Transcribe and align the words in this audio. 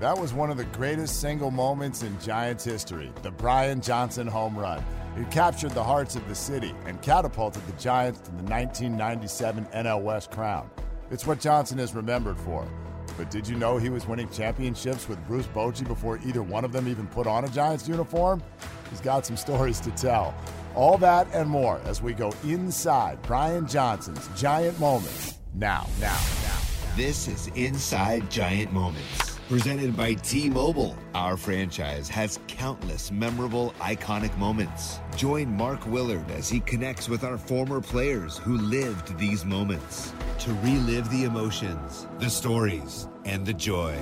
That 0.00 0.16
was 0.16 0.32
one 0.32 0.48
of 0.48 0.56
the 0.56 0.64
greatest 0.64 1.20
single 1.20 1.50
moments 1.50 2.04
in 2.04 2.20
Giants 2.20 2.62
history 2.62 3.12
the 3.22 3.32
Brian 3.32 3.80
Johnson 3.80 4.28
home 4.28 4.56
run. 4.56 4.84
It 5.16 5.28
captured 5.32 5.72
the 5.72 5.82
hearts 5.82 6.14
of 6.14 6.26
the 6.28 6.36
city 6.36 6.72
and 6.86 7.02
catapulted 7.02 7.66
the 7.66 7.72
Giants 7.72 8.20
to 8.20 8.30
the 8.30 8.44
1997 8.44 9.66
NL 9.74 10.02
West 10.02 10.30
crown. 10.30 10.70
It's 11.10 11.26
what 11.26 11.40
Johnson 11.40 11.80
is 11.80 11.94
remembered 11.94 12.38
for. 12.38 12.68
But 13.16 13.28
did 13.32 13.48
you 13.48 13.56
know 13.56 13.78
he 13.78 13.88
was 13.88 14.06
winning 14.06 14.28
championships 14.28 15.08
with 15.08 15.18
Bruce 15.26 15.48
Bochy 15.48 15.84
before 15.84 16.20
either 16.24 16.44
one 16.44 16.64
of 16.64 16.70
them 16.70 16.86
even 16.86 17.08
put 17.08 17.26
on 17.26 17.44
a 17.44 17.48
Giants 17.48 17.88
uniform? 17.88 18.40
He's 18.90 19.00
got 19.00 19.26
some 19.26 19.36
stories 19.36 19.80
to 19.80 19.90
tell. 19.92 20.32
All 20.76 20.96
that 20.98 21.26
and 21.34 21.50
more 21.50 21.80
as 21.86 22.00
we 22.00 22.12
go 22.12 22.32
inside 22.44 23.20
Brian 23.22 23.66
Johnson's 23.66 24.28
Giant 24.40 24.78
Moments. 24.78 25.38
Now, 25.54 25.88
now, 25.98 26.20
now. 26.44 26.60
This 26.94 27.26
is 27.26 27.48
Inside 27.56 28.30
Giant 28.30 28.72
Moments. 28.72 29.27
Presented 29.48 29.96
by 29.96 30.12
T 30.12 30.50
Mobile. 30.50 30.94
Our 31.14 31.38
franchise 31.38 32.06
has 32.10 32.38
countless 32.48 33.10
memorable, 33.10 33.72
iconic 33.80 34.36
moments. 34.36 34.98
Join 35.16 35.50
Mark 35.50 35.86
Willard 35.86 36.30
as 36.32 36.50
he 36.50 36.60
connects 36.60 37.08
with 37.08 37.24
our 37.24 37.38
former 37.38 37.80
players 37.80 38.36
who 38.36 38.58
lived 38.58 39.16
these 39.16 39.46
moments 39.46 40.12
to 40.40 40.52
relive 40.56 41.10
the 41.10 41.24
emotions, 41.24 42.06
the 42.18 42.28
stories, 42.28 43.08
and 43.24 43.46
the 43.46 43.54
joy. 43.54 43.98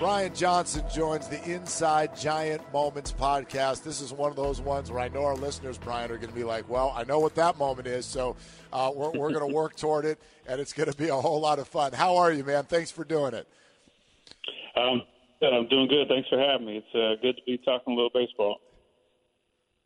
Brian 0.00 0.34
Johnson 0.34 0.82
joins 0.90 1.28
the 1.28 1.44
Inside 1.44 2.16
Giant 2.16 2.62
Moments 2.72 3.12
podcast. 3.12 3.82
This 3.82 4.00
is 4.00 4.14
one 4.14 4.30
of 4.30 4.36
those 4.36 4.58
ones 4.58 4.90
where 4.90 4.98
I 4.98 5.08
know 5.08 5.26
our 5.26 5.36
listeners, 5.36 5.76
Brian, 5.76 6.10
are 6.10 6.16
going 6.16 6.30
to 6.30 6.34
be 6.34 6.42
like, 6.42 6.66
well, 6.70 6.94
I 6.96 7.04
know 7.04 7.18
what 7.18 7.34
that 7.34 7.58
moment 7.58 7.86
is, 7.86 8.06
so 8.06 8.34
uh, 8.72 8.90
we're, 8.94 9.10
we're 9.10 9.30
going 9.30 9.46
to 9.46 9.54
work 9.54 9.76
toward 9.76 10.06
it, 10.06 10.18
and 10.48 10.58
it's 10.58 10.72
going 10.72 10.90
to 10.90 10.96
be 10.96 11.08
a 11.08 11.14
whole 11.14 11.38
lot 11.38 11.58
of 11.58 11.68
fun. 11.68 11.92
How 11.92 12.16
are 12.16 12.32
you, 12.32 12.42
man? 12.44 12.64
Thanks 12.64 12.90
for 12.90 13.04
doing 13.04 13.34
it. 13.34 13.46
Um, 14.74 15.02
I'm 15.42 15.68
doing 15.68 15.88
good. 15.88 16.08
Thanks 16.08 16.30
for 16.30 16.38
having 16.38 16.66
me. 16.66 16.78
It's 16.78 16.94
uh, 16.94 17.20
good 17.20 17.36
to 17.36 17.42
be 17.44 17.58
talking 17.58 17.92
a 17.92 17.94
little 17.94 18.08
baseball. 18.08 18.56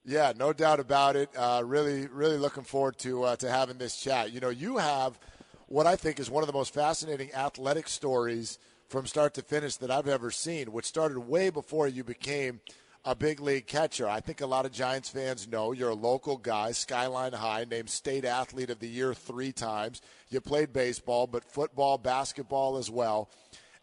Yeah, 0.05 0.33
no 0.37 0.53
doubt 0.53 0.79
about 0.79 1.17
it. 1.17 1.29
Uh, 1.37 1.63
really, 1.67 2.07
really 2.07 2.39
looking 2.39 2.63
forward 2.63 2.99
to 2.99 3.25
uh, 3.25 3.37
to 3.37 3.51
having 3.51 3.79
this 3.79 3.97
chat. 3.97 4.31
You 4.31 4.39
know, 4.39 4.51
you 4.51 4.77
have 4.77 5.19
what 5.67 5.89
I 5.89 5.97
think 5.97 6.21
is 6.21 6.31
one 6.31 6.45
of 6.45 6.47
the 6.47 6.53
most 6.53 6.73
fascinating 6.73 7.35
athletic 7.35 7.89
stories– 7.89 8.61
from 8.89 9.07
start 9.07 9.35
to 9.35 9.43
finish 9.43 9.77
that 9.77 9.91
I've 9.91 10.09
ever 10.09 10.31
seen, 10.31 10.73
which 10.73 10.85
started 10.87 11.19
way 11.19 11.51
before 11.51 11.89
you 11.89 12.05
became 12.05 12.61
a 13.05 13.15
big 13.15 13.41
league 13.41 13.67
catcher. 13.67 14.09
I 14.09 14.21
think 14.21 14.41
a 14.41 14.47
lot 14.47 14.65
of 14.65 14.73
Giants 14.73 15.11
fans 15.11 15.47
know 15.47 15.73
you're 15.73 15.91
a 15.91 15.95
local 15.95 16.37
guy, 16.39 16.73
Skyline 16.73 17.35
High, 17.35 17.67
named 17.71 17.91
State 17.91 18.25
Athlete 18.25 18.71
of 18.71 18.79
the 18.79 18.89
Year 18.89 19.13
three 19.13 19.53
times. 19.53 20.01
You 20.31 20.41
played 20.41 20.73
baseball, 20.73 21.27
but 21.27 21.45
football, 21.45 21.99
basketball 21.99 22.79
as 22.79 22.91
well. 22.91 23.29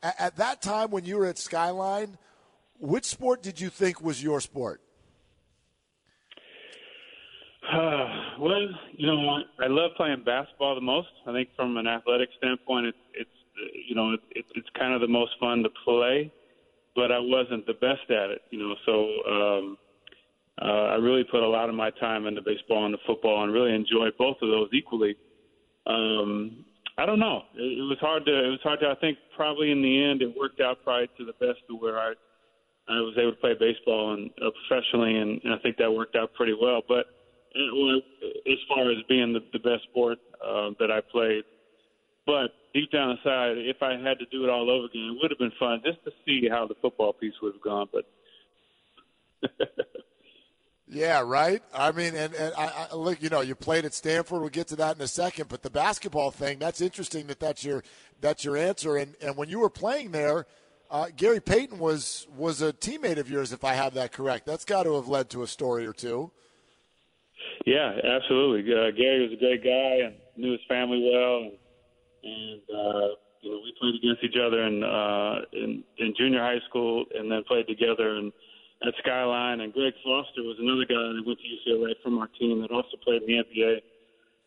At, 0.02 0.16
at 0.20 0.36
that 0.38 0.62
time 0.62 0.90
when 0.90 1.06
you 1.06 1.18
were 1.18 1.28
at 1.28 1.38
Skyline, 1.38 2.18
which 2.80 3.06
sport 3.06 3.44
did 3.44 3.62
you 3.62 3.70
think 3.70 4.02
was 4.02 4.24
your 4.24 4.42
sport? 4.42 4.82
Uh, 7.72 8.08
well, 8.40 8.60
you 8.94 9.06
know, 9.06 9.38
I 9.60 9.68
love 9.68 9.92
playing 9.98 10.24
basketball 10.26 10.74
the 10.74 10.82
most. 10.82 11.10
I 11.28 11.32
think 11.32 11.50
from 11.56 11.78
an 11.78 11.86
athletic 11.86 12.30
standpoint, 12.38 12.88
it, 12.88 12.96
it's 13.14 13.30
you 13.88 13.96
know, 13.96 14.14
it, 14.14 14.20
it, 14.32 14.46
it's 14.56 14.68
kind 14.78 14.94
of 14.94 15.02
the 15.02 15.08
most 15.08 15.32
fun 15.40 15.64
to 15.64 15.70
play, 15.86 16.32
but 16.96 17.12
I 17.12 17.20
wasn't 17.20 17.66
the 17.66 17.74
best 17.74 18.10
at 18.10 18.30
it, 18.30 18.42
you 18.50 18.60
know. 18.60 18.76
So 18.86 18.94
um, 19.32 19.78
uh, 20.62 20.94
I 20.94 20.96
really 20.96 21.24
put 21.24 21.44
a 21.44 21.48
lot 21.48 21.70
of 21.70 21.76
my 21.76 21.90
time 21.92 22.28
into 22.28 22.42
baseball 22.42 22.86
and 22.86 22.94
the 22.94 23.00
football, 23.08 23.44
and 23.44 23.54
really 23.54 23.74
enjoyed 23.74 24.14
both 24.18 24.38
of 24.42 24.50
those 24.50 24.70
equally. 24.74 25.16
Um, 25.88 26.66
I 26.98 27.06
don't 27.06 27.20
know. 27.20 27.44
It, 27.56 27.80
it 27.80 27.88
was 27.88 27.98
hard 28.00 28.26
to. 28.26 28.46
It 28.46 28.50
was 28.50 28.60
hard 28.64 28.80
to. 28.82 28.88
I 28.88 28.96
think 28.96 29.18
probably 29.36 29.72
in 29.72 29.82
the 29.82 30.04
end, 30.04 30.22
it 30.22 30.36
worked 30.38 30.62
out 30.62 30.84
probably 30.84 31.10
to 31.18 31.26
the 31.26 31.34
best 31.34 31.60
of 31.70 31.80
where 31.80 32.00
I 32.00 32.14
I 32.90 33.00
was 33.00 33.16
able 33.18 33.32
to 33.32 33.38
play 33.38 33.54
baseball 33.60 34.14
and 34.14 34.30
uh, 34.42 34.50
professionally, 34.68 35.18
and, 35.18 35.40
and 35.44 35.54
I 35.54 35.58
think 35.60 35.78
that 35.78 35.92
worked 35.92 36.16
out 36.16 36.34
pretty 36.34 36.56
well. 36.60 36.82
But 36.88 37.06
uh, 37.56 37.98
as 38.52 38.60
far 38.68 38.92
as 38.92 38.98
being 39.08 39.34
the, 39.34 39.42
the 39.54 39.60
best 39.60 39.84
sport 39.90 40.20
uh, 40.44 40.72
that 40.80 40.92
I 40.92 41.00
played, 41.12 41.44
but 42.32 42.54
deep 42.74 42.90
down 42.92 43.12
inside, 43.12 43.58
if 43.58 43.84
I 43.84 43.98
had 43.98 44.20
to 44.20 44.26
do 44.32 44.46
it 44.46 44.50
all 44.50 44.70
over 44.70 44.86
again, 44.86 45.16
it 45.16 45.18
would 45.22 45.32
have 45.32 45.38
been 45.38 45.52
fun 45.60 45.82
just 45.84 46.02
to 46.06 46.12
see 46.26 46.48
how 46.50 46.66
the 46.66 46.76
football 46.82 47.12
piece 47.12 47.34
would 47.42 47.56
have 47.56 47.62
gone. 47.62 47.90
But 47.92 49.50
yeah, 50.88 51.22
right. 51.26 51.62
I 51.74 51.92
mean, 51.92 52.16
and, 52.16 52.34
and 52.34 52.54
I, 52.58 52.88
I, 52.90 52.96
look, 52.96 53.22
you 53.22 53.28
know, 53.28 53.42
you 53.42 53.54
played 53.54 53.84
at 53.84 53.94
Stanford. 53.94 54.40
We'll 54.40 54.50
get 54.50 54.70
to 54.70 54.78
that 54.78 54.96
in 54.96 55.02
a 55.02 55.10
second. 55.10 55.50
But 55.50 55.62
the 55.62 55.70
basketball 55.70 56.32
thing—that's 56.32 56.80
interesting. 56.80 57.28
That 57.28 57.42
that's 57.42 57.66
your 57.66 57.84
that's 58.22 58.46
your 58.46 58.56
answer. 58.56 58.96
And 58.96 59.16
and 59.22 59.36
when 59.36 59.50
you 59.50 59.60
were 59.60 59.70
playing 59.70 60.12
there, 60.12 60.46
uh, 60.90 61.08
Gary 61.18 61.42
Payton 61.42 61.80
was 61.80 62.28
was 62.38 62.62
a 62.62 62.72
teammate 62.72 63.18
of 63.18 63.30
yours, 63.30 63.52
if 63.52 63.66
I 63.66 63.74
have 63.74 63.94
that 63.96 64.14
correct. 64.14 64.46
That's 64.46 64.64
got 64.64 64.84
to 64.84 64.96
have 64.96 65.10
led 65.10 65.30
to 65.32 65.44
a 65.44 65.48
story 65.48 65.86
or 65.86 65.94
two. 65.94 66.32
Yeah, 67.66 67.92
absolutely. 68.04 68.74
Uh, 68.74 68.92
Gary 68.92 69.28
was 69.28 69.34
a 69.34 69.40
great 69.40 69.64
guy 69.64 70.06
and 70.06 70.16
knew 70.38 70.54
his 70.54 70.62
family 70.70 71.12
well. 71.12 71.38
And, 71.44 71.52
and 72.24 72.62
uh, 72.70 73.08
you 73.42 73.52
know 73.52 73.60
we 73.64 73.74
played 73.80 73.96
against 73.96 74.24
each 74.24 74.40
other 74.40 74.64
in 74.64 74.84
uh, 74.84 75.42
in, 75.54 75.84
in 75.98 76.14
junior 76.18 76.40
high 76.40 76.62
school, 76.70 77.06
and 77.16 77.32
then 77.32 77.44
played 77.48 77.68
together 77.68 78.18
and 78.18 78.32
at 78.86 78.94
Skyline. 79.00 79.62
And 79.62 79.74
Greg 79.74 79.94
Foster 80.04 80.44
was 80.44 80.58
another 80.60 80.86
guy 80.86 80.96
that 80.96 81.24
went 81.26 81.40
to 81.40 81.48
UCLA 81.70 81.94
from 82.04 82.18
our 82.20 82.28
team 82.40 82.62
that 82.62 82.72
also 82.72 82.98
played 83.04 83.24
in 83.24 83.28
the 83.28 83.44
NBA 83.44 83.82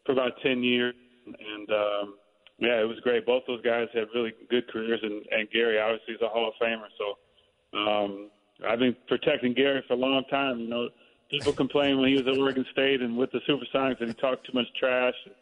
for 0.07 0.13
about 0.13 0.33
ten 0.43 0.63
years. 0.63 0.95
And 1.27 1.71
um, 1.71 2.15
yeah, 2.59 2.81
it 2.81 2.89
was 2.89 3.01
great. 3.01 3.27
Both 3.27 3.45
those 3.47 3.63
guys 3.63 3.89
had 3.95 4.07
really 4.15 4.33
good 4.51 4.69
careers, 4.69 5.01
and, 5.03 5.25
and 5.31 5.51
Gary 5.51 5.79
obviously 5.79 6.15
is 6.15 6.23
a 6.23 6.29
Hall 6.29 6.49
of 6.49 6.55
Famer. 6.61 6.89
So 6.99 7.79
um, 7.79 8.31
I've 8.69 8.79
been 8.79 8.97
protecting 9.09 9.55
Gary 9.55 9.83
for 9.89 9.95
a 9.95 9.97
long 9.97 10.25
time. 10.31 10.61
You 10.61 10.69
know, 10.69 10.89
people 11.31 11.53
complain 11.53 11.99
when 11.99 12.09
he 12.09 12.15
was 12.15 12.27
at 12.27 12.39
Oregon 12.39 12.65
State 12.73 13.01
and 13.01 13.17
with 13.17 13.33
the 13.33 13.41
Supersonics 13.49 13.99
that 13.99 14.09
he 14.09 14.15
talked 14.15 14.47
too 14.47 14.53
much 14.53 14.67
trash. 14.79 15.15
And, 15.27 15.35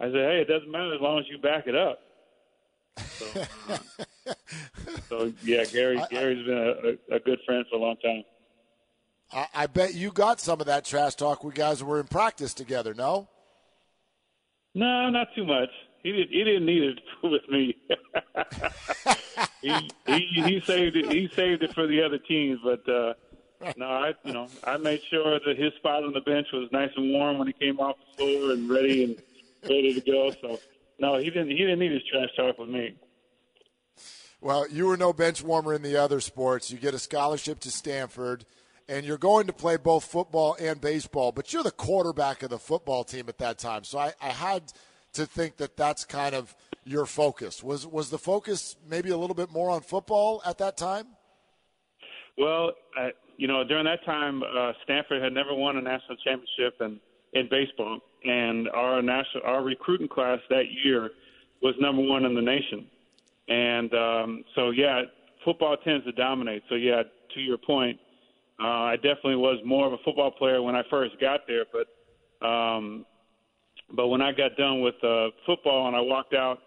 I 0.00 0.06
said, 0.06 0.14
hey, 0.14 0.40
it 0.40 0.48
doesn't 0.48 0.70
matter 0.70 0.94
as 0.94 1.00
long 1.00 1.18
as 1.18 1.24
you 1.28 1.38
back 1.38 1.66
it 1.66 1.76
up. 1.76 2.00
So, 2.96 3.26
uh, 3.68 3.78
so 5.08 5.32
yeah, 5.42 5.64
Gary 5.64 6.00
Gary's 6.10 6.44
been 6.46 6.98
a, 7.10 7.16
a, 7.16 7.20
good 7.20 7.38
friend 7.46 7.64
for 7.70 7.76
a 7.76 7.78
long 7.78 7.96
time. 7.96 8.22
I, 9.32 9.46
I 9.54 9.66
bet 9.66 9.94
you 9.94 10.10
got 10.12 10.40
some 10.40 10.60
of 10.60 10.66
that 10.66 10.84
trash 10.84 11.14
talk. 11.14 11.42
We 11.42 11.52
guys 11.52 11.82
were 11.82 12.00
in 12.00 12.06
practice 12.06 12.54
together. 12.54 12.94
No. 12.94 13.28
No, 14.74 15.10
not 15.10 15.28
too 15.34 15.44
much. 15.44 15.70
He 16.02 16.12
did. 16.12 16.28
He 16.28 16.44
didn't 16.44 16.66
need 16.66 16.82
it 16.82 17.00
with 17.22 17.48
me. 17.48 17.76
he, 19.62 19.90
he 20.06 20.42
he 20.42 20.60
saved 20.60 20.96
it. 20.96 21.10
He 21.10 21.28
saved 21.34 21.62
it 21.62 21.72
for 21.74 21.86
the 21.86 22.02
other 22.02 22.18
teams, 22.18 22.60
but. 22.62 22.88
uh 22.88 23.14
no, 23.78 23.86
I 23.86 24.12
you 24.24 24.32
know 24.34 24.48
I 24.64 24.76
made 24.76 25.00
sure 25.08 25.40
that 25.40 25.56
his 25.56 25.72
spot 25.74 26.04
on 26.04 26.12
the 26.12 26.20
bench 26.20 26.48
was 26.52 26.68
nice 26.70 26.90
and 26.96 27.12
warm 27.12 27.38
when 27.38 27.46
he 27.46 27.54
came 27.54 27.80
off 27.80 27.96
the 27.96 28.16
floor 28.16 28.52
and 28.52 28.68
ready 28.68 29.04
and 29.04 29.16
ready 29.68 29.94
to 29.94 30.00
go. 30.00 30.30
So 30.40 30.60
no, 30.98 31.16
he 31.16 31.26
didn't. 31.26 31.50
He 31.50 31.58
didn't 31.58 31.78
need 31.78 31.92
his 31.92 32.02
trash 32.10 32.28
talk 32.36 32.58
with 32.58 32.68
me. 32.68 32.94
Well, 34.40 34.68
you 34.68 34.86
were 34.86 34.96
no 34.96 35.12
bench 35.12 35.42
warmer 35.42 35.72
in 35.72 35.82
the 35.82 35.96
other 35.96 36.20
sports. 36.20 36.70
You 36.70 36.78
get 36.78 36.92
a 36.92 36.98
scholarship 36.98 37.60
to 37.60 37.70
Stanford, 37.70 38.44
and 38.88 39.06
you're 39.06 39.18
going 39.18 39.46
to 39.46 39.52
play 39.52 39.76
both 39.76 40.04
football 40.04 40.56
and 40.60 40.80
baseball. 40.80 41.32
But 41.32 41.52
you're 41.52 41.62
the 41.62 41.70
quarterback 41.70 42.42
of 42.42 42.50
the 42.50 42.58
football 42.58 43.04
team 43.04 43.24
at 43.28 43.38
that 43.38 43.58
time, 43.58 43.84
so 43.84 43.98
I, 43.98 44.12
I 44.20 44.28
had 44.28 44.72
to 45.14 45.24
think 45.26 45.56
that 45.56 45.76
that's 45.76 46.04
kind 46.04 46.34
of 46.34 46.54
your 46.84 47.06
focus. 47.06 47.62
Was 47.62 47.86
was 47.86 48.10
the 48.10 48.18
focus 48.18 48.76
maybe 48.88 49.10
a 49.10 49.16
little 49.16 49.34
bit 49.34 49.50
more 49.50 49.70
on 49.70 49.80
football 49.80 50.42
at 50.44 50.58
that 50.58 50.76
time? 50.76 51.06
Well, 52.36 52.72
I, 52.96 53.12
you 53.36 53.48
know, 53.48 53.64
during 53.64 53.84
that 53.84 54.04
time, 54.04 54.42
uh, 54.42 54.72
Stanford 54.82 55.22
had 55.22 55.32
never 55.32 55.54
won 55.54 55.76
a 55.76 55.80
national 55.80 56.16
championship, 56.18 56.80
and 56.80 57.00
in 57.34 57.48
baseball, 57.50 58.00
and 58.24 58.68
our 58.70 59.02
national 59.02 59.44
our 59.44 59.62
recruiting 59.62 60.08
class 60.08 60.38
that 60.50 60.64
year 60.84 61.10
was 61.62 61.74
number 61.80 62.02
one 62.02 62.24
in 62.24 62.34
the 62.34 62.42
nation. 62.42 62.86
And 63.48 63.92
um, 63.94 64.44
so, 64.54 64.70
yeah, 64.70 65.02
football 65.44 65.76
tends 65.84 66.04
to 66.06 66.12
dominate. 66.12 66.62
So, 66.68 66.76
yeah, 66.76 67.02
to 67.34 67.40
your 67.40 67.58
point, 67.58 67.98
uh, 68.62 68.66
I 68.92 68.96
definitely 68.96 69.36
was 69.36 69.60
more 69.64 69.86
of 69.86 69.92
a 69.92 69.98
football 70.04 70.30
player 70.30 70.62
when 70.62 70.74
I 70.74 70.82
first 70.88 71.20
got 71.20 71.40
there, 71.46 71.64
but 71.72 72.46
um, 72.46 73.04
but 73.94 74.08
when 74.08 74.22
I 74.22 74.32
got 74.32 74.56
done 74.56 74.80
with 74.80 74.94
uh, 75.02 75.28
football 75.46 75.88
and 75.88 75.96
I 75.96 76.00
walked 76.00 76.34
out 76.34 76.58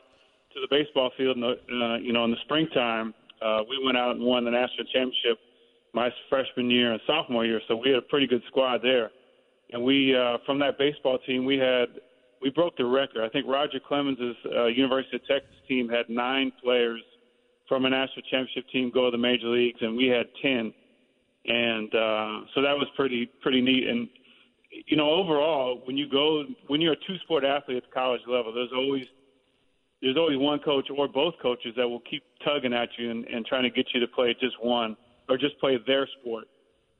to 0.53 0.59
the 0.61 0.67
baseball 0.69 1.11
field, 1.17 1.37
in 1.37 1.41
the, 1.41 1.55
uh, 1.85 1.97
you 1.97 2.13
know, 2.13 2.25
in 2.25 2.31
the 2.31 2.37
springtime, 2.45 3.13
uh, 3.41 3.61
we 3.69 3.83
went 3.83 3.97
out 3.97 4.15
and 4.15 4.23
won 4.23 4.45
the 4.45 4.51
national 4.51 4.85
championship 4.93 5.39
my 5.93 6.09
freshman 6.29 6.69
year 6.69 6.91
and 6.91 7.01
sophomore 7.07 7.45
year. 7.45 7.61
So 7.67 7.75
we 7.75 7.89
had 7.89 7.97
a 7.97 8.03
pretty 8.03 8.27
good 8.27 8.43
squad 8.47 8.81
there, 8.83 9.09
and 9.71 9.83
we 9.83 10.15
uh, 10.15 10.37
from 10.45 10.59
that 10.59 10.77
baseball 10.77 11.19
team 11.25 11.45
we 11.45 11.57
had 11.57 11.87
we 12.41 12.49
broke 12.49 12.77
the 12.77 12.85
record. 12.85 13.23
I 13.23 13.29
think 13.29 13.47
Roger 13.47 13.79
Clemens' 13.85 14.19
uh, 14.45 14.65
University 14.65 15.15
of 15.15 15.25
Texas 15.25 15.55
team 15.67 15.89
had 15.89 16.07
nine 16.07 16.51
players 16.63 17.01
from 17.67 17.85
a 17.85 17.89
national 17.89 18.21
championship 18.29 18.65
team 18.71 18.91
go 18.93 19.05
to 19.05 19.11
the 19.11 19.17
major 19.17 19.47
leagues, 19.47 19.79
and 19.81 19.97
we 19.97 20.07
had 20.07 20.27
ten. 20.41 20.73
And 21.45 21.93
uh, 21.95 22.45
so 22.53 22.61
that 22.61 22.75
was 22.77 22.87
pretty 22.95 23.29
pretty 23.41 23.61
neat. 23.61 23.87
And 23.87 24.07
you 24.87 24.97
know, 24.97 25.09
overall, 25.09 25.81
when 25.85 25.97
you 25.97 26.09
go 26.09 26.43
when 26.67 26.81
you're 26.81 26.93
a 26.93 27.07
two 27.07 27.17
sport 27.23 27.43
athlete 27.43 27.77
at 27.77 27.83
the 27.83 27.93
college 27.93 28.21
level, 28.27 28.53
there's 28.53 28.71
always 28.75 29.05
there's 30.01 30.17
always 30.17 30.37
one 30.37 30.59
coach 30.59 30.87
or 30.95 31.07
both 31.07 31.33
coaches 31.41 31.73
that 31.75 31.87
will 31.87 32.01
keep 32.01 32.23
tugging 32.45 32.73
at 32.73 32.89
you 32.97 33.09
and, 33.09 33.25
and 33.25 33.45
trying 33.45 33.63
to 33.63 33.69
get 33.69 33.87
you 33.93 33.99
to 33.99 34.07
play 34.07 34.35
just 34.39 34.55
one 34.61 34.95
or 35.27 35.37
just 35.37 35.59
play 35.59 35.77
their 35.87 36.07
sport 36.19 36.45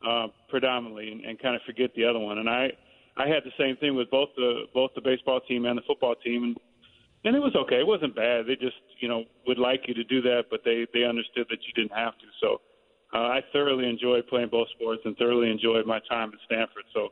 uh, 0.06 0.28
predominantly 0.50 1.12
and, 1.12 1.22
and 1.22 1.40
kind 1.40 1.56
of 1.56 1.62
forget 1.66 1.92
the 1.96 2.06
other 2.06 2.20
one. 2.20 2.38
And 2.38 2.50
I 2.50 2.70
I 3.18 3.28
had 3.28 3.44
the 3.44 3.52
same 3.58 3.78
thing 3.78 3.96
with 3.96 4.10
both 4.12 4.30
the 4.36 4.64
both 4.74 4.92
the 4.96 5.02
baseball 5.02 5.40
team 5.42 5.66
and 5.66 5.78
the 5.78 5.82
football 5.88 6.16
team, 6.16 6.44
and 6.44 6.58
and 7.26 7.36
it 7.36 7.40
was 7.40 7.56
okay. 7.56 7.80
It 7.80 7.88
wasn't 7.88 8.16
bad. 8.16 8.46
They 8.48 8.56
just 8.56 8.78
you 9.00 9.10
know 9.10 9.24
would 9.48 9.58
like 9.58 9.88
you 9.88 9.94
to 9.94 10.04
do 10.04 10.22
that, 10.22 10.46
but 10.50 10.62
they 10.64 10.86
they 10.94 11.04
understood 11.04 11.48
that 11.50 11.60
you 11.66 11.74
didn't 11.76 11.98
have 11.98 12.14
to. 12.14 12.28
So 12.42 12.62
uh, 13.14 13.28
I 13.28 13.42
thoroughly 13.52 13.90
enjoyed 13.90 14.28
playing 14.28 14.50
both 14.50 14.68
sports 14.70 15.02
and 15.06 15.16
thoroughly 15.18 15.50
enjoyed 15.50 15.86
my 15.86 16.00
time 16.10 16.32
at 16.34 16.40
Stanford. 16.46 16.84
So 16.94 17.10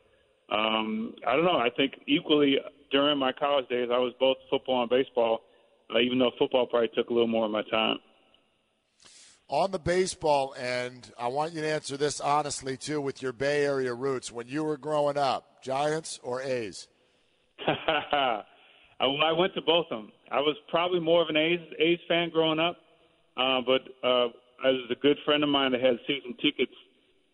um, 0.55 1.15
I 1.27 1.35
don't 1.35 1.45
know. 1.45 1.57
I 1.57 1.69
think 1.75 1.93
equally 2.07 2.57
during 2.91 3.17
my 3.17 3.31
college 3.31 3.67
days, 3.67 3.89
I 3.91 3.97
was 3.97 4.13
both 4.19 4.37
football 4.49 4.81
and 4.81 4.89
baseball, 4.89 5.41
uh, 5.93 5.99
even 5.99 6.19
though 6.19 6.31
football 6.37 6.67
probably 6.67 6.89
took 6.95 7.09
a 7.09 7.13
little 7.13 7.27
more 7.27 7.45
of 7.45 7.51
my 7.51 7.63
time. 7.71 7.97
On 9.47 9.69
the 9.69 9.77
baseball 9.77 10.55
end, 10.57 11.11
I 11.19 11.27
want 11.27 11.53
you 11.53 11.61
to 11.61 11.67
answer 11.67 11.97
this 11.97 12.19
honestly 12.19 12.77
too, 12.77 12.99
with 12.99 13.21
your 13.21 13.31
Bay 13.31 13.63
Area 13.63 13.93
roots. 13.93 14.31
When 14.31 14.47
you 14.47 14.63
were 14.63 14.77
growing 14.77 15.17
up, 15.17 15.61
Giants 15.63 16.19
or 16.23 16.41
A's? 16.41 16.87
well, 17.67 18.43
I 18.99 19.31
went 19.37 19.53
to 19.53 19.61
both 19.61 19.85
of 19.91 19.99
them. 19.99 20.11
I 20.31 20.39
was 20.39 20.55
probably 20.69 20.99
more 20.99 21.21
of 21.21 21.29
an 21.29 21.37
A's 21.37 21.59
A's 21.79 21.99
fan 22.07 22.31
growing 22.31 22.59
up, 22.59 22.77
uh, 23.37 23.61
but 23.61 23.81
uh, 24.03 24.25
as 24.67 24.75
a 24.89 24.95
good 24.95 25.17
friend 25.25 25.43
of 25.43 25.49
mine 25.49 25.73
that 25.73 25.81
had 25.81 25.99
season 26.07 26.35
tickets, 26.41 26.73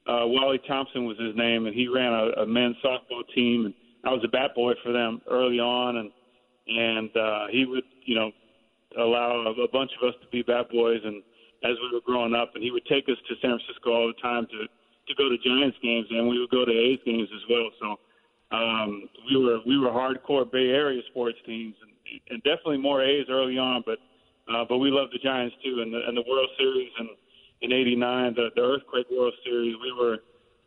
uh, 0.06 0.28
Wally 0.28 0.60
Thompson 0.68 1.06
was 1.06 1.18
his 1.18 1.36
name, 1.38 1.66
and 1.66 1.74
he 1.74 1.88
ran 1.88 2.12
a, 2.12 2.42
a 2.42 2.46
men's 2.46 2.75
softball 2.84 3.24
team, 3.34 3.66
and 3.66 3.74
I 4.04 4.10
was 4.10 4.22
a 4.25 4.28
bat 4.28 4.54
boy 4.54 4.74
for 4.84 4.92
them 4.92 5.22
early 5.30 5.60
on, 5.60 5.96
and 5.96 6.12
and 6.68 7.16
uh, 7.16 7.48
he 7.52 7.66
would, 7.66 7.84
you 8.06 8.16
know, 8.16 8.31
allow 9.00 9.46
a, 9.48 9.64
a 9.64 9.68
bunch 9.69 9.92
of 10.02 10.10
us 10.10 10.16
to 10.22 10.28
be 10.28 10.42
bat 10.42 10.69
boys, 10.69 11.00
and 11.06 11.24
as 11.63 11.75
we 11.81 11.94
were 11.94 12.02
growing 12.06 12.34
up, 12.34 12.52
and 12.56 12.63
he 12.63 12.72
would 12.72 12.86
take 12.86 13.06
us 13.06 13.18
to 13.30 13.36
San 13.42 13.58
Francisco 13.58 13.94
all 13.94 14.08
the 14.08 14.22
time 14.22 14.48
to 14.48 14.68
to 15.08 15.16
go 15.16 15.30
to 15.30 15.38
Giants 15.44 15.78
games, 15.81 16.08
and 16.10 16.28
we 16.28 16.40
would 16.40 16.50
go 16.50 16.63
to 16.66 16.72
A's 16.72 17.00
games 17.06 17.28
as 17.34 17.42
well. 17.50 17.69
So 17.80 17.88
um, 18.56 19.10
we 19.30 19.38
were 19.38 19.60
we 19.66 19.78
were 19.78 19.90
hardcore 19.90 20.50
Bay 20.50 20.69
Area 20.69 21.02
sports 21.10 21.38
teams, 21.46 21.75
and, 21.81 21.92
and 22.30 22.44
definitely 22.44 22.78
more 22.78 23.04
A's 23.04 23.25
early 23.30 23.58
on, 23.58 23.84
but 23.86 24.00
uh, 24.52 24.66
but 24.68 24.78
we 24.78 24.90
loved 24.90 25.13
the 25.13 25.19
Giants 25.19 25.56
too, 25.63 25.81
and 25.81 25.94
the, 25.94 26.02
and 26.08 26.18
the 26.18 26.24
World 26.28 26.50
Series 26.58 26.92
and 27.00 27.10
in 27.62 27.72
'89, 27.72 28.36
the 28.36 28.50
the 28.56 28.62
Earthquake 28.62 29.07
World 29.12 29.34
Series. 29.44 29.75
We 29.81 29.92
were 29.94 30.14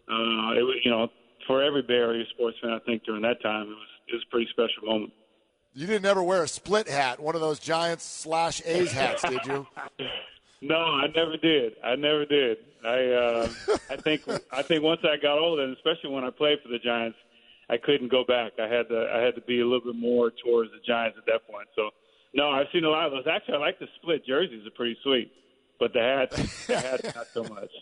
uh, 0.08 0.58
it 0.58 0.62
was 0.62 0.76
you 0.84 0.90
know 0.90 1.08
for 1.46 1.62
every 1.62 1.82
Bay 1.82 1.94
Area 1.94 2.24
sports 2.34 2.56
fan, 2.62 2.72
I 2.72 2.78
think 2.86 3.04
during 3.04 3.22
that 3.22 3.42
time 3.42 3.62
it 3.62 3.68
was 3.68 3.88
it 4.08 4.14
was 4.14 4.22
a 4.26 4.30
pretty 4.30 4.48
special 4.50 4.84
moment. 4.84 5.12
You 5.76 5.88
didn't 5.88 6.06
ever 6.06 6.22
wear 6.22 6.44
a 6.44 6.48
split 6.48 6.88
hat, 6.88 7.18
one 7.18 7.34
of 7.34 7.40
those 7.40 7.58
Giants 7.58 8.04
slash 8.04 8.62
A's 8.64 8.92
hats, 8.92 9.22
did 9.22 9.44
you? 9.44 9.66
No, 10.64 10.76
I 10.76 11.06
never 11.14 11.36
did. 11.36 11.74
I 11.84 11.94
never 11.94 12.24
did. 12.24 12.56
I 12.86 13.04
uh, 13.06 13.48
I 13.90 13.96
think 13.96 14.22
I 14.50 14.62
think 14.62 14.82
once 14.82 15.00
I 15.04 15.16
got 15.20 15.38
older, 15.38 15.62
and 15.62 15.76
especially 15.76 16.10
when 16.10 16.24
I 16.24 16.30
played 16.30 16.58
for 16.62 16.68
the 16.68 16.78
Giants, 16.78 17.18
I 17.68 17.76
couldn't 17.76 18.10
go 18.10 18.24
back. 18.24 18.52
I 18.58 18.66
had 18.66 18.88
to 18.88 19.10
I 19.14 19.20
had 19.20 19.34
to 19.34 19.42
be 19.42 19.60
a 19.60 19.64
little 19.64 19.92
bit 19.92 19.96
more 19.96 20.30
towards 20.42 20.70
the 20.70 20.80
Giants 20.86 21.18
at 21.18 21.26
that 21.26 21.46
point. 21.50 21.68
So 21.76 21.90
no, 22.32 22.48
I've 22.50 22.66
seen 22.72 22.84
a 22.84 22.88
lot 22.88 23.06
of 23.06 23.12
those. 23.12 23.24
Actually, 23.30 23.54
I 23.54 23.58
like 23.58 23.78
the 23.78 23.88
split 24.00 24.24
jerseys; 24.26 24.66
are 24.66 24.70
pretty 24.70 24.96
sweet, 25.02 25.30
but 25.78 25.92
the 25.92 26.00
hats, 26.00 26.66
the 26.66 26.80
hats, 26.80 27.14
not 27.14 27.26
so 27.32 27.44
much. 27.44 27.70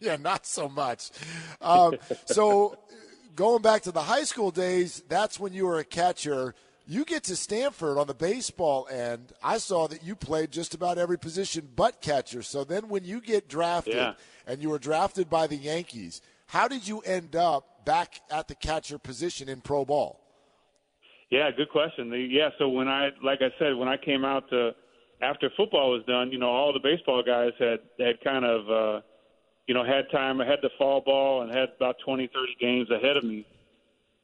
Yeah, 0.00 0.14
not 0.14 0.46
so 0.46 0.68
much. 0.68 1.10
Um, 1.60 1.96
so 2.26 2.78
going 3.34 3.62
back 3.62 3.82
to 3.82 3.90
the 3.90 4.02
high 4.02 4.22
school 4.22 4.52
days, 4.52 5.02
that's 5.08 5.40
when 5.40 5.52
you 5.52 5.66
were 5.66 5.80
a 5.80 5.84
catcher. 5.84 6.54
You 6.90 7.04
get 7.04 7.24
to 7.24 7.36
Stanford 7.36 7.98
on 7.98 8.06
the 8.06 8.14
baseball 8.14 8.88
end. 8.90 9.34
I 9.42 9.58
saw 9.58 9.88
that 9.88 10.02
you 10.02 10.16
played 10.16 10.50
just 10.50 10.72
about 10.72 10.96
every 10.96 11.18
position 11.18 11.68
but 11.76 12.00
catcher. 12.00 12.40
So 12.40 12.64
then 12.64 12.88
when 12.88 13.04
you 13.04 13.20
get 13.20 13.46
drafted 13.46 13.94
yeah. 13.94 14.14
and 14.46 14.62
you 14.62 14.70
were 14.70 14.78
drafted 14.78 15.28
by 15.28 15.48
the 15.48 15.56
Yankees, 15.56 16.22
how 16.46 16.66
did 16.66 16.88
you 16.88 17.00
end 17.00 17.36
up 17.36 17.84
back 17.84 18.22
at 18.30 18.48
the 18.48 18.54
catcher 18.54 18.98
position 18.98 19.50
in 19.50 19.60
pro 19.60 19.84
ball? 19.84 20.18
Yeah, 21.30 21.50
good 21.54 21.68
question. 21.68 22.08
The, 22.08 22.16
yeah, 22.18 22.48
so 22.58 22.70
when 22.70 22.88
I, 22.88 23.10
like 23.22 23.40
I 23.42 23.50
said, 23.58 23.76
when 23.76 23.88
I 23.88 23.98
came 23.98 24.24
out 24.24 24.48
to 24.48 24.70
after 25.20 25.50
football 25.58 25.90
was 25.90 26.02
done, 26.06 26.32
you 26.32 26.38
know, 26.38 26.48
all 26.48 26.72
the 26.72 26.80
baseball 26.80 27.22
guys 27.22 27.52
had 27.58 27.80
had 28.00 28.18
kind 28.24 28.46
of, 28.46 28.70
uh, 28.70 29.00
you 29.66 29.74
know, 29.74 29.84
had 29.84 30.10
time, 30.10 30.38
had 30.38 30.60
the 30.62 30.70
fall 30.78 31.02
ball, 31.02 31.42
and 31.42 31.54
had 31.54 31.68
about 31.76 31.96
twenty, 32.02 32.30
thirty 32.32 32.56
games 32.58 32.88
ahead 32.90 33.18
of 33.18 33.24
me. 33.24 33.44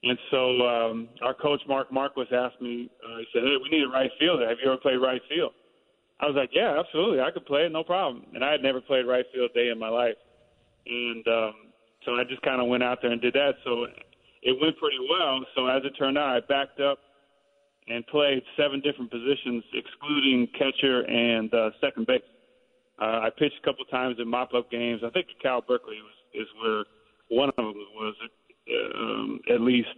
And 0.05 0.19
so 0.31 0.61
um, 0.69 1.09
our 1.23 1.33
coach 1.33 1.61
Mark 1.67 1.91
Marquess 1.91 2.29
asked 2.31 2.61
me. 2.61 2.91
Uh, 3.03 3.19
he 3.19 3.27
said, 3.33 3.43
"Hey, 3.43 3.56
we 3.62 3.71
need 3.71 3.85
a 3.85 3.89
right 3.89 4.11
fielder. 4.21 4.47
Have 4.47 4.59
you 4.62 4.71
ever 4.71 4.77
played 4.77 4.97
right 4.97 5.23
field?" 5.29 5.53
I 6.21 6.27
was 6.27 6.37
like, 6.37 6.51
"Yeah, 6.53 6.79
absolutely. 6.79 7.21
I 7.21 7.31
could 7.31 7.47
play 7.47 7.65
it, 7.65 7.73
no 7.73 7.83
problem." 7.83 8.27
And 8.35 8.45
I 8.45 8.53
had 8.53 8.62
never 8.62 8.83
played 8.83 9.06
right 9.06 9.25
field 9.33 9.51
a 9.51 9.55
day 9.55 9.71
in 9.71 9.79
my 9.79 9.89
life, 9.89 10.17
and 10.87 11.27
um, 11.27 11.55
so 12.05 12.17
I 12.17 12.25
just 12.29 12.43
kind 12.43 12.61
of 12.61 12.69
went 12.69 12.83
out 12.83 12.99
there 13.01 13.12
and 13.12 13.21
did 13.21 13.33
that. 13.33 13.53
So 13.65 13.87
it 14.43 14.61
went 14.61 14.77
pretty 14.77 15.01
well. 15.09 15.41
So 15.56 15.67
as 15.67 15.83
it 15.85 15.97
turned 15.97 16.19
out, 16.19 16.37
I 16.37 16.41
backed 16.41 16.81
up 16.81 16.99
and 17.88 18.07
played 18.09 18.43
seven 18.59 18.81
different 18.81 19.11
positions, 19.11 19.64
excluding 19.73 20.49
catcher 20.52 21.00
and 21.09 21.52
uh, 21.52 21.71
second 21.81 22.07
base. 22.07 22.21
Uh, 23.00 23.25
I 23.25 23.31
pitched 23.37 23.57
a 23.61 23.64
couple 23.64 23.85
times 23.87 24.17
in 24.21 24.28
mop-up 24.28 24.71
games. 24.71 25.00
I 25.05 25.11
think 25.11 25.26
Cal 25.43 25.61
Berkeley 25.61 25.97
was 25.97 26.12
is 26.35 26.49
where 26.61 26.85
one 27.28 27.49
of 27.49 27.57
them 27.57 27.73
was 27.95 28.14
um, 28.71 29.40
at 29.52 29.61
least. 29.61 29.88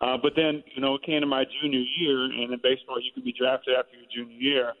Uh, 0.00 0.16
but 0.22 0.32
then, 0.36 0.62
you 0.74 0.82
know, 0.82 0.94
it 0.94 1.02
came 1.02 1.20
to 1.20 1.26
my 1.26 1.44
junior 1.60 1.82
year, 1.98 2.24
and 2.24 2.52
in 2.52 2.60
baseball, 2.62 3.00
you 3.00 3.10
can 3.14 3.24
be 3.24 3.32
drafted 3.32 3.74
after 3.78 3.96
your 3.96 4.06
junior 4.12 4.38
year. 4.38 4.72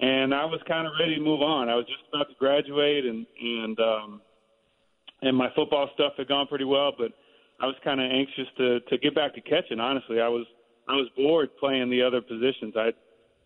And 0.00 0.32
I 0.32 0.44
was 0.44 0.60
kind 0.68 0.86
of 0.86 0.92
ready 1.00 1.16
to 1.16 1.20
move 1.20 1.42
on. 1.42 1.68
I 1.68 1.74
was 1.74 1.86
just 1.86 2.06
about 2.08 2.28
to 2.28 2.34
graduate, 2.38 3.04
and 3.04 3.26
and 3.40 3.80
um, 3.80 4.20
and 5.22 5.36
my 5.36 5.48
football 5.56 5.90
stuff 5.94 6.12
had 6.16 6.28
gone 6.28 6.46
pretty 6.46 6.64
well, 6.64 6.92
but 6.96 7.10
I 7.60 7.66
was 7.66 7.74
kind 7.82 8.00
of 8.00 8.08
anxious 8.10 8.46
to 8.58 8.78
to 8.80 8.98
get 8.98 9.16
back 9.16 9.34
to 9.34 9.40
catching. 9.40 9.80
Honestly, 9.80 10.20
I 10.20 10.28
was 10.28 10.46
I 10.88 10.92
was 10.92 11.08
bored 11.16 11.50
playing 11.58 11.90
the 11.90 12.02
other 12.02 12.20
positions. 12.20 12.74
I, 12.76 12.92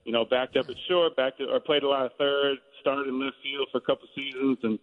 you 0.04 0.12
know, 0.12 0.26
backed 0.26 0.56
up 0.58 0.68
at 0.68 0.76
short, 0.88 1.16
backed 1.16 1.38
to, 1.38 1.46
or 1.46 1.58
played 1.60 1.84
a 1.84 1.88
lot 1.88 2.04
of 2.04 2.12
third, 2.18 2.58
started 2.80 3.08
in 3.08 3.18
left 3.18 3.36
field 3.42 3.68
for 3.72 3.78
a 3.78 3.80
couple 3.80 4.04
of 4.04 4.10
seasons, 4.14 4.58
and 4.62 4.78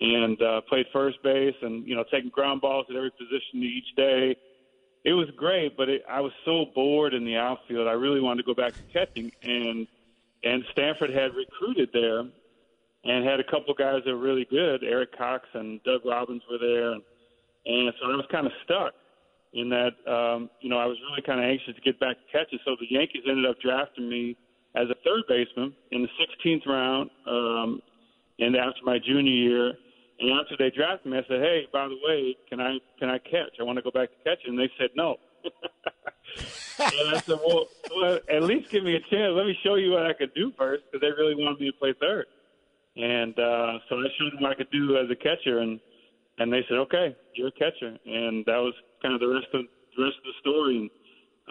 and 0.00 0.40
uh, 0.42 0.60
played 0.68 0.86
first 0.92 1.22
base 1.22 1.54
and 1.62 1.86
you 1.86 1.94
know 1.94 2.04
taking 2.10 2.30
ground 2.30 2.60
balls 2.60 2.86
at 2.90 2.96
every 2.96 3.10
position 3.10 3.62
each 3.62 3.94
day. 3.96 4.36
It 5.04 5.14
was 5.14 5.28
great, 5.36 5.76
but 5.76 5.88
it, 5.88 6.02
I 6.08 6.20
was 6.20 6.32
so 6.44 6.66
bored 6.74 7.12
in 7.12 7.24
the 7.24 7.36
outfield. 7.36 7.88
I 7.88 7.92
really 7.92 8.20
wanted 8.20 8.42
to 8.42 8.46
go 8.46 8.54
back 8.54 8.72
to 8.74 8.82
catching, 8.92 9.32
and 9.42 9.86
and 10.44 10.64
Stanford 10.72 11.10
had 11.10 11.34
recruited 11.34 11.90
there, 11.92 12.20
and 13.04 13.24
had 13.24 13.40
a 13.40 13.44
couple 13.44 13.74
guys 13.74 14.02
that 14.04 14.12
were 14.12 14.20
really 14.20 14.46
good. 14.50 14.82
Eric 14.82 15.16
Cox 15.16 15.46
and 15.54 15.82
Doug 15.82 16.02
Robbins 16.04 16.42
were 16.50 16.58
there, 16.58 16.92
and, 16.92 17.02
and 17.66 17.92
so 18.00 18.10
I 18.10 18.16
was 18.16 18.26
kind 18.30 18.46
of 18.46 18.52
stuck 18.64 18.94
in 19.52 19.68
that. 19.70 19.92
Um, 20.10 20.50
you 20.60 20.68
know, 20.68 20.78
I 20.78 20.86
was 20.86 20.96
really 21.08 21.22
kind 21.22 21.40
of 21.40 21.46
anxious 21.46 21.74
to 21.74 21.80
get 21.80 21.98
back 22.00 22.16
to 22.16 22.32
catching. 22.32 22.58
So 22.64 22.76
the 22.80 22.86
Yankees 22.90 23.22
ended 23.28 23.46
up 23.46 23.60
drafting 23.60 24.08
me 24.08 24.36
as 24.74 24.88
a 24.88 24.94
third 25.04 25.22
baseman 25.28 25.74
in 25.90 26.02
the 26.02 26.08
16th 26.18 26.66
round, 26.66 27.10
um, 27.26 27.82
and 28.38 28.56
after 28.56 28.80
my 28.84 28.98
junior 28.98 29.32
year 29.32 29.72
and 30.22 30.40
after 30.40 30.56
they 30.56 30.70
drafted 30.70 31.10
me, 31.10 31.18
I 31.18 31.22
said, 31.28 31.40
"Hey, 31.40 31.66
by 31.72 31.88
the 31.88 31.98
way, 32.06 32.36
can 32.48 32.60
I 32.60 32.78
can 32.98 33.10
I 33.10 33.18
catch? 33.18 33.58
I 33.60 33.64
want 33.64 33.76
to 33.76 33.82
go 33.82 33.90
back 33.90 34.08
to 34.10 34.16
catching." 34.24 34.50
And 34.50 34.58
they 34.58 34.70
said 34.78 34.90
no. 34.94 35.16
and 36.78 37.16
I 37.16 37.20
said, 37.20 37.38
well, 37.44 37.66
well, 37.96 38.18
at 38.30 38.42
least 38.44 38.70
give 38.70 38.84
me 38.84 38.94
a 38.94 39.00
chance. 39.10 39.32
Let 39.34 39.46
me 39.46 39.58
show 39.64 39.74
you 39.74 39.90
what 39.90 40.06
I 40.06 40.12
could 40.12 40.32
do 40.34 40.52
first, 40.56 40.84
because 40.86 41.00
they 41.00 41.10
really 41.10 41.34
wanted 41.34 41.60
me 41.60 41.70
to 41.70 41.76
play 41.76 41.94
third. 42.00 42.26
And 42.96 43.34
uh, 43.38 43.78
so 43.88 43.96
I 43.96 44.06
showed 44.18 44.32
them 44.32 44.40
what 44.40 44.52
I 44.52 44.54
could 44.54 44.70
do 44.70 44.96
as 44.96 45.10
a 45.10 45.16
catcher, 45.16 45.58
and 45.58 45.80
and 46.38 46.52
they 46.52 46.64
said, 46.68 46.78
okay, 46.78 47.16
you're 47.34 47.48
a 47.48 47.52
catcher. 47.52 47.98
And 48.06 48.44
that 48.46 48.56
was 48.56 48.74
kind 49.02 49.14
of 49.14 49.20
the 49.20 49.28
rest 49.28 49.48
of 49.52 49.64
the 49.96 50.02
rest 50.02 50.16
of 50.16 50.24
the 50.24 50.36
story. 50.40 50.76
And, 50.78 50.90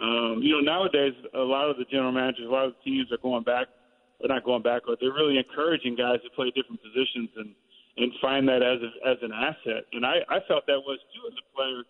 um, 0.02 0.42
you 0.42 0.52
know, 0.52 0.60
nowadays 0.60 1.14
a 1.34 1.38
lot 1.38 1.70
of 1.70 1.76
the 1.76 1.84
general 1.84 2.12
managers, 2.12 2.46
a 2.48 2.50
lot 2.50 2.66
of 2.66 2.74
the 2.74 2.90
teams 2.90 3.12
are 3.12 3.22
going 3.22 3.44
back, 3.44 3.68
or 4.20 4.28
not 4.28 4.44
going 4.44 4.62
back, 4.62 4.82
but 4.86 4.98
they're 5.00 5.12
really 5.12 5.38
encouraging 5.38 5.94
guys 5.94 6.18
to 6.24 6.30
play 6.34 6.50
different 6.50 6.80
positions 6.82 7.30
and 7.36 7.54
and 7.96 8.12
find 8.20 8.48
that 8.48 8.62
as 8.62 8.80
a, 8.80 9.08
as 9.08 9.18
an 9.22 9.32
asset. 9.32 9.84
And 9.92 10.06
I 10.06 10.24
I 10.28 10.38
felt 10.48 10.66
that 10.66 10.80
was 10.80 10.98
too 11.12 11.24
as 11.28 11.34
a 11.36 11.56
player 11.56 11.82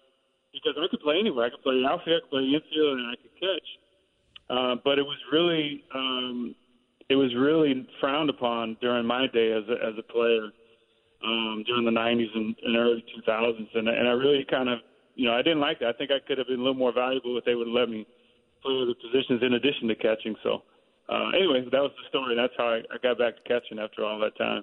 because 0.53 0.75
I 0.77 0.87
could 0.91 1.01
play 1.01 1.19
anywhere. 1.19 1.47
I 1.47 1.51
could 1.51 1.63
play 1.63 1.83
outfield, 1.87 2.17
I 2.17 2.21
could 2.23 2.31
play 2.31 2.45
infield, 2.45 2.99
and 2.99 3.07
I 3.09 3.17
could 3.17 3.35
catch. 3.39 3.69
Uh, 4.51 4.75
but 4.85 4.99
it 4.99 5.07
was 5.07 5.19
really 5.33 5.85
um, 5.95 6.55
it 7.09 7.17
was 7.17 7.35
really 7.35 7.87
frowned 8.01 8.31
upon 8.31 8.77
during 8.81 9.07
my 9.07 9.27
day 9.29 9.53
as 9.53 9.65
a, 9.69 9.77
as 9.87 9.95
a 9.99 10.13
player 10.13 10.51
um, 11.25 11.63
during 11.67 11.85
the 11.85 11.91
90s 11.91 12.35
and, 12.35 12.57
and 12.65 12.77
early 12.77 13.05
2000s, 13.17 13.69
and, 13.75 13.89
and 13.89 14.09
I 14.09 14.13
really 14.13 14.45
kind 14.51 14.69
of 14.69 14.81
you 15.15 15.27
know 15.27 15.35
I 15.35 15.43
didn't 15.43 15.61
like 15.61 15.79
that. 15.81 15.89
I 15.89 15.93
think 15.99 16.11
I 16.11 16.21
could 16.27 16.39
have 16.39 16.49
been 16.49 16.61
a 16.61 16.63
little 16.63 16.75
more 16.75 16.93
valuable 16.93 17.39
if 17.39 17.45
they 17.45 17.55
would 17.55 17.69
let 17.69 17.89
me 17.89 18.07
play 18.63 18.75
other 18.83 18.95
positions 18.95 19.43
in 19.43 19.55
addition 19.55 19.89
to 19.89 19.95
catching. 19.95 20.35
So 20.43 20.63
uh, 21.09 21.31
anyway, 21.31 21.65
that 21.71 21.83
was 21.83 21.93
the 21.97 22.09
story. 22.09 22.35
That's 22.37 22.55
how 22.59 22.69
I, 22.69 22.79
I 22.93 22.99
got 23.03 23.19
back 23.19 23.37
to 23.37 23.43
catching 23.47 23.79
after 23.79 24.05
all 24.05 24.19
that 24.21 24.37
time. 24.37 24.63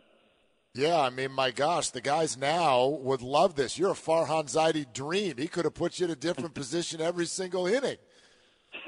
Yeah, 0.76 1.00
I 1.02 1.10
mean, 1.10 1.32
my 1.32 1.52
gosh, 1.52 1.90
the 1.90 2.02
guys 2.02 2.38
now 2.38 2.88
would 2.88 3.22
love 3.22 3.56
this. 3.56 3.78
You're 3.78 3.92
a 3.92 3.96
Farhan 3.96 4.46
Zaidi 4.46 4.92
dream. 4.94 5.38
He 5.38 5.48
could 5.48 5.66
have 5.66 5.74
put 5.74 6.00
you 6.00 6.06
in 6.06 6.12
a 6.12 6.16
different 6.16 6.54
position 6.62 7.02
every 7.02 7.26
single 7.26 7.66
inning. 7.66 7.98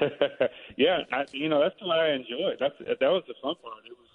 yeah, 0.76 0.98
I, 1.10 1.24
you 1.32 1.48
know 1.48 1.60
that's 1.60 1.74
what 1.82 1.98
I 1.98 2.12
enjoyed. 2.12 2.56
That's 2.60 2.74
that 2.78 3.10
was 3.10 3.24
the 3.26 3.34
fun 3.42 3.56
part. 3.62 3.82
It 3.84 3.98
was 3.98 4.08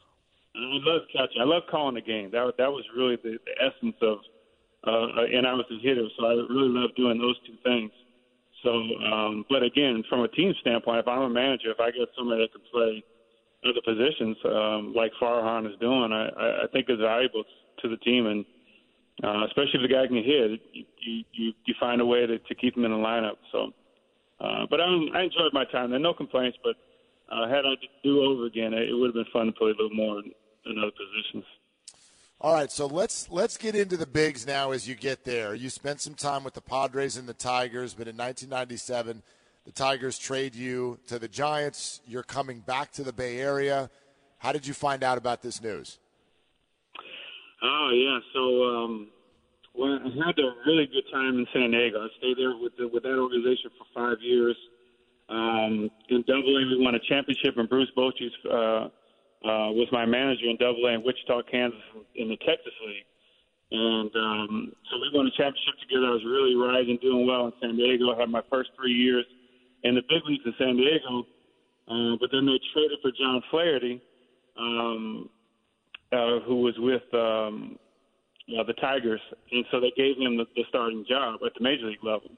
I 0.55 0.89
love 0.89 1.01
catching. 1.11 1.41
I 1.41 1.45
love 1.45 1.63
calling 1.69 1.95
the 1.95 2.01
game. 2.01 2.31
That 2.31 2.53
that 2.57 2.71
was 2.71 2.85
really 2.95 3.17
the, 3.17 3.37
the 3.45 3.55
essence 3.61 3.95
of. 4.01 4.19
Uh, 4.85 5.25
and 5.33 5.45
I 5.45 5.53
was 5.53 5.65
a 5.69 5.79
hitter, 5.83 6.07
so 6.17 6.25
I 6.25 6.33
really 6.47 6.71
love 6.71 6.95
doing 6.95 7.19
those 7.19 7.35
two 7.45 7.57
things. 7.63 7.91
So, 8.63 8.71
um, 8.71 9.43
but 9.49 9.61
again, 9.61 10.03
from 10.07 10.21
a 10.21 10.29
team 10.29 10.53
standpoint, 10.61 10.99
if 10.99 11.07
I'm 11.07 11.23
a 11.23 11.29
manager, 11.29 11.71
if 11.71 11.79
I 11.79 11.91
get 11.91 12.07
somebody 12.17 12.41
that 12.41 12.53
can 12.53 12.61
play 12.71 13.03
other 13.65 13.81
positions 13.85 14.37
um, 14.45 14.93
like 14.95 15.11
Farhan 15.21 15.69
is 15.71 15.77
doing, 15.79 16.11
I, 16.11 16.63
I 16.63 16.67
think 16.71 16.89
is 16.89 16.99
valuable 16.99 17.43
to 17.81 17.89
the 17.89 17.97
team, 17.97 18.27
and 18.27 18.45
uh, 19.23 19.45
especially 19.45 19.81
if 19.81 19.89
the 19.89 19.93
guy 19.93 20.07
can 20.07 20.17
hit, 20.17 20.61
you 20.73 21.23
you, 21.33 21.53
you 21.65 21.73
find 21.79 22.01
a 22.01 22.05
way 22.05 22.25
to, 22.25 22.37
to 22.37 22.55
keep 22.55 22.77
him 22.77 22.85
in 22.85 22.91
the 22.91 22.97
lineup. 22.97 23.37
So. 23.51 23.71
Uh, 24.39 24.65
but 24.69 24.79
I, 24.79 24.85
I 25.15 25.23
enjoyed 25.23 25.53
my 25.53 25.65
time 25.65 25.89
there. 25.89 25.99
No 25.99 26.13
complaints. 26.13 26.57
But 26.63 26.75
uh, 27.31 27.47
had 27.47 27.65
I 27.65 27.73
do 28.03 28.21
over 28.21 28.45
again, 28.45 28.73
it 28.73 28.93
would 28.93 29.07
have 29.07 29.15
been 29.15 29.25
fun 29.33 29.47
to 29.47 29.51
play 29.51 29.71
a 29.71 29.81
little 29.81 29.95
more 29.95 30.19
in 30.19 30.77
other 30.77 30.91
positions. 30.91 31.45
All 32.39 32.53
right, 32.53 32.71
so 32.71 32.85
let's 32.85 33.31
let's 33.31 33.57
get 33.57 33.75
into 33.75 33.97
the 33.97 34.05
bigs 34.05 34.45
now 34.45 34.71
as 34.71 34.87
you 34.87 34.93
get 34.93 35.23
there. 35.23 35.55
You 35.55 35.71
spent 35.71 36.01
some 36.01 36.13
time 36.13 36.43
with 36.43 36.53
the 36.53 36.61
Padres 36.61 37.17
and 37.17 37.27
the 37.27 37.33
Tigers, 37.33 37.95
but 37.95 38.07
in 38.07 38.15
1997, 38.15 39.23
the 39.67 39.73
Tigers 39.73 40.17
trade 40.17 40.55
you 40.55 40.97
to 41.07 41.19
the 41.19 41.27
Giants. 41.27 41.99
You're 42.07 42.23
coming 42.23 42.61
back 42.61 42.89
to 42.93 43.03
the 43.03 43.11
Bay 43.11 43.41
Area. 43.41 43.89
How 44.37 44.53
did 44.53 44.65
you 44.65 44.73
find 44.73 45.03
out 45.03 45.17
about 45.17 45.41
this 45.41 45.61
news? 45.61 45.99
Oh 47.61 47.89
yeah, 47.93 48.19
so 48.33 48.63
um, 48.63 49.07
well, 49.75 49.99
I 49.99 50.25
had 50.25 50.39
a 50.39 50.49
really 50.65 50.87
good 50.87 51.03
time 51.11 51.39
in 51.39 51.45
San 51.51 51.71
Diego. 51.71 51.99
I 51.99 52.07
stayed 52.17 52.37
there 52.37 52.55
with 52.55 52.77
the, 52.77 52.87
with 52.87 53.03
that 53.03 53.19
organization 53.19 53.71
for 53.77 53.85
five 53.93 54.17
years. 54.21 54.55
Um, 55.27 55.91
in 56.07 56.23
Double 56.25 56.55
A, 56.55 56.63
we 56.63 56.77
won 56.79 56.95
a 56.95 56.99
championship, 56.99 57.57
and 57.57 57.67
Bruce 57.67 57.91
Bochy 57.97 58.31
uh, 58.49 58.55
uh, 58.55 59.71
was 59.75 59.89
my 59.91 60.05
manager 60.05 60.45
in 60.45 60.55
Double 60.55 60.85
A 60.85 60.93
in 60.93 61.03
Wichita, 61.03 61.41
Kansas, 61.51 61.79
in 62.15 62.29
the 62.29 62.37
Texas 62.37 62.73
League. 62.87 63.03
And 63.69 64.15
um, 64.15 64.71
so 64.89 64.95
we 64.95 65.11
won 65.13 65.27
a 65.27 65.31
championship 65.31 65.75
together. 65.81 66.07
I 66.07 66.11
was 66.11 66.23
really 66.23 66.55
rising, 66.55 66.97
doing 67.01 67.27
well 67.27 67.47
in 67.47 67.53
San 67.59 67.75
Diego. 67.75 68.15
I 68.15 68.19
had 68.21 68.29
my 68.29 68.43
first 68.49 68.69
three 68.79 68.93
years 68.93 69.25
in 69.83 69.95
the 69.95 70.01
big 70.09 70.23
leagues 70.25 70.43
in 70.45 70.53
San 70.57 70.75
Diego. 70.75 71.25
Uh, 71.87 72.17
but 72.19 72.29
then 72.31 72.45
they 72.45 72.59
traded 72.73 72.99
for 73.01 73.11
John 73.17 73.41
Flaherty, 73.49 74.01
um, 74.59 75.29
uh, 76.11 76.39
who 76.45 76.61
was 76.61 76.75
with 76.79 77.03
um, 77.13 77.77
uh, 78.57 78.63
the 78.63 78.73
Tigers, 78.73 79.21
and 79.51 79.65
so 79.71 79.79
they 79.79 79.91
gave 79.95 80.17
him 80.17 80.37
the, 80.37 80.45
the 80.55 80.63
starting 80.69 81.05
job 81.07 81.39
at 81.45 81.53
the 81.57 81.63
major 81.63 81.85
league 81.85 82.03
level. 82.03 82.31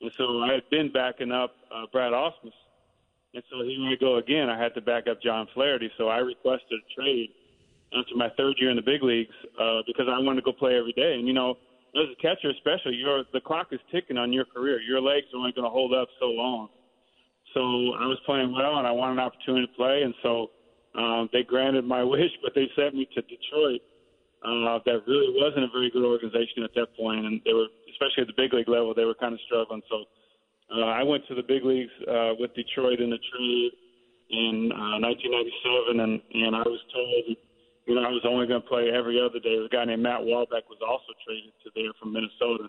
And 0.00 0.10
so 0.16 0.40
I 0.40 0.54
had 0.54 0.68
been 0.70 0.90
backing 0.92 1.30
up 1.30 1.54
uh, 1.74 1.86
Brad 1.92 2.12
Ausmus, 2.12 2.56
and 3.34 3.42
so 3.50 3.62
here 3.62 3.78
I 3.86 3.94
go 4.00 4.16
again. 4.16 4.48
I 4.48 4.60
had 4.60 4.74
to 4.74 4.80
back 4.80 5.06
up 5.08 5.22
John 5.22 5.46
Flaherty, 5.54 5.90
so 5.98 6.08
I 6.08 6.18
requested 6.18 6.80
a 6.80 7.00
trade 7.00 7.30
after 7.96 8.16
my 8.16 8.28
third 8.36 8.54
year 8.58 8.70
in 8.70 8.76
the 8.76 8.82
big 8.82 9.02
leagues 9.02 9.34
uh, 9.60 9.82
because 9.86 10.06
I 10.10 10.18
wanted 10.18 10.40
to 10.40 10.44
go 10.44 10.52
play 10.52 10.76
every 10.76 10.92
day. 10.92 11.14
And 11.14 11.26
you 11.26 11.32
know, 11.34 11.56
as 11.96 12.08
a 12.12 12.22
catcher, 12.22 12.50
especially, 12.50 12.94
your 12.94 13.24
the 13.32 13.40
clock 13.40 13.68
is 13.72 13.80
ticking 13.90 14.16
on 14.16 14.32
your 14.32 14.44
career. 14.44 14.80
Your 14.80 15.00
legs 15.00 15.26
are 15.34 15.38
only 15.38 15.52
going 15.52 15.64
to 15.64 15.70
hold 15.70 15.94
up 15.94 16.08
so 16.18 16.26
long. 16.26 16.68
So 17.54 17.60
I 17.98 18.06
was 18.06 18.18
playing 18.26 18.52
well, 18.52 18.78
and 18.78 18.86
I 18.86 18.92
wanted 18.92 19.18
an 19.18 19.26
opportunity 19.26 19.66
to 19.66 19.72
play, 19.74 20.02
and 20.02 20.14
so 20.22 20.50
um, 20.94 21.28
they 21.32 21.42
granted 21.42 21.84
my 21.84 22.02
wish, 22.16 22.30
but 22.42 22.52
they 22.54 22.68
sent 22.76 22.94
me 22.94 23.08
to 23.14 23.22
Detroit 23.22 23.82
uh, 24.40 24.80
that 24.86 25.04
really 25.06 25.34
wasn't 25.36 25.64
a 25.64 25.68
very 25.68 25.90
good 25.90 26.04
organization 26.04 26.64
at 26.64 26.72
that 26.74 26.96
point, 26.96 27.26
and 27.26 27.40
they 27.44 27.52
were, 27.52 27.68
especially 27.92 28.24
at 28.24 28.28
the 28.28 28.38
big 28.38 28.52
league 28.54 28.68
level, 28.68 28.94
they 28.94 29.04
were 29.04 29.18
kind 29.18 29.34
of 29.34 29.40
struggling. 29.44 29.82
So 29.90 30.04
uh, 30.72 30.88
I 30.96 31.02
went 31.02 31.26
to 31.28 31.34
the 31.34 31.42
big 31.42 31.64
leagues 31.64 31.92
uh, 32.08 32.32
with 32.40 32.54
Detroit 32.54 33.00
in 33.00 33.10
the 33.10 33.20
trade 33.20 33.72
in 34.30 34.72
uh, 34.72 34.96
1997, 35.02 36.00
and 36.00 36.22
and 36.22 36.56
I 36.56 36.64
was 36.64 36.80
told, 36.88 37.36
you 37.86 37.94
know, 37.94 38.02
I 38.02 38.10
was 38.10 38.22
only 38.28 38.46
going 38.46 38.62
to 38.62 38.68
play 38.68 38.90
every 38.90 39.20
other 39.20 39.40
day. 39.40 39.56
A 39.56 39.68
guy 39.68 39.84
named 39.84 40.02
Matt 40.02 40.20
Walbeck 40.20 40.68
was 40.68 40.78
also 40.84 41.12
traded 41.24 41.52
to 41.64 41.70
there 41.74 41.92
from 41.98 42.12
Minnesota. 42.12 42.68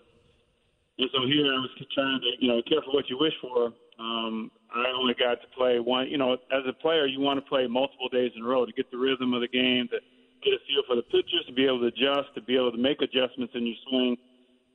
And 0.98 1.08
so 1.12 1.26
here 1.26 1.46
I 1.46 1.58
was 1.60 1.70
trying 1.94 2.20
to, 2.20 2.30
you 2.40 2.48
know, 2.48 2.62
careful 2.68 2.92
what 2.92 3.08
you 3.08 3.18
wish 3.18 3.34
for. 3.40 3.72
Um, 3.98 4.50
I 4.74 4.88
only 4.96 5.14
got 5.14 5.40
to 5.40 5.48
play 5.56 5.78
one. 5.78 6.08
You 6.08 6.18
know, 6.18 6.34
as 6.34 6.64
a 6.68 6.72
player, 6.72 7.06
you 7.06 7.20
want 7.20 7.38
to 7.38 7.46
play 7.48 7.66
multiple 7.66 8.08
days 8.08 8.32
in 8.36 8.42
a 8.42 8.46
row 8.46 8.66
to 8.66 8.72
get 8.72 8.90
the 8.90 8.98
rhythm 8.98 9.32
of 9.32 9.40
the 9.40 9.48
game, 9.48 9.88
to 9.88 9.98
get 10.44 10.52
a 10.52 10.60
feel 10.66 10.82
for 10.86 10.96
the 10.96 11.02
pitchers, 11.02 11.44
to 11.46 11.52
be 11.52 11.64
able 11.64 11.80
to 11.80 11.86
adjust, 11.86 12.34
to 12.34 12.42
be 12.42 12.56
able 12.56 12.72
to 12.72 12.78
make 12.78 13.00
adjustments 13.00 13.54
in 13.54 13.66
your 13.66 13.76
swing. 13.88 14.16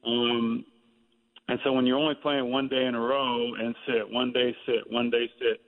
Um, 0.05 0.65
and 1.49 1.59
so 1.63 1.71
when 1.71 1.85
you're 1.85 1.97
only 1.97 2.15
playing 2.15 2.51
one 2.51 2.67
day 2.67 2.85
in 2.85 2.95
a 2.95 2.99
row 2.99 3.53
and 3.55 3.75
sit, 3.85 4.09
one 4.09 4.31
day 4.33 4.55
sit, 4.65 4.89
one 4.91 5.09
day 5.09 5.29
sit, 5.39 5.61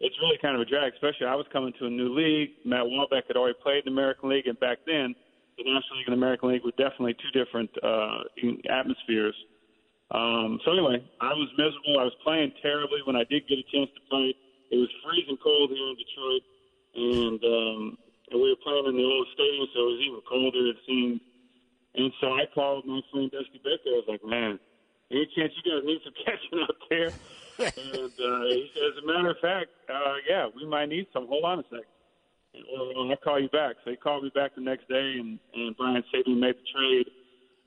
it's 0.00 0.16
really 0.22 0.38
kind 0.40 0.54
of 0.54 0.62
a 0.62 0.64
drag. 0.64 0.94
Especially 0.94 1.26
I 1.26 1.34
was 1.34 1.46
coming 1.52 1.72
to 1.78 1.86
a 1.86 1.90
new 1.90 2.14
league. 2.14 2.50
Matt 2.64 2.86
Walbeck 2.86 3.26
had 3.26 3.36
already 3.36 3.58
played 3.62 3.86
in 3.86 3.94
the 3.94 3.96
American 3.98 4.28
League, 4.28 4.46
and 4.46 4.58
back 4.60 4.78
then 4.86 5.14
the 5.58 5.64
National 5.66 5.98
League 5.98 6.06
and 6.06 6.14
the 6.14 6.22
American 6.22 6.48
League 6.50 6.64
were 6.64 6.76
definitely 6.78 7.16
two 7.18 7.32
different 7.34 7.70
uh, 7.82 8.22
atmospheres. 8.70 9.34
Um, 10.10 10.58
so 10.64 10.72
anyway, 10.72 11.04
I 11.20 11.34
was 11.34 11.50
miserable. 11.58 12.00
I 12.00 12.08
was 12.08 12.16
playing 12.24 12.52
terribly 12.62 13.02
when 13.04 13.16
I 13.16 13.24
did 13.28 13.44
get 13.48 13.58
a 13.58 13.66
chance 13.68 13.90
to 13.92 14.02
play. 14.08 14.32
It 14.70 14.78
was 14.78 14.88
freezing 15.04 15.36
cold 15.42 15.70
here 15.70 15.88
in 15.88 15.96
Detroit, 15.98 16.44
and 16.94 17.40
um, 17.44 17.82
and 18.30 18.40
we 18.40 18.48
were 18.52 18.62
playing 18.62 18.86
in 18.88 18.96
the 18.96 19.04
old 19.04 19.26
stadium, 19.34 19.66
so 19.72 19.78
it 19.80 19.90
was 19.96 20.02
even 20.04 20.20
colder, 20.28 20.64
it 20.68 20.78
seemed. 20.86 21.20
And 21.96 22.12
so 22.20 22.36
I 22.36 22.44
called 22.54 22.86
my 22.86 23.00
friend 23.10 23.30
Dusty 23.32 23.60
Baker. 23.64 23.90
I 23.90 24.00
was 24.04 24.08
like, 24.08 24.24
man, 24.24 24.60
any 25.10 25.26
chance 25.36 25.52
you 25.56 25.72
guys 25.72 25.84
need 25.84 26.00
some 26.04 26.14
catching 26.24 26.60
out 26.60 26.76
there? 26.90 27.10
and 27.58 28.12
uh, 28.12 28.44
he 28.54 28.70
as 28.76 29.02
a 29.02 29.06
matter 29.06 29.30
of 29.30 29.38
fact, 29.40 29.70
uh, 29.90 30.14
yeah, 30.28 30.46
we 30.54 30.66
might 30.66 30.88
need 30.88 31.06
some. 31.12 31.26
Hold 31.26 31.44
on 31.44 31.58
a 31.60 31.62
second. 31.64 31.84
I'll 32.56 33.16
call 33.22 33.40
you 33.40 33.48
back. 33.48 33.76
So 33.84 33.90
he 33.90 33.96
called 33.96 34.24
me 34.24 34.30
back 34.34 34.54
the 34.54 34.62
next 34.62 34.88
day, 34.88 35.16
and, 35.18 35.38
and 35.54 35.76
Brian 35.76 36.02
Sabean 36.14 36.38
made 36.38 36.54
the 36.54 36.66
trade 36.74 37.06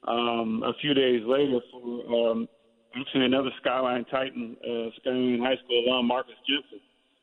um, 0.07 0.63
a 0.65 0.73
few 0.81 0.93
days 0.93 1.21
later 1.25 1.59
for 1.71 2.31
um, 2.31 2.47
actually 2.95 3.25
another 3.25 3.51
Skyline 3.61 4.05
Titan, 4.05 4.57
uh, 4.63 4.89
Skyline 4.99 5.39
High 5.41 5.57
School 5.63 5.83
alum, 5.87 6.07
Marcus 6.07 6.33
Jensen, 6.47 6.79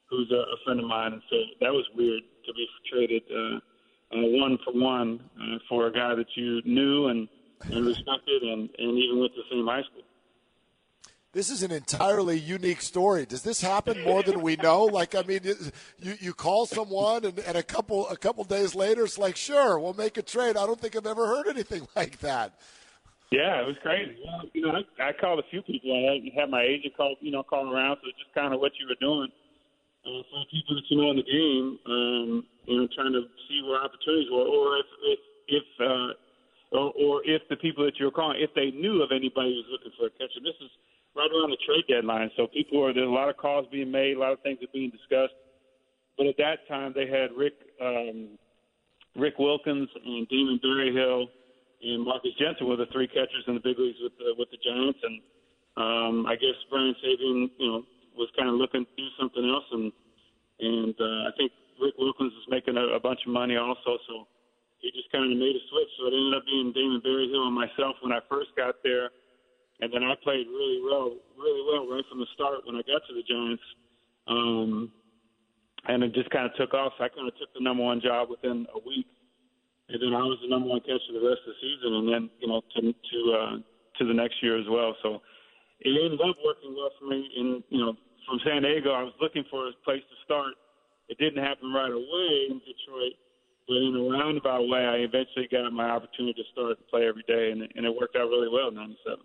who's 0.09 0.31
a, 0.31 0.37
a 0.37 0.57
friend 0.65 0.81
of 0.81 0.87
mine. 0.87 1.15
And 1.15 1.23
so 1.31 1.37
that 1.61 1.73
was 1.73 1.85
weird 1.95 2.23
to 2.47 2.53
be 2.55 2.67
traded 2.91 3.23
uh, 3.31 3.57
uh, 4.17 4.27
one 4.41 4.59
for 4.65 4.73
one 4.73 5.21
uh, 5.41 5.59
for 5.69 5.87
a 5.87 5.93
guy 5.93 6.15
that 6.15 6.29
you 6.35 6.63
knew 6.65 7.09
and, 7.09 7.29
and 7.73 7.87
respected, 7.87 8.43
and, 8.43 8.71
and 8.79 8.99
even 8.99 9.21
went 9.21 9.33
to 9.35 9.43
the 9.43 9.57
same 9.57 9.67
high 9.67 9.83
school. 9.83 10.05
This 11.33 11.51
is 11.51 11.63
an 11.63 11.71
entirely 11.71 12.39
unique 12.39 12.81
story. 12.81 13.27
Does 13.27 13.43
this 13.43 13.61
happen 13.61 14.03
more 14.03 14.23
than 14.23 14.41
we 14.41 14.57
know? 14.57 14.85
Like, 14.85 15.15
I 15.15 15.23
mean, 15.23 15.41
you, 15.99 16.15
you 16.21 16.33
call 16.33 16.65
someone 16.65 17.27
and, 17.27 17.39
and 17.41 17.57
a 17.57 17.63
couple 17.63 18.09
a 18.09 18.17
couple 18.17 18.45
days 18.45 18.75
later, 18.75 19.05
it's 19.05 19.19
like, 19.19 19.37
sure, 19.37 19.79
we'll 19.79 19.93
make 19.93 20.17
a 20.17 20.23
trade. 20.23 20.57
I 20.57 20.65
don't 20.65 20.81
think 20.81 20.97
I've 20.97 21.07
ever 21.07 21.27
heard 21.27 21.47
anything 21.47 21.87
like 21.97 22.19
that. 22.21 22.55
Yeah, 23.31 23.61
it 23.61 23.67
was 23.67 23.77
crazy. 23.83 24.17
Well, 24.25 24.49
you 24.55 24.63
know, 24.63 24.73
I, 24.73 25.11
I 25.11 25.13
called 25.13 25.39
a 25.39 25.45
few 25.51 25.61
people. 25.61 25.93
I 25.93 26.17
had 26.33 26.49
my 26.49 26.63
agent 26.63 26.97
call, 26.97 27.15
you 27.21 27.31
know, 27.31 27.43
call 27.43 27.69
around. 27.69 27.99
So 28.01 28.09
it's 28.09 28.19
just 28.19 28.33
kind 28.35 28.55
of 28.55 28.61
what 28.61 28.73
you 28.81 28.89
were 28.89 28.97
doing 28.97 29.29
uh, 30.09 30.25
for 30.33 30.41
people 30.49 30.81
that 30.81 30.89
you 30.89 30.97
know 30.97 31.11
in 31.13 31.21
the 31.21 31.29
game, 31.29 31.79
um, 31.85 32.47
you 32.65 32.81
know, 32.81 32.89
trying 32.97 33.13
to 33.13 33.29
see 33.45 33.61
where 33.69 33.85
opportunities 33.85 34.33
were, 34.33 34.49
or 34.49 34.81
if 34.81 34.89
if, 35.13 35.21
if 35.61 35.67
uh, 35.77 36.17
or, 36.73 36.93
or 36.97 37.13
if 37.29 37.43
the 37.53 37.57
people 37.57 37.85
that 37.85 38.01
you're 38.01 38.11
calling, 38.11 38.41
if 38.41 38.49
they 38.57 38.73
knew 38.73 39.03
of 39.03 39.13
anybody 39.13 39.53
who 39.53 39.61
was 39.61 39.69
looking 39.77 39.93
for 40.01 40.09
a 40.09 40.15
catcher. 40.17 40.41
This 40.41 40.57
is 40.65 40.73
right 41.17 41.31
around 41.31 41.51
the 41.51 41.59
trade 41.67 41.85
deadline, 41.89 42.31
so 42.37 42.47
people 42.47 42.85
are 42.85 42.93
there's 42.93 43.09
a 43.09 43.11
lot 43.11 43.29
of 43.29 43.37
calls 43.37 43.67
being 43.71 43.91
made, 43.91 44.17
a 44.17 44.21
lot 44.21 44.33
of 44.33 44.41
things 44.41 44.59
are 44.63 44.73
being 44.73 44.91
discussed. 44.91 45.35
But 46.17 46.27
at 46.27 46.37
that 46.39 46.67
time, 46.69 46.93
they 46.95 47.07
had 47.07 47.31
Rick 47.37 47.55
um, 47.81 48.39
Rick 49.17 49.39
Wilkins 49.39 49.89
and 50.05 50.29
Damon 50.29 50.59
Berryhill 50.63 51.29
and 51.83 52.05
Marcus 52.05 52.35
Jensen 52.39 52.67
were 52.67 52.77
the 52.77 52.91
three 52.91 53.07
catchers 53.07 53.47
in 53.47 53.55
the 53.55 53.63
big 53.63 53.79
leagues 53.79 53.99
with 54.03 54.15
the, 54.19 54.35
with 54.35 54.51
the 54.51 54.59
Giants, 54.59 54.99
and 55.03 55.17
um, 55.79 56.27
I 56.27 56.35
guess 56.35 56.59
Brian 56.71 56.95
Sabean, 56.99 57.51
you 57.59 57.69
know, 57.71 57.83
was 58.19 58.27
kind 58.35 58.51
of 58.51 58.59
looking 58.59 58.83
to 58.83 58.95
do 58.99 59.09
something 59.15 59.47
else, 59.47 59.69
and 59.71 59.93
and 60.59 60.95
uh, 60.99 61.31
I 61.31 61.33
think 61.39 61.53
Rick 61.79 61.95
Wilkins 61.99 62.35
was 62.35 62.47
making 62.51 62.75
a, 62.75 62.99
a 62.99 63.01
bunch 63.01 63.23
of 63.23 63.31
money 63.31 63.55
also, 63.55 63.95
so 64.11 64.27
he 64.83 64.91
just 64.91 65.07
kind 65.15 65.31
of 65.31 65.39
made 65.39 65.55
a 65.55 65.63
switch. 65.71 65.91
So 65.99 66.11
it 66.11 66.19
ended 66.19 66.35
up 66.35 66.43
being 66.51 66.75
Damon 66.75 66.99
Berryhill 66.99 67.47
and 67.47 67.55
myself 67.55 67.95
when 68.03 68.11
I 68.11 68.19
first 68.27 68.51
got 68.59 68.83
there, 68.83 69.15
and 69.81 69.93
then 69.93 70.03
I 70.03 70.15
played 70.23 70.47
really 70.47 70.81
well, 70.83 71.15
really 71.39 71.63
well 71.67 71.87
right 71.89 72.05
from 72.11 72.21
the 72.21 72.31
start 72.35 72.67
when 72.67 72.77
I 72.77 72.83
got 72.83 73.03
to 73.07 73.15
the 73.15 73.23
Giants. 73.23 73.63
Um, 74.27 74.93
and 75.87 76.03
it 76.03 76.13
just 76.13 76.31
kind 76.31 76.47
of 76.47 76.55
took 76.55 76.75
off. 76.75 76.93
So 76.99 77.05
I 77.05 77.09
kind 77.09 77.29
of 77.29 77.37
took 77.39 77.53
the 77.55 77.63
number 77.63 77.83
one 77.83 78.01
job 78.01 78.29
within 78.29 78.67
a 78.75 78.81
week, 78.83 79.07
and 79.89 80.03
then 80.03 80.13
I 80.13 80.23
was 80.27 80.39
the 80.43 80.51
number 80.51 80.69
one 80.69 80.81
catcher 80.81 81.15
the 81.15 81.23
rest 81.23 81.47
of 81.47 81.55
the 81.55 81.61
season, 81.63 81.95
and 82.03 82.07
then 82.09 82.23
you 82.41 82.49
know 82.49 82.61
to 82.77 82.81
to 82.83 83.19
uh, 83.33 83.57
to 83.99 84.03
the 84.05 84.15
next 84.15 84.43
year 84.43 84.59
as 84.59 84.67
well. 84.69 84.97
So 85.03 85.23
it 85.81 85.95
ended 85.95 86.21
up 86.21 86.37
working 86.45 86.75
well 86.75 86.91
for 86.99 87.07
me. 87.07 87.23
And 87.37 87.63
you 87.71 87.81
know, 87.81 87.95
from 88.27 88.41
San 88.45 88.63
Diego, 88.63 88.93
I 88.93 89.03
was 89.03 89.15
looking 89.21 89.45
for 89.51 89.69
a 89.69 89.73
place 89.85 90.03
to 90.03 90.17
start. 90.25 90.55
It 91.09 91.17
didn't 91.17 91.43
happen 91.43 91.73
right 91.73 91.93
away 91.93 92.31
in 92.51 92.61
Detroit, 92.67 93.17
but 93.65 93.81
in 93.81 93.97
a 93.97 94.05
roundabout 94.13 94.69
way, 94.69 94.85
I 94.85 95.01
eventually 95.09 95.49
got 95.49 95.73
my 95.73 95.89
opportunity 95.89 96.37
to 96.37 96.47
start 96.53 96.77
to 96.77 96.85
play 96.91 97.09
every 97.09 97.25
day, 97.25 97.51
and, 97.53 97.63
and 97.63 97.87
it 97.87 97.95
worked 97.95 98.17
out 98.17 98.29
really 98.29 98.51
well 98.53 98.69
in 98.69 98.75
'97. 98.75 99.25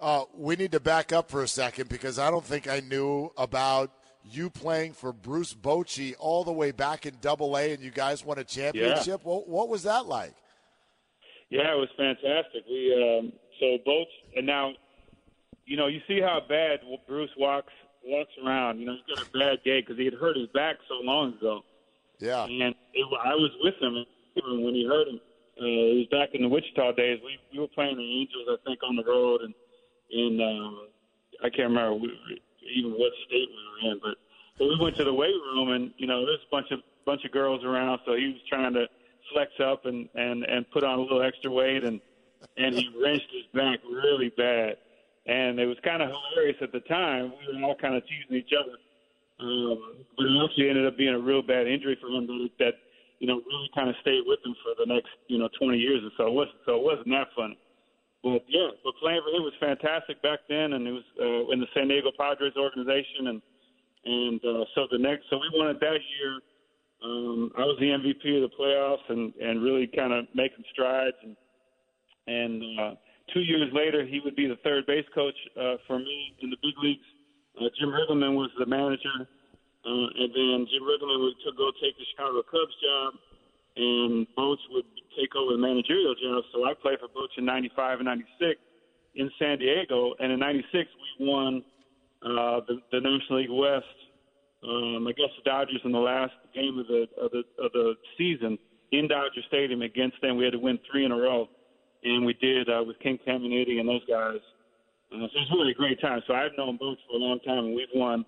Uh, 0.00 0.24
we 0.36 0.56
need 0.56 0.72
to 0.72 0.80
back 0.80 1.12
up 1.12 1.30
for 1.30 1.42
a 1.42 1.48
second 1.48 1.88
because 1.88 2.18
I 2.18 2.30
don't 2.30 2.44
think 2.44 2.68
I 2.68 2.80
knew 2.80 3.30
about 3.36 3.90
you 4.24 4.50
playing 4.50 4.92
for 4.92 5.12
Bruce 5.12 5.54
Bochy 5.54 6.14
all 6.18 6.44
the 6.44 6.52
way 6.52 6.70
back 6.70 7.06
in 7.06 7.14
Double 7.20 7.56
A, 7.56 7.72
and 7.72 7.82
you 7.82 7.90
guys 7.90 8.24
won 8.24 8.38
a 8.38 8.44
championship. 8.44 9.06
Yeah. 9.24 9.30
What, 9.30 9.48
what, 9.48 9.68
was 9.68 9.82
that 9.84 10.06
like? 10.06 10.34
Yeah, 11.50 11.72
it 11.72 11.76
was 11.76 11.88
fantastic. 11.96 12.64
We 12.68 12.94
um, 12.94 13.32
so 13.60 13.78
both, 13.84 14.08
and 14.36 14.46
now, 14.46 14.72
you 15.66 15.76
know, 15.76 15.86
you 15.86 16.00
see 16.08 16.20
how 16.20 16.40
bad 16.48 16.80
Bruce 17.06 17.30
walks 17.36 17.72
walks 18.04 18.32
around. 18.44 18.80
You 18.80 18.86
know, 18.86 18.94
he's 18.94 19.16
got 19.16 19.26
a 19.26 19.30
bad 19.38 19.64
gait 19.64 19.86
because 19.86 19.98
he 19.98 20.04
had 20.04 20.14
hurt 20.14 20.36
his 20.36 20.48
back 20.48 20.76
so 20.88 20.94
long 21.02 21.34
ago. 21.34 21.62
Yeah, 22.18 22.44
and 22.44 22.74
it, 22.94 23.06
I 23.24 23.34
was 23.34 23.50
with 23.62 23.74
him 23.80 24.04
when 24.34 24.74
he 24.74 24.86
hurt 24.86 25.08
him. 25.08 25.20
Uh, 25.60 25.64
it 25.66 25.96
was 25.98 26.06
back 26.10 26.30
in 26.34 26.42
the 26.42 26.48
Wichita 26.48 26.92
days. 26.92 27.20
We 27.24 27.38
we 27.52 27.58
were 27.60 27.68
playing 27.68 27.96
the 27.96 28.02
Angels, 28.02 28.48
I 28.48 28.56
think, 28.64 28.80
on 28.82 28.96
the 28.96 29.04
road, 29.04 29.42
and 29.42 29.52
in 30.12 30.40
um, 30.40 30.88
I 31.42 31.50
can't 31.50 31.70
remember 31.70 32.06
even 32.76 32.92
what 32.92 33.12
state 33.26 33.48
we 33.48 33.88
were 33.88 33.92
in, 33.92 34.00
but 34.02 34.16
but 34.58 34.68
we 34.68 34.76
went 34.78 34.96
to 34.96 35.04
the 35.04 35.14
weight 35.14 35.34
room 35.52 35.70
and 35.70 35.92
you 35.96 36.06
know 36.06 36.24
there's 36.24 36.40
a 36.46 36.50
bunch 36.50 36.70
of 36.70 36.80
bunch 37.04 37.24
of 37.24 37.32
girls 37.32 37.64
around, 37.64 38.00
so 38.06 38.14
he 38.14 38.28
was 38.28 38.42
trying 38.48 38.74
to 38.74 38.86
flex 39.32 39.50
up 39.64 39.86
and 39.86 40.08
and 40.14 40.44
and 40.44 40.70
put 40.70 40.84
on 40.84 40.98
a 40.98 41.02
little 41.02 41.22
extra 41.22 41.50
weight 41.50 41.84
and 41.84 42.00
and 42.56 42.74
he 42.74 42.88
wrenched 43.00 43.30
his 43.32 43.46
back 43.54 43.80
really 43.84 44.30
bad, 44.36 44.76
and 45.26 45.58
it 45.58 45.66
was 45.66 45.76
kind 45.84 46.02
of 46.02 46.10
hilarious 46.10 46.56
at 46.60 46.72
the 46.72 46.80
time. 46.80 47.32
We 47.38 47.60
were 47.60 47.66
all 47.66 47.76
kind 47.76 47.94
of 47.94 48.02
teasing 48.06 48.36
each 48.36 48.52
other, 48.52 48.76
um, 49.40 50.04
but 50.16 50.26
it 50.26 50.44
actually 50.44 50.68
ended 50.68 50.86
up 50.86 50.96
being 50.96 51.14
a 51.14 51.18
real 51.18 51.42
bad 51.42 51.66
injury 51.66 51.96
for 52.00 52.08
him 52.08 52.26
that, 52.26 52.48
that 52.58 52.74
you 53.18 53.26
know 53.26 53.40
really 53.46 53.70
kind 53.74 53.88
of 53.88 53.96
stayed 54.00 54.22
with 54.26 54.40
him 54.44 54.54
for 54.62 54.74
the 54.78 54.92
next 54.92 55.10
you 55.28 55.38
know 55.38 55.48
20 55.60 55.78
years 55.78 56.02
or 56.04 56.10
so. 56.16 56.26
It 56.26 56.34
wasn't 56.34 56.58
so 56.66 56.76
it 56.76 56.82
wasn't 56.82 57.08
that 57.08 57.28
funny. 57.36 57.58
But 58.22 58.46
yeah, 58.46 58.70
but 58.84 58.94
playing 59.02 59.20
for 59.26 59.34
him 59.34 59.42
was 59.42 59.54
fantastic 59.58 60.22
back 60.22 60.46
then, 60.48 60.78
and 60.78 60.86
it 60.86 60.94
was 60.94 61.06
uh, 61.18 61.50
in 61.52 61.58
the 61.58 61.66
San 61.74 61.88
Diego 61.88 62.10
Padres 62.16 62.54
organization, 62.56 63.34
and 63.34 63.42
and 64.04 64.40
uh, 64.44 64.64
so 64.74 64.86
the 64.90 64.98
next, 64.98 65.26
so 65.28 65.38
we 65.38 65.50
won 65.54 65.74
it 65.74 65.80
that 65.80 65.98
year. 65.98 66.38
Um, 67.02 67.50
I 67.58 67.66
was 67.66 67.76
the 67.82 67.90
MVP 67.90 68.22
of 68.38 68.46
the 68.46 68.54
playoffs, 68.54 69.02
and 69.10 69.34
and 69.42 69.62
really 69.62 69.90
kind 69.90 70.12
of 70.12 70.26
making 70.34 70.62
strides, 70.72 71.18
and 71.22 71.34
and 72.30 72.62
uh, 72.78 72.94
two 73.34 73.42
years 73.42 73.70
later, 73.74 74.06
he 74.06 74.20
would 74.24 74.36
be 74.36 74.46
the 74.46 74.58
third 74.62 74.86
base 74.86 75.06
coach 75.14 75.34
uh, 75.58 75.82
for 75.86 75.98
me 75.98 76.34
in 76.42 76.50
the 76.50 76.58
big 76.62 76.78
leagues. 76.78 77.06
Uh, 77.58 77.66
Jim 77.78 77.90
Riggleman 77.90 78.38
was 78.38 78.50
the 78.58 78.66
manager, 78.66 79.18
uh, 79.18 80.06
and 80.14 80.30
then 80.30 80.66
Jim 80.70 80.86
Riggleman 80.86 81.26
would 81.26 81.34
go 81.58 81.74
take 81.82 81.98
the 81.98 82.06
Chicago 82.14 82.42
Cubs 82.46 82.76
job, 82.78 83.14
and 83.76 84.26
Boch 84.36 84.58
would 84.70 84.84
take 85.18 85.34
over 85.36 85.52
the 85.52 85.58
managerial 85.58 86.14
job. 86.14 86.44
So 86.52 86.64
I 86.64 86.74
played 86.74 86.98
for 87.00 87.08
Boch 87.08 87.30
in 87.36 87.44
'95 87.44 88.00
and 88.00 88.06
'96 88.06 88.60
in 89.14 89.30
San 89.38 89.58
Diego, 89.58 90.14
and 90.20 90.32
in 90.32 90.38
'96 90.40 90.88
we 91.20 91.26
won 91.26 91.64
uh, 92.22 92.60
the, 92.66 92.80
the 92.92 93.00
National 93.00 93.40
League 93.40 93.50
West. 93.50 93.86
Um, 94.62 95.08
I 95.08 95.12
guess 95.12 95.32
the 95.36 95.50
Dodgers 95.50 95.80
in 95.84 95.92
the 95.92 95.98
last 95.98 96.34
game 96.54 96.78
of 96.78 96.86
the 96.86 97.06
of 97.20 97.30
the 97.32 97.42
of 97.62 97.72
the 97.72 97.94
season 98.16 98.58
in 98.92 99.08
Dodger 99.08 99.42
Stadium 99.48 99.82
against 99.82 100.20
them. 100.22 100.36
We 100.36 100.44
had 100.44 100.52
to 100.52 100.58
win 100.58 100.78
three 100.90 101.04
in 101.04 101.12
a 101.12 101.16
row, 101.16 101.48
and 102.04 102.24
we 102.24 102.34
did 102.34 102.68
uh, 102.68 102.84
with 102.86 102.98
Ken 103.00 103.18
Caminiti 103.26 103.80
and 103.80 103.88
those 103.88 104.04
guys. 104.08 104.40
Uh, 105.12 105.18
so 105.18 105.24
it 105.24 105.44
was 105.44 105.50
really 105.52 105.72
a 105.72 105.74
great 105.74 106.00
time. 106.00 106.22
So 106.26 106.34
I've 106.34 106.56
known 106.56 106.78
Boch 106.78 106.96
for 107.08 107.16
a 107.16 107.18
long 107.18 107.40
time, 107.40 107.66
and 107.66 107.74
we've 107.74 107.92
won 107.94 108.24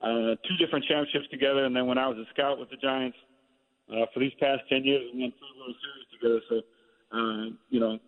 uh, 0.00 0.34
two 0.48 0.56
different 0.58 0.84
championships 0.86 1.28
together. 1.30 1.64
And 1.64 1.76
then 1.76 1.86
when 1.86 1.98
I 1.98 2.08
was 2.08 2.18
a 2.18 2.24
scout 2.32 2.58
with 2.58 2.70
the 2.70 2.76
Giants 2.76 3.16
uh, 3.92 4.06
for 4.12 4.20
these 4.20 4.34
past 4.40 4.62
ten 4.68 4.84
years, 4.84 5.02
we 5.12 5.22
won 5.22 5.32
three 5.38 5.54
World 5.58 5.76
Series 5.82 6.08
together. 6.12 6.40
So, 6.48 6.56
uh, 7.16 7.44
you 7.70 7.80
know, 7.80 7.98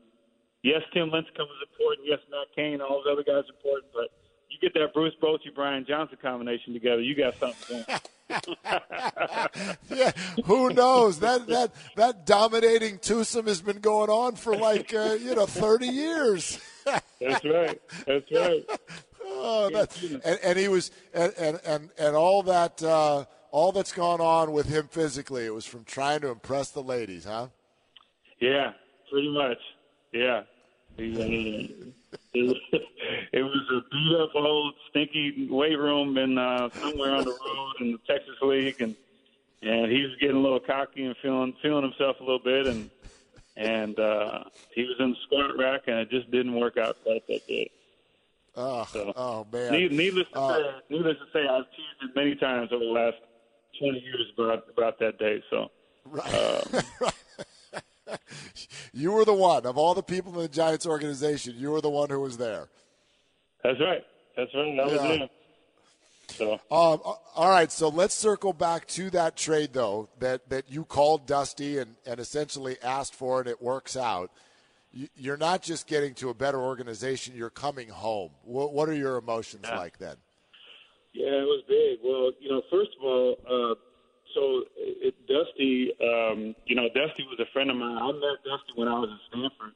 yes, 0.62 0.82
Tim 0.92 1.10
Lincecum 1.10 1.46
is 1.46 1.62
important. 1.70 2.06
Yes, 2.06 2.18
Matt 2.30 2.48
Cain, 2.54 2.80
all 2.80 3.02
those 3.04 3.12
other 3.12 3.24
guys 3.24 3.44
are 3.48 3.56
important. 3.56 3.92
But 3.92 4.10
you 4.48 4.58
get 4.60 4.74
that 4.74 4.92
Bruce 4.94 5.14
Bochy, 5.22 5.54
Brian 5.54 5.84
Johnson 5.86 6.18
combination 6.20 6.72
together, 6.72 7.00
you 7.00 7.14
got 7.14 7.34
something 7.38 7.84
going. 7.86 8.00
yeah, 9.88 10.12
who 10.44 10.68
knows? 10.70 11.20
That 11.20 11.46
that 11.46 11.72
that 11.96 12.26
dominating 12.26 12.98
twosome 12.98 13.46
has 13.46 13.62
been 13.62 13.78
going 13.78 14.10
on 14.10 14.36
for 14.36 14.54
like 14.54 14.92
uh, 14.92 15.16
you 15.18 15.34
know 15.34 15.46
thirty 15.46 15.86
years. 15.86 16.60
That's 16.84 17.44
right. 17.44 17.80
That's 18.06 18.30
right. 18.30 18.66
Oh, 19.24 19.70
that, 19.72 20.02
and, 20.02 20.38
and 20.42 20.58
he 20.58 20.68
was 20.68 20.90
and 21.14 21.32
and 21.38 21.60
and, 21.64 21.90
and 21.98 22.16
all 22.16 22.42
that 22.42 22.82
uh, 22.82 23.24
all 23.50 23.72
that's 23.72 23.92
gone 23.92 24.20
on 24.20 24.52
with 24.52 24.68
him 24.68 24.88
physically. 24.88 25.46
It 25.46 25.54
was 25.54 25.66
from 25.66 25.84
trying 25.84 26.20
to 26.20 26.28
impress 26.28 26.70
the 26.70 26.82
ladies, 26.82 27.24
huh? 27.24 27.48
Yeah, 28.40 28.72
pretty 29.10 29.32
much. 29.32 29.58
Yeah. 30.12 30.42
it, 30.96 31.92
it 33.32 33.42
was 33.42 33.62
a 33.72 33.80
beat 33.90 34.16
up 34.20 34.30
old 34.34 34.74
stinky 34.90 35.48
weight 35.50 35.78
room 35.78 36.16
in 36.18 36.38
uh, 36.38 36.68
somewhere 36.70 37.14
on 37.14 37.24
the 37.24 37.30
road 37.30 37.72
in 37.80 37.92
the 37.92 37.98
Texas 38.06 38.36
League, 38.42 38.80
and 38.80 38.94
and 39.62 39.90
he 39.90 40.02
was 40.02 40.12
getting 40.20 40.36
a 40.36 40.40
little 40.40 40.60
cocky 40.60 41.04
and 41.04 41.16
feeling 41.22 41.54
feeling 41.62 41.82
himself 41.82 42.16
a 42.20 42.22
little 42.22 42.38
bit, 42.38 42.66
and 42.66 42.90
and 43.56 43.98
uh, 43.98 44.44
he 44.74 44.84
was 44.84 44.96
in 45.00 45.10
the 45.10 45.16
squat 45.26 45.56
rack, 45.58 45.82
and 45.86 45.98
it 45.98 46.10
just 46.10 46.30
didn't 46.30 46.54
work 46.54 46.76
out 46.76 46.96
quite 47.02 47.26
that 47.26 47.46
good. 47.46 47.68
Oh, 48.56 48.84
so, 48.90 49.12
oh 49.14 49.46
man! 49.52 49.72
Needless 49.72 50.26
to 50.32 50.38
uh, 50.38 50.56
say, 50.56 50.70
needless 50.90 51.16
to 51.18 51.26
say, 51.32 51.46
I've 51.46 51.64
teased 51.70 52.10
it 52.10 52.16
many 52.16 52.34
times 52.34 52.72
over 52.72 52.84
the 52.84 52.90
last 52.90 53.16
twenty 53.78 54.00
years 54.00 54.26
about 54.34 54.64
about 54.70 54.98
that 55.00 55.18
day. 55.18 55.42
So, 55.50 55.70
right. 56.04 56.84
Right. 57.00 57.14
you 58.94 59.12
were 59.12 59.26
the 59.26 59.34
one 59.34 59.66
of 59.66 59.76
all 59.76 59.94
the 59.94 60.02
people 60.02 60.34
in 60.34 60.40
the 60.40 60.48
Giants 60.48 60.86
organization. 60.86 61.54
You 61.58 61.70
were 61.70 61.80
the 61.80 61.90
one 61.90 62.08
who 62.08 62.20
was 62.20 62.38
there. 62.38 62.68
That's 63.62 63.78
right. 63.80 64.04
That's 64.36 64.54
right. 64.54 64.76
That 64.76 64.86
yeah. 64.86 65.08
was 65.08 65.18
him. 65.18 65.28
So. 66.28 66.52
Um, 66.54 66.60
all 67.34 67.50
right, 67.50 67.72
so 67.72 67.88
let's 67.88 68.14
circle 68.14 68.52
back 68.52 68.86
to 68.88 69.10
that 69.10 69.36
trade 69.36 69.72
though 69.72 70.08
that 70.20 70.48
that 70.50 70.70
you 70.70 70.84
called 70.84 71.26
Dusty 71.26 71.78
and 71.78 71.96
and 72.06 72.20
essentially 72.20 72.76
asked 72.82 73.14
for, 73.14 73.40
and 73.40 73.48
it 73.48 73.62
works 73.62 73.96
out. 73.96 74.30
You're 75.16 75.36
not 75.36 75.62
just 75.62 75.86
getting 75.86 76.14
to 76.14 76.28
a 76.28 76.34
better 76.34 76.60
organization; 76.60 77.34
you're 77.34 77.50
coming 77.50 77.88
home. 77.88 78.30
What, 78.42 78.72
what 78.72 78.88
are 78.88 78.94
your 78.94 79.16
emotions 79.16 79.64
yeah. 79.64 79.78
like 79.78 79.98
then? 79.98 80.16
Yeah, 81.18 81.42
it 81.42 81.50
was 81.50 81.66
big. 81.66 81.98
Well, 81.98 82.30
you 82.38 82.46
know, 82.46 82.62
first 82.70 82.94
of 82.94 83.02
all, 83.02 83.34
uh, 83.42 83.74
so 84.38 84.62
it, 84.78 85.18
Dusty, 85.26 85.90
um, 85.98 86.54
you 86.62 86.78
know, 86.78 86.86
Dusty 86.94 87.26
was 87.26 87.42
a 87.42 87.50
friend 87.50 87.74
of 87.74 87.76
mine. 87.76 87.98
I 87.98 88.06
met 88.14 88.38
Dusty 88.46 88.78
when 88.78 88.86
I 88.86 88.94
was 89.02 89.10
at 89.10 89.18
Stanford. 89.26 89.74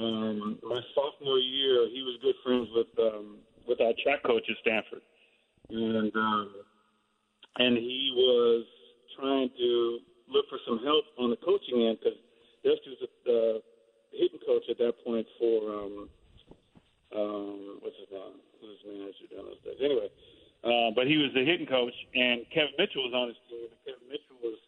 Um, 0.00 0.56
my 0.64 0.80
sophomore 0.96 1.36
year, 1.36 1.92
he 1.92 2.00
was 2.00 2.16
good 2.24 2.40
friends 2.40 2.72
with 2.72 2.88
um, 2.96 3.44
with 3.68 3.84
our 3.84 3.92
track 4.00 4.24
coach 4.24 4.48
at 4.48 4.56
Stanford, 4.64 5.04
and 5.68 6.08
um, 6.16 6.48
and 7.60 7.76
he 7.76 8.08
was 8.16 8.64
trying 9.20 9.52
to 9.52 9.98
look 10.32 10.48
for 10.48 10.56
some 10.64 10.80
help 10.80 11.04
on 11.20 11.28
the 11.28 11.40
coaching 11.44 11.84
end 11.84 12.00
because 12.00 12.16
Dusty 12.64 12.96
was 12.96 13.12
the 13.28 13.36
uh, 13.36 13.58
hitting 14.16 14.40
coach 14.48 14.64
at 14.72 14.80
that 14.80 14.96
point 15.04 15.28
for 15.36 15.68
um, 15.68 16.08
um, 17.12 17.76
what's 17.84 18.00
his 18.00 18.08
name? 18.08 18.40
Who's 18.56 18.80
his 18.80 18.88
manager 18.88 19.28
down 19.28 19.52
those 19.52 19.60
days? 19.68 19.84
Anyway, 19.84 20.08
uh, 20.62 20.94
but 20.94 21.06
he 21.10 21.18
was 21.18 21.34
the 21.34 21.44
hitting 21.44 21.66
coach, 21.66 21.94
and 22.14 22.46
Kevin 22.54 22.74
Mitchell 22.78 23.02
was 23.02 23.14
on 23.14 23.28
his 23.34 23.40
team. 23.50 23.66
And 23.66 23.82
Kevin 23.82 24.06
Mitchell 24.06 24.38
was 24.42 24.58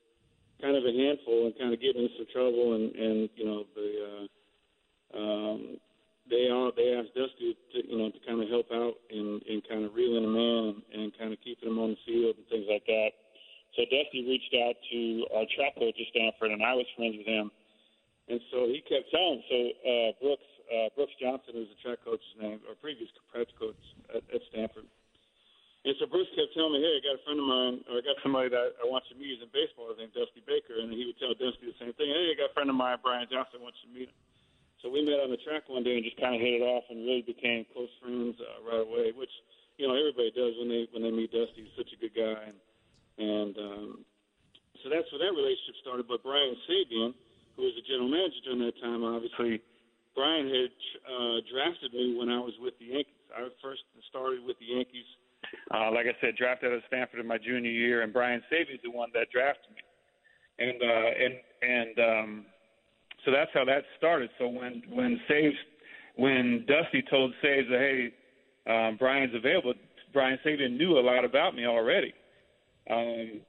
kind 0.59 0.74
of 0.74 0.83
a 0.83 0.90
handful 0.90 1.46
and 1.46 1.54
kind 1.54 1.70
of 1.70 1.78
getting 1.78 2.02
into 2.02 2.14
some 2.18 2.30
trouble. 2.35 2.74
And, 2.74 2.90
and 2.94 3.30
you 3.38 3.46
know, 3.46 3.62
the 3.78 3.88
uh, 4.02 4.26
um, 5.14 5.59
they 6.30 6.50
all 6.50 6.72
they 6.74 6.98
asked 6.98 7.14
us 7.14 7.30
to, 7.38 7.46
to 7.54 7.78
you 7.87 7.98
know 7.98 8.11
to 8.11 8.20
kind 8.26 8.42
of 8.42 8.48
help 8.48 8.66
out 8.74 8.98
in, 9.11 9.38
in 9.46 9.62
kind 9.68 9.85
of 9.85 9.94
reeling 9.94 10.24
him 10.24 10.35
in 10.35 10.62
and, 10.74 10.78
and 10.90 11.18
kind 11.18 11.33
of 11.33 11.38
keeping 11.44 11.68
him 11.68 11.78
on 11.78 11.94
the 11.94 12.00
field 12.02 12.35
and 12.37 12.46
things 12.48 12.66
like 12.66 12.85
that. 12.87 13.14
So 13.76 13.83
Dusty 13.90 14.26
reached 14.26 14.54
out 14.54 14.74
to 14.90 15.00
our 15.35 15.46
track 15.54 15.74
coach 15.78 15.98
at 15.98 16.11
Stanford, 16.11 16.54
and 16.54 16.62
I 16.62 16.74
was 16.74 16.87
friends 16.94 17.18
with 17.18 17.26
him. 17.26 17.50
And 18.30 18.40
so 18.50 18.66
he 18.70 18.80
kept 18.87 19.11
telling. 19.12 19.42
So 19.50 19.59
uh, 19.85 20.11
Brooks 20.18 20.50
uh, 20.72 20.88
Brooks 20.96 21.12
Johnson, 21.20 21.61
who's 21.61 21.70
the 21.70 21.78
track 21.85 22.00
coach's 22.02 22.35
name, 22.40 22.61
or 22.66 22.74
previous 22.80 23.11
track 23.30 23.46
coach 23.59 23.78
at, 24.11 24.24
at 24.33 24.40
Stanford. 24.50 24.83
And 25.84 25.92
so 26.00 26.08
Bruce 26.08 26.32
kept 26.32 26.56
telling 26.56 26.72
me, 26.72 26.80
"Hey, 26.80 26.96
I 26.96 27.00
got 27.04 27.20
a 27.20 27.24
friend 27.28 27.36
of 27.36 27.44
mine, 27.44 27.84
or 27.92 28.00
I 28.00 28.02
got 28.02 28.16
somebody 28.24 28.48
that 28.48 28.80
I 28.80 28.88
want 28.88 29.04
you 29.08 29.16
to 29.16 29.20
meet. 29.20 29.36
He's 29.36 29.44
in 29.44 29.52
baseball. 29.52 29.92
His 29.92 30.00
name's 30.00 30.16
Dusty 30.16 30.40
Baker." 30.48 30.80
And 30.80 30.88
he 30.88 31.04
would 31.04 31.20
tell 31.20 31.36
Dusty 31.36 31.68
the 31.68 31.76
same 31.76 31.92
thing. 31.92 32.08
"Hey, 32.08 32.32
I 32.32 32.34
got 32.40 32.50
a 32.50 32.54
friend 32.56 32.72
of 32.72 32.76
mine, 32.76 32.96
Brian 33.04 33.28
Johnson, 33.28 33.60
wants 33.60 33.80
to 33.84 33.88
meet 33.92 34.08
him." 34.08 34.16
So 34.80 34.88
we 34.88 35.04
met 35.04 35.20
on 35.20 35.28
the 35.28 35.40
track 35.44 35.68
one 35.68 35.84
day 35.84 35.96
and 35.96 36.04
just 36.04 36.16
kind 36.16 36.34
of 36.34 36.40
hit 36.40 36.60
it 36.60 36.64
off 36.64 36.84
and 36.88 37.04
really 37.04 37.20
became 37.20 37.64
close 37.72 37.92
friends 38.00 38.40
uh, 38.40 38.64
right 38.64 38.80
away. 38.80 39.12
Which 39.12 39.32
you 39.76 39.84
know 39.84 39.92
everybody 39.92 40.32
does 40.32 40.56
when 40.56 40.72
they 40.72 40.88
when 40.88 41.04
they 41.04 41.12
meet 41.12 41.32
Dusty. 41.32 41.68
He's 41.68 41.76
such 41.76 41.92
a 41.92 42.00
good 42.00 42.16
guy, 42.16 42.48
and 42.48 42.58
and 43.20 43.54
um, 43.60 43.88
so 44.80 44.88
that's 44.88 45.08
where 45.12 45.20
that 45.20 45.36
relationship 45.36 45.76
started. 45.84 46.08
But 46.08 46.24
Brian 46.24 46.56
Sabean, 46.64 47.12
who 47.56 47.68
was 47.68 47.76
the 47.76 47.84
general 47.84 48.08
manager 48.08 48.40
during 48.40 48.64
that 48.64 48.80
time, 48.80 49.04
obviously, 49.04 49.60
Brian 50.16 50.48
had 50.48 50.72
uh, 51.08 51.44
drafted 51.44 51.92
me 51.92 52.16
when 52.16 52.32
I 52.32 52.40
was 52.40 52.56
with 52.56 52.72
the 52.80 52.88
Yankees. 52.88 53.20
I 53.36 53.48
first 53.60 53.84
started 54.08 54.40
with 54.48 54.56
the 54.60 54.72
Yankees 54.72 55.08
uh, 55.72 55.90
like 55.92 56.07
I 56.07 56.16
said, 56.20 56.37
drafted 56.37 56.70
out 56.70 56.76
of 56.76 56.83
Stanford 56.88 57.20
in 57.20 57.26
my 57.26 57.38
junior 57.38 57.70
year, 57.70 58.02
and 58.02 58.12
Brian 58.12 58.42
Sabean's 58.52 58.80
the 58.83 58.90
one 58.90 59.11
that 59.14 59.30
drafted 59.33 59.70
me, 59.74 59.83
and 60.59 60.83
uh, 60.83 61.11
and 61.24 61.35
and 61.62 61.98
um, 61.98 62.46
so 63.24 63.30
that's 63.30 63.50
how 63.54 63.64
that 63.64 63.85
started. 63.98 64.30
So 64.38 64.48
when 64.48 64.83
when 64.90 65.20
Sabes, 65.28 65.54
when 66.16 66.64
Dusty 66.68 67.02
told 67.11 67.33
Sabes 67.42 67.68
that 67.70 67.78
hey, 67.78 68.12
um, 68.72 68.96
Brian's 68.98 69.35
available, 69.35 69.74
Brian 70.12 70.38
Sabean 70.44 70.76
knew 70.76 70.98
a 70.98 71.00
lot 71.00 71.24
about 71.24 71.54
me 71.54 71.66
already. 71.66 72.12
Um, 72.90 73.40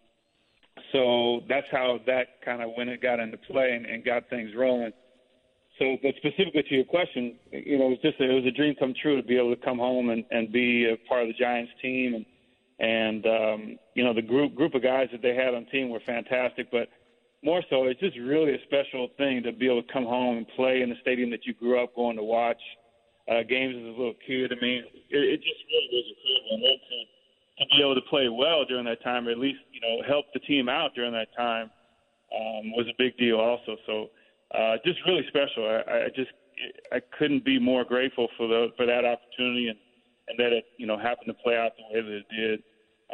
so 0.92 1.42
that's 1.48 1.68
how 1.72 2.00
that 2.06 2.42
kind 2.44 2.62
of 2.62 2.72
when 2.76 2.90
it 2.90 3.02
got 3.02 3.20
into 3.20 3.38
play 3.38 3.74
and, 3.76 3.86
and 3.86 4.04
got 4.04 4.30
things 4.30 4.52
rolling. 4.56 4.92
So, 5.80 5.98
but 6.02 6.16
specifically 6.18 6.64
to 6.64 6.76
your 6.76 6.86
question, 6.86 7.36
you 7.52 7.78
know, 7.78 7.88
it 7.88 7.90
was 7.90 8.00
just 8.02 8.20
a, 8.22 8.30
it 8.30 8.34
was 8.34 8.46
a 8.46 8.52
dream 8.52 8.76
come 8.80 8.94
true 9.02 9.20
to 9.20 9.28
be 9.28 9.38
able 9.38 9.54
to 9.54 9.62
come 9.62 9.78
home 9.78 10.10
and, 10.10 10.24
and 10.32 10.52
be 10.52 10.88
a 10.90 10.96
part 11.08 11.24
of 11.24 11.28
the 11.28 11.34
Giants 11.34 11.72
team, 11.82 12.16
and 12.16 12.26
and 12.80 13.26
um, 13.26 13.78
you 13.94 14.04
know 14.04 14.14
the 14.14 14.22
group 14.22 14.56
group 14.56 14.74
of 14.74 14.84
guys 14.84 15.10
that 15.12 15.22
they 15.22 15.36
had 15.36 15.54
on 15.54 15.66
team 15.66 15.90
were 15.90 16.00
fantastic. 16.06 16.72
But 16.72 16.88
more 17.44 17.62
so, 17.70 17.86
it's 17.86 18.00
just 18.00 18.18
really 18.18 18.56
a 18.56 18.64
special 18.64 19.10
thing 19.18 19.44
to 19.44 19.52
be 19.52 19.66
able 19.68 19.84
to 19.84 19.94
come 19.94 20.06
home 20.06 20.38
and 20.38 20.48
play 20.56 20.82
in 20.82 20.90
the 20.90 20.96
stadium 21.02 21.30
that 21.32 21.46
you 21.46 21.54
grew 21.54 21.82
up 21.82 21.94
going 21.94 22.16
to 22.16 22.24
watch 22.24 22.62
uh, 23.30 23.44
games 23.44 23.76
as 23.76 23.84
a 23.84 23.98
little 24.00 24.16
kid. 24.26 24.54
I 24.56 24.62
mean, 24.64 24.84
it, 25.10 25.18
it 25.20 25.38
just 25.44 25.60
really 25.68 25.90
was 25.92 26.06
incredible. 26.08 26.56
And 26.56 26.64
then 26.64 26.78
to, 26.88 26.98
to 27.60 27.76
be 27.76 27.84
able 27.84 27.96
to 27.96 28.08
play 28.10 28.30
well 28.30 28.64
during 28.64 28.86
that 28.86 29.04
time, 29.04 29.28
or 29.28 29.32
at 29.32 29.40
least 29.40 29.60
you 29.74 29.82
know 29.82 30.08
help 30.08 30.26
the 30.34 30.40
team 30.40 30.70
out 30.70 30.96
during 30.96 31.12
that 31.12 31.36
time, 31.36 31.70
um, 32.32 32.72
was 32.72 32.88
a 32.88 32.96
big 32.98 33.18
deal 33.18 33.40
also. 33.40 33.76
So 33.86 34.10
uh, 34.54 34.78
just 34.86 35.00
really 35.06 35.26
special. 35.28 35.66
I, 35.66 36.06
I 36.06 36.08
just 36.16 36.32
I 36.92 37.00
couldn't 37.18 37.44
be 37.44 37.60
more 37.60 37.84
grateful 37.84 38.28
for 38.38 38.48
the 38.48 38.68
for 38.78 38.86
that 38.86 39.06
opportunity 39.06 39.68
and 39.70 39.80
and 40.28 40.40
that 40.40 40.54
it 40.54 40.66
you 40.78 40.88
know 40.88 40.98
happened 40.98 41.28
to 41.28 41.34
play 41.34 41.56
out 41.56 41.72
the 41.78 41.84
way 41.94 42.02
that 42.02 42.18
it 42.18 42.26
did. 42.30 42.64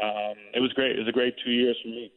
Um, 0.02 0.36
it 0.54 0.60
was 0.60 0.72
great. 0.74 0.96
It 0.96 1.00
was 1.00 1.08
a 1.08 1.12
great 1.12 1.36
two 1.44 1.52
years 1.52 1.78
for 1.82 1.90
me. 1.90 2.12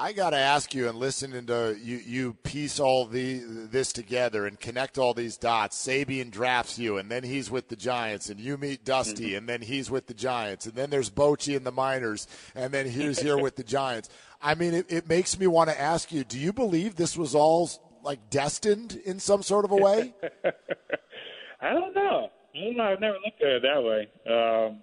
I 0.00 0.12
got 0.12 0.30
to 0.30 0.36
ask 0.36 0.74
you, 0.74 0.88
and 0.88 0.96
listening 0.96 1.46
to 1.46 1.76
you, 1.82 1.96
you 1.96 2.34
piece 2.34 2.78
all 2.78 3.04
the 3.04 3.40
this 3.40 3.92
together 3.92 4.46
and 4.46 4.58
connect 4.58 4.96
all 4.96 5.12
these 5.12 5.36
dots. 5.36 5.76
Sabean 5.76 6.30
drafts 6.30 6.78
you, 6.78 6.98
and 6.98 7.10
then 7.10 7.24
he's 7.24 7.50
with 7.50 7.68
the 7.68 7.74
Giants, 7.74 8.30
and 8.30 8.38
you 8.38 8.56
meet 8.56 8.84
Dusty, 8.84 9.30
mm-hmm. 9.30 9.38
and 9.38 9.48
then 9.48 9.62
he's 9.62 9.90
with 9.90 10.06
the 10.06 10.14
Giants, 10.14 10.66
and 10.66 10.76
then 10.76 10.90
there's 10.90 11.10
Bochy 11.10 11.56
in 11.56 11.64
the 11.64 11.72
minors, 11.72 12.28
and 12.54 12.72
then 12.72 12.88
he's 12.88 13.18
here 13.22 13.38
with 13.38 13.56
the 13.56 13.64
Giants. 13.64 14.08
I 14.40 14.54
mean, 14.54 14.72
it, 14.72 14.86
it 14.88 15.08
makes 15.08 15.36
me 15.36 15.48
want 15.48 15.68
to 15.70 15.80
ask 15.80 16.12
you: 16.12 16.22
Do 16.22 16.38
you 16.38 16.52
believe 16.52 16.94
this 16.94 17.16
was 17.16 17.34
all 17.34 17.68
like 18.08 18.30
destined 18.30 18.98
in 19.04 19.20
some 19.20 19.42
sort 19.42 19.66
of 19.66 19.70
a 19.70 19.76
way? 19.76 20.14
I 21.60 21.74
don't 21.74 21.94
know. 21.94 22.30
I 22.56 22.58
don't 22.64 22.76
know. 22.78 22.84
I've 22.84 23.00
never 23.00 23.18
looked 23.22 23.42
at 23.42 23.60
it 23.60 23.62
that 23.62 23.82
way. 23.84 24.08
Um, 24.24 24.80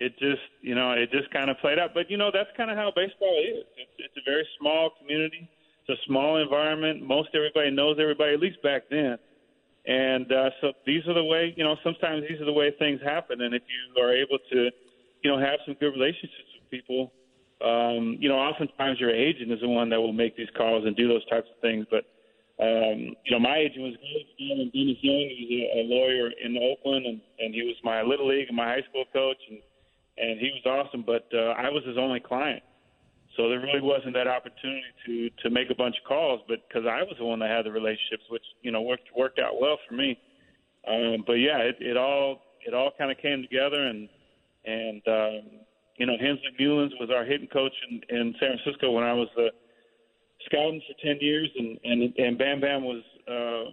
it 0.00 0.12
just, 0.18 0.40
you 0.62 0.74
know, 0.74 0.92
it 0.92 1.10
just 1.10 1.30
kind 1.30 1.50
of 1.50 1.58
played 1.58 1.78
out. 1.78 1.90
But 1.92 2.10
you 2.10 2.16
know, 2.16 2.30
that's 2.32 2.48
kind 2.56 2.70
of 2.70 2.78
how 2.78 2.90
baseball 2.96 3.36
is. 3.44 3.66
It's, 3.76 3.90
it's 3.98 4.16
a 4.16 4.24
very 4.24 4.48
small 4.58 4.92
community. 4.98 5.46
It's 5.86 6.00
a 6.00 6.02
small 6.06 6.40
environment. 6.40 7.02
Most 7.06 7.28
everybody 7.34 7.70
knows 7.70 7.98
everybody, 8.00 8.32
at 8.32 8.40
least 8.40 8.62
back 8.62 8.84
then. 8.90 9.18
And 9.84 10.32
uh, 10.32 10.48
so 10.62 10.72
these 10.86 11.06
are 11.06 11.14
the 11.14 11.24
way, 11.24 11.52
you 11.54 11.64
know, 11.64 11.76
sometimes 11.84 12.24
these 12.28 12.40
are 12.40 12.46
the 12.46 12.52
way 12.52 12.72
things 12.78 13.00
happen. 13.04 13.42
And 13.42 13.54
if 13.54 13.62
you 13.68 14.02
are 14.02 14.14
able 14.14 14.38
to, 14.52 14.70
you 15.22 15.30
know, 15.30 15.38
have 15.38 15.60
some 15.66 15.76
good 15.80 15.92
relationships 15.92 16.48
with 16.56 16.70
people, 16.70 17.12
um, 17.60 18.16
you 18.20 18.28
know, 18.28 18.36
oftentimes 18.36 19.00
your 19.00 19.10
agent 19.10 19.52
is 19.52 19.60
the 19.60 19.68
one 19.68 19.90
that 19.90 20.00
will 20.00 20.12
make 20.12 20.36
these 20.36 20.48
calls 20.56 20.86
and 20.86 20.96
do 20.96 21.08
those 21.08 21.26
types 21.28 21.48
of 21.54 21.60
things. 21.60 21.86
But 21.90 22.04
um, 22.60 23.14
you 23.22 23.30
know, 23.30 23.38
my 23.38 23.56
agent 23.56 23.82
was 23.82 23.94
great. 24.02 24.26
And 24.38 24.72
Dennis 24.72 24.98
Young, 25.00 25.30
he 25.30 25.42
was 25.46 25.50
a, 25.54 25.78
a 25.78 25.82
lawyer 25.86 26.30
in 26.30 26.58
Oakland, 26.58 27.06
and, 27.06 27.20
and 27.38 27.54
he 27.54 27.62
was 27.62 27.76
my 27.84 28.02
little 28.02 28.28
league 28.28 28.48
and 28.48 28.56
my 28.56 28.66
high 28.66 28.84
school 28.90 29.04
coach, 29.12 29.38
and 29.48 29.58
and 30.18 30.40
he 30.40 30.50
was 30.50 30.66
awesome. 30.66 31.04
But 31.06 31.28
uh, 31.32 31.54
I 31.54 31.70
was 31.70 31.84
his 31.86 31.96
only 31.96 32.18
client, 32.18 32.62
so 33.36 33.48
there 33.48 33.60
really 33.60 33.80
wasn't 33.80 34.14
that 34.14 34.26
opportunity 34.26 34.90
to 35.06 35.30
to 35.42 35.50
make 35.50 35.70
a 35.70 35.74
bunch 35.76 35.96
of 36.02 36.08
calls. 36.08 36.40
But 36.48 36.66
because 36.66 36.86
I 36.86 37.02
was 37.02 37.14
the 37.18 37.24
one 37.24 37.38
that 37.38 37.50
had 37.50 37.64
the 37.64 37.72
relationships, 37.72 38.26
which 38.28 38.44
you 38.62 38.72
know 38.72 38.82
worked 38.82 39.08
worked 39.16 39.38
out 39.38 39.60
well 39.60 39.78
for 39.88 39.94
me. 39.94 40.18
Um, 40.86 41.22
but 41.26 41.34
yeah, 41.34 41.58
it, 41.58 41.76
it 41.78 41.96
all 41.96 42.42
it 42.66 42.74
all 42.74 42.90
kind 42.98 43.12
of 43.12 43.18
came 43.18 43.42
together, 43.42 43.86
and 43.86 44.08
and 44.66 45.02
um, 45.06 45.42
you 45.98 46.06
know, 46.06 46.16
Hensley 46.18 46.54
Meulens 46.58 46.94
was 46.98 47.10
our 47.14 47.24
hitting 47.24 47.48
coach 47.48 47.74
in, 47.90 48.00
in 48.08 48.34
San 48.40 48.58
Francisco 48.62 48.92
when 48.92 49.04
I 49.04 49.12
was 49.12 49.28
the 49.34 49.50
scouting 50.46 50.82
for 50.86 50.94
ten 51.04 51.18
years, 51.20 51.48
and 51.56 51.78
and 51.84 52.14
and 52.16 52.38
Bam 52.38 52.60
Bam 52.60 52.84
was 52.84 53.02
uh, 53.28 53.72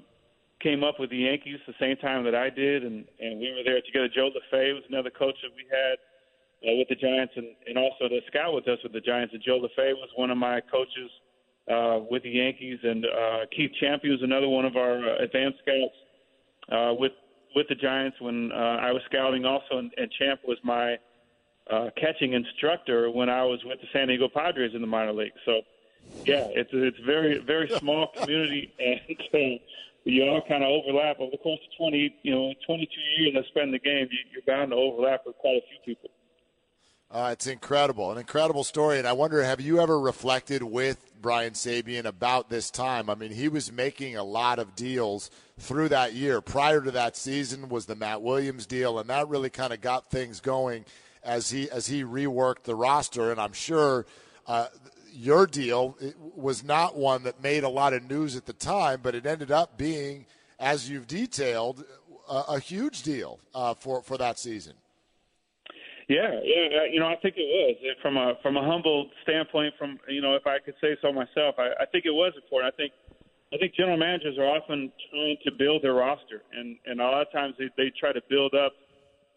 came 0.62 0.84
up 0.84 0.99
with 0.99 1.10
the 1.10 1.17
Yankees 1.17 1.60
the 1.67 1.73
same 1.80 1.97
time 1.97 2.23
that 2.23 2.36
I 2.36 2.49
did, 2.49 2.84
and 2.84 3.06
and 3.19 3.39
we 3.39 3.51
were 3.51 3.63
there 3.63 3.82
together. 3.82 4.10
Joe 4.13 4.30
Lefebvre 4.34 4.73
was 4.73 4.84
another 4.89 5.12
coach 5.12 5.36
that 5.43 5.54
we 5.56 5.65
had 5.69 5.97
uh, 6.67 6.75
with 6.78 6.88
the 6.89 6.95
Giants, 6.95 7.34
and 7.36 7.47
and 7.67 7.78
also 7.78 8.10
the 8.10 8.21
scout 8.28 8.54
with 8.54 8.67
us 8.67 8.80
with 8.84 8.93
the 8.93 9.01
Giants. 9.01 9.34
And 9.34 9.43
Joe 9.43 9.58
Lefebvre 9.58 9.95
was 9.95 10.10
one 10.15 10.32
of 10.32 10.38
my 10.38 10.62
coaches 10.62 11.12
uh, 11.71 11.99
with 12.10 12.23
the 12.23 12.32
Yankees, 12.32 12.80
and 12.84 13.06
uh, 13.06 13.39
Keith 13.56 13.71
Champion 13.80 14.13
was 14.13 14.23
another 14.23 14.49
one 14.49 14.65
of 14.65 14.75
our 14.75 14.97
uh, 14.97 15.23
advanced 15.23 15.60
scouts 15.62 15.97
uh, 16.71 16.93
with 16.97 17.12
with 17.56 17.67
the 17.69 17.75
Giants 17.75 18.17
when 18.19 18.51
uh, 18.51 18.78
I 18.82 18.91
was 18.91 19.01
scouting 19.06 19.45
also, 19.45 19.78
and, 19.78 19.91
and 19.97 20.12
Champ 20.19 20.41
was 20.45 20.58
my 20.63 20.97
uh, 21.71 21.89
catching 21.97 22.34
instructor 22.34 23.10
when 23.10 23.30
I 23.30 23.43
was 23.43 23.60
with 23.65 23.80
the 23.82 23.88
San 23.93 24.08
Diego 24.08 24.28
Padres 24.28 24.73
in 24.75 24.82
the 24.82 24.88
minor 24.88 25.13
league. 25.13 25.32
So 25.45 25.62
yeah, 26.26 26.48
it's 26.52 26.70
it's 26.74 27.00
very 27.06 27.39
very 27.39 27.70
small 27.80 28.08
community, 28.08 28.74
and 28.80 29.18
uh, 29.34 29.63
you 30.04 30.24
all 30.28 30.41
kind 30.48 30.63
of 30.63 30.70
overlap 30.70 31.20
over 31.20 31.32
the 31.32 31.38
course 31.38 31.60
of 31.60 31.78
twenty 31.78 32.15
you 32.24 32.34
know 32.34 32.54
twenty 32.65 32.88
two 32.88 33.24
years 33.24 33.36
I 33.38 33.48
spend 33.50 33.74
the 33.74 33.80
game. 33.80 34.08
You, 34.12 34.20
you're 34.34 34.44
bound 34.48 34.72
to 34.72 34.78
overlap 34.78 35.22
with 35.26 35.36
quite 35.38 35.58
a 35.58 35.62
few 35.70 35.94
people. 35.96 36.10
Uh, 37.12 37.30
it's 37.32 37.48
incredible, 37.48 38.12
an 38.12 38.18
incredible 38.18 38.63
story. 38.63 38.98
And 38.98 39.08
I 39.08 39.13
wonder, 39.13 39.44
have 39.44 39.62
you 39.62 39.80
ever 39.80 40.00
reflected 40.00 40.63
with 40.63 41.13
Brian 41.22 41.54
Sabean 41.54 42.06
about 42.06 42.50
this 42.50 42.72
time? 42.72 43.10
I 43.10 43.15
mean, 43.15 43.32
he 43.32 43.48
was 43.48 43.72
making 43.72 44.15
a 44.18 44.24
lot 44.24 44.58
of 44.60 44.76
deals 44.76 45.30
through 45.60 45.89
that 45.89 46.13
year. 46.13 46.41
Prior 46.41 46.82
to 46.82 46.91
that 46.91 47.15
season 47.15 47.70
was 47.70 47.86
the 47.86 47.96
Matt 47.96 48.22
Williams 48.22 48.65
deal, 48.65 48.98
and 49.00 49.10
that 49.10 49.30
really 49.30 49.52
kind 49.52 49.72
of 49.72 49.82
got 49.82 50.10
things 50.10 50.41
going 50.41 50.84
as 51.24 51.52
he 51.52 51.70
as 51.70 51.88
he 51.88 52.04
reworked 52.04 52.63
the 52.63 52.76
roster. 52.76 53.32
And 53.32 53.39
I'm 53.39 53.54
sure 53.54 54.06
uh, 54.48 54.68
your 55.15 55.47
deal 55.47 55.97
was 56.36 56.63
not 56.63 56.95
one 56.95 57.23
that 57.23 57.41
made 57.41 57.63
a 57.63 57.69
lot 57.69 57.93
of 57.93 58.10
news 58.10 58.36
at 58.36 58.45
the 58.45 58.54
time, 58.54 58.99
but 59.01 59.15
it 59.15 59.25
ended 59.25 59.51
up 59.51 59.78
being, 59.78 60.25
as 60.60 60.89
you've 60.89 61.08
detailed, 61.08 61.84
a, 62.30 62.43
a 62.49 62.60
huge 62.60 63.04
deal 63.04 63.39
uh, 63.54 63.73
for 63.73 64.01
for 64.01 64.17
that 64.17 64.39
season. 64.39 64.73
Yeah, 66.08 66.39
yeah, 66.43 66.86
you 66.91 66.99
know, 66.99 67.08
I 67.08 67.15
think 67.15 67.34
it 67.38 67.49
was 67.82 67.95
from 68.01 68.17
a 68.17 68.34
from 68.43 68.58
a 68.58 68.63
humble 68.63 69.10
standpoint. 69.23 69.73
From 69.80 69.99
you 70.08 70.21
know, 70.21 70.36
if 70.36 70.45
I 70.45 70.60
could 70.60 70.75
say 70.80 70.95
so 71.01 71.12
myself, 71.12 71.56
I, 71.58 71.71
I 71.82 71.86
think 71.91 72.06
it 72.06 72.13
was 72.13 72.34
important. 72.36 72.73
I 72.73 72.78
think 72.78 72.93
I 73.54 73.58
think 73.58 73.73
general 73.73 73.97
managers 73.97 74.38
are 74.38 74.45
often 74.45 74.91
trying 75.12 75.38
to 75.45 75.51
build 75.51 75.84
their 75.84 75.93
roster, 75.93 76.43
and 76.54 76.78
and 76.86 77.01
a 77.01 77.04
lot 77.04 77.21
of 77.21 77.32
times 77.32 77.56
they, 77.58 77.69
they 77.78 77.91
try 77.99 78.13
to 78.13 78.21
build 78.30 78.54
up 78.54 78.73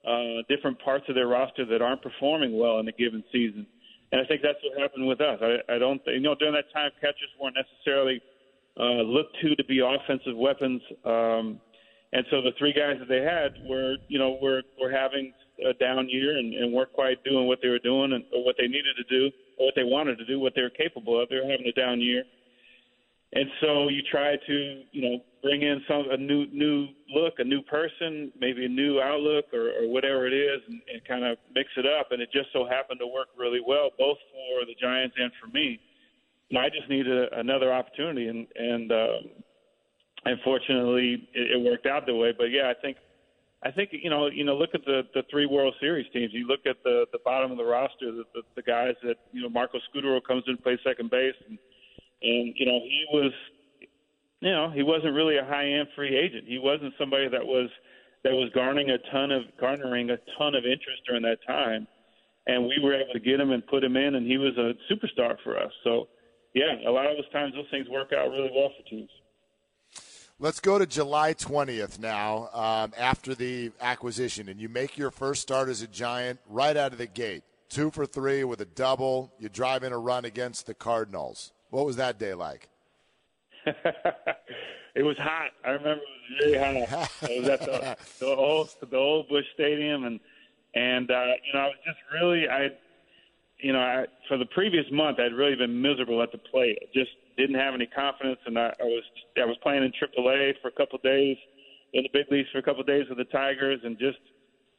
uh, 0.07 0.43
different 0.49 0.79
parts 0.81 1.05
of 1.09 1.15
their 1.15 1.27
roster 1.27 1.65
that 1.65 1.81
aren't 1.81 2.03
performing 2.03 2.59
well 2.59 2.79
in 2.81 2.89
a 2.89 2.93
given 2.93 3.25
season. 3.33 3.67
And 4.13 4.21
I 4.21 4.25
think 4.25 4.43
that's 4.43 4.59
what 4.65 4.81
happened 4.81 5.07
with 5.07 5.21
us. 5.21 5.39
I, 5.43 5.75
I 5.75 5.79
don't, 5.79 6.01
you 6.07 6.21
know, 6.21 6.35
during 6.35 6.55
that 6.55 6.73
time, 6.73 6.91
catchers 7.01 7.29
weren't 7.41 7.57
necessarily 7.57 8.21
uh, 8.79 9.03
looked 9.03 9.37
to 9.43 9.55
to 9.55 9.65
be 9.65 9.81
offensive 9.81 10.37
weapons. 10.37 10.81
Um, 11.05 11.61
and 12.13 12.25
so 12.31 12.41
the 12.41 12.53
three 12.59 12.73
guys 12.73 12.97
that 13.01 13.09
they 13.09 13.21
had 13.21 13.53
were, 13.69 13.97
you 14.09 14.19
know, 14.19 14.39
were 14.41 14.63
were 14.81 14.91
having 14.91 15.33
a 15.69 15.75
down 15.75 16.09
year 16.09 16.39
and, 16.39 16.55
and 16.55 16.73
weren't 16.73 16.93
quite 16.93 17.23
doing 17.25 17.47
what 17.47 17.59
they 17.61 17.69
were 17.69 17.81
doing 17.81 18.13
and 18.13 18.25
or 18.33 18.45
what 18.45 18.57
they 18.59 18.67
needed 18.67 18.97
to 18.97 19.05
do 19.05 19.31
or 19.59 19.67
what 19.67 19.75
they 19.75 19.85
wanted 19.85 20.17
to 20.19 20.25
do, 20.25 20.41
what 20.41 20.55
they 20.55 20.63
were 20.63 20.71
capable 20.71 21.21
of. 21.21 21.29
They 21.29 21.37
were 21.37 21.51
having 21.51 21.67
a 21.67 21.73
down 21.73 22.01
year. 22.01 22.25
And 23.33 23.45
so 23.61 23.89
you 23.89 24.01
try 24.11 24.37
to, 24.47 24.83
you 24.91 25.03
know, 25.03 25.19
bring 25.43 25.63
in 25.63 25.83
some 25.87 26.07
a 26.11 26.17
new 26.17 26.47
new 26.51 26.89
look, 27.15 27.35
a 27.39 27.45
new 27.45 27.61
person, 27.63 28.33
maybe 28.41 28.65
a 28.65 28.69
new 28.69 29.01
outlook 29.01 29.45
or, 29.53 29.71
or 29.81 29.89
whatever 29.89 30.27
it 30.27 30.33
is, 30.33 30.61
and, 30.67 30.81
and 30.93 31.05
kind 31.07 31.25
of 31.25 31.37
mix 31.55 31.69
it 31.77 31.85
up. 31.85 32.11
And 32.11 32.23
it 32.23 32.31
just 32.33 32.49
so 32.53 32.67
happened 32.67 33.01
to 33.01 33.07
work 33.07 33.29
really 33.39 33.61
well, 33.65 33.91
both 33.99 34.17
for 34.33 34.65
the 34.65 34.75
Giants 34.81 35.15
and 35.19 35.31
for 35.41 35.49
me. 35.49 35.79
And 36.51 36.59
I 36.59 36.71
just 36.71 36.89
needed 36.89 37.13
a, 37.13 37.39
another 37.39 37.71
opportunity, 37.71 38.29
and 38.29 38.47
and 38.57 38.93
um, 38.93 39.31
unfortunately, 40.25 41.29
it, 41.35 41.61
it 41.61 41.71
worked 41.71 41.85
out 41.85 42.07
that 42.07 42.15
way. 42.15 42.33
But 42.37 42.47
yeah, 42.47 42.73
I 42.75 42.81
think 42.81 42.97
I 43.63 43.71
think 43.71 43.91
you 43.93 44.09
know 44.09 44.29
you 44.29 44.45
know 44.45 44.57
look 44.57 44.71
at 44.73 44.87
the 44.87 45.03
the 45.13 45.23
three 45.31 45.45
World 45.45 45.75
Series 45.81 46.07
teams. 46.15 46.31
You 46.33 46.47
look 46.47 46.65
at 46.65 46.77
the 46.83 47.05
the 47.13 47.19
bottom 47.27 47.51
of 47.51 47.59
the 47.59 47.65
roster, 47.65 48.11
the 48.11 48.25
the, 48.33 48.43
the 48.57 48.63
guys 48.63 48.95
that 49.03 49.17
you 49.33 49.43
know 49.43 49.51
Marco 49.51 49.79
Scutaro 49.93 50.21
comes 50.27 50.45
in 50.47 50.53
and 50.55 50.63
plays 50.63 50.79
second 50.83 51.11
base, 51.11 51.35
and 51.47 51.59
and 52.23 52.55
you 52.57 52.67
know 52.67 52.81
he 52.83 53.07
was 53.13 53.33
you 54.41 54.51
know 54.51 54.71
he 54.71 54.83
wasn't 54.83 55.15
really 55.15 55.39
a 55.39 55.45
high 55.45 55.67
end 55.67 55.89
free 55.95 56.17
agent. 56.17 56.45
He 56.47 56.59
wasn't 56.59 56.95
somebody 56.99 57.29
that 57.29 57.45
was 57.45 57.71
that 58.25 58.33
was 58.33 58.51
garnering 58.55 58.91
a 58.91 58.99
ton 59.11 59.31
of 59.31 59.43
garnering 59.61 60.11
a 60.11 60.19
ton 60.39 60.55
of 60.55 60.65
interest 60.65 61.03
during 61.07 61.23
that 61.23 61.39
time, 61.47 61.87
and 62.47 62.65
we 62.65 62.79
were 62.83 62.95
able 62.95 63.13
to 63.13 63.21
get 63.21 63.41
him 63.41 63.53
and 63.53 63.67
put 63.67 63.85
him 63.85 63.97
in, 63.97 64.15
and 64.15 64.27
he 64.27 64.39
was 64.39 64.57
a 64.57 64.75
superstar 64.93 65.37
for 65.45 65.59
us. 65.59 65.73
So 65.85 66.09
yeah, 66.55 66.89
a 66.89 66.91
lot 66.91 67.07
of 67.07 67.17
those 67.17 67.31
times 67.31 67.55
those 67.55 67.71
things 67.71 67.89
work 67.89 68.13
out 68.13 68.31
really 68.31 68.51
well 68.55 68.71
for 68.77 68.89
teams. 68.89 69.11
Let's 70.41 70.61
go 70.61 70.79
to 70.79 70.87
July 70.87 71.35
20th 71.35 71.99
now 71.99 72.49
um, 72.53 72.93
after 72.97 73.35
the 73.35 73.73
acquisition, 73.81 74.49
and 74.49 74.61
you 74.61 74.69
make 74.69 74.97
your 74.97 75.11
first 75.11 75.43
start 75.43 75.69
as 75.69 75.83
a 75.83 75.89
Giant 75.89 76.39
right 76.49 76.77
out 76.77 76.93
of 76.93 76.99
the 76.99 77.09
gate. 77.09 77.43
Two 77.69 77.91
for 77.91 78.07
three 78.07 78.45
with 78.45 78.61
a 78.61 78.65
double. 78.65 79.33
You 79.41 79.49
drive 79.49 79.83
in 79.83 79.93
a 79.93 79.99
run 79.99 80.25
against 80.25 80.67
the 80.67 80.75
Cardinals. 80.75 81.53
What 81.71 81.87
was 81.87 81.97
that 81.97 82.19
day 82.19 82.35
like? 82.35 82.69
it 84.95 85.03
was 85.03 85.17
hot. 85.19 85.51
I 85.65 85.71
remember 85.71 86.03
it 86.03 86.31
was 86.31 86.41
really 86.41 86.85
hot. 86.87 87.11
it 87.23 87.41
was 87.41 87.49
at 87.49 87.61
the, 87.61 87.97
the 88.21 88.27
old 88.27 88.75
the 88.91 88.97
old 88.97 89.29
Busch 89.29 89.45
Stadium, 89.55 90.05
and 90.05 90.21
and 90.75 91.11
uh, 91.11 91.33
you 91.47 91.53
know 91.53 91.61
I 91.61 91.67
was 91.67 91.77
just 91.85 91.99
really 92.13 92.49
I, 92.49 92.69
you 93.59 93.73
know 93.73 93.81
I, 93.81 94.07
for 94.29 94.39
the 94.39 94.47
previous 94.47 94.87
month 94.91 95.19
I'd 95.21 95.35
really 95.35 95.57
been 95.57 95.81
miserable 95.81 96.23
at 96.23 96.33
the 96.33 96.39
plate. 96.39 96.79
I 96.83 96.87
just 96.95 97.11
didn't 97.37 97.57
have 97.57 97.75
any 97.75 97.87
confidence, 97.87 98.41
and 98.47 98.59
I, 98.59 98.75
I 98.81 98.85
was 98.85 99.05
I 99.37 99.45
was 99.45 99.57
playing 99.63 99.85
in 99.85 99.93
AAA 99.93 100.55
for 100.63 100.69
a 100.69 100.73
couple 100.73 100.97
of 100.97 101.03
days, 101.03 101.37
in 101.93 102.03
the 102.03 102.11
big 102.13 102.31
leagues 102.31 102.49
for 102.53 102.59
a 102.59 102.63
couple 102.63 102.81
of 102.81 102.87
days 102.87 103.07
with 103.09 103.19
the 103.19 103.25
Tigers, 103.25 103.81
and 103.85 103.99
just 103.99 104.19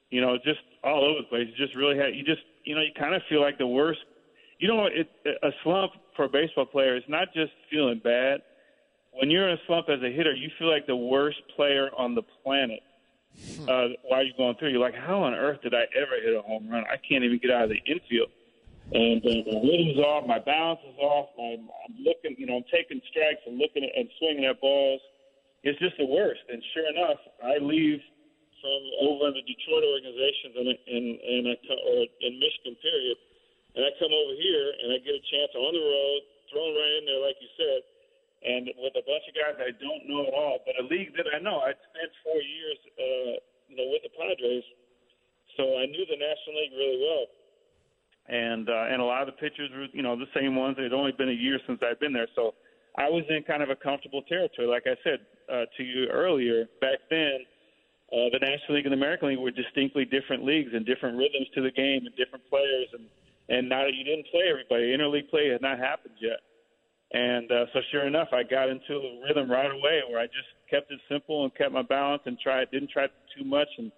you 0.10 0.22
know 0.22 0.38
just 0.38 0.60
all 0.84 1.04
over 1.04 1.22
the 1.22 1.28
place. 1.28 1.48
You 1.48 1.66
just 1.66 1.76
really 1.76 1.98
had 1.98 2.16
you 2.16 2.24
just 2.24 2.42
you 2.66 2.76
know 2.76 2.82
you 2.82 2.92
kind 2.98 3.16
of 3.16 3.22
feel 3.30 3.42
like 3.42 3.58
the 3.58 3.68
worst. 3.68 4.02
You 4.60 4.68
know, 4.68 4.86
it, 4.86 5.10
a 5.44 5.50
slump 5.64 5.94
for 6.16 6.26
a 6.26 6.30
baseball 6.30 6.66
player 6.66 6.96
is 6.96 7.04
not 7.08 7.34
just 7.34 7.52
feeling 7.72 8.02
bad. 8.04 8.42
When 9.14 9.32
you're 9.32 9.48
in 9.48 9.56
a 9.56 9.62
slump 9.68 9.88
as 9.90 10.02
a 10.04 10.12
hitter, 10.12 10.34
you 10.34 10.50
feel 10.60 10.70
like 10.70 10.86
the 10.86 10.96
worst 10.96 11.38
player 11.56 11.90
on 11.98 12.14
the 12.14 12.22
planet. 12.44 12.82
Hmm. 13.56 13.64
Uh, 13.64 13.88
while 14.08 14.24
you're 14.24 14.38
going 14.38 14.56
through, 14.60 14.70
you're 14.70 14.82
like, 14.82 14.96
how 14.96 15.24
on 15.24 15.34
earth 15.34 15.62
did 15.62 15.74
I 15.74 15.84
ever 15.96 16.22
hit 16.24 16.36
a 16.36 16.42
home 16.42 16.70
run? 16.70 16.84
I 16.92 16.98
can't 16.98 17.24
even 17.24 17.40
get 17.42 17.52
out 17.52 17.64
of 17.64 17.70
the 17.70 17.82
infield 17.92 18.30
and 18.92 19.22
uh, 19.22 19.46
my 19.46 19.60
rhythm's 19.62 20.02
off, 20.02 20.26
my 20.26 20.40
balance 20.42 20.82
is 20.82 20.98
off. 20.98 21.30
My, 21.38 21.62
I'm 21.62 21.96
looking, 22.02 22.34
you 22.42 22.50
know, 22.50 22.58
I'm 22.58 22.70
taking 22.74 22.98
strikes 23.14 23.46
and 23.46 23.62
looking 23.62 23.86
at, 23.86 23.94
and 23.94 24.10
swinging 24.18 24.50
at 24.50 24.58
balls. 24.62 25.02
It's 25.62 25.78
just 25.78 25.94
the 26.02 26.10
worst. 26.10 26.42
And 26.50 26.58
sure 26.74 26.90
enough, 26.90 27.22
I 27.44 27.62
leave 27.62 28.02
from 28.58 28.82
over 29.06 29.30
in 29.30 29.34
the 29.38 29.46
Detroit 29.46 29.86
organizations 29.86 30.54
and 30.58 30.68
in 30.90 31.04
in 31.22 31.42
a, 31.54 31.56
or 31.86 32.02
in 32.26 32.34
Michigan 32.42 32.76
period, 32.82 33.18
and 33.76 33.82
I 33.86 33.92
come 34.02 34.14
over 34.14 34.36
here 34.38 34.66
and 34.82 34.88
I 34.94 34.98
get 35.04 35.14
a 35.18 35.26
chance 35.30 35.52
on 35.54 35.72
the 35.74 35.84
road, 35.84 36.22
thrown 36.50 36.72
right 36.74 36.94
in 37.02 37.04
there, 37.06 37.22
like 37.22 37.38
you 37.42 37.52
said, 37.58 37.82
and 38.40 38.62
with 38.80 38.96
a 38.96 39.06
bunch 39.06 39.26
of 39.28 39.34
guys 39.36 39.56
I 39.60 39.76
don't 39.78 40.04
know 40.08 40.26
at 40.26 40.34
all, 40.34 40.64
but 40.66 40.80
a 40.80 40.86
league 40.88 41.14
that 41.20 41.28
I 41.30 41.44
know. 41.44 41.62
I'd 41.62 41.80
spent 41.92 42.12
four 42.24 42.40
years, 42.40 42.80
uh, 42.98 43.34
you 43.68 43.76
know, 43.78 43.88
with 43.92 44.02
the 44.02 44.14
Padres, 44.16 44.66
so 45.58 45.78
I 45.78 45.86
knew 45.86 46.06
the 46.08 46.18
National 46.18 46.56
League 46.58 46.74
really 46.74 47.00
well 47.04 47.28
and 48.30 48.70
uh, 48.70 48.94
and 48.94 49.02
a 49.02 49.06
lot 49.06 49.22
of 49.22 49.28
the 49.28 49.42
pitchers 49.42 49.70
were 49.74 49.88
you 49.92 50.04
know 50.04 50.16
the 50.16 50.30
same 50.38 50.56
ones. 50.56 50.78
It 50.78 50.84
had 50.84 50.94
only 50.94 51.12
been 51.12 51.30
a 51.30 51.34
year 51.34 51.60
since 51.66 51.82
I'd 51.82 52.00
been 52.00 52.14
there, 52.14 52.28
so 52.36 52.54
I 52.96 53.10
was 53.10 53.24
in 53.30 53.44
kind 53.44 53.64
of 53.64 53.70
a 53.70 53.76
comfortable 53.76 54.22
territory. 54.30 54.68
Like 54.68 54.86
I 54.86 54.96
said 55.04 55.20
uh, 55.52 55.66
to 55.76 55.84
you 55.84 56.08
earlier, 56.08 56.66
back 56.80 57.00
then. 57.10 57.46
Uh, 58.10 58.26
the 58.34 58.42
National 58.42 58.74
League 58.74 58.90
and 58.90 58.94
the 58.94 58.98
American 58.98 59.30
League 59.30 59.38
were 59.38 59.54
distinctly 59.54 60.04
different 60.04 60.44
leagues 60.44 60.74
and 60.74 60.84
different 60.84 61.14
rhythms 61.16 61.46
to 61.54 61.62
the 61.62 61.70
game 61.70 62.10
and 62.10 62.16
different 62.18 62.42
players. 62.50 62.90
And 62.98 63.06
and 63.50 63.68
now 63.68 63.86
you 63.86 64.04
didn't 64.04 64.28
play 64.32 64.46
everybody, 64.50 64.96
interleague 64.96 65.30
play 65.30 65.50
had 65.50 65.62
not 65.62 65.80
happened 65.80 66.16
yet. 66.22 66.40
And 67.12 67.52
uh, 67.52 67.66
so, 67.74 67.82
sure 67.92 68.06
enough, 68.06 68.30
I 68.32 68.44
got 68.46 68.70
into 68.70 68.94
a 68.94 69.26
rhythm 69.26 69.50
right 69.50 69.72
away 69.72 70.06
where 70.06 70.22
I 70.22 70.30
just 70.30 70.50
kept 70.70 70.92
it 70.92 71.02
simple 71.10 71.44
and 71.44 71.50
kept 71.58 71.74
my 71.74 71.82
balance 71.82 72.22
and 72.26 72.38
tried 72.38 72.70
didn't 72.70 72.94
try 72.94 73.10
too 73.34 73.44
much 73.44 73.68
and, 73.82 73.90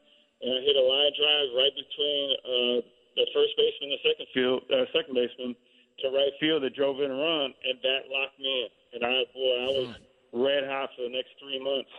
and 0.41 0.49
I 0.55 0.59
hit 0.63 0.79
a 0.79 0.85
line 0.87 1.11
drive 1.19 1.49
right 1.59 1.75
between 1.75 2.25
uh, 2.47 2.77
the 3.19 3.27
first 3.35 3.51
baseman, 3.59 3.91
and 3.91 3.95
the 3.99 4.03
second 4.07 4.27
field, 4.31 4.59
uh, 4.71 4.87
second 4.95 5.13
baseman 5.13 5.51
to 5.99 6.07
right 6.15 6.31
field 6.39 6.63
that 6.63 6.71
drove 6.71 7.03
in 7.03 7.11
a 7.11 7.19
run, 7.19 7.51
and 7.51 7.75
that 7.83 8.07
locked 8.07 8.39
me 8.39 8.47
in. 8.47 8.69
And 8.95 9.01
I, 9.03 9.27
boy, 9.35 9.53
I 9.59 9.69
was 9.75 9.89
red 10.31 10.63
hot 10.63 10.95
for 10.95 11.03
the 11.03 11.13
next 11.13 11.35
three 11.35 11.59
months. 11.59 11.93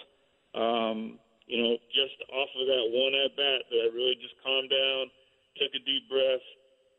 Um, 0.56 0.98
you 1.44 1.60
know, 1.60 1.76
just 1.92 2.16
off 2.32 2.48
of 2.56 2.64
that 2.64 2.86
one 2.88 3.12
at 3.20 3.36
bat, 3.36 3.68
that 3.68 3.80
I 3.84 3.88
really 3.92 4.16
just 4.16 4.32
calmed 4.40 4.72
down, 4.72 5.12
took 5.60 5.72
a 5.76 5.82
deep 5.84 6.08
breath, 6.08 6.44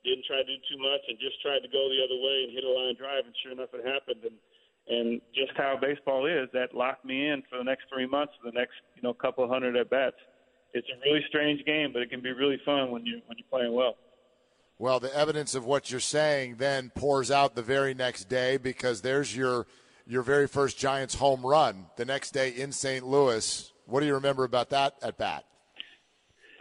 didn't 0.03 0.27
try 0.27 0.43
to 0.43 0.47
do 0.47 0.59
too 0.67 0.79
much, 0.79 1.01
and 1.07 1.17
just 1.19 1.41
tried 1.41 1.63
to 1.63 1.71
go 1.71 1.87
the 1.89 2.03
other 2.03 2.19
way 2.19 2.47
and 2.47 2.51
hit 2.51 2.63
a 2.63 2.69
line 2.69 2.95
drive. 2.95 3.25
And 3.25 3.35
sure 3.41 3.51
enough, 3.51 3.71
it 3.73 3.83
happened. 3.87 4.23
And 4.23 4.37
and 4.83 5.21
just 5.33 5.55
how 5.55 5.79
baseball 5.79 6.27
is, 6.27 6.51
that 6.51 6.75
locked 6.75 7.05
me 7.05 7.29
in 7.29 7.41
for 7.49 7.57
the 7.57 7.63
next 7.63 7.87
three 7.87 8.05
months, 8.05 8.33
for 8.35 8.51
the 8.51 8.57
next 8.57 8.75
you 8.95 9.01
know 9.01 9.13
couple 9.13 9.47
hundred 9.47 9.75
at 9.75 9.89
bats 9.89 10.19
it's 10.73 10.87
a 10.89 11.09
really 11.09 11.23
strange 11.27 11.63
game, 11.65 11.91
but 11.93 12.01
it 12.01 12.09
can 12.09 12.21
be 12.21 12.31
really 12.31 12.59
fun 12.65 12.91
when 12.91 13.05
you 13.05 13.21
when 13.27 13.37
you're 13.37 13.47
playing 13.49 13.73
well. 13.73 13.95
Well, 14.79 14.99
the 14.99 15.15
evidence 15.15 15.55
of 15.55 15.65
what 15.65 15.91
you're 15.91 15.99
saying 15.99 16.55
then 16.57 16.91
pours 16.95 17.31
out 17.31 17.55
the 17.55 17.61
very 17.61 17.93
next 17.93 18.25
day 18.27 18.57
because 18.57 19.01
there's 19.01 19.35
your 19.35 19.67
your 20.05 20.23
very 20.23 20.47
first 20.47 20.77
Giants 20.77 21.15
home 21.15 21.45
run 21.45 21.85
the 21.95 22.05
next 22.05 22.31
day 22.31 22.49
in 22.49 22.71
St. 22.71 23.05
Louis. 23.05 23.71
What 23.85 24.01
do 24.01 24.05
you 24.05 24.15
remember 24.15 24.43
about 24.43 24.71
that 24.71 24.95
at 25.01 25.17
bat? 25.17 25.45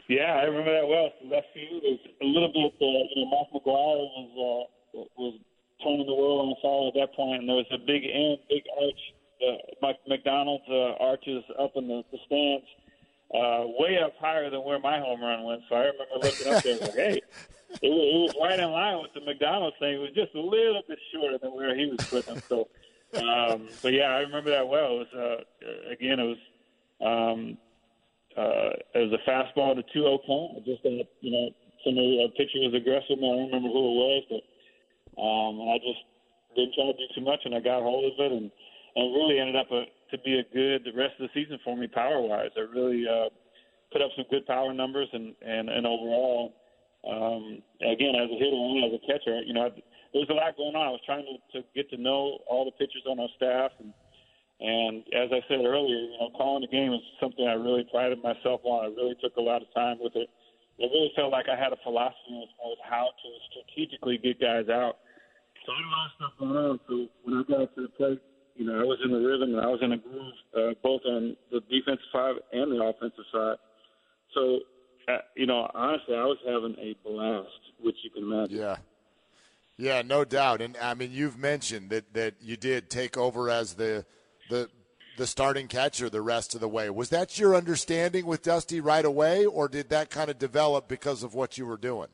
Yeah, 0.08 0.34
I 0.34 0.44
remember 0.44 0.72
that 0.72 0.86
well. 0.86 1.10
Field 1.54 1.82
was 1.82 2.00
a 2.20 2.24
little 2.24 2.52
bit. 2.52 2.72
Uh, 2.80 2.86
you 3.14 3.24
know, 3.24 3.30
Mark 3.30 3.48
McGwire 3.54 4.02
was 4.02 4.68
uh, 4.94 5.04
was 5.16 5.34
turning 5.82 6.06
the 6.06 6.14
world 6.14 6.48
on 6.48 6.54
side 6.62 6.88
at 6.88 7.08
that 7.08 7.16
point, 7.16 7.40
and 7.40 7.48
there 7.48 7.56
was 7.56 7.66
a 7.72 7.78
big 7.78 8.04
end, 8.04 8.38
big 8.48 8.62
arch. 8.80 9.02
Uh, 9.42 9.56
Mike 9.80 9.98
McDonald's 10.06 10.64
uh, 10.68 10.94
arches 11.02 11.42
up 11.58 11.72
in 11.74 11.88
the, 11.88 12.04
the 12.12 12.18
stands 12.26 12.66
uh, 13.34 13.64
way 13.78 13.98
up 13.98 14.14
higher 14.20 14.50
than 14.50 14.62
where 14.62 14.78
my 14.78 14.98
home 14.98 15.20
run 15.20 15.44
went. 15.44 15.62
So 15.68 15.76
I 15.76 15.90
remember 15.90 16.14
looking 16.22 16.52
up 16.52 16.62
there 16.62 16.78
like, 16.78 16.94
hey, 16.94 17.20
it 17.82 17.88
was, 17.88 18.06
it 18.12 18.18
was 18.20 18.34
right 18.40 18.60
in 18.60 18.70
line 18.70 19.02
with 19.02 19.14
the 19.14 19.20
McDonald's 19.20 19.76
thing. 19.78 19.94
It 19.94 19.98
was 19.98 20.12
just 20.14 20.34
a 20.34 20.40
little 20.40 20.82
bit 20.86 20.98
shorter 21.12 21.38
than 21.38 21.54
where 21.54 21.74
he 21.74 21.86
was 21.86 22.06
putting 22.08 22.34
them. 22.34 22.42
So, 22.48 22.68
um, 23.16 23.68
but 23.82 23.92
yeah, 23.92 24.14
I 24.14 24.20
remember 24.20 24.50
that 24.50 24.68
well. 24.68 25.00
It 25.00 25.08
was 25.12 25.44
uh, 25.64 25.90
again, 25.90 26.20
it 26.20 26.36
was 26.36 26.38
um, 27.00 27.58
uh, 28.36 28.72
it 28.94 29.10
was 29.10 29.14
a 29.18 29.22
fastball 29.28 29.76
to 29.76 29.84
2-0 29.92 30.18
count. 30.26 30.64
Just 30.64 30.84
a, 30.84 31.04
you 31.20 31.32
know, 31.32 31.50
somebody 31.84 32.24
a 32.24 32.28
pitcher 32.36 32.64
was 32.64 32.74
aggressive. 32.74 33.18
I 33.18 33.28
don't 33.28 33.52
remember 33.52 33.68
who 33.68 33.82
it 33.82 33.98
was, 34.00 34.22
but 34.30 34.42
um, 35.20 35.54
I 35.68 35.76
just 35.78 36.02
didn't 36.56 36.74
try 36.74 36.86
to 36.88 36.96
do 36.96 37.08
too 37.14 37.24
much, 37.24 37.40
and 37.44 37.54
I 37.54 37.60
got 37.60 37.82
hold 37.82 38.04
of 38.08 38.16
it 38.18 38.32
and 38.32 38.50
and 38.94 39.14
really 39.16 39.40
ended 39.40 39.56
up 39.56 39.70
a 39.72 39.84
to 40.12 40.18
be 40.20 40.38
a 40.38 40.44
good 40.52 40.84
the 40.84 40.96
rest 40.96 41.16
of 41.20 41.28
the 41.28 41.34
season 41.34 41.58
for 41.64 41.76
me 41.76 41.88
power 41.88 42.20
wise. 42.20 42.52
I 42.56 42.64
really 42.68 43.04
uh, 43.08 43.28
put 43.92 44.02
up 44.02 44.10
some 44.16 44.26
good 44.30 44.46
power 44.46 44.72
numbers 44.72 45.08
and 45.12 45.34
and 45.40 45.68
and 45.68 45.86
overall, 45.86 46.54
um, 47.08 47.62
again 47.80 48.16
as 48.16 48.28
a 48.32 48.38
hitter 48.38 48.56
and 48.56 48.84
as 48.84 48.96
a 48.96 49.06
catcher, 49.06 49.40
you 49.44 49.54
know, 49.54 49.68
there 49.68 50.20
was 50.20 50.30
a 50.30 50.36
lot 50.36 50.56
going 50.56 50.76
on. 50.76 50.88
I 50.88 50.92
was 50.92 51.04
trying 51.04 51.24
to, 51.24 51.60
to 51.60 51.66
get 51.74 51.88
to 51.90 51.96
know 51.96 52.40
all 52.48 52.64
the 52.64 52.76
pitchers 52.76 53.04
on 53.08 53.20
our 53.20 53.32
staff 53.36 53.72
and. 53.80 53.92
And 54.62 55.02
as 55.10 55.34
I 55.34 55.42
said 55.50 55.66
earlier, 55.66 56.06
you 56.06 56.14
know, 56.22 56.30
calling 56.38 56.62
the 56.62 56.70
game 56.70 56.92
is 56.94 57.02
something 57.18 57.42
I 57.48 57.58
really 57.58 57.82
prided 57.90 58.22
myself 58.22 58.60
on. 58.62 58.86
I 58.86 58.94
really 58.94 59.16
took 59.20 59.34
a 59.34 59.42
lot 59.42 59.60
of 59.60 59.66
time 59.74 59.98
with 59.98 60.14
it. 60.14 60.30
It 60.78 60.86
really 60.86 61.10
felt 61.16 61.32
like 61.32 61.46
I 61.50 61.58
had 61.58 61.72
a 61.72 61.82
philosophy 61.82 62.38
as 62.46 62.50
far 62.54 62.70
as 62.70 62.78
how 62.88 63.10
to 63.10 63.28
strategically 63.50 64.18
get 64.22 64.40
guys 64.40 64.70
out. 64.70 65.02
So 65.66 65.72
I 65.72 65.82
had 65.82 65.86
a 65.86 65.90
lot 65.90 66.06
of 66.06 66.12
stuff 66.14 66.32
going 66.38 66.56
on. 66.56 66.80
So 66.86 66.94
when 67.26 67.34
I 67.38 67.42
got 67.42 67.74
to 67.74 67.82
the 67.82 67.88
plate, 67.98 68.22
you 68.54 68.66
know, 68.66 68.78
I 68.78 68.84
was 68.86 68.98
in 69.04 69.10
the 69.10 69.18
rhythm 69.18 69.50
and 69.50 69.60
I 69.60 69.66
was 69.66 69.80
in 69.82 69.92
a 69.92 69.98
groove, 69.98 70.38
uh, 70.54 70.78
both 70.82 71.02
on 71.06 71.36
the 71.50 71.58
defensive 71.66 72.06
side 72.12 72.36
and 72.52 72.70
the 72.70 72.84
offensive 72.84 73.26
side. 73.34 73.56
So, 74.34 74.60
uh, 75.08 75.26
you 75.34 75.46
know, 75.46 75.68
honestly, 75.74 76.14
I 76.14 76.22
was 76.22 76.38
having 76.46 76.76
a 76.78 76.94
blast, 77.02 77.50
which 77.82 77.96
you 78.04 78.10
can 78.10 78.30
imagine. 78.30 78.58
Yeah. 78.58 78.76
Yeah, 79.76 80.02
no 80.02 80.24
doubt. 80.24 80.62
And 80.62 80.76
I 80.76 80.94
mean, 80.94 81.10
you've 81.10 81.38
mentioned 81.38 81.90
that, 81.90 82.14
that 82.14 82.34
you 82.40 82.56
did 82.56 82.90
take 82.90 83.16
over 83.16 83.50
as 83.50 83.74
the 83.74 84.04
the 84.52 84.68
the 85.18 85.26
starting 85.26 85.68
catcher 85.68 86.08
the 86.08 86.22
rest 86.22 86.54
of 86.54 86.60
the 86.60 86.68
way. 86.68 86.88
Was 86.88 87.10
that 87.10 87.38
your 87.38 87.54
understanding 87.54 88.24
with 88.24 88.42
Dusty 88.42 88.80
right 88.80 89.04
away, 89.04 89.44
or 89.44 89.68
did 89.68 89.90
that 89.90 90.10
kind 90.10 90.30
of 90.30 90.38
develop 90.38 90.88
because 90.88 91.22
of 91.22 91.34
what 91.34 91.58
you 91.58 91.66
were 91.66 91.76
doing? 91.76 92.08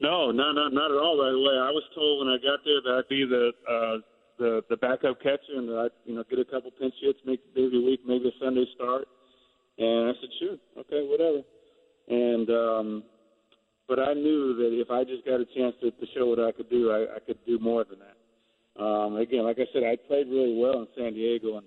No, 0.00 0.30
no, 0.30 0.52
not 0.52 0.72
not 0.72 0.90
at 0.90 0.96
all 0.96 1.18
right 1.20 1.34
away. 1.34 1.56
I 1.58 1.70
was 1.70 1.84
told 1.94 2.24
when 2.24 2.34
I 2.34 2.38
got 2.38 2.64
there 2.64 2.80
that 2.84 2.94
I'd 2.98 3.08
be 3.08 3.24
the 3.26 3.52
uh, 3.68 3.96
the 4.38 4.64
the 4.70 4.76
backup 4.76 5.20
catcher 5.20 5.54
and 5.56 5.68
that 5.68 5.78
I 5.78 6.08
you 6.08 6.14
know 6.14 6.24
get 6.30 6.38
a 6.38 6.44
couple 6.44 6.70
pinch 6.70 6.94
hits, 7.02 7.18
make 7.26 7.40
maybe 7.54 7.76
a 7.76 7.84
week, 7.84 8.00
maybe 8.06 8.28
a 8.28 8.44
Sunday 8.44 8.66
start. 8.74 9.06
And 9.78 10.10
I 10.10 10.12
said, 10.20 10.30
sure, 10.38 10.56
okay, 10.78 11.06
whatever. 11.08 11.42
And 12.08 12.50
um, 12.50 13.04
but 13.88 13.98
I 13.98 14.14
knew 14.14 14.54
that 14.56 14.70
if 14.72 14.90
I 14.90 15.04
just 15.04 15.24
got 15.24 15.40
a 15.40 15.46
chance 15.56 15.74
to, 15.80 15.90
to 15.90 16.06
show 16.14 16.26
what 16.26 16.40
I 16.40 16.52
could 16.52 16.70
do, 16.70 16.90
I, 16.90 17.16
I 17.16 17.18
could 17.20 17.38
do 17.46 17.58
more 17.58 17.84
than 17.84 17.98
that. 17.98 18.16
Um, 18.78 19.16
again, 19.16 19.44
like 19.44 19.58
I 19.58 19.66
said, 19.72 19.82
I 19.82 19.96
played 20.06 20.28
really 20.28 20.56
well 20.58 20.80
in 20.80 20.88
San 20.96 21.14
Diego, 21.14 21.58
and 21.58 21.66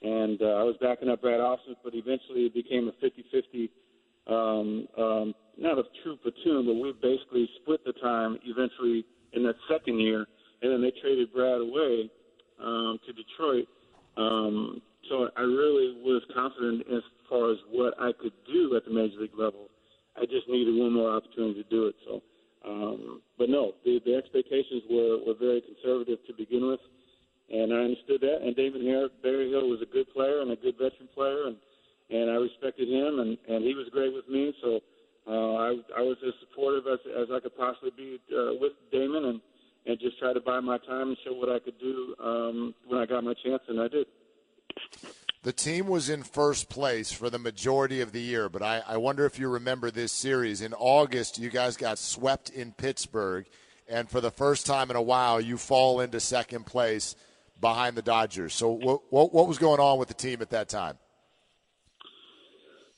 and 0.00 0.40
uh, 0.42 0.54
I 0.54 0.62
was 0.62 0.76
backing 0.80 1.08
up 1.08 1.22
Brad 1.22 1.40
Ausmus, 1.40 1.74
but 1.82 1.92
eventually 1.94 2.46
it 2.46 2.54
became 2.54 2.88
a 2.88 2.94
50-50. 3.04 3.68
Um, 4.28 4.86
um, 4.96 5.34
not 5.56 5.78
a 5.78 5.82
true 6.04 6.16
platoon, 6.22 6.66
but 6.66 6.74
we 6.74 6.92
basically 7.02 7.48
split 7.60 7.80
the 7.84 7.92
time 7.94 8.38
eventually 8.44 9.04
in 9.32 9.42
that 9.42 9.56
second 9.68 9.98
year, 9.98 10.26
and 10.62 10.72
then 10.72 10.82
they 10.82 10.92
traded 11.02 11.32
Brad 11.32 11.60
away 11.60 12.10
um, 12.62 12.98
to 13.06 13.12
Detroit. 13.12 13.66
Um, 14.16 14.82
so 15.08 15.28
I 15.36 15.40
really 15.42 15.98
was 16.02 16.22
confident 16.34 16.86
as 16.92 17.02
far 17.28 17.50
as 17.50 17.58
what 17.70 17.94
I 18.00 18.12
could 18.20 18.32
do 18.46 18.76
at 18.76 18.84
the 18.84 18.92
major 18.92 19.20
league 19.20 19.36
level. 19.36 19.68
I 20.16 20.26
just 20.26 20.48
needed 20.48 20.74
one 20.78 20.92
more 20.92 21.10
opportunity 21.10 21.62
to 21.62 21.68
do 21.68 21.86
it. 21.86 21.94
So, 22.06 22.22
um, 22.68 23.22
but 23.38 23.48
no, 23.48 23.72
the, 23.84 24.00
the 24.04 24.14
expectations 24.14 24.82
were, 24.90 25.18
were 25.26 25.38
very 25.38 25.62
conservative 25.62 26.18
to 26.26 26.34
begin 26.34 26.68
with, 26.68 26.80
and 27.50 27.72
I 27.72 27.78
understood 27.88 28.20
that. 28.20 28.42
And 28.42 28.54
Damon 28.54 28.84
Berryhill 29.22 29.68
was 29.68 29.80
a 29.80 29.90
good 29.90 30.12
player 30.12 30.42
and 30.42 30.50
a 30.52 30.56
good 30.56 30.74
veteran 30.76 31.08
player, 31.14 31.46
and 31.46 31.56
and 32.10 32.30
I 32.30 32.34
respected 32.34 32.88
him, 32.88 33.20
and 33.20 33.38
and 33.48 33.64
he 33.64 33.74
was 33.74 33.88
great 33.92 34.12
with 34.12 34.28
me. 34.28 34.54
So 34.62 34.80
uh, 35.26 35.54
I 35.56 35.68
I 35.96 36.02
was 36.02 36.16
as 36.26 36.34
supportive 36.40 36.84
as 36.86 37.00
as 37.16 37.28
I 37.32 37.40
could 37.40 37.56
possibly 37.56 37.92
be 37.96 38.20
uh, 38.36 38.54
with 38.60 38.72
Damon, 38.92 39.24
and 39.24 39.40
and 39.86 39.98
just 39.98 40.18
try 40.18 40.32
to 40.32 40.40
buy 40.40 40.60
my 40.60 40.78
time 40.78 41.08
and 41.08 41.16
show 41.24 41.32
what 41.32 41.48
I 41.48 41.58
could 41.58 41.78
do 41.80 42.14
um, 42.22 42.74
when 42.86 43.00
I 43.00 43.06
got 43.06 43.24
my 43.24 43.34
chance, 43.44 43.62
and 43.68 43.80
I 43.80 43.88
did. 43.88 44.06
The 45.42 45.52
team 45.52 45.86
was 45.86 46.10
in 46.10 46.24
first 46.24 46.68
place 46.68 47.12
for 47.12 47.30
the 47.30 47.38
majority 47.38 48.00
of 48.00 48.10
the 48.10 48.20
year, 48.20 48.48
but 48.48 48.60
I, 48.60 48.82
I 48.86 48.96
wonder 48.96 49.24
if 49.24 49.38
you 49.38 49.48
remember 49.48 49.90
this 49.90 50.10
series. 50.10 50.62
In 50.62 50.74
August, 50.74 51.38
you 51.38 51.48
guys 51.48 51.76
got 51.76 51.98
swept 51.98 52.50
in 52.50 52.72
Pittsburgh, 52.72 53.46
and 53.88 54.10
for 54.10 54.20
the 54.20 54.32
first 54.32 54.66
time 54.66 54.90
in 54.90 54.96
a 54.96 55.02
while, 55.02 55.40
you 55.40 55.56
fall 55.56 56.00
into 56.00 56.18
second 56.18 56.66
place 56.66 57.14
behind 57.60 57.96
the 57.96 58.02
Dodgers. 58.02 58.52
So, 58.52 58.70
what, 58.70 59.02
what, 59.10 59.32
what 59.32 59.46
was 59.46 59.58
going 59.58 59.78
on 59.78 59.98
with 59.98 60.08
the 60.08 60.14
team 60.14 60.42
at 60.42 60.50
that 60.50 60.68
time? 60.68 60.98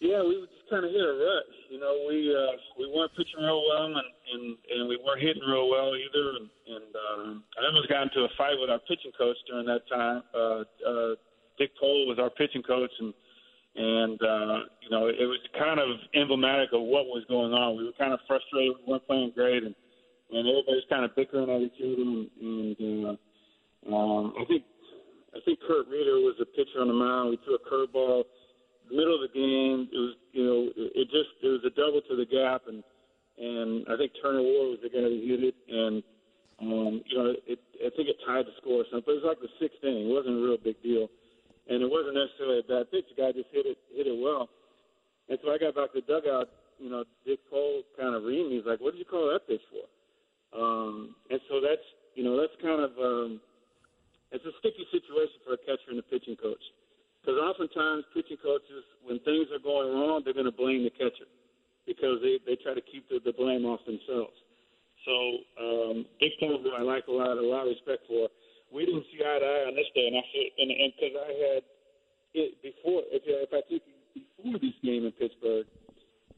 Yeah, 0.00 0.22
we 0.24 0.40
just 0.40 0.70
kind 0.70 0.84
of 0.84 0.90
hit 0.90 1.00
a 1.00 1.12
rut. 1.12 1.44
You 1.68 1.78
know, 1.78 1.92
we 2.08 2.34
uh, 2.34 2.56
we 2.78 2.90
weren't 2.90 3.12
pitching 3.16 3.38
real 3.38 3.62
well, 3.68 3.84
and, 3.84 3.96
and 3.96 4.56
and 4.72 4.88
we 4.88 4.96
weren't 4.96 5.20
hitting 5.20 5.42
real 5.46 5.68
well 5.68 5.92
either. 5.94 6.40
And, 6.40 6.48
and 6.66 6.90
um, 6.96 7.44
I 7.60 7.66
almost 7.66 7.88
got 7.90 8.02
into 8.04 8.24
a 8.24 8.28
fight 8.38 8.56
with 8.58 8.70
our 8.70 8.80
pitching 8.88 9.12
coach 9.16 9.36
during 9.46 9.66
that 9.66 9.84
time. 9.92 10.22
Uh, 10.34 10.64
uh, 10.88 11.14
Dick 11.60 11.76
Pole 11.78 12.08
was 12.08 12.18
our 12.18 12.30
pitching 12.30 12.62
coach, 12.64 12.90
and 12.98 13.12
and 13.76 14.18
uh, 14.22 14.64
you 14.80 14.88
know 14.90 15.06
it 15.12 15.28
was 15.28 15.38
kind 15.60 15.78
of 15.78 16.00
emblematic 16.16 16.72
of 16.72 16.80
what 16.80 17.04
was 17.12 17.22
going 17.28 17.52
on. 17.52 17.76
We 17.76 17.84
were 17.84 18.00
kind 18.00 18.16
of 18.16 18.20
frustrated. 18.26 18.80
We 18.80 18.88
weren't 18.88 19.06
playing 19.06 19.32
great, 19.36 19.62
and 19.62 19.76
and 20.32 20.48
everybody's 20.48 20.88
kind 20.88 21.04
of 21.04 21.14
bickering 21.14 21.52
at 21.52 21.60
each 21.60 21.76
other. 21.84 22.00
And, 22.00 22.26
and 22.40 23.06
uh, 23.06 23.94
um, 23.94 24.32
I 24.40 24.44
think 24.48 24.64
I 25.36 25.38
think 25.44 25.60
Kirk 25.68 25.86
Rueter 25.86 26.24
was 26.24 26.40
a 26.40 26.48
pitcher 26.48 26.80
on 26.80 26.88
the 26.88 26.96
mound. 26.96 27.30
We 27.30 27.38
threw 27.44 27.60
a 27.60 27.68
curveball 27.68 28.24
middle 28.90 29.20
of 29.20 29.28
the 29.28 29.36
game. 29.36 29.86
It 29.92 30.00
was 30.00 30.16
you 30.32 30.44
know 30.48 30.58
it 30.74 31.06
just 31.12 31.36
it 31.44 31.52
was 31.52 31.62
a 31.68 31.76
double 31.76 32.00
to 32.08 32.16
the 32.16 32.24
gap, 32.24 32.72
and 32.72 32.80
and 33.36 33.84
I 33.84 34.00
think 34.00 34.16
Turner 34.24 34.40
Ward 34.40 34.80
was 34.80 34.82
the 34.82 34.88
guy 34.88 35.04
who 35.04 35.20
hit 35.28 35.44
it, 35.44 35.56
and 35.68 36.02
um, 36.64 37.04
you 37.04 37.16
know 37.20 37.36
it 37.44 37.60
I 37.84 37.92
think 37.92 38.08
it 38.08 38.16
tied 38.24 38.48
the 38.48 38.56
score 38.64 38.80
or 38.80 38.88
something. 38.88 39.04
But 39.04 39.12
it 39.12 39.22
was 39.22 39.28
like 39.28 39.44
the 39.44 39.52
sixth 39.60 39.84
inning. 39.84 40.08
It 40.08 40.16
wasn't 40.16 40.40
a 40.40 40.42
real 40.42 40.56
big 40.56 40.80
deal 40.82 41.12
and 41.70 41.78
it 41.80 41.88
wasn't 41.88 42.18
necessarily 42.18 42.60
a 42.60 42.66
bad 42.66 42.90
pitch. 42.90 43.06
The 43.08 43.16
guy 43.16 43.30
just 43.30 43.48
hit 43.54 43.64
it 43.64 43.78
hit 43.94 44.10
it 44.10 44.18
well. 44.18 44.50
And 45.30 45.38
so 45.40 45.54
I 45.54 45.56
got 45.56 45.78
back 45.78 45.94
to 45.94 46.02
the 46.02 46.06
dugout. 46.10 46.50
You 46.82 46.90
know, 46.90 47.06
Dick 47.24 47.38
Pole 47.48 47.86
kind 47.94 48.18
of 48.18 48.26
reamed 48.26 48.50
me. 48.50 48.58
He's 48.58 48.66
like, 48.66 48.82
"What 48.82 48.92
did 48.92 49.00
you 49.00 49.08
call 49.08 49.30
that 49.30 49.46
pitch 49.46 49.62
for?" 49.70 49.86
Um, 50.50 51.14
and 51.30 51.38
so 51.46 51.62
that's 51.62 51.86
you 52.18 52.26
know 52.26 52.34
that's 52.34 52.56
kind 52.58 52.82
of 52.82 52.90
um, 52.98 53.40
it's 54.34 54.44
a 54.44 54.54
sticky 54.58 54.82
situation 54.90 55.38
for 55.46 55.54
a 55.54 55.60
catcher 55.62 55.94
and 55.94 56.02
a 56.02 56.06
pitching 56.10 56.34
coach 56.34 56.62
because 57.22 57.38
oftentimes 57.38 58.04
pitching 58.16 58.40
coaches, 58.42 58.82
when 59.06 59.22
things 59.22 59.46
are 59.54 59.62
going 59.62 59.94
wrong, 59.94 60.22
they're 60.24 60.34
going 60.34 60.50
to 60.50 60.54
blame 60.54 60.82
the 60.82 60.90
catcher 60.90 61.28
because 61.86 62.18
they 62.24 62.42
they 62.48 62.58
try 62.58 62.74
to 62.74 62.82
keep 62.82 63.06
the, 63.06 63.22
the 63.22 63.32
blame 63.36 63.62
off 63.62 63.80
themselves. 63.86 64.34
So 65.04 65.14
um, 65.60 65.96
Dick 66.18 66.34
Pole, 66.40 66.60
who 66.60 66.72
I 66.74 66.82
like 66.82 67.06
a 67.06 67.14
lot, 67.14 67.38
a 67.38 67.40
lot 67.40 67.68
of 67.68 67.72
respect 67.72 68.04
for, 68.08 68.28
we 68.70 68.86
didn't 68.86 69.06
see 69.10 69.18
eye 69.18 69.38
to 69.42 69.46
eye 69.46 69.64
on 69.66 69.74
this 69.74 69.90
day, 69.94 70.06
and 70.06 70.16
I 70.16 70.24
said, 70.30 70.48
and 70.58 70.70
because 70.94 71.14
I 71.18 71.30
had 71.34 71.62
it 72.34 72.50
before, 72.62 73.02
if 73.10 73.22
if 73.26 73.50
I 73.50 73.62
took 73.66 73.82
before 74.14 74.58
this 74.62 74.78
game 74.82 75.06
in 75.06 75.12
Pittsburgh, 75.18 75.66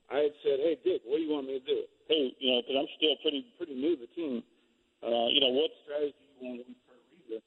I 0.09 0.29
had 0.29 0.35
said, 0.40 0.57
hey 0.61 0.81
Dick, 0.81 1.05
what 1.05 1.21
do 1.21 1.25
you 1.25 1.33
want 1.33 1.47
me 1.47 1.61
to 1.61 1.64
do? 1.64 1.85
Hey, 2.09 2.33
you 2.40 2.53
know, 2.53 2.64
because 2.64 2.77
I'm 2.81 2.90
still 2.97 3.16
pretty 3.21 3.45
pretty 3.61 3.77
new 3.77 3.97
to 3.97 4.09
the 4.09 4.11
team. 4.16 4.42
Uh, 5.05 5.29
you 5.29 5.40
know, 5.45 5.53
what 5.53 5.71
strategy 5.85 6.16
do 6.16 6.33
you 6.33 6.40
want 6.40 6.59
to 6.61 6.66
use 6.73 6.81
for 6.88 6.97
Reza? 6.97 7.38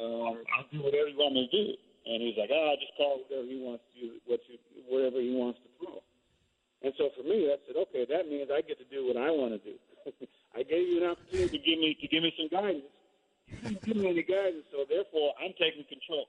Um, 0.00 0.34
I'll 0.58 0.68
do 0.72 0.80
whatever 0.82 1.08
you 1.12 1.18
want 1.18 1.34
me 1.38 1.46
to 1.46 1.52
do. 1.52 1.66
And 2.02 2.18
he's 2.18 2.34
like, 2.34 2.50
ah, 2.50 2.74
just 2.82 2.98
call 2.98 3.22
whatever 3.22 3.46
he 3.46 3.62
wants 3.62 3.86
to, 3.94 4.18
what 4.26 4.42
you, 4.50 4.58
whatever 4.90 5.22
he 5.22 5.38
wants 5.38 5.62
to 5.62 5.68
throw. 5.78 6.02
And 6.82 6.90
so 6.98 7.14
for 7.14 7.22
me, 7.22 7.46
I 7.46 7.62
said, 7.62 7.78
okay, 7.78 8.02
that 8.10 8.26
means 8.26 8.50
I 8.50 8.58
get 8.66 8.82
to 8.82 8.88
do 8.90 9.06
what 9.06 9.14
I 9.14 9.30
want 9.30 9.54
to 9.54 9.62
do. 9.62 9.78
I 10.58 10.66
gave 10.66 10.82
you 10.88 11.04
an 11.04 11.14
opportunity 11.14 11.54
to 11.54 11.62
give 11.62 11.78
me 11.78 11.94
to 11.94 12.06
give 12.10 12.22
me 12.26 12.34
some 12.34 12.50
guidance 12.50 12.90
didn't 13.60 13.82
give 13.84 13.96
me 13.96 14.08
any 14.08 14.24
guidance, 14.24 14.64
so 14.72 14.88
therefore 14.88 15.36
I'm 15.36 15.52
taking 15.60 15.84
control. 15.84 16.26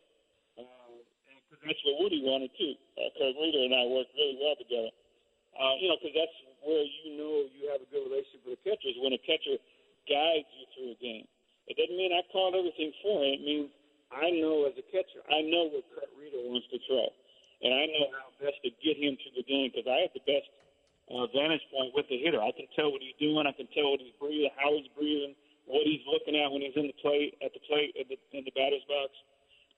Because 0.56 1.62
uh, 1.62 1.66
that's 1.66 1.82
what 1.88 2.04
Woody 2.04 2.22
wanted 2.22 2.52
too. 2.60 2.76
Uh, 3.00 3.10
Kirk 3.16 3.34
Rueter 3.40 3.64
and 3.64 3.74
I 3.74 3.88
worked 3.88 4.12
really 4.14 4.38
well 4.42 4.58
together. 4.60 4.92
Uh, 5.54 5.74
you 5.78 5.88
know, 5.88 5.98
because 6.02 6.18
that's 6.18 6.38
where 6.66 6.84
you 7.06 7.14
know 7.16 7.46
you 7.54 7.70
have 7.70 7.82
a 7.82 7.90
good 7.94 8.04
relationship 8.10 8.42
with 8.44 8.58
a 8.58 8.62
catcher 8.66 8.90
is 8.90 8.98
when 9.00 9.14
a 9.14 9.22
catcher 9.22 9.58
guides 10.10 10.50
you 10.58 10.66
through 10.74 10.92
a 10.96 11.00
game. 11.00 11.26
It 11.70 11.80
doesn't 11.80 11.96
mean 11.96 12.12
I 12.12 12.26
called 12.34 12.58
everything 12.58 12.92
for 13.06 13.24
him. 13.24 13.40
It 13.40 13.44
means 13.46 13.70
I 14.10 14.34
know 14.34 14.66
as 14.66 14.76
a 14.76 14.86
catcher, 14.90 15.22
I 15.30 15.46
know 15.46 15.70
what 15.70 15.86
Kirk 15.94 16.10
Rueter 16.18 16.42
wants 16.50 16.68
to 16.74 16.82
throw, 16.90 17.08
and 17.62 17.72
I 17.72 17.86
know 17.94 18.06
how 18.18 18.34
best 18.42 18.60
to 18.66 18.72
get 18.82 18.98
him 18.98 19.16
to 19.16 19.30
the 19.38 19.46
game 19.46 19.70
because 19.70 19.88
I 19.88 20.10
have 20.10 20.14
the 20.18 20.26
best 20.26 20.50
uh, 21.14 21.30
vantage 21.32 21.64
point 21.70 21.94
with 21.94 22.10
the 22.10 22.18
hitter. 22.18 22.42
I 22.42 22.52
can 22.52 22.66
tell 22.74 22.90
what 22.90 23.06
he's 23.06 23.18
doing. 23.22 23.46
I 23.46 23.54
can 23.54 23.70
tell 23.72 23.94
what 23.94 24.02
he's 24.02 24.18
breathing, 24.18 24.52
how 24.58 24.74
he's 24.74 24.90
breathing 24.98 25.38
what 25.66 25.88
he's 25.88 26.04
looking 26.08 26.36
at 26.36 26.52
when 26.52 26.62
he's 26.62 26.76
in 26.76 26.88
the 26.88 27.00
plate 27.00 27.40
at 27.44 27.54
the 27.56 27.64
plate 27.68 27.96
in 27.96 28.06
the, 28.12 28.18
in 28.36 28.44
the 28.44 28.54
batter's 28.56 28.84
box. 28.88 29.12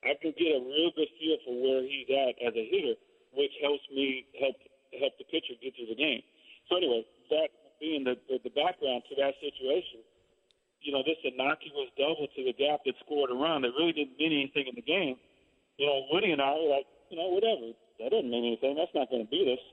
I 0.05 0.13
can 0.21 0.37
get 0.37 0.53
a 0.53 0.61
real 0.61 0.93
good 0.93 1.09
feel 1.17 1.37
for 1.45 1.55
where 1.57 1.81
he's 1.81 2.09
at 2.13 2.37
as 2.41 2.53
a 2.53 2.65
hitter, 2.65 2.97
which 3.33 3.53
helps 3.61 3.85
me 3.89 4.25
help 4.37 4.55
help 5.01 5.13
the 5.17 5.27
pitcher 5.27 5.57
get 5.59 5.73
through 5.75 5.89
the 5.89 5.97
game. 5.97 6.21
So 6.69 6.77
anyway, 6.77 7.05
that 7.33 7.49
being 7.81 8.05
the 8.05 8.17
the, 8.29 8.37
the 8.45 8.53
background 8.53 9.05
to 9.09 9.13
that 9.17 9.33
situation, 9.41 10.05
you 10.85 10.93
know, 10.93 11.01
this 11.01 11.17
innocuous 11.25 11.89
double 11.97 12.29
to 12.29 12.41
the 12.45 12.53
gap 12.53 12.85
that 12.85 12.93
scored 13.01 13.33
a 13.33 13.37
run 13.37 13.65
that 13.65 13.73
really 13.77 13.93
didn't 13.93 14.17
mean 14.21 14.33
anything 14.45 14.69
in 14.69 14.77
the 14.77 14.85
game. 14.85 15.17
You 15.81 15.89
know, 15.89 16.05
Woody 16.13 16.31
and 16.31 16.39
I 16.39 16.53
were 16.53 16.71
like, 16.71 16.87
you 17.09 17.17
know, 17.17 17.33
whatever. 17.33 17.73
That 17.99 18.13
doesn't 18.13 18.29
mean 18.29 18.45
anything. 18.45 18.77
That's 18.77 18.93
not 18.93 19.09
going 19.09 19.25
to 19.25 19.29
beat 19.29 19.49
us. 19.49 19.63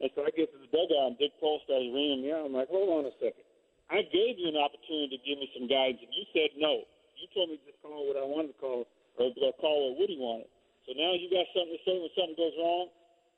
And 0.00 0.10
so 0.14 0.26
I 0.26 0.30
get 0.34 0.50
to 0.50 0.58
the 0.58 0.70
dugout 0.72 1.14
and 1.14 1.18
Dick 1.18 1.36
Pole 1.38 1.60
starts 1.64 1.86
reaming 1.86 2.26
me 2.26 2.32
out. 2.32 2.46
I'm 2.46 2.54
like, 2.56 2.68
hold 2.68 2.90
on 2.90 3.06
a 3.06 3.14
second. 3.22 3.46
I 3.92 4.02
gave 4.08 4.40
you 4.40 4.48
an 4.48 4.56
opportunity 4.56 5.18
to 5.18 5.20
give 5.20 5.36
me 5.36 5.48
some 5.52 5.68
guidance, 5.68 6.00
and 6.00 6.14
you 6.14 6.24
said 6.32 6.56
no. 6.56 6.88
You 7.20 7.26
told 7.36 7.52
me 7.52 7.60
just 7.64 7.80
call 7.84 8.08
what 8.08 8.16
I 8.16 8.24
wanted 8.24 8.56
to 8.56 8.58
call, 8.58 8.88
or 9.20 9.30
call 9.60 9.90
what 9.90 10.00
Woody 10.00 10.16
wanted. 10.18 10.48
So 10.88 10.92
now 10.96 11.12
you 11.16 11.28
got 11.32 11.48
something 11.52 11.76
to 11.76 11.82
say 11.84 11.96
when 11.96 12.12
something 12.16 12.36
goes 12.36 12.56
wrong. 12.60 12.88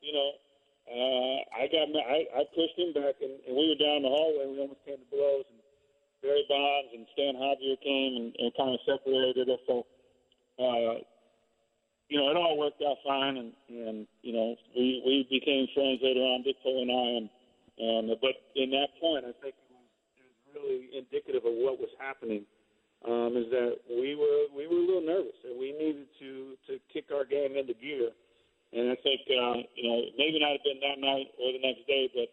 You 0.02 0.12
know, 0.14 0.30
uh, 0.86 1.38
I 1.50 1.66
got 1.66 1.90
I, 1.94 2.18
I 2.30 2.42
pushed 2.54 2.78
him 2.78 2.94
back, 2.94 3.18
and, 3.22 3.42
and 3.46 3.54
we 3.58 3.74
were 3.74 3.78
down 3.78 4.06
the 4.06 4.12
hallway. 4.12 4.46
We 4.46 4.62
almost 4.62 4.82
came 4.86 5.02
to 5.02 5.08
blows, 5.10 5.46
and 5.50 5.60
Barry 6.22 6.46
Bonds 6.46 6.90
and 6.94 7.06
Stan 7.14 7.34
Javier 7.34 7.78
came 7.82 8.12
and, 8.18 8.30
and 8.38 8.50
kind 8.54 8.74
of 8.74 8.80
separated 8.86 9.50
us. 9.50 9.62
So, 9.66 9.86
uh, 10.62 11.02
you 12.06 12.18
know, 12.22 12.30
it 12.30 12.38
all 12.38 12.54
worked 12.58 12.82
out 12.86 13.02
fine, 13.02 13.36
and 13.36 13.50
and 13.66 14.06
you 14.22 14.32
know, 14.32 14.54
we 14.78 15.02
we 15.02 15.26
became 15.26 15.66
friends 15.74 15.98
later 16.02 16.22
on, 16.22 16.46
Dick 16.46 16.56
Pole 16.62 16.82
and 16.86 16.92
I, 16.94 17.06
and 17.18 17.28
and 17.78 18.20
but 18.22 18.38
in 18.54 18.70
that 18.70 18.94
point, 19.02 19.26
I 19.26 19.34
think 19.42 19.54
really 20.62 20.88
indicative 20.96 21.44
of 21.44 21.54
what 21.54 21.78
was 21.78 21.90
happening. 21.98 22.44
Um, 23.04 23.36
is 23.36 23.46
that 23.52 23.76
we 23.86 24.16
were 24.16 24.48
we 24.56 24.66
were 24.66 24.80
a 24.80 24.86
little 24.88 25.04
nervous 25.04 25.36
and 25.44 25.60
we 25.60 25.70
needed 25.76 26.08
to 26.18 26.56
to 26.66 26.80
kick 26.90 27.12
our 27.12 27.24
game 27.24 27.54
into 27.54 27.74
gear. 27.74 28.10
And 28.72 28.90
I 28.90 28.96
think 29.04 29.20
uh, 29.28 29.62
you 29.76 29.84
know 29.84 30.00
maybe 30.16 30.40
not 30.40 30.56
have 30.56 30.64
been 30.64 30.80
that 30.80 30.98
night 30.98 31.28
or 31.38 31.52
the 31.52 31.62
next 31.62 31.86
day, 31.86 32.08
but 32.10 32.32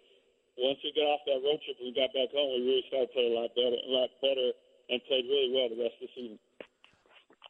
once 0.58 0.80
we 0.84 0.96
got 0.96 1.14
off 1.14 1.22
that 1.28 1.44
road 1.44 1.60
trip 1.68 1.78
we 1.82 1.94
got 1.94 2.16
back 2.16 2.32
home, 2.32 2.58
we 2.58 2.66
really 2.66 2.86
started 2.88 3.12
playing 3.12 3.34
a 3.34 3.42
lot 3.44 3.52
better, 3.54 3.76
a 3.76 3.92
lot 3.92 4.10
better, 4.22 4.50
and 4.90 5.02
played 5.06 5.26
really 5.28 5.52
well 5.54 5.70
the 5.70 5.84
rest 5.84 5.96
of 6.02 6.08
the 6.08 6.14
season. 6.16 6.40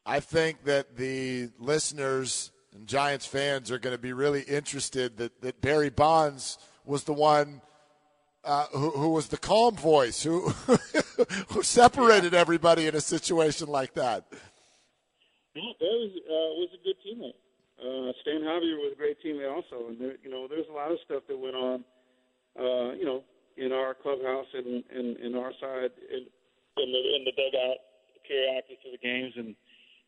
I 0.06 0.20
think 0.20 0.66
that 0.66 0.98
the 0.98 1.50
listeners 1.60 2.52
and 2.74 2.88
Giants 2.88 3.26
fans 3.26 3.72
are 3.72 3.80
going 3.80 3.96
to 3.96 4.02
be 4.02 4.14
really 4.14 4.42
interested 4.42 5.18
that, 5.18 5.42
that 5.42 5.62
Barry 5.62 5.90
Bonds 5.90 6.58
was 6.86 7.04
the 7.04 7.14
one 7.14 7.62
uh, 8.44 8.66
who, 8.74 8.90
who, 8.92 9.10
was 9.10 9.28
the 9.28 9.38
calm 9.38 9.76
voice, 9.76 10.24
who 10.24 10.50
who 11.50 11.64
separated 11.64 12.34
everybody 12.34 12.88
in 12.88 12.96
a 12.96 13.02
situation 13.02 13.68
like 13.68 13.94
that. 13.94 14.26
Yeah, 15.56 15.72
that 15.80 15.96
was 16.02 16.12
uh, 16.18 16.52
was 16.60 16.70
a 16.74 16.84
good 16.84 16.98
teammate. 17.06 17.40
Uh, 17.80 18.12
Stan 18.22 18.42
Javier 18.42 18.78
was 18.80 18.94
a 18.94 18.98
great 18.98 19.18
teammate 19.24 19.52
also, 19.52 19.88
and 19.90 20.00
there, 20.00 20.16
you 20.24 20.30
know, 20.30 20.48
there's 20.48 20.68
a 20.70 20.74
lot 20.74 20.92
of 20.92 20.98
stuff 21.06 21.24
that 21.28 21.38
went 21.38 21.56
on, 21.56 21.84
uh, 22.60 22.94
you 22.94 23.06
know, 23.06 23.24
in 23.58 23.72
our 23.72 23.94
clubhouse 23.94 24.48
and 24.54 24.66
in, 24.66 24.84
in, 24.92 25.06
in 25.18 25.36
our 25.36 25.52
side 25.60 25.92
in, 26.10 26.26
in 26.78 26.88
the 26.92 27.02
in 27.16 27.22
the 27.26 27.34
dugout 27.36 27.78
periodically 28.28 28.80
to 28.84 28.92
the 28.92 29.02
games, 29.02 29.34
and 29.36 29.56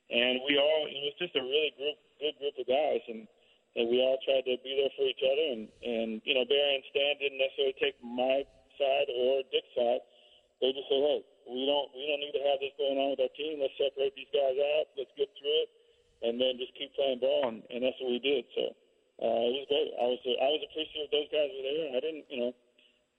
and 0.10 0.42
we 0.48 0.58
all 0.58 0.88
it 0.88 1.02
was 1.04 1.16
just 1.20 1.36
a 1.36 1.42
really 1.42 1.72
group 1.78 1.98
good 2.20 2.36
group 2.40 2.56
of 2.60 2.68
guys, 2.68 3.02
and 3.08 3.28
and 3.76 3.92
we 3.92 4.00
all 4.00 4.16
tried 4.24 4.48
to 4.48 4.56
be 4.64 4.72
there 4.80 4.94
for 4.96 5.06
each 5.06 5.24
other. 5.24 5.46
And 5.52 5.64
and 5.84 6.10
you 6.24 6.34
know, 6.34 6.48
Barry 6.48 6.80
and 6.80 6.86
Stan 6.92 7.20
didn't 7.20 7.40
necessarily 7.40 7.78
take 7.78 7.96
my 8.00 8.48
side 8.80 9.08
or 9.12 9.44
Dick's 9.52 9.72
side. 9.76 10.04
They 10.64 10.72
just 10.72 10.88
said, 10.88 11.04
hey, 11.04 11.22
we 11.52 11.68
don't 11.68 11.88
we 11.92 12.04
don't 12.08 12.24
need 12.24 12.36
to 12.40 12.44
have 12.48 12.60
this 12.64 12.76
going 12.80 12.98
on 12.98 13.14
with 13.14 13.24
our 13.28 13.34
team. 13.36 13.60
Let's 13.60 13.76
separate 13.76 14.16
these 14.16 14.32
guys 14.32 14.56
out. 14.56 14.96
Let's 14.96 15.12
get 15.20 15.28
through 15.36 15.58
it, 15.68 15.70
and 16.24 16.40
then 16.40 16.56
just 16.56 16.72
keep 16.80 16.96
playing 16.96 17.20
ball. 17.20 17.52
And, 17.52 17.62
and 17.68 17.84
that's 17.84 18.00
what 18.00 18.16
we 18.16 18.24
did. 18.24 18.48
So 18.56 18.64
uh, 19.20 19.44
it 19.52 19.54
was 19.60 19.68
great. 19.68 19.92
I 20.00 20.06
was 20.08 20.22
I 20.24 20.50
was 20.56 20.62
appreciative 20.72 21.12
those 21.12 21.30
guys 21.30 21.52
were 21.52 21.66
there. 21.68 21.90
I 21.94 22.00
didn't 22.00 22.26
you 22.32 22.40
know 22.40 22.52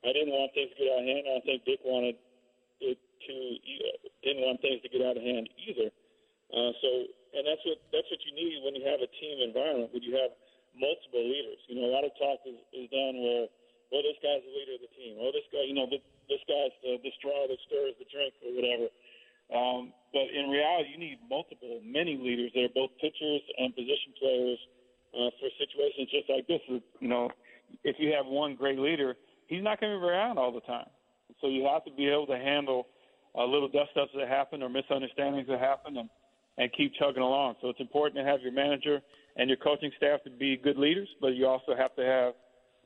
I 0.04 0.10
didn't 0.16 0.32
want 0.32 0.56
things 0.56 0.72
to 0.72 0.78
get 0.80 0.88
out 0.96 1.04
of 1.04 1.08
hand. 1.08 1.24
I 1.28 1.40
think 1.44 1.68
Dick 1.68 1.80
wanted 1.84 2.16
it 2.80 2.96
to 2.96 3.34
didn't 4.24 4.44
want 4.48 4.64
things 4.64 4.80
to 4.80 4.88
get 4.88 5.04
out 5.04 5.20
of 5.20 5.24
hand 5.24 5.52
either. 5.68 5.92
Uh, 6.48 6.72
so 6.80 6.88
and 7.36 7.44
that's 7.44 7.60
what 7.68 7.78
that's 7.92 8.08
what 8.08 8.20
you 8.24 8.32
need 8.32 8.64
when 8.64 8.72
you 8.72 8.84
have 8.88 9.04
a 9.04 9.10
team 9.20 9.44
environment 9.44 9.92
when 9.92 10.00
you 10.00 10.16
have 10.16 10.32
multiple 10.76 11.24
leaders. 11.24 11.60
You 11.66 11.80
know, 11.80 11.88
a 11.88 11.92
lot 11.92 12.04
of 12.04 12.12
talk 12.20 12.44
is, 12.46 12.56
is 12.72 12.86
done 12.92 13.16
where, 13.20 13.48
well, 13.90 14.04
this 14.04 14.18
guy's 14.20 14.44
the 14.44 14.52
leader 14.52 14.76
of 14.76 14.82
the 14.84 14.92
team, 14.94 15.18
or 15.18 15.32
this 15.32 15.46
guy, 15.50 15.64
you 15.64 15.74
know, 15.74 15.88
this, 15.88 16.04
this 16.28 16.42
guy's 16.46 16.74
the, 16.84 17.00
the 17.02 17.12
straw 17.18 17.48
that 17.48 17.58
stirs 17.66 17.96
the 17.98 18.06
drink, 18.10 18.34
or 18.44 18.52
whatever. 18.54 18.88
Um, 19.46 19.94
but 20.12 20.26
in 20.34 20.50
reality, 20.50 20.90
you 20.90 20.98
need 20.98 21.18
multiple, 21.30 21.78
many 21.84 22.18
leaders 22.18 22.50
that 22.54 22.66
are 22.66 22.74
both 22.74 22.90
pitchers 23.00 23.42
and 23.58 23.74
position 23.74 24.10
players 24.18 24.58
uh, 25.14 25.30
for 25.38 25.48
situations 25.54 26.10
just 26.10 26.26
like 26.28 26.46
this. 26.50 26.60
You 26.66 27.08
know, 27.08 27.30
if 27.84 27.96
you 27.98 28.10
have 28.12 28.26
one 28.26 28.56
great 28.56 28.78
leader, 28.78 29.14
he's 29.46 29.62
not 29.62 29.80
going 29.80 29.92
to 29.92 30.00
be 30.00 30.04
around 30.04 30.38
all 30.38 30.50
the 30.50 30.66
time. 30.66 30.90
So 31.40 31.48
you 31.48 31.64
have 31.72 31.84
to 31.84 31.92
be 31.92 32.08
able 32.08 32.26
to 32.26 32.36
handle 32.36 32.88
a 33.36 33.44
little 33.44 33.68
dust 33.68 33.90
ups 34.00 34.10
that 34.16 34.28
happen 34.28 34.62
or 34.62 34.68
misunderstandings 34.68 35.46
that 35.48 35.60
happen 35.60 35.98
and, 35.98 36.08
and 36.58 36.72
keep 36.72 36.92
chugging 36.98 37.22
along. 37.22 37.56
So 37.60 37.68
it's 37.68 37.80
important 37.80 38.16
to 38.16 38.24
have 38.24 38.40
your 38.40 38.52
manager 38.52 39.00
and 39.36 39.48
your 39.48 39.58
coaching 39.58 39.90
staff 39.96 40.22
to 40.24 40.30
be 40.30 40.56
good 40.56 40.78
leaders, 40.78 41.08
but 41.20 41.28
you 41.28 41.46
also 41.46 41.76
have 41.76 41.94
to 41.96 42.04
have 42.04 42.34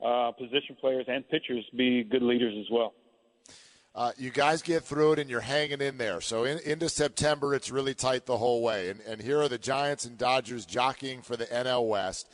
uh, 0.03 0.31
position 0.31 0.75
players 0.79 1.05
and 1.07 1.27
pitchers 1.29 1.65
be 1.75 2.03
good 2.03 2.23
leaders 2.23 2.53
as 2.59 2.69
well. 2.71 2.93
Uh, 3.93 4.11
you 4.17 4.29
guys 4.29 4.61
get 4.61 4.83
through 4.83 5.13
it 5.13 5.19
and 5.19 5.29
you're 5.29 5.41
hanging 5.41 5.81
in 5.81 5.97
there. 5.97 6.21
So 6.21 6.45
in, 6.45 6.59
into 6.59 6.87
September, 6.87 7.53
it's 7.53 7.69
really 7.69 7.93
tight 7.93 8.25
the 8.25 8.37
whole 8.37 8.61
way. 8.61 8.89
And, 8.89 9.01
and 9.01 9.21
here 9.21 9.41
are 9.41 9.49
the 9.49 9.57
Giants 9.57 10.05
and 10.05 10.17
Dodgers 10.17 10.65
jockeying 10.65 11.21
for 11.21 11.35
the 11.35 11.45
NL 11.45 11.87
West. 11.87 12.29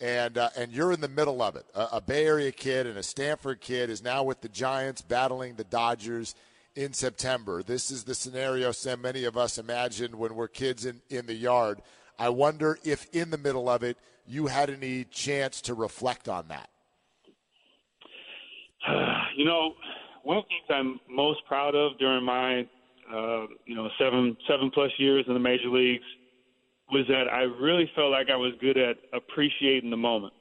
And, 0.00 0.36
uh, 0.36 0.50
and 0.56 0.70
you're 0.70 0.92
in 0.92 1.00
the 1.00 1.08
middle 1.08 1.40
of 1.42 1.56
it. 1.56 1.64
A, 1.74 1.88
a 1.92 2.00
Bay 2.00 2.26
Area 2.26 2.52
kid 2.52 2.86
and 2.86 2.98
a 2.98 3.02
Stanford 3.02 3.60
kid 3.60 3.88
is 3.88 4.02
now 4.02 4.22
with 4.22 4.42
the 4.42 4.50
Giants 4.50 5.00
battling 5.00 5.54
the 5.54 5.64
Dodgers 5.64 6.34
in 6.76 6.92
September. 6.92 7.62
This 7.62 7.90
is 7.90 8.04
the 8.04 8.14
scenario 8.14 8.70
so 8.70 8.96
many 8.96 9.24
of 9.24 9.36
us 9.36 9.56
imagined 9.56 10.14
when 10.14 10.34
we're 10.34 10.46
kids 10.46 10.84
in, 10.84 11.00
in 11.08 11.26
the 11.26 11.34
yard. 11.34 11.80
I 12.18 12.28
wonder 12.30 12.78
if 12.84 13.06
in 13.12 13.30
the 13.30 13.38
middle 13.38 13.68
of 13.68 13.82
it 13.82 13.96
you 14.26 14.46
had 14.46 14.70
any 14.70 15.04
chance 15.04 15.60
to 15.62 15.74
reflect 15.74 16.28
on 16.28 16.48
that. 16.48 16.70
You 19.36 19.44
know, 19.44 19.74
one 20.24 20.38
of 20.38 20.44
the 20.44 20.48
things 20.48 20.64
I'm 20.68 21.00
most 21.14 21.44
proud 21.46 21.76
of 21.76 21.96
during 21.98 22.24
my 22.24 22.66
uh, 23.08 23.46
you 23.66 23.76
know 23.76 23.88
seven 24.00 24.36
seven 24.48 24.68
plus 24.74 24.90
years 24.98 25.24
in 25.28 25.34
the 25.34 25.40
major 25.40 25.68
leagues 25.68 26.02
was 26.90 27.06
that 27.08 27.28
I 27.32 27.42
really 27.42 27.90
felt 27.94 28.10
like 28.10 28.28
I 28.30 28.36
was 28.36 28.52
good 28.60 28.76
at 28.76 28.96
appreciating 29.12 29.90
the 29.90 29.96
moment 29.96 30.34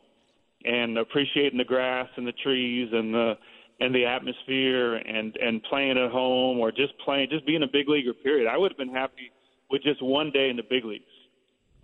and 0.65 0.97
appreciating 0.97 1.57
the 1.57 1.63
grass 1.63 2.07
and 2.17 2.25
the 2.25 2.33
trees 2.43 2.89
and 2.91 3.13
the 3.13 3.33
and 3.79 3.93
the 3.93 4.05
atmosphere 4.05 4.95
and 4.95 5.35
and 5.37 5.61
playing 5.63 5.97
at 5.97 6.11
home 6.11 6.59
or 6.59 6.71
just 6.71 6.93
playing 7.05 7.29
just 7.29 7.45
being 7.45 7.63
a 7.63 7.67
big 7.71 7.87
leaguer 7.87 8.13
period. 8.13 8.47
I 8.47 8.57
would 8.57 8.71
have 8.71 8.77
been 8.77 8.93
happy 8.93 9.31
with 9.69 9.83
just 9.83 10.01
one 10.01 10.31
day 10.31 10.49
in 10.49 10.57
the 10.57 10.63
big 10.67 10.85
leagues. 10.85 11.05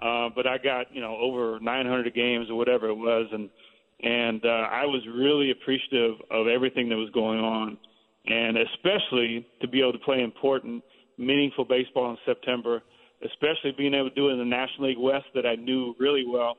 Uh, 0.03 0.29
but 0.35 0.45
I 0.45 0.57
got 0.57 0.93
you 0.93 0.99
know 0.99 1.15
over 1.15 1.59
900 1.61 2.13
games 2.13 2.49
or 2.49 2.55
whatever 2.55 2.89
it 2.89 2.95
was, 2.95 3.27
and 3.31 3.49
and 4.01 4.43
uh, 4.43 4.67
I 4.69 4.85
was 4.85 5.01
really 5.15 5.51
appreciative 5.51 6.15
of 6.29 6.47
everything 6.47 6.89
that 6.89 6.97
was 6.97 7.09
going 7.11 7.39
on, 7.39 7.77
and 8.25 8.57
especially 8.57 9.47
to 9.61 9.67
be 9.67 9.79
able 9.79 9.93
to 9.93 9.99
play 9.99 10.21
important, 10.21 10.83
meaningful 11.17 11.63
baseball 11.63 12.11
in 12.11 12.17
September, 12.25 12.83
especially 13.23 13.71
being 13.77 13.93
able 13.93 14.09
to 14.09 14.15
do 14.15 14.27
it 14.27 14.33
in 14.33 14.39
the 14.39 14.45
National 14.45 14.89
League 14.89 14.97
West 14.99 15.27
that 15.35 15.45
I 15.45 15.55
knew 15.55 15.95
really 15.99 16.25
well, 16.27 16.57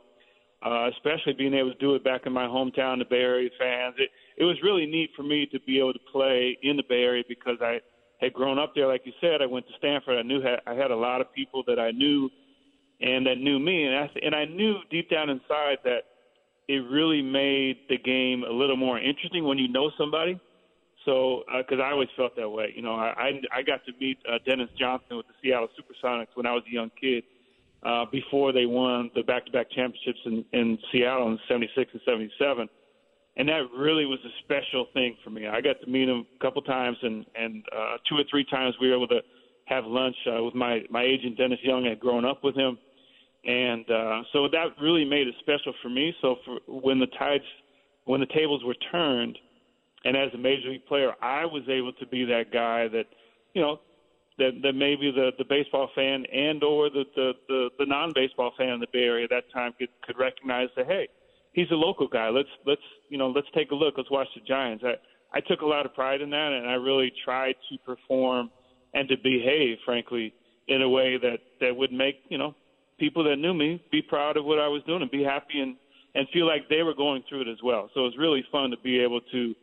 uh, 0.65 0.89
especially 0.97 1.35
being 1.35 1.53
able 1.53 1.71
to 1.71 1.79
do 1.79 1.95
it 1.97 2.03
back 2.03 2.23
in 2.25 2.33
my 2.33 2.47
hometown, 2.47 2.99
the 2.99 3.05
Bay 3.05 3.21
Area 3.21 3.51
fans. 3.59 3.95
It, 3.99 4.09
it 4.39 4.45
was 4.45 4.57
really 4.63 4.87
neat 4.87 5.11
for 5.15 5.23
me 5.23 5.47
to 5.53 5.61
be 5.61 5.79
able 5.79 5.93
to 5.93 6.01
play 6.11 6.57
in 6.63 6.79
the 6.79 6.85
Bay 6.89 7.03
Area 7.03 7.25
because 7.29 7.59
I 7.61 7.81
had 8.23 8.33
grown 8.33 8.59
up 8.59 8.73
there, 8.75 8.87
like 8.87 9.03
you 9.05 9.13
said. 9.21 9.43
I 9.43 9.47
went 9.47 9.67
to 9.67 9.75
Stanford. 9.77 10.19
I 10.19 10.23
knew 10.23 10.41
I 10.67 10.73
had 10.73 10.91
a 10.91 10.97
lot 10.97 11.21
of 11.21 11.31
people 11.35 11.63
that 11.67 11.79
I 11.79 11.91
knew 11.91 12.31
and 13.05 13.27
that 13.27 13.39
knew 13.39 13.59
me, 13.59 13.85
and 13.85 13.95
I, 13.95 14.11
and 14.23 14.35
I 14.35 14.47
knew 14.47 14.77
deep 14.91 15.11
down 15.11 15.29
inside 15.29 15.77
that 15.85 16.05
it 16.69 16.83
really 16.91 17.21
made 17.21 17.77
the 17.91 17.99
game 17.99 18.45
a 18.45 18.51
little 18.51 18.79
more 18.79 18.99
interesting 18.99 19.45
when 19.45 19.59
you 19.59 19.69
know 19.69 19.91
somebody. 19.99 20.41
So, 21.05 21.45
because 21.59 21.81
uh, 21.81 21.83
I 21.83 21.91
always 21.91 22.09
felt 22.17 22.35
that 22.37 22.49
way, 22.49 22.73
you 22.75 22.81
know, 22.81 22.95
I 22.95 23.39
I, 23.53 23.61
got 23.63 23.85
to 23.85 23.93
meet 24.01 24.17
uh, 24.27 24.39
Dennis 24.47 24.71
Johnson 24.79 25.19
with 25.19 25.27
the 25.27 25.35
Seattle 25.43 25.69
SuperSonics 25.79 26.29
when 26.33 26.47
I 26.47 26.53
was 26.53 26.63
a 26.67 26.73
young 26.73 26.91
kid, 26.99 27.25
uh, 27.83 28.07
before 28.11 28.53
they 28.53 28.65
won 28.65 29.11
the 29.15 29.23
back-to-back 29.23 29.71
championships 29.71 30.21
in, 30.25 30.43
in 30.55 30.79
Seattle 30.91 31.29
in 31.29 31.39
'76 31.47 31.91
and 31.93 32.01
'77, 32.07 32.69
and 33.37 33.49
that 33.51 33.65
really 33.77 34.07
was 34.07 34.19
a 34.25 34.33
special 34.45 34.87
thing 34.95 35.15
for 35.23 35.29
me. 35.29 35.47
I 35.47 35.61
got 35.61 35.79
to 35.83 35.91
meet 35.91 36.09
him 36.09 36.25
a 36.35 36.43
couple 36.43 36.63
times, 36.63 36.97
and 37.03 37.27
and 37.35 37.63
uh, 37.77 37.97
two 38.09 38.17
or 38.17 38.25
three 38.31 38.47
times 38.47 38.75
we 38.81 38.89
were 38.89 38.97
able 38.97 39.09
to 39.09 39.21
have 39.67 39.85
lunch 39.85 40.17
uh, 40.27 40.43
with 40.43 40.55
my 40.55 40.85
my 40.89 41.03
agent 41.03 41.37
Dennis 41.37 41.59
Young. 41.63 41.85
I 41.85 41.91
had 41.91 42.01
grown 42.01 42.25
up 42.25 42.43
with 42.43 42.55
him, 42.55 42.79
and 43.47 43.89
uh, 43.91 44.23
so 44.33 44.49
that 44.49 44.69
really 44.81 45.05
made 45.05 45.29
it 45.29 45.35
special 45.41 45.75
for 45.83 45.89
me. 45.89 46.15
So 46.23 46.37
for 46.45 46.59
when 46.67 46.99
the 46.99 47.07
tides, 47.19 47.45
when 48.05 48.21
the 48.21 48.27
tables 48.27 48.63
were 48.65 48.77
turned, 48.91 49.39
and 50.05 50.17
as 50.17 50.31
a 50.35 50.39
major 50.39 50.71
league 50.71 50.87
player, 50.87 51.13
I 51.23 51.45
was 51.45 51.63
able 51.69 51.93
to 51.95 52.07
be 52.07 52.25
that 52.27 52.53
guy 52.53 52.89
that, 52.89 53.05
you 53.55 53.63
know, 53.63 53.81
that 54.39 54.51
that 54.63 54.73
maybe 54.73 55.11
the 55.11 55.31
the 55.39 55.45
baseball 55.45 55.91
fan 55.95 56.25
and 56.33 56.63
or 56.63 56.91
the 56.91 57.05
the 57.15 57.33
the, 57.49 57.69
the 57.79 57.87
non 57.87 58.13
baseball 58.15 58.53
fan 58.57 58.71
in 58.71 58.81
the 58.81 58.87
Bay 58.93 59.05
Area 59.05 59.25
at 59.25 59.31
that 59.31 59.53
time 59.53 59.73
could 59.79 59.91
could 60.07 60.19
recognize 60.19 60.69
that 60.77 60.87
hey, 60.87 61.09
he's 61.53 61.71
a 61.71 61.75
local 61.75 62.09
guy. 62.09 62.29
Let's 62.31 62.49
let's 62.67 62.83
you 63.11 63.19
know 63.19 63.29
let's 63.29 63.49
take 63.55 63.71
a 63.71 63.75
look. 63.75 63.95
Let's 63.97 64.11
watch 64.11 64.29
the 64.35 64.41
Giants. 64.47 64.85
I 64.87 64.95
I 65.37 65.41
took 65.41 65.61
a 65.61 65.67
lot 65.67 65.85
of 65.85 65.95
pride 65.95 66.21
in 66.21 66.31
that, 66.31 66.53
and 66.53 66.69
I 66.69 66.75
really 66.75 67.13
tried 67.25 67.57
to 67.71 67.79
perform 67.85 68.51
and 68.95 69.09
to 69.09 69.17
behave, 69.17 69.79
frankly, 69.85 70.33
in 70.69 70.83
a 70.83 70.89
way 70.89 71.19
that 71.19 71.39
that 71.61 71.77
would 71.77 71.93
make 71.93 72.17
you 72.29 72.39
know 72.39 72.55
people 72.99 73.25
that 73.25 73.37
knew 73.37 73.55
me 73.55 73.83
be 73.91 74.03
proud 74.03 74.37
of 74.37 74.45
what 74.45 74.59
I 74.59 74.69
was 74.69 74.83
doing 74.87 75.03
and 75.03 75.11
be 75.11 75.23
happy 75.23 75.61
and 75.61 75.77
and 76.17 76.29
feel 76.33 76.47
like 76.47 76.69
they 76.69 76.83
were 76.83 76.95
going 76.95 77.25
through 77.29 77.43
it 77.43 77.49
as 77.49 77.59
well. 77.65 77.91
So 77.93 78.01
it 78.01 78.05
was 78.05 78.17
really 78.17 78.45
fun 78.53 78.71
to 78.71 78.77
be 78.77 79.01
able 79.01 79.21
to 79.33 79.55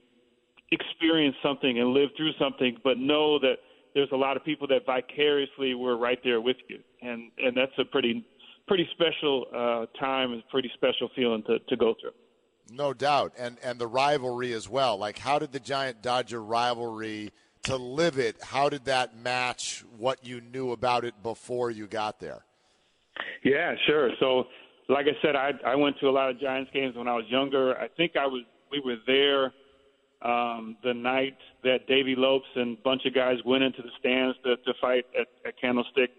experience 0.72 1.36
something 1.42 1.80
and 1.80 1.94
live 1.94 2.10
through 2.18 2.32
something, 2.38 2.78
but 2.84 2.98
know 2.98 3.40
that 3.40 3.56
there's 3.94 4.10
a 4.12 4.18
lot 4.18 4.36
of 4.36 4.44
people 4.44 4.68
that 4.68 4.86
vicariously 4.86 5.74
were 5.76 5.98
right 5.98 6.20
there 6.24 6.42
with 6.42 6.58
you, 6.68 6.80
and 7.02 7.32
and 7.38 7.56
that's 7.56 7.72
a 7.78 7.86
pretty 7.86 8.26
pretty 8.68 8.88
special 8.92 9.46
uh, 9.54 9.86
time 10.00 10.34
and 10.34 10.44
pretty 10.50 10.72
special 10.74 11.10
feeling 11.16 11.44
to 11.44 11.60
to 11.60 11.76
go 11.78 11.96
through. 12.00 12.12
No 12.70 12.94
doubt, 12.94 13.34
and 13.38 13.58
and 13.64 13.80
the 13.80 13.88
rivalry 13.88 14.54
as 14.54 14.68
well. 14.68 14.98
Like, 14.98 15.18
how 15.18 15.40
did 15.40 15.52
the 15.52 15.60
Giant 15.60 16.02
Dodger 16.02 16.44
rivalry? 16.44 17.32
to 17.64 17.76
live 17.76 18.18
it, 18.18 18.42
how 18.42 18.70
did 18.70 18.86
that 18.86 19.16
match 19.16 19.84
what 19.98 20.26
you 20.26 20.42
knew 20.42 20.72
about 20.72 21.06
it 21.06 21.22
before 21.22 21.70
you 21.70 21.88
got 21.88 22.20
there? 22.20 22.44
Yeah, 23.43 23.76
sure. 23.88 24.12
So, 24.20 24.45
like 24.89 25.05
I 25.07 25.22
said, 25.22 25.36
I 25.36 25.51
I 25.66 25.76
went 25.76 25.99
to 25.99 26.09
a 26.09 26.12
lot 26.12 26.30
of 26.30 26.39
Giants 26.39 26.72
games 26.74 26.95
when 26.95 27.07
I 27.07 27.16
was 27.16 27.26
younger. 27.30 27.78
I 27.78 27.88
think 27.88 28.16
I 28.16 28.26
was 28.26 28.43
we 28.72 28.80
were 28.80 28.97
there 29.05 29.51
um, 30.22 30.78
the 30.84 30.93
night 30.93 31.38
that 31.64 31.88
Davey 31.88 32.16
Lopes 32.16 32.47
and 32.55 32.78
a 32.78 32.82
bunch 32.82 33.05
of 33.05 33.14
guys 33.14 33.38
went 33.45 33.64
into 33.64 33.82
the 33.82 33.89
stands 33.99 34.38
to, 34.43 34.55
to 34.57 34.74
fight 34.80 35.05
at, 35.20 35.28
at 35.45 35.59
Candlestick 35.59 36.12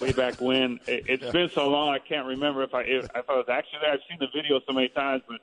way 0.00 0.12
back 0.12 0.40
when. 0.40 0.78
It, 0.86 1.04
it's 1.06 1.22
yeah. 1.22 1.30
been 1.30 1.50
so 1.50 1.68
long, 1.68 1.90
I 1.90 1.98
can't 1.98 2.26
remember 2.26 2.62
if 2.62 2.74
I 2.74 2.82
if, 2.82 3.04
if 3.04 3.28
I 3.28 3.34
was 3.34 3.46
actually 3.50 3.80
there. 3.82 3.92
I've 3.92 4.00
seen 4.08 4.18
the 4.20 4.28
video 4.34 4.60
so 4.66 4.72
many 4.72 4.88
times, 4.88 5.22
but 5.28 5.40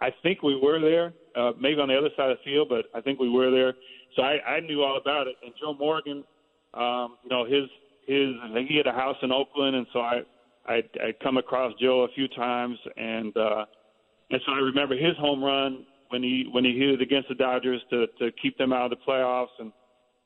I 0.00 0.12
think 0.22 0.42
we 0.42 0.56
were 0.56 0.80
there. 0.80 1.12
Uh, 1.34 1.52
maybe 1.58 1.80
on 1.80 1.88
the 1.88 1.96
other 1.96 2.10
side 2.16 2.30
of 2.30 2.38
the 2.38 2.44
field, 2.44 2.68
but 2.68 2.86
I 2.94 3.00
think 3.00 3.18
we 3.18 3.30
were 3.30 3.50
there. 3.50 3.74
So 4.16 4.22
I, 4.22 4.38
I 4.46 4.60
knew 4.60 4.82
all 4.82 4.98
about 4.98 5.26
it. 5.26 5.36
And 5.42 5.54
Joe 5.58 5.72
Morgan, 5.72 6.24
um, 6.74 7.16
you 7.22 7.30
know, 7.30 7.44
his 7.44 7.70
his 8.06 8.34
he 8.68 8.76
had 8.76 8.86
a 8.86 8.92
house 8.92 9.16
in 9.22 9.32
Oakland, 9.32 9.76
and 9.76 9.86
so 9.92 10.00
I 10.00 10.22
I'd, 10.66 10.88
I'd 11.02 11.18
come 11.20 11.36
across 11.38 11.72
Joe 11.80 12.02
a 12.02 12.14
few 12.14 12.28
times, 12.28 12.78
and 12.96 13.36
uh, 13.36 13.64
and 14.30 14.40
so 14.46 14.52
I 14.52 14.58
remember 14.58 14.96
his 14.96 15.16
home 15.18 15.42
run 15.42 15.84
when 16.08 16.22
he 16.22 16.46
when 16.50 16.64
he 16.64 16.78
hit 16.78 16.90
it 16.90 17.02
against 17.02 17.28
the 17.28 17.34
Dodgers 17.34 17.80
to 17.90 18.06
to 18.18 18.30
keep 18.40 18.56
them 18.58 18.72
out 18.72 18.92
of 18.92 18.98
the 18.98 19.04
playoffs, 19.06 19.46
and 19.58 19.72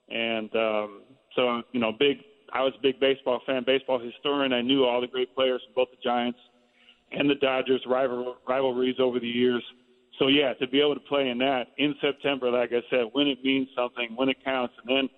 and 0.09 0.55
um, 0.55 1.03
so 1.35 1.63
you 1.73 1.81
know, 1.81 1.93
big. 1.93 2.19
I 2.53 2.63
was 2.63 2.73
a 2.79 2.83
big 2.83 3.01
baseball 3.01 3.41
fan, 3.45 3.65
baseball 3.67 3.99
historian. 3.99 4.53
I 4.53 4.63
knew 4.63 4.85
all 4.85 5.01
the 5.01 5.09
great 5.09 5.35
players 5.35 5.61
from 5.67 5.75
both 5.75 5.89
the 5.91 6.03
Giants 6.03 6.39
and 7.11 7.29
the 7.29 7.35
Dodgers 7.35 7.83
rival, 7.87 8.37
rivalries 8.49 8.97
over 9.01 9.19
the 9.19 9.27
years. 9.27 9.63
So 10.19 10.29
yeah, 10.29 10.55
to 10.55 10.69
be 10.69 10.81
able 10.81 10.95
to 10.95 11.01
play 11.01 11.29
in 11.29 11.39
that 11.39 11.67
in 11.77 11.95
September, 12.01 12.51
like 12.51 12.71
I 12.73 12.83
said, 12.89 13.07
when 13.13 13.27
it 13.27 13.43
means 13.43 13.69
something, 13.77 14.15
when 14.15 14.29
it 14.29 14.37
counts, 14.45 14.75
and 14.85 14.97
then 14.97 15.09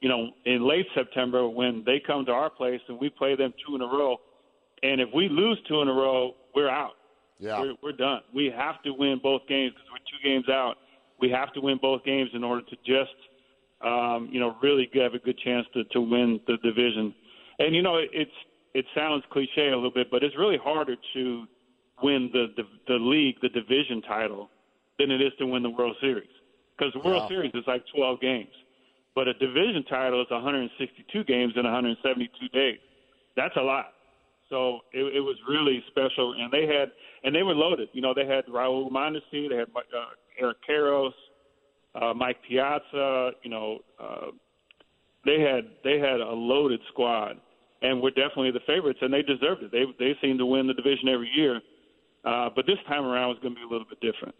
you 0.00 0.08
know 0.08 0.30
in 0.46 0.66
late 0.66 0.86
September 0.94 1.48
when 1.48 1.82
they 1.84 2.00
come 2.04 2.24
to 2.24 2.32
our 2.32 2.48
place 2.48 2.80
and 2.88 2.98
we 2.98 3.10
play 3.10 3.36
them 3.36 3.52
two 3.66 3.74
in 3.74 3.82
a 3.82 3.86
row 3.86 4.16
And 4.82 5.00
if 5.00 5.08
we 5.14 5.28
lose 5.28 5.58
two 5.68 5.82
in 5.82 5.88
a 5.88 5.92
row, 5.92 6.34
we're 6.54 6.68
out. 6.68 6.92
Yeah. 7.38 7.60
We're, 7.60 7.74
we're 7.82 7.92
done. 7.92 8.20
We 8.34 8.52
have 8.56 8.82
to 8.82 8.90
win 8.92 9.20
both 9.22 9.42
games 9.48 9.72
because 9.72 9.88
we're 9.92 9.98
two 9.98 10.28
games 10.28 10.48
out. 10.48 10.76
We 11.20 11.30
have 11.30 11.52
to 11.54 11.60
win 11.60 11.78
both 11.80 12.04
games 12.04 12.30
in 12.34 12.44
order 12.44 12.62
to 12.62 12.76
just, 12.84 13.14
um, 13.84 14.28
you 14.30 14.40
know, 14.40 14.56
really 14.62 14.88
have 14.94 15.14
a 15.14 15.18
good 15.18 15.38
chance 15.38 15.66
to, 15.74 15.84
to 15.84 16.00
win 16.00 16.40
the 16.46 16.56
division. 16.62 17.14
And 17.58 17.74
you 17.74 17.82
know, 17.82 17.96
it, 17.96 18.10
it's 18.12 18.30
it 18.74 18.84
sounds 18.94 19.24
cliche 19.30 19.68
a 19.68 19.74
little 19.74 19.90
bit, 19.90 20.10
but 20.10 20.22
it's 20.22 20.36
really 20.36 20.58
harder 20.58 20.96
to 21.14 21.44
win 22.02 22.30
the 22.32 22.46
the, 22.56 22.62
the 22.86 22.94
league, 22.94 23.36
the 23.42 23.48
division 23.48 24.02
title, 24.02 24.48
than 24.98 25.10
it 25.10 25.20
is 25.20 25.32
to 25.38 25.46
win 25.46 25.62
the 25.62 25.70
World 25.70 25.96
Series. 26.00 26.28
Because 26.76 26.92
the 26.92 27.00
World 27.00 27.22
Yeah. 27.24 27.28
Series 27.28 27.50
is 27.54 27.64
like 27.66 27.82
12 27.94 28.20
games, 28.20 28.52
but 29.14 29.26
a 29.26 29.34
division 29.34 29.84
title 29.88 30.20
is 30.22 30.30
162 30.30 31.24
games 31.24 31.54
in 31.56 31.64
172 31.64 32.48
days. 32.50 32.78
That's 33.36 33.56
a 33.56 33.62
lot. 33.62 33.94
So 34.50 34.80
it, 34.92 35.16
it 35.16 35.20
was 35.20 35.36
really 35.48 35.82
special, 35.88 36.34
and 36.38 36.50
they 36.50 36.66
had 36.66 36.90
and 37.24 37.34
they 37.34 37.42
were 37.42 37.54
loaded. 37.54 37.88
You 37.92 38.00
know, 38.00 38.14
they 38.14 38.26
had 38.26 38.46
Raul 38.46 38.90
Mondesi, 38.90 39.48
they 39.48 39.56
had 39.56 39.68
uh, 39.76 40.06
Eric 40.40 40.58
Karros, 40.68 41.12
uh, 41.94 42.14
Mike 42.14 42.38
Piazza. 42.48 43.32
You 43.42 43.50
know, 43.50 43.78
uh, 44.00 44.26
they 45.24 45.40
had 45.40 45.64
they 45.84 45.98
had 45.98 46.20
a 46.20 46.30
loaded 46.32 46.80
squad, 46.88 47.36
and 47.82 48.00
were 48.00 48.10
definitely 48.10 48.52
the 48.52 48.60
favorites, 48.66 49.00
and 49.02 49.12
they 49.12 49.22
deserved 49.22 49.62
it. 49.62 49.70
They 49.70 49.84
they 49.98 50.16
seem 50.22 50.38
to 50.38 50.46
win 50.46 50.66
the 50.66 50.74
division 50.74 51.08
every 51.08 51.30
year, 51.34 51.60
uh, 52.24 52.48
but 52.54 52.66
this 52.66 52.78
time 52.86 53.04
around 53.04 53.28
was 53.28 53.38
going 53.42 53.54
to 53.54 53.60
be 53.60 53.66
a 53.66 53.70
little 53.70 53.86
bit 53.88 54.00
different. 54.00 54.34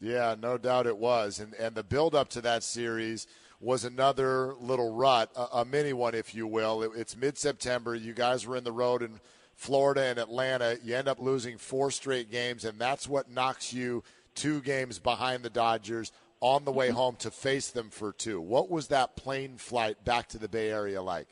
Yeah, 0.00 0.34
no 0.38 0.58
doubt 0.58 0.86
it 0.86 0.98
was. 0.98 1.40
And 1.40 1.54
and 1.54 1.74
the 1.74 1.84
build 1.84 2.14
up 2.14 2.28
to 2.30 2.42
that 2.42 2.62
series 2.62 3.26
was 3.60 3.86
another 3.86 4.54
little 4.60 4.94
rut, 4.94 5.30
a, 5.34 5.60
a 5.60 5.64
mini 5.64 5.94
one, 5.94 6.14
if 6.14 6.34
you 6.34 6.46
will. 6.46 6.82
It, 6.82 6.90
it's 6.94 7.16
mid 7.16 7.38
September. 7.38 7.94
You 7.94 8.12
guys 8.12 8.46
were 8.46 8.56
in 8.56 8.64
the 8.64 8.72
road 8.72 9.02
in 9.02 9.20
Florida 9.54 10.02
and 10.02 10.18
Atlanta. 10.18 10.76
You 10.82 10.96
end 10.96 11.08
up 11.08 11.20
losing 11.20 11.58
four 11.58 11.90
straight 11.90 12.30
games, 12.30 12.64
and 12.64 12.78
that's 12.78 13.08
what 13.08 13.30
knocks 13.30 13.72
you 13.72 14.02
two 14.34 14.60
games 14.60 14.98
behind 14.98 15.42
the 15.42 15.50
Dodgers 15.50 16.12
on 16.40 16.64
the 16.64 16.72
way 16.72 16.90
home 16.90 17.16
to 17.16 17.30
face 17.30 17.70
them 17.70 17.90
for 17.90 18.12
two. 18.12 18.40
What 18.40 18.70
was 18.70 18.88
that 18.88 19.16
plane 19.16 19.56
flight 19.56 20.04
back 20.04 20.28
to 20.28 20.38
the 20.38 20.48
Bay 20.48 20.70
Area 20.70 21.00
like? 21.02 21.28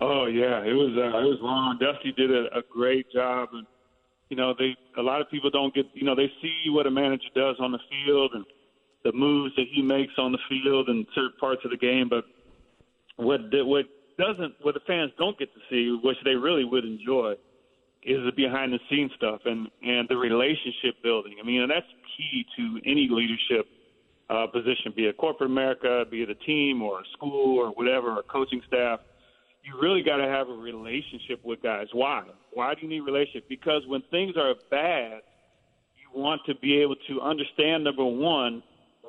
Oh 0.00 0.26
yeah, 0.26 0.62
it 0.62 0.74
was 0.74 0.96
uh, 0.96 1.18
it 1.18 1.28
was 1.28 1.38
long. 1.40 1.78
Dusty 1.78 2.12
did 2.12 2.30
a, 2.30 2.58
a 2.58 2.62
great 2.72 3.10
job, 3.12 3.50
and 3.52 3.66
you 4.28 4.36
know 4.36 4.54
they 4.58 4.76
a 4.96 5.02
lot 5.02 5.20
of 5.20 5.30
people 5.30 5.50
don't 5.50 5.74
get 5.74 5.86
you 5.92 6.04
know 6.04 6.14
they 6.14 6.32
see 6.40 6.70
what 6.70 6.86
a 6.86 6.90
manager 6.90 7.28
does 7.34 7.56
on 7.58 7.72
the 7.72 7.80
field 7.90 8.32
and 8.34 8.44
the 9.04 9.12
moves 9.12 9.54
that 9.56 9.66
he 9.72 9.82
makes 9.82 10.12
on 10.18 10.32
the 10.32 10.38
field 10.48 10.88
and 10.88 11.06
certain 11.14 11.32
parts 11.40 11.64
of 11.64 11.70
the 11.70 11.76
game, 11.76 12.08
but 12.08 12.24
what 13.16 13.40
what 13.64 13.86
doesn't 14.18 14.54
what 14.62 14.74
the 14.74 14.80
fans 14.86 15.12
don't 15.18 15.38
get 15.38 15.48
to 15.54 15.60
see, 15.70 15.98
which 16.02 16.16
they 16.24 16.34
really 16.34 16.64
would 16.64 16.84
enjoy, 16.84 17.32
is 18.02 18.18
the 18.24 18.32
behind 18.36 18.72
the 18.72 18.78
scenes 18.90 19.12
stuff 19.16 19.40
and 19.44 19.68
and 19.82 20.08
the 20.08 20.16
relationship 20.16 21.02
building. 21.02 21.36
I 21.42 21.46
mean, 21.46 21.62
and 21.62 21.70
that's 21.70 21.86
key 22.16 22.44
to 22.56 22.80
any 22.84 23.08
leadership 23.10 23.66
uh, 24.30 24.46
position, 24.46 24.92
be 24.94 25.06
it 25.06 25.16
corporate 25.16 25.50
America, 25.50 26.04
be 26.10 26.22
it 26.22 26.30
a 26.30 26.34
team 26.34 26.82
or 26.82 27.00
a 27.00 27.04
school 27.16 27.58
or 27.58 27.70
whatever, 27.70 28.10
or 28.10 28.22
coaching 28.24 28.60
staff 28.66 29.00
you 29.68 29.78
really 29.80 30.02
got 30.02 30.16
to 30.16 30.28
have 30.28 30.48
a 30.48 30.52
relationship 30.52 31.44
with 31.44 31.62
guys. 31.62 31.86
Why? 31.92 32.24
Why 32.52 32.74
do 32.74 32.82
you 32.82 32.88
need 32.88 33.00
a 33.00 33.02
relationship? 33.02 33.48
Because 33.48 33.82
when 33.86 34.02
things 34.10 34.34
are 34.36 34.54
bad, 34.70 35.20
you 35.96 36.20
want 36.20 36.40
to 36.46 36.54
be 36.56 36.80
able 36.80 36.96
to 37.08 37.20
understand 37.20 37.84
number 37.84 38.04
one 38.04 38.62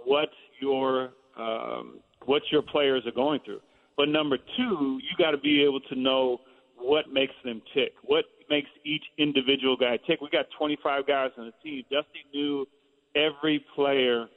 what 0.06 0.30
your 0.62 1.12
um, 1.38 2.00
what 2.26 2.42
your 2.52 2.62
players 2.62 3.06
are 3.06 3.12
going 3.12 3.40
through. 3.46 3.62
But 4.00 4.08
number 4.08 4.38
two, 4.56 5.02
you 5.02 5.10
got 5.18 5.32
to 5.32 5.38
be 5.38 5.62
able 5.62 5.82
to 5.82 5.96
know 5.96 6.40
what 6.78 7.12
makes 7.12 7.34
them 7.44 7.62
tick. 7.74 7.92
What 8.06 8.24
makes 8.50 8.70
each 8.86 9.04
individual 9.18 9.76
guy 9.76 10.00
tick? 10.08 10.22
We 10.22 10.30
got 10.30 10.46
25 10.58 11.06
guys 11.06 11.32
on 11.38 11.48
the 11.48 11.52
team. 11.62 11.84
Dusty 11.92 12.24
knew 12.34 12.66
every 13.14 13.66
player 13.76 14.28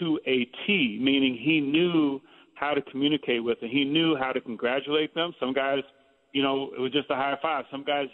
to 0.00 0.20
a 0.26 0.44
T, 0.66 0.98
meaning 1.00 1.34
he 1.34 1.62
knew 1.62 2.20
how 2.56 2.74
to 2.74 2.82
communicate 2.82 3.42
with 3.42 3.58
them. 3.60 3.70
He 3.70 3.86
knew 3.86 4.16
how 4.16 4.32
to 4.32 4.40
congratulate 4.42 5.14
them. 5.14 5.32
Some 5.40 5.54
guys, 5.54 5.78
you 6.34 6.42
know, 6.42 6.70
it 6.76 6.80
was 6.80 6.92
just 6.92 7.08
a 7.08 7.14
high 7.14 7.38
five. 7.40 7.64
Some 7.70 7.84
guys 7.84 8.08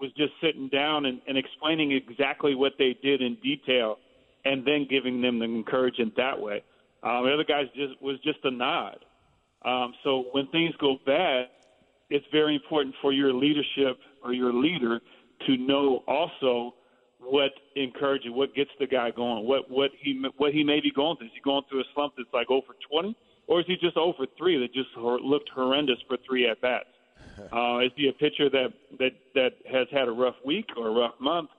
was 0.00 0.10
just 0.16 0.32
sitting 0.42 0.68
down 0.70 1.06
and, 1.06 1.20
and 1.28 1.38
explaining 1.38 1.92
exactly 1.92 2.56
what 2.56 2.72
they 2.80 2.96
did 3.00 3.22
in 3.22 3.36
detail 3.44 3.98
and 4.44 4.66
then 4.66 4.88
giving 4.90 5.22
them 5.22 5.38
the 5.38 5.44
encouragement 5.44 6.14
that 6.16 6.40
way. 6.40 6.64
Um, 7.04 7.26
the 7.26 7.32
other 7.32 7.44
guys 7.44 7.66
just 7.76 8.02
was 8.02 8.18
just 8.24 8.38
a 8.42 8.50
nod. 8.50 9.04
Um, 9.64 9.94
so 10.04 10.26
when 10.32 10.46
things 10.48 10.74
go 10.78 10.96
bad, 11.04 11.46
it's 12.10 12.26
very 12.30 12.54
important 12.54 12.94
for 13.02 13.12
your 13.12 13.32
leadership 13.32 13.98
or 14.22 14.32
your 14.32 14.52
leader 14.52 15.00
to 15.46 15.56
know 15.56 16.04
also 16.06 16.74
what 17.18 17.50
encourages, 17.74 18.30
what 18.30 18.54
gets 18.54 18.70
the 18.78 18.86
guy 18.86 19.10
going, 19.10 19.46
what 19.46 19.70
what 19.70 19.90
he 20.00 20.22
what 20.36 20.52
he 20.52 20.62
may 20.62 20.80
be 20.80 20.90
going 20.90 21.16
through. 21.16 21.26
Is 21.26 21.32
he 21.34 21.40
going 21.40 21.62
through 21.68 21.80
a 21.80 21.84
slump 21.94 22.14
that's 22.16 22.32
like 22.32 22.50
over 22.50 22.76
20, 22.90 23.16
or 23.48 23.60
is 23.60 23.66
he 23.66 23.76
just 23.76 23.96
over 23.96 24.26
three 24.38 24.58
that 24.60 24.72
just 24.72 24.90
looked 24.96 25.50
horrendous 25.54 25.98
for 26.06 26.16
three 26.26 26.48
at 26.48 26.60
bats? 26.60 26.86
Uh, 27.52 27.80
is 27.80 27.92
he 27.96 28.08
a 28.08 28.12
pitcher 28.12 28.48
that 28.48 28.72
that 28.98 29.12
that 29.34 29.50
has 29.70 29.86
had 29.92 30.08
a 30.08 30.10
rough 30.10 30.36
week 30.44 30.66
or 30.76 30.88
a 30.88 30.90
rough 30.90 31.14
month? 31.20 31.50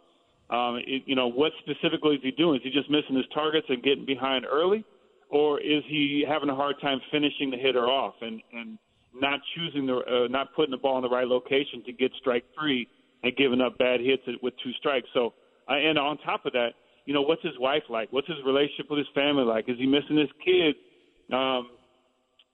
Um, 0.50 0.78
it, 0.78 1.04
you 1.06 1.16
know, 1.16 1.28
what 1.28 1.52
specifically 1.60 2.16
is 2.16 2.22
he 2.24 2.32
doing? 2.32 2.56
Is 2.56 2.64
he 2.64 2.72
just 2.72 2.89
missing 2.89 3.16
his 3.16 3.26
targets 3.32 3.68
and 3.70 3.84
getting 3.84 4.06
behind 4.06 4.45
early, 4.50 4.84
or 5.30 5.59
is 5.59 5.84
he 5.88 6.23
having 6.28 6.49
a 6.49 6.55
hard 6.55 6.75
time 6.82 6.99
finishing 7.11 7.51
the 7.51 7.57
hitter 7.57 7.88
off 7.88 8.15
and 8.21 8.41
and 8.53 8.78
not 9.13 9.39
choosing 9.55 9.86
the 9.86 9.97
uh, 9.97 10.28
not 10.30 10.53
putting 10.55 10.71
the 10.71 10.78
ball 10.78 10.97
in 10.97 11.03
the 11.03 11.09
right 11.09 11.28
location 11.28 11.84
to 11.86 11.91
get 11.93 12.11
strike 12.19 12.43
three 12.57 12.88
and 13.23 13.36
giving 13.36 13.61
up 13.61 13.78
bad 13.78 13.99
hits 13.99 14.23
with 14.41 14.53
two 14.63 14.71
strikes? 14.80 15.07
So, 15.13 15.34
uh, 15.69 15.73
and 15.73 15.97
on 15.97 16.17
top 16.19 16.45
of 16.45 16.53
that, 16.53 16.69
you 17.05 17.13
know, 17.13 17.21
what's 17.21 17.41
his 17.41 17.57
wife 17.59 17.84
like? 17.89 18.11
What's 18.11 18.28
his 18.28 18.38
relationship 18.45 18.88
with 18.89 18.99
his 18.99 19.07
family 19.15 19.43
like? 19.43 19.67
Is 19.67 19.78
he 19.78 19.88
missing 19.88 20.17
his 20.17 20.30
kids? 20.43 20.78
Um, 21.34 21.69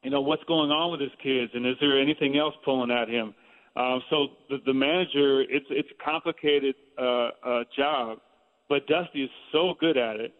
you 0.03 0.09
know, 0.09 0.21
what's 0.21 0.43
going 0.45 0.69
on 0.69 0.91
with 0.91 1.01
his 1.01 1.11
kids, 1.21 1.51
and 1.53 1.65
is 1.65 1.75
there 1.79 1.99
anything 1.99 2.37
else 2.37 2.53
pulling 2.65 2.91
at 2.91 3.07
him? 3.07 3.33
Um, 3.75 4.01
so 4.09 4.27
the, 4.49 4.57
the 4.65 4.73
manager, 4.73 5.41
it's 5.41 5.65
it's 5.69 5.89
a 5.89 6.03
complicated 6.03 6.75
uh, 6.99 7.29
uh, 7.43 7.63
job, 7.75 8.19
but 8.69 8.85
Dusty 8.87 9.23
is 9.23 9.29
so 9.51 9.73
good 9.79 9.97
at 9.97 10.17
it. 10.17 10.33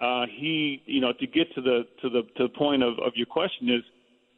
Uh, 0.00 0.24
he, 0.26 0.82
you 0.86 1.00
know, 1.00 1.12
to 1.12 1.26
get 1.26 1.52
to 1.54 1.60
the 1.60 1.82
to 2.00 2.08
the 2.08 2.22
to 2.36 2.44
the 2.44 2.54
point 2.56 2.82
of, 2.82 2.94
of 3.00 3.12
your 3.16 3.26
question 3.26 3.68
is, 3.68 3.82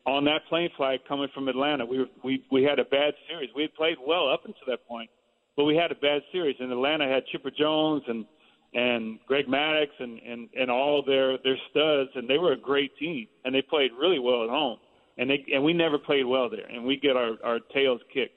on 0.06 0.24
that 0.24 0.40
plane 0.48 0.70
flight 0.76 1.00
coming 1.06 1.28
from 1.32 1.48
Atlanta, 1.48 1.86
we 1.86 1.98
were, 2.00 2.06
we 2.24 2.44
we 2.50 2.62
had 2.64 2.78
a 2.78 2.84
bad 2.84 3.14
series. 3.28 3.50
We 3.54 3.62
had 3.62 3.74
played 3.74 3.96
well 4.04 4.28
up 4.28 4.44
until 4.44 4.66
that 4.66 4.86
point, 4.88 5.08
but 5.56 5.64
we 5.64 5.76
had 5.76 5.92
a 5.92 5.94
bad 5.94 6.22
series. 6.32 6.56
And 6.58 6.72
Atlanta 6.72 7.06
had 7.06 7.24
Chipper 7.26 7.52
Jones 7.56 8.02
and 8.08 8.26
and 8.74 9.18
Greg 9.26 9.46
Maddux 9.46 9.88
and, 9.98 10.18
and, 10.20 10.48
and 10.58 10.70
all 10.70 11.02
their, 11.04 11.36
their 11.44 11.58
studs, 11.70 12.08
and 12.14 12.26
they 12.26 12.38
were 12.38 12.52
a 12.52 12.56
great 12.56 12.96
team, 12.96 13.26
and 13.44 13.54
they 13.54 13.60
played 13.60 13.90
really 14.00 14.18
well 14.18 14.44
at 14.44 14.48
home. 14.48 14.78
And 15.18 15.28
they 15.28 15.44
and 15.52 15.62
we 15.62 15.74
never 15.74 15.98
played 15.98 16.24
well 16.24 16.48
there, 16.48 16.66
and 16.66 16.84
we 16.84 16.96
get 16.96 17.16
our, 17.16 17.32
our 17.44 17.60
tails 17.74 18.00
kicked. 18.12 18.34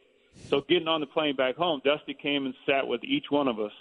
So 0.50 0.62
getting 0.68 0.90
on 0.90 1.00
the 1.00 1.08
plane 1.08 1.38
back 1.38 1.56
home, 1.56 1.82
Dusty 1.86 2.14
came 2.14 2.46
and 2.46 2.54
sat 2.66 2.86
with 2.86 3.02
each 3.06 3.26
one 3.30 3.48
of 3.48 3.60
us 3.60 3.72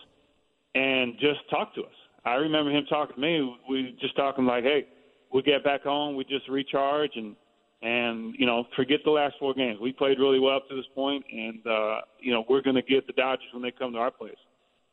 and 0.76 1.14
just 1.18 1.40
talked 1.50 1.74
to 1.74 1.82
us. 1.82 1.94
I 2.24 2.34
remember 2.34 2.70
him 2.70 2.84
talking 2.88 3.16
to 3.16 3.20
me. 3.20 3.56
We 3.68 3.96
just 4.00 4.16
talking 4.16 4.46
like, 4.46 4.64
hey, 4.64 4.86
we 5.32 5.42
get 5.42 5.64
back 5.64 5.82
home, 5.82 6.16
we 6.16 6.24
just 6.24 6.48
recharge 6.48 7.10
and 7.16 7.36
and 7.82 8.34
you 8.38 8.46
know 8.46 8.64
forget 8.76 9.00
the 9.04 9.10
last 9.10 9.34
four 9.38 9.52
games. 9.52 9.78
We 9.80 9.92
played 9.92 10.18
really 10.18 10.40
well 10.40 10.56
up 10.56 10.68
to 10.70 10.76
this 10.76 10.86
point, 10.94 11.24
and 11.30 11.66
uh, 11.66 12.00
you 12.18 12.32
know 12.32 12.44
we're 12.48 12.62
going 12.62 12.76
to 12.76 12.82
get 12.82 13.06
the 13.06 13.12
Dodgers 13.12 13.48
when 13.52 13.62
they 13.62 13.70
come 13.70 13.92
to 13.92 13.98
our 13.98 14.10
place. 14.10 14.38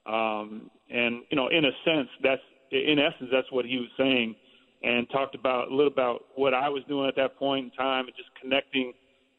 Um, 0.05 0.69
and 0.89 1.21
you 1.29 1.37
know, 1.37 1.47
in 1.47 1.65
a 1.65 1.71
sense, 1.85 2.09
that's 2.21 2.41
in 2.71 2.99
essence 2.99 3.29
that's 3.31 3.51
what 3.51 3.65
he 3.65 3.77
was 3.77 3.89
saying, 3.97 4.35
and 4.83 5.09
talked 5.09 5.35
about 5.35 5.69
a 5.69 5.75
little 5.75 5.91
about 5.91 6.25
what 6.35 6.53
I 6.53 6.69
was 6.69 6.83
doing 6.87 7.07
at 7.07 7.15
that 7.15 7.37
point 7.37 7.65
in 7.65 7.71
time, 7.71 8.05
and 8.05 8.15
just 8.17 8.29
connecting 8.41 8.93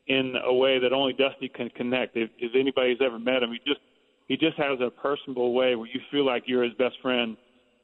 in 0.06 0.34
a 0.44 0.52
way 0.52 0.78
that 0.78 0.92
only 0.92 1.12
Dusty 1.12 1.48
can 1.48 1.68
connect. 1.70 2.16
If, 2.16 2.30
if 2.38 2.52
anybody's 2.58 2.98
ever 3.04 3.18
met 3.18 3.42
him, 3.42 3.52
he 3.52 3.58
just 3.66 3.80
he 4.28 4.36
just 4.36 4.56
has 4.56 4.78
a 4.80 4.90
personable 4.90 5.52
way 5.52 5.74
where 5.74 5.88
you 5.88 6.00
feel 6.10 6.24
like 6.24 6.44
you're 6.46 6.64
his 6.64 6.74
best 6.74 6.94
friend. 7.02 7.36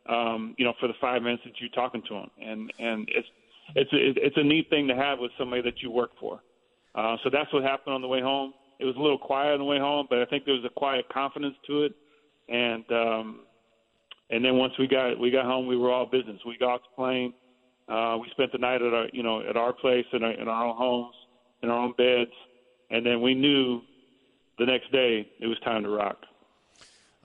Um, 0.09 0.55
you 0.57 0.65
know, 0.65 0.73
for 0.81 0.89
the 0.89 0.95
five 1.01 1.23
minutes 1.23 1.43
that 1.45 1.53
you're 1.61 1.69
talking 1.71 2.03
to 2.09 2.15
him, 2.15 2.31
and 2.41 2.73
and 2.79 3.09
it's 3.15 3.29
it's 3.75 3.93
a, 3.93 4.27
it's 4.27 4.37
a 4.37 4.43
neat 4.43 4.71
thing 4.71 4.89
to 4.89 4.97
have 4.97 5.19
with 5.19 5.31
somebody 5.39 5.63
that 5.63 5.83
you 5.83 5.91
work 5.91 6.11
for. 6.19 6.41
Uh, 6.95 7.17
so 7.23 7.31
that's 7.31 7.53
what 7.53 7.63
happened 7.63 7.95
on 7.95 8.01
the 8.01 8.09
way 8.09 8.21
home. 8.21 8.55
It 8.79 8.85
was 8.87 8.97
a 8.97 9.01
little 9.01 9.19
quiet 9.19 9.53
on 9.53 9.59
the 9.59 9.65
way 9.65 9.79
home, 9.79 10.07
but 10.09 10.21
I 10.21 10.25
think 10.25 10.45
there 10.45 10.55
was 10.55 10.65
a 10.65 10.71
quiet 10.71 11.05
confidence 11.13 11.55
to 11.67 11.83
it 11.83 11.95
and 12.49 12.85
um, 12.91 13.41
and 14.31 14.45
then 14.45 14.57
once 14.57 14.73
we 14.79 14.87
got 14.87 15.19
we 15.19 15.31
got 15.31 15.45
home, 15.45 15.67
we 15.67 15.77
were 15.77 15.91
all 15.91 16.07
business. 16.07 16.39
We 16.47 16.57
got 16.59 16.75
off 16.75 16.81
the 16.91 16.97
plane. 16.97 17.35
Uh, 17.89 18.19
we 18.21 18.29
spent 18.31 18.53
the 18.53 18.59
night 18.59 18.83
at 18.83 18.93
our 18.93 19.07
you 19.13 19.23
know 19.23 19.47
at 19.49 19.57
our 19.57 19.73
place 19.73 20.07
in 20.13 20.23
our, 20.23 20.33
in 20.33 20.49
our 20.49 20.67
own 20.67 20.77
homes, 20.77 21.15
in 21.63 21.71
our 21.71 21.79
own 21.79 21.95
beds, 21.97 22.31
and 22.91 23.05
then 23.05 23.21
we 23.21 23.35
knew 23.35 23.81
the 24.59 24.67
next 24.67 24.91
day 24.93 25.29
it 25.41 25.47
was 25.47 25.59
time 25.61 25.83
to 25.83 25.89
rock. 25.89 26.19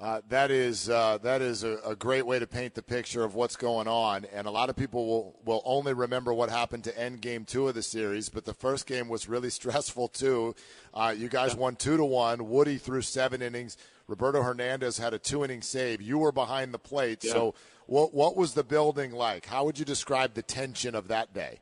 Uh, 0.03 0.19
that 0.27 0.51
is 0.51 0.89
uh, 0.89 1.17
that 1.19 1.41
is 1.41 1.63
a, 1.63 1.77
a, 1.85 1.95
great 1.95 2.25
way 2.25 2.37
to 2.37 2.45
paint 2.45 2.73
the 2.73 2.81
picture 2.81 3.23
of 3.23 3.35
what's 3.35 3.55
going 3.55 3.87
on, 3.87 4.25
and 4.33 4.45
a 4.47 4.51
lot 4.51 4.69
of 4.69 4.75
people 4.75 5.07
will 5.07 5.35
will 5.45 5.61
only 5.63 5.93
remember 5.93 6.33
what 6.33 6.49
happened 6.49 6.83
to 6.83 6.99
end 6.99 7.21
game 7.21 7.45
two 7.45 7.69
of 7.69 7.73
the 7.73 7.81
series. 7.81 8.27
But 8.27 8.43
the 8.43 8.53
first 8.53 8.85
game 8.85 9.07
was 9.07 9.29
really 9.29 9.49
stressful 9.61 10.09
too. 10.09 10.55
Uh, 10.93 11.15
you 11.17 11.29
guys 11.29 11.55
won 11.55 11.77
two 11.77 11.95
to 11.95 12.03
one. 12.03 12.49
Woody 12.49 12.77
threw 12.77 13.01
seven 13.01 13.41
innings. 13.41 13.77
Roberto 14.09 14.41
Hernandez 14.41 14.97
had 14.97 15.13
a 15.13 15.19
two 15.19 15.45
inning 15.45 15.61
save. 15.61 16.01
You 16.01 16.17
were 16.17 16.33
behind 16.33 16.73
the 16.73 16.79
plate. 16.79 17.23
Yeah. 17.23 17.31
So, 17.31 17.55
what 17.85 18.13
what 18.13 18.35
was 18.35 18.55
the 18.55 18.63
building 18.65 19.13
like? 19.13 19.45
How 19.45 19.63
would 19.63 19.79
you 19.79 19.85
describe 19.85 20.33
the 20.33 20.43
tension 20.43 20.95
of 20.95 21.07
that 21.07 21.33
day? 21.33 21.61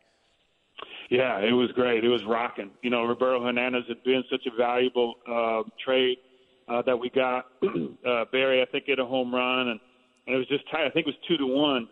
Yeah, 1.11 1.37
it 1.41 1.51
was 1.51 1.71
great. 1.73 2.03
It 2.03 2.09
was 2.09 2.23
rocking. 2.23 2.71
You 2.81 2.89
know, 2.89 3.03
Roberto 3.03 3.43
Hernandez 3.43 3.83
had 3.87 4.03
been 4.03 4.23
such 4.31 4.47
a 4.47 4.57
valuable 4.57 5.13
uh, 5.29 5.61
trade 5.85 6.17
uh, 6.67 6.81
that 6.83 6.97
we 6.97 7.09
got. 7.09 7.45
uh, 8.07 8.25
Barry, 8.31 8.61
I 8.61 8.65
think, 8.71 8.85
hit 8.87 8.99
a 8.99 9.05
home 9.05 9.33
run, 9.33 9.69
and, 9.69 9.79
and 10.27 10.35
it 10.35 10.37
was 10.37 10.47
just 10.47 10.69
tight. 10.71 10.85
I 10.85 10.89
think 10.89 11.07
it 11.07 11.13
was 11.13 11.27
two 11.27 11.37
to 11.37 11.47
one 11.47 11.87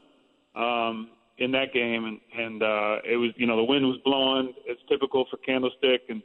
um, 0.55 1.09
in 1.37 1.51
that 1.51 1.73
game, 1.73 2.05
and 2.05 2.19
and 2.37 2.63
uh, 2.63 2.97
it 3.09 3.17
was 3.17 3.31
you 3.37 3.47
know 3.47 3.57
the 3.57 3.63
wind 3.63 3.85
was 3.85 3.97
blowing. 4.05 4.53
It's 4.65 4.81
typical 4.89 5.25
for 5.29 5.37
Candlestick, 5.37 6.03
and 6.09 6.21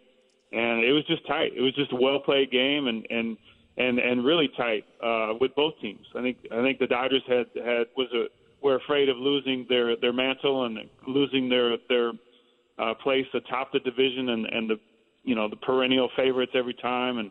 and 0.53 0.84
it 0.84 0.92
was 0.92 1.05
just 1.07 1.26
tight. 1.26 1.53
It 1.57 1.61
was 1.61 1.74
just 1.74 1.92
a 1.92 1.97
well 1.97 2.20
played 2.20 2.51
game, 2.51 2.88
and 2.88 3.07
and 3.11 3.36
and 3.76 3.99
and 3.99 4.24
really 4.24 4.49
tight 4.57 4.84
uh, 5.03 5.34
with 5.40 5.55
both 5.55 5.74
teams. 5.80 6.07
I 6.14 6.22
think 6.22 6.38
I 6.53 6.62
think 6.62 6.78
the 6.78 6.86
Dodgers 6.86 7.22
had 7.26 7.47
had 7.64 7.86
was 7.97 8.09
a 8.14 8.26
were 8.62 8.76
afraid 8.76 9.09
of 9.09 9.16
losing 9.18 9.66
their 9.68 9.97
their 9.97 10.12
mantle 10.12 10.64
and 10.64 10.78
losing 11.07 11.49
their 11.49 11.76
their 11.88 12.12
uh, 12.78 12.95
place 13.03 13.26
atop 13.34 13.72
the 13.72 13.80
division 13.80 14.30
and 14.30 14.47
and 14.47 14.70
the 14.70 14.76
you 15.22 15.34
know 15.34 15.49
the 15.49 15.57
perennial 15.57 16.09
favorites 16.16 16.53
every 16.55 16.74
time 16.74 17.18
and 17.18 17.30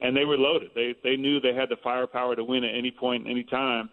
and 0.00 0.16
they 0.16 0.24
were 0.24 0.36
loaded. 0.36 0.70
They 0.74 0.94
they 1.02 1.16
knew 1.16 1.40
they 1.40 1.54
had 1.54 1.68
the 1.68 1.76
firepower 1.82 2.36
to 2.36 2.44
win 2.44 2.64
at 2.64 2.74
any 2.74 2.90
point, 2.90 3.26
any 3.28 3.44
time, 3.44 3.90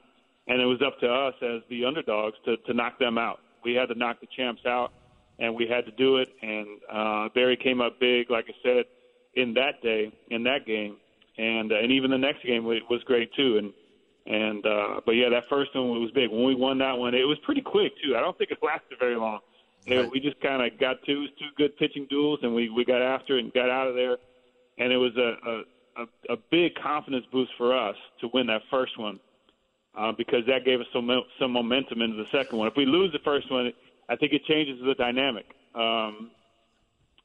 and 0.48 0.62
it 0.62 0.66
was 0.66 0.82
up 0.86 1.00
to 1.00 1.08
us 1.08 1.34
as 1.42 1.62
the 1.70 1.86
underdogs 1.86 2.38
to 2.46 2.58
to 2.58 2.74
knock 2.74 3.00
them 3.00 3.18
out. 3.18 3.40
We 3.64 3.74
had 3.74 3.88
to 3.90 3.96
knock 3.96 4.20
the 4.22 4.28
champs 4.36 4.66
out, 4.66 4.94
and 5.40 5.56
we 5.56 5.68
had 5.68 5.86
to 5.86 5.92
do 5.92 6.18
it. 6.18 6.30
And 6.42 6.68
uh, 6.92 7.30
Barry 7.34 7.58
came 7.58 7.82
up 7.82 8.00
big, 8.00 8.30
like 8.30 8.46
I 8.48 8.54
said, 8.64 8.86
in 9.36 9.54
that 9.56 9.82
day, 9.82 10.12
in 10.30 10.44
that 10.44 10.66
game, 10.66 10.98
and 11.38 11.72
uh, 11.72 11.76
and 11.76 11.92
even 11.92 12.12
the 12.12 12.18
next 12.18 12.44
game 12.44 12.64
was 12.64 13.02
great 13.06 13.34
too. 13.34 13.58
And 13.58 13.74
and 14.26 14.66
uh, 14.66 15.02
but 15.06 15.14
yeah, 15.14 15.30
that 15.30 15.44
first 15.50 15.76
one 15.76 15.90
was 16.02 16.12
big. 16.12 16.30
When 16.30 16.46
we 16.46 16.56
won 16.56 16.78
that 16.80 16.98
one, 16.98 17.14
it 17.14 17.28
was 17.28 17.38
pretty 17.46 17.62
quick 17.62 17.94
too. 18.04 18.16
I 18.16 18.22
don't 18.22 18.38
think 18.38 18.52
it 18.52 18.60
lasted 18.64 18.98
very 19.00 19.16
long. 19.16 19.40
Right. 19.90 20.10
We 20.12 20.20
just 20.20 20.40
kind 20.42 20.62
of 20.62 20.78
got 20.80 20.98
two 21.06 21.28
two 21.40 21.50
good 21.58 21.78
pitching 21.78 22.08
duels, 22.10 22.40
and 22.44 22.54
we 22.54 22.70
we 22.70 22.84
got 22.84 23.02
after 23.02 23.38
it 23.38 23.44
and 23.44 23.54
got 23.54 23.70
out 23.70 23.88
of 23.88 23.96
there. 23.96 24.18
And 24.80 24.94
it 24.94 24.98
was 24.98 25.16
a, 25.18 25.50
a 25.50 25.64
a, 25.98 26.34
a 26.34 26.38
big 26.52 26.76
confidence 26.76 27.26
boost 27.32 27.52
for 27.58 27.78
us 27.78 27.96
to 28.22 28.30
win 28.34 28.48
that 28.48 28.62
first 28.70 28.98
one 29.00 29.20
uh, 29.98 30.12
because 30.12 30.46
that 30.48 30.64
gave 30.64 30.80
us 30.80 30.86
some 30.94 31.10
some 31.40 31.52
momentum 31.52 32.02
into 32.02 32.18
the 32.18 32.30
second 32.32 32.58
one. 32.58 32.68
If 32.68 32.76
we 32.76 32.86
lose 32.86 33.12
the 33.12 33.20
first 33.20 33.52
one, 33.52 33.72
I 34.10 34.16
think 34.16 34.34
it 34.34 34.46
changes 34.46 34.80
the 34.86 34.94
dynamic. 34.94 35.46
Um, 35.76 36.32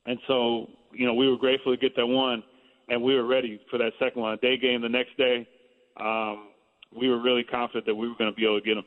and 0.07 0.19
so, 0.27 0.69
you 0.93 1.07
know, 1.07 1.15
we 1.15 1.29
were 1.29 1.37
grateful 1.37 1.75
to 1.75 1.81
get 1.81 1.95
that 1.97 2.07
one, 2.07 2.43
and 2.89 3.03
we 3.03 3.15
were 3.15 3.25
ready 3.25 3.61
for 3.71 3.79
that 3.79 3.93
second 3.99 4.21
one. 4.21 4.39
Day 4.43 4.57
game 4.57 4.83
the 4.83 4.89
next 4.89 5.17
day, 5.17 5.47
um, 5.99 6.49
we 6.97 7.09
were 7.09 7.21
really 7.21 7.45
confident 7.45 7.87
that 7.87 7.95
we 7.95 8.09
were 8.09 8.15
going 8.17 8.31
to 8.31 8.37
be 8.37 8.45
able 8.45 8.61
to 8.61 8.67
get 8.67 8.75
them. 8.75 8.85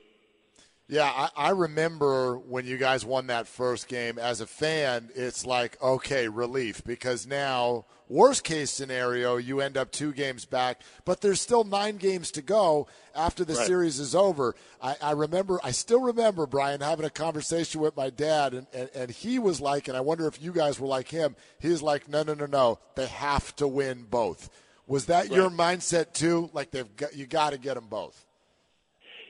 Yeah, 0.88 1.06
I, 1.06 1.30
I, 1.36 1.50
remember 1.50 2.38
when 2.38 2.68
you 2.68 2.78
guys 2.78 3.04
won 3.04 3.26
that 3.28 3.48
first 3.48 3.88
game. 3.88 4.20
As 4.20 4.40
a 4.40 4.46
fan, 4.46 5.10
it's 5.16 5.44
like, 5.44 5.82
okay, 5.82 6.28
relief, 6.28 6.84
because 6.84 7.26
now, 7.26 7.86
worst 8.10 8.44
case 8.44 8.72
scenario, 8.72 9.38
you 9.38 9.62
end 9.62 9.78
up 9.78 9.92
two 9.92 10.12
games 10.14 10.46
back, 10.46 10.82
but 11.06 11.22
there's 11.22 11.42
still 11.42 11.64
nine 11.64 11.98
games 11.98 12.32
to 12.32 12.42
go 12.42 12.88
after 13.16 13.44
the 13.44 13.54
right. 13.54 13.68
series 13.68 14.00
is 14.00 14.16
over. 14.16 14.56
I, 14.82 14.96
I, 15.02 15.12
remember, 15.12 15.60
I 15.64 15.72
still 15.72 16.02
remember, 16.02 16.46
Brian, 16.46 16.82
having 16.82 17.06
a 17.06 17.10
conversation 17.10 17.82
with 17.82 17.96
my 17.96 18.10
dad, 18.10 18.54
and, 18.54 18.68
and, 18.74 18.90
and 18.94 19.12
he 19.12 19.40
was 19.40 19.62
like, 19.62 19.88
and 19.88 19.98
I 19.98 20.02
wonder 20.02 20.28
if 20.28 20.42
you 20.42 20.52
guys 20.52 20.80
were 20.80 20.88
like 20.88 21.10
him, 21.10 21.36
he's 21.60 21.82
like, 21.82 22.08
no, 22.08 22.24
no, 22.24 22.34
no, 22.34 22.46
no, 22.46 22.80
they 22.96 23.08
have 23.08 23.56
to 23.58 23.68
win 23.68 24.06
both. 24.10 24.50
Was 24.88 25.08
that 25.08 25.30
right. 25.30 25.32
your 25.32 25.50
mindset 25.50 26.14
too? 26.14 26.50
Like, 26.54 26.72
they've 26.72 26.96
got, 26.96 27.16
you 27.16 27.26
got 27.26 27.54
to 27.54 27.58
get 27.58 27.76
them 27.76 27.88
both. 27.90 28.26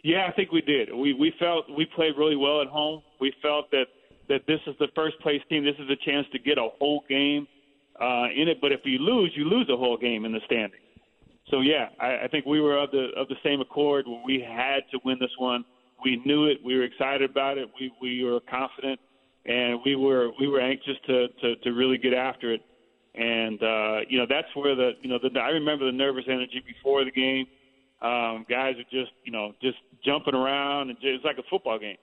Yeah, 0.04 0.28
I 0.28 0.32
think 0.34 0.52
we 0.52 0.62
did. 0.62 0.94
We 0.94 1.14
we 1.14 1.34
felt 1.40 1.66
we 1.76 1.88
played 1.96 2.14
really 2.16 2.36
well 2.36 2.62
at 2.62 2.68
home. 2.68 3.02
We 3.20 3.34
felt 3.42 3.72
that 3.72 3.86
that 4.28 4.46
this 4.46 4.60
is 4.68 4.76
the 4.78 4.88
first 4.94 5.20
place 5.20 5.42
team. 5.50 5.66
This 5.66 5.78
is 5.80 5.90
a 5.90 5.96
chance 5.96 6.28
to 6.32 6.38
get 6.38 6.60
a 6.60 6.70
whole 6.78 7.04
game 7.10 7.48
uh, 8.02 8.28
in 8.36 8.48
it. 8.48 8.60
But 8.62 8.72
if 8.72 8.82
you 8.84 9.00
lose, 9.00 9.32
you 9.36 9.46
lose 9.46 9.70
a 9.70 9.78
whole 9.78 9.98
game 9.98 10.26
in 10.26 10.32
the 10.32 10.42
standings. 10.46 10.82
So 11.50 11.62
yeah, 11.62 11.90
I, 12.00 12.24
I 12.24 12.28
think 12.28 12.46
we 12.46 12.60
were 12.60 12.78
of 12.78 12.92
the 12.92 13.10
of 13.16 13.28
the 13.28 13.36
same 13.44 13.62
accord. 13.62 14.06
We 14.26 14.42
had 14.42 14.82
to 14.92 15.00
win 15.06 15.18
this 15.20 15.32
one. 15.38 15.64
We 16.04 16.22
knew 16.26 16.46
it. 16.46 16.58
We 16.64 16.76
were 16.76 16.84
excited 16.84 17.30
about 17.30 17.58
it. 17.58 17.70
We 17.80 17.92
we 18.02 18.24
were 18.24 18.40
confident, 18.50 19.00
and 19.46 19.80
we 19.86 19.96
were 19.96 20.32
we 20.40 20.48
were 20.48 20.60
anxious 20.60 20.98
to 21.08 21.28
to, 21.42 21.56
to 21.58 21.72
really 21.72 21.98
get 21.98 22.14
after 22.14 22.54
it. 22.54 22.62
And 23.14 23.62
uh, 23.62 24.00
you 24.10 24.18
know 24.18 24.26
that's 24.28 24.48
where 24.56 24.76
the 24.76 24.94
you 25.02 25.10
know 25.10 25.20
the 25.22 25.40
I 25.40 25.50
remember 25.50 25.86
the 25.86 25.92
nervous 25.92 26.26
energy 26.28 26.64
before 26.66 27.06
the 27.06 27.12
game. 27.12 27.46
Um, 28.02 28.46
guys 28.50 28.76
are 28.78 28.84
just, 28.92 29.12
you 29.24 29.32
know, 29.32 29.54
just 29.62 29.78
jumping 30.04 30.36
around, 30.36 30.90
and 30.90 30.98
it's 31.02 31.24
like 31.24 31.38
a 31.38 31.44
football 31.50 31.80
game. 31.80 31.98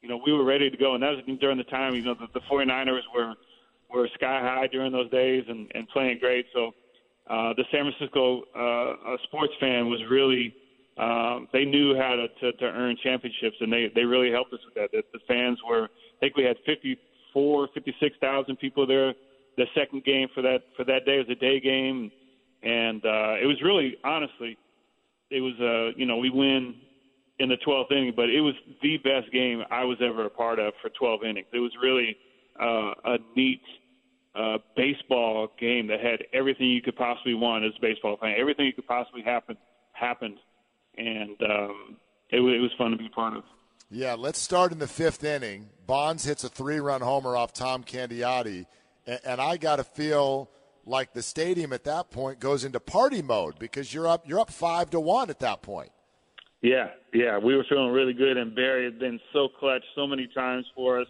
You 0.00 0.08
know, 0.08 0.20
we 0.24 0.32
were 0.32 0.44
ready 0.44 0.70
to 0.70 0.76
go, 0.76 0.94
and 0.94 1.02
that 1.02 1.10
was 1.10 1.38
during 1.40 1.58
the 1.58 1.64
time, 1.64 1.94
you 1.94 2.02
know, 2.02 2.14
the, 2.14 2.28
the 2.32 2.40
49ers 2.50 3.02
were 3.14 3.34
were 3.94 4.08
sky 4.14 4.40
high 4.42 4.66
during 4.66 4.92
those 4.92 5.10
days 5.10 5.44
and, 5.48 5.70
and 5.74 5.88
playing 5.88 6.18
great. 6.18 6.46
So 6.52 6.72
uh, 7.28 7.54
the 7.56 7.64
San 7.72 7.90
Francisco 7.90 8.42
uh, 8.54 9.16
sports 9.24 9.52
fan 9.60 9.88
was 9.88 10.00
really 10.10 10.54
um, 10.96 11.48
they 11.52 11.64
knew 11.64 11.96
how 11.96 12.14
to, 12.14 12.28
to, 12.40 12.56
to 12.58 12.64
earn 12.66 12.96
championships, 13.02 13.56
and 13.60 13.72
they 13.72 13.90
they 13.94 14.04
really 14.04 14.30
helped 14.30 14.52
us 14.52 14.60
with 14.64 14.74
that. 14.74 14.90
The, 14.92 15.02
the 15.12 15.18
fans 15.26 15.58
were, 15.68 15.84
I 15.84 16.20
think 16.20 16.36
we 16.36 16.44
had 16.44 16.56
54, 16.66 17.68
56,000 17.74 18.56
people 18.56 18.86
there. 18.86 19.12
The 19.56 19.64
second 19.74 20.04
game 20.04 20.28
for 20.34 20.42
that 20.42 20.60
for 20.76 20.84
that 20.84 21.04
day 21.04 21.18
was 21.18 21.26
a 21.30 21.34
day 21.34 21.58
game, 21.58 22.12
and 22.62 23.04
uh, 23.04 23.42
it 23.42 23.46
was 23.46 23.60
really 23.62 23.96
honestly 24.04 24.56
it 25.30 25.40
was 25.40 25.54
uh 25.60 25.96
you 25.98 26.06
know 26.06 26.18
we 26.18 26.30
win 26.30 26.74
in 27.40 27.48
the 27.48 27.56
12th 27.66 27.90
inning, 27.90 28.12
but 28.14 28.30
it 28.30 28.40
was 28.40 28.54
the 28.82 28.96
best 28.98 29.32
game 29.32 29.62
I 29.70 29.84
was 29.84 29.98
ever 30.00 30.26
a 30.26 30.30
part 30.30 30.60
of 30.60 30.72
for 30.80 30.90
12 30.90 31.24
innings. 31.24 31.46
It 31.52 31.58
was 31.58 31.72
really 31.82 32.16
uh, 32.60 32.92
a 33.04 33.18
neat 33.34 33.60
uh, 34.34 34.58
baseball 34.76 35.48
game 35.58 35.86
that 35.88 36.00
had 36.00 36.24
everything 36.32 36.68
you 36.68 36.82
could 36.82 36.96
possibly 36.96 37.34
want 37.34 37.64
as 37.64 37.72
a 37.76 37.80
baseball 37.80 38.16
fan. 38.20 38.34
Everything 38.38 38.66
you 38.66 38.72
could 38.72 38.86
possibly 38.86 39.22
happen 39.22 39.56
happened, 39.92 40.38
and 40.96 41.36
um, 41.42 41.96
it, 42.30 42.40
it 42.40 42.60
was 42.60 42.70
fun 42.76 42.90
to 42.90 42.96
be 42.96 43.08
part 43.08 43.36
of. 43.36 43.44
Yeah, 43.90 44.14
let's 44.14 44.40
start 44.40 44.72
in 44.72 44.78
the 44.78 44.88
fifth 44.88 45.22
inning. 45.22 45.68
Bonds 45.86 46.24
hits 46.24 46.42
a 46.42 46.48
three-run 46.48 47.00
homer 47.00 47.36
off 47.36 47.52
Tom 47.52 47.84
Candiotti, 47.84 48.66
and, 49.06 49.20
and 49.24 49.40
I 49.40 49.56
got 49.56 49.76
to 49.76 49.84
feel– 49.84 50.50
like 50.86 51.12
the 51.12 51.22
stadium 51.22 51.72
at 51.72 51.84
that 51.84 52.10
point 52.10 52.40
goes 52.40 52.64
into 52.64 52.80
party 52.80 53.22
mode 53.22 53.58
because 53.58 53.92
you're 53.92 54.06
up 54.06 54.28
you're 54.28 54.40
up 54.40 54.50
five 54.50 54.90
to 54.90 55.00
one 55.00 55.30
at 55.30 55.40
that 55.40 55.62
point. 55.62 55.90
Yeah, 56.62 56.88
yeah, 57.12 57.36
we 57.36 57.54
were 57.54 57.64
feeling 57.68 57.92
really 57.92 58.14
good, 58.14 58.38
and 58.38 58.54
Barry 58.54 58.84
had 58.84 58.98
been 58.98 59.20
so 59.34 59.48
clutch 59.60 59.84
so 59.94 60.06
many 60.06 60.26
times 60.34 60.64
for 60.74 61.00
us. 61.00 61.06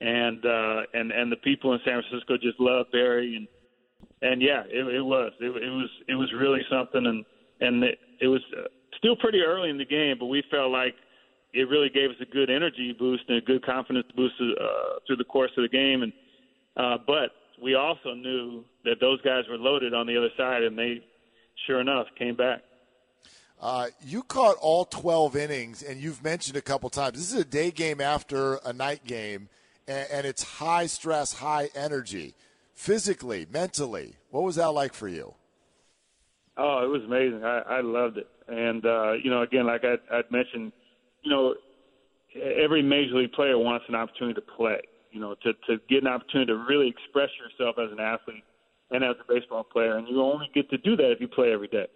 And 0.00 0.44
uh, 0.44 0.82
and 0.94 1.12
and 1.12 1.30
the 1.30 1.36
people 1.36 1.72
in 1.72 1.80
San 1.84 2.02
Francisco 2.02 2.36
just 2.36 2.60
love 2.60 2.86
Barry, 2.92 3.36
and 3.36 3.48
and 4.22 4.42
yeah, 4.42 4.62
it, 4.68 4.86
it 4.94 5.02
was 5.02 5.32
it, 5.40 5.46
it 5.46 5.70
was 5.70 5.90
it 6.08 6.14
was 6.14 6.32
really 6.38 6.60
something, 6.70 7.06
and 7.06 7.24
and 7.60 7.84
it, 7.84 7.98
it 8.20 8.28
was. 8.28 8.40
Still 8.96 9.14
pretty 9.14 9.42
early 9.42 9.70
in 9.70 9.78
the 9.78 9.84
game, 9.84 10.16
but 10.18 10.26
we 10.26 10.42
felt 10.50 10.72
like 10.72 10.94
it 11.52 11.68
really 11.68 11.88
gave 11.88 12.10
us 12.10 12.16
a 12.20 12.24
good 12.24 12.50
energy 12.50 12.94
boost 12.98 13.22
and 13.28 13.38
a 13.38 13.40
good 13.40 13.64
confidence 13.64 14.06
boost 14.16 14.34
uh, 14.40 14.98
through 15.06 15.16
the 15.16 15.24
course 15.24 15.52
of 15.56 15.62
the 15.62 15.68
game. 15.68 16.02
And 16.02 16.12
uh, 16.76 16.98
but 17.06 17.30
we 17.62 17.74
also 17.74 18.14
knew 18.14 18.64
that 18.84 18.96
those 19.00 19.20
guys 19.22 19.44
were 19.48 19.56
loaded 19.56 19.94
on 19.94 20.06
the 20.06 20.16
other 20.16 20.30
side, 20.36 20.62
and 20.62 20.78
they, 20.78 21.02
sure 21.66 21.80
enough, 21.80 22.06
came 22.18 22.36
back. 22.36 22.62
Uh, 23.60 23.88
you 24.04 24.22
caught 24.22 24.56
all 24.60 24.84
12 24.84 25.36
innings, 25.36 25.82
and 25.82 26.00
you've 26.00 26.22
mentioned 26.22 26.56
a 26.56 26.62
couple 26.62 26.88
times. 26.90 27.18
This 27.18 27.32
is 27.32 27.40
a 27.40 27.44
day 27.44 27.72
game 27.72 28.00
after 28.00 28.60
a 28.64 28.72
night 28.72 29.04
game, 29.04 29.48
and, 29.88 30.06
and 30.12 30.26
it's 30.26 30.42
high 30.42 30.86
stress, 30.86 31.32
high 31.32 31.70
energy, 31.74 32.34
physically, 32.74 33.46
mentally. 33.50 34.16
What 34.30 34.44
was 34.44 34.56
that 34.56 34.68
like 34.68 34.94
for 34.94 35.08
you? 35.08 35.34
Oh, 36.56 36.84
it 36.84 36.88
was 36.88 37.02
amazing. 37.04 37.44
I, 37.44 37.78
I 37.78 37.80
loved 37.80 38.18
it. 38.18 38.28
And 38.48 38.84
uh, 38.84 39.12
you 39.12 39.30
know, 39.30 39.42
again, 39.42 39.66
like 39.66 39.82
I, 39.84 39.94
I'd 40.16 40.30
mentioned, 40.30 40.72
you 41.22 41.30
know, 41.30 41.54
every 42.62 42.82
major 42.82 43.14
league 43.14 43.32
player 43.32 43.58
wants 43.58 43.86
an 43.88 43.94
opportunity 43.94 44.34
to 44.34 44.46
play. 44.56 44.80
You 45.10 45.20
know, 45.20 45.34
to 45.42 45.52
to 45.66 45.80
get 45.88 46.02
an 46.02 46.08
opportunity 46.08 46.52
to 46.52 46.58
really 46.58 46.88
express 46.88 47.30
yourself 47.40 47.76
as 47.78 47.90
an 47.90 48.00
athlete 48.00 48.44
and 48.90 49.04
as 49.04 49.16
a 49.20 49.32
baseball 49.32 49.64
player, 49.64 49.96
and 49.96 50.08
you 50.08 50.20
only 50.22 50.50
get 50.54 50.68
to 50.70 50.78
do 50.78 50.96
that 50.96 51.12
if 51.12 51.20
you 51.20 51.28
play 51.28 51.52
every 51.52 51.68
day. 51.68 51.86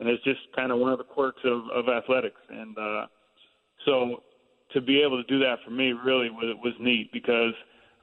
And 0.00 0.08
it's 0.08 0.22
just 0.22 0.40
kind 0.54 0.70
of 0.70 0.78
one 0.78 0.92
of 0.92 0.98
the 0.98 1.04
quirks 1.04 1.42
of, 1.44 1.62
of 1.74 1.88
athletics. 1.88 2.40
And 2.48 2.76
uh, 2.78 3.06
so, 3.84 4.22
to 4.72 4.80
be 4.80 5.00
able 5.00 5.22
to 5.22 5.28
do 5.28 5.38
that 5.40 5.56
for 5.64 5.70
me 5.70 5.92
really 5.92 6.30
was 6.30 6.56
was 6.62 6.74
neat 6.80 7.10
because, 7.12 7.54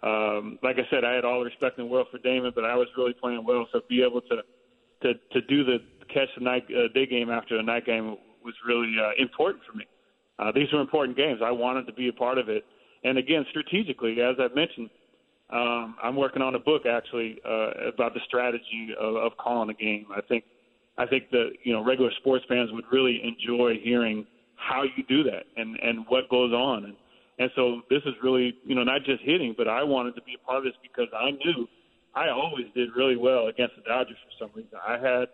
um, 0.03 0.59
like 0.63 0.77
I 0.77 0.87
said, 0.89 1.03
I 1.03 1.13
had 1.13 1.25
all 1.25 1.39
the 1.39 1.45
respect 1.45 1.77
in 1.77 1.85
the 1.85 1.91
world 1.91 2.07
for 2.11 2.17
Damon, 2.19 2.51
but 2.55 2.65
I 2.65 2.75
was 2.75 2.87
really 2.97 3.13
playing 3.13 3.43
well. 3.45 3.67
So 3.71 3.81
be 3.87 4.01
able 4.03 4.21
to 4.21 4.37
to 5.03 5.13
to 5.13 5.41
do 5.47 5.63
the 5.63 5.77
catch 6.13 6.29
the 6.37 6.43
night 6.43 6.65
uh, 6.69 6.87
day 6.93 7.05
game 7.05 7.29
after 7.29 7.57
a 7.57 7.63
night 7.63 7.85
game 7.85 8.17
was 8.43 8.53
really 8.67 8.93
uh, 8.99 9.11
important 9.21 9.63
for 9.69 9.77
me. 9.77 9.85
Uh, 10.37 10.51
these 10.53 10.67
were 10.73 10.81
important 10.81 11.17
games. 11.17 11.39
I 11.43 11.51
wanted 11.51 11.85
to 11.87 11.93
be 11.93 12.09
a 12.09 12.13
part 12.13 12.37
of 12.37 12.49
it, 12.49 12.65
and 13.03 13.17
again, 13.17 13.45
strategically, 13.49 14.21
as 14.21 14.35
I've 14.39 14.55
mentioned, 14.55 14.89
um, 15.51 15.95
I'm 16.01 16.15
working 16.15 16.41
on 16.41 16.55
a 16.55 16.59
book 16.59 16.83
actually 16.85 17.39
uh, 17.45 17.89
about 17.93 18.13
the 18.13 18.19
strategy 18.25 18.89
of, 18.99 19.15
of 19.15 19.31
calling 19.37 19.69
a 19.69 19.73
game. 19.73 20.07
I 20.15 20.21
think 20.21 20.43
I 20.97 21.05
think 21.05 21.29
that 21.31 21.51
you 21.63 21.73
know 21.73 21.83
regular 21.83 22.11
sports 22.19 22.45
fans 22.49 22.69
would 22.71 22.85
really 22.91 23.21
enjoy 23.23 23.75
hearing 23.83 24.25
how 24.55 24.83
you 24.83 25.03
do 25.07 25.23
that 25.23 25.43
and 25.57 25.77
and 25.81 26.05
what 26.07 26.29
goes 26.29 26.53
on. 26.53 26.85
And 26.85 26.95
and 27.39 27.51
so 27.55 27.81
this 27.89 28.01
is 28.05 28.13
really 28.23 28.55
you 28.65 28.75
know 28.75 28.83
not 28.83 29.03
just 29.03 29.21
hitting 29.23 29.53
but 29.57 29.67
I 29.67 29.83
wanted 29.83 30.15
to 30.15 30.21
be 30.21 30.35
a 30.35 30.45
part 30.45 30.59
of 30.59 30.63
this 30.63 30.73
because 30.81 31.07
I 31.17 31.31
knew 31.31 31.67
I 32.15 32.29
always 32.29 32.65
did 32.73 32.89
really 32.95 33.17
well 33.17 33.47
against 33.47 33.75
the 33.75 33.81
Dodgers 33.81 34.17
for 34.23 34.45
some 34.45 34.51
reason. 34.55 34.71
I 34.87 34.93
had 34.93 35.25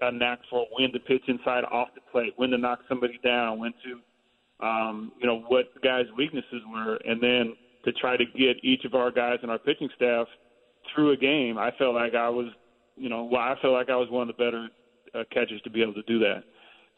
a 0.00 0.10
knack 0.10 0.40
for 0.50 0.66
when 0.76 0.92
to 0.92 0.98
pitch 0.98 1.22
inside 1.28 1.64
off 1.70 1.88
the 1.94 2.00
plate 2.10 2.32
when 2.36 2.50
to 2.50 2.58
knock 2.58 2.80
somebody 2.88 3.18
down 3.22 3.58
when 3.58 3.72
to 3.84 4.66
um 4.66 5.12
you 5.20 5.26
know 5.26 5.40
what 5.48 5.66
the 5.74 5.80
guys 5.80 6.06
weaknesses 6.16 6.62
were. 6.72 6.96
And 7.04 7.22
then 7.22 7.54
to 7.84 7.92
try 7.92 8.16
to 8.16 8.24
get 8.24 8.56
each 8.62 8.84
of 8.84 8.94
our 8.94 9.10
guys 9.10 9.38
and 9.42 9.50
our 9.50 9.58
pitching 9.58 9.90
staff 9.96 10.26
through 10.94 11.12
a 11.12 11.16
game 11.16 11.58
I 11.58 11.70
felt 11.78 11.94
like 11.94 12.14
I 12.14 12.28
was 12.28 12.48
you 12.96 13.08
know 13.08 13.24
well 13.24 13.42
I 13.42 13.54
felt 13.62 13.74
like 13.74 13.90
I 13.90 13.96
was 13.96 14.10
one 14.10 14.28
of 14.28 14.36
the 14.36 14.44
better 14.44 14.68
uh, 15.14 15.22
catchers 15.32 15.60
to 15.62 15.70
be 15.70 15.82
able 15.82 15.94
to 15.94 16.02
do 16.02 16.18
that. 16.18 16.42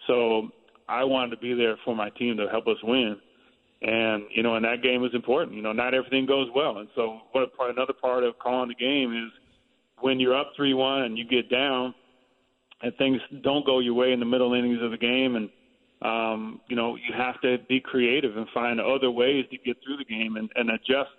So 0.07 0.49
I 0.89 1.05
wanted 1.05 1.31
to 1.31 1.37
be 1.39 1.55
there 1.55 1.77
for 1.85 1.95
my 1.97 2.11
team 2.11 2.37
to 2.37 2.49
help 2.49 2.67
us 2.67 2.77
win. 2.83 3.17
And 3.83 4.25
you 4.35 4.43
know, 4.43 4.57
and 4.57 4.65
that 4.65 4.83
game 4.83 5.03
was 5.03 5.15
important. 5.15 5.57
You 5.57 5.63
know, 5.63 5.73
not 5.73 5.93
everything 5.93 6.25
goes 6.25 6.49
well, 6.55 6.79
and 6.79 6.89
so 6.95 7.21
what 7.33 7.55
part, 7.57 7.71
another 7.71 7.93
part 7.93 8.25
of 8.25 8.39
calling 8.39 8.69
the 8.69 8.75
game 8.75 9.13
is 9.13 9.31
when 10.01 10.19
you're 10.19 10.37
up 10.37 10.53
three 10.57 10.73
one 10.73 11.03
and 11.03 11.19
you 11.19 11.27
get 11.27 11.51
down, 11.51 11.95
and 12.83 12.95
things 12.97 13.21
don't 13.43 13.67
go 13.67 13.81
your 13.81 13.93
way 13.93 14.13
in 14.13 14.21
the 14.21 14.27
middle 14.27 14.55
innings 14.55 14.79
of 14.83 14.93
the 14.93 14.97
game, 14.97 15.37
and 15.37 15.51
um, 16.01 16.61
you 16.69 16.77
know 16.77 16.97
you 16.97 17.15
have 17.15 17.39
to 17.43 17.59
be 17.69 17.79
creative 17.79 18.37
and 18.39 18.47
find 18.55 18.81
other 18.81 19.11
ways 19.11 19.45
to 19.51 19.59
get 19.59 19.77
through 19.85 19.99
the 19.99 20.05
game 20.05 20.37
and, 20.37 20.51
and 20.55 20.71
adjust 20.71 21.11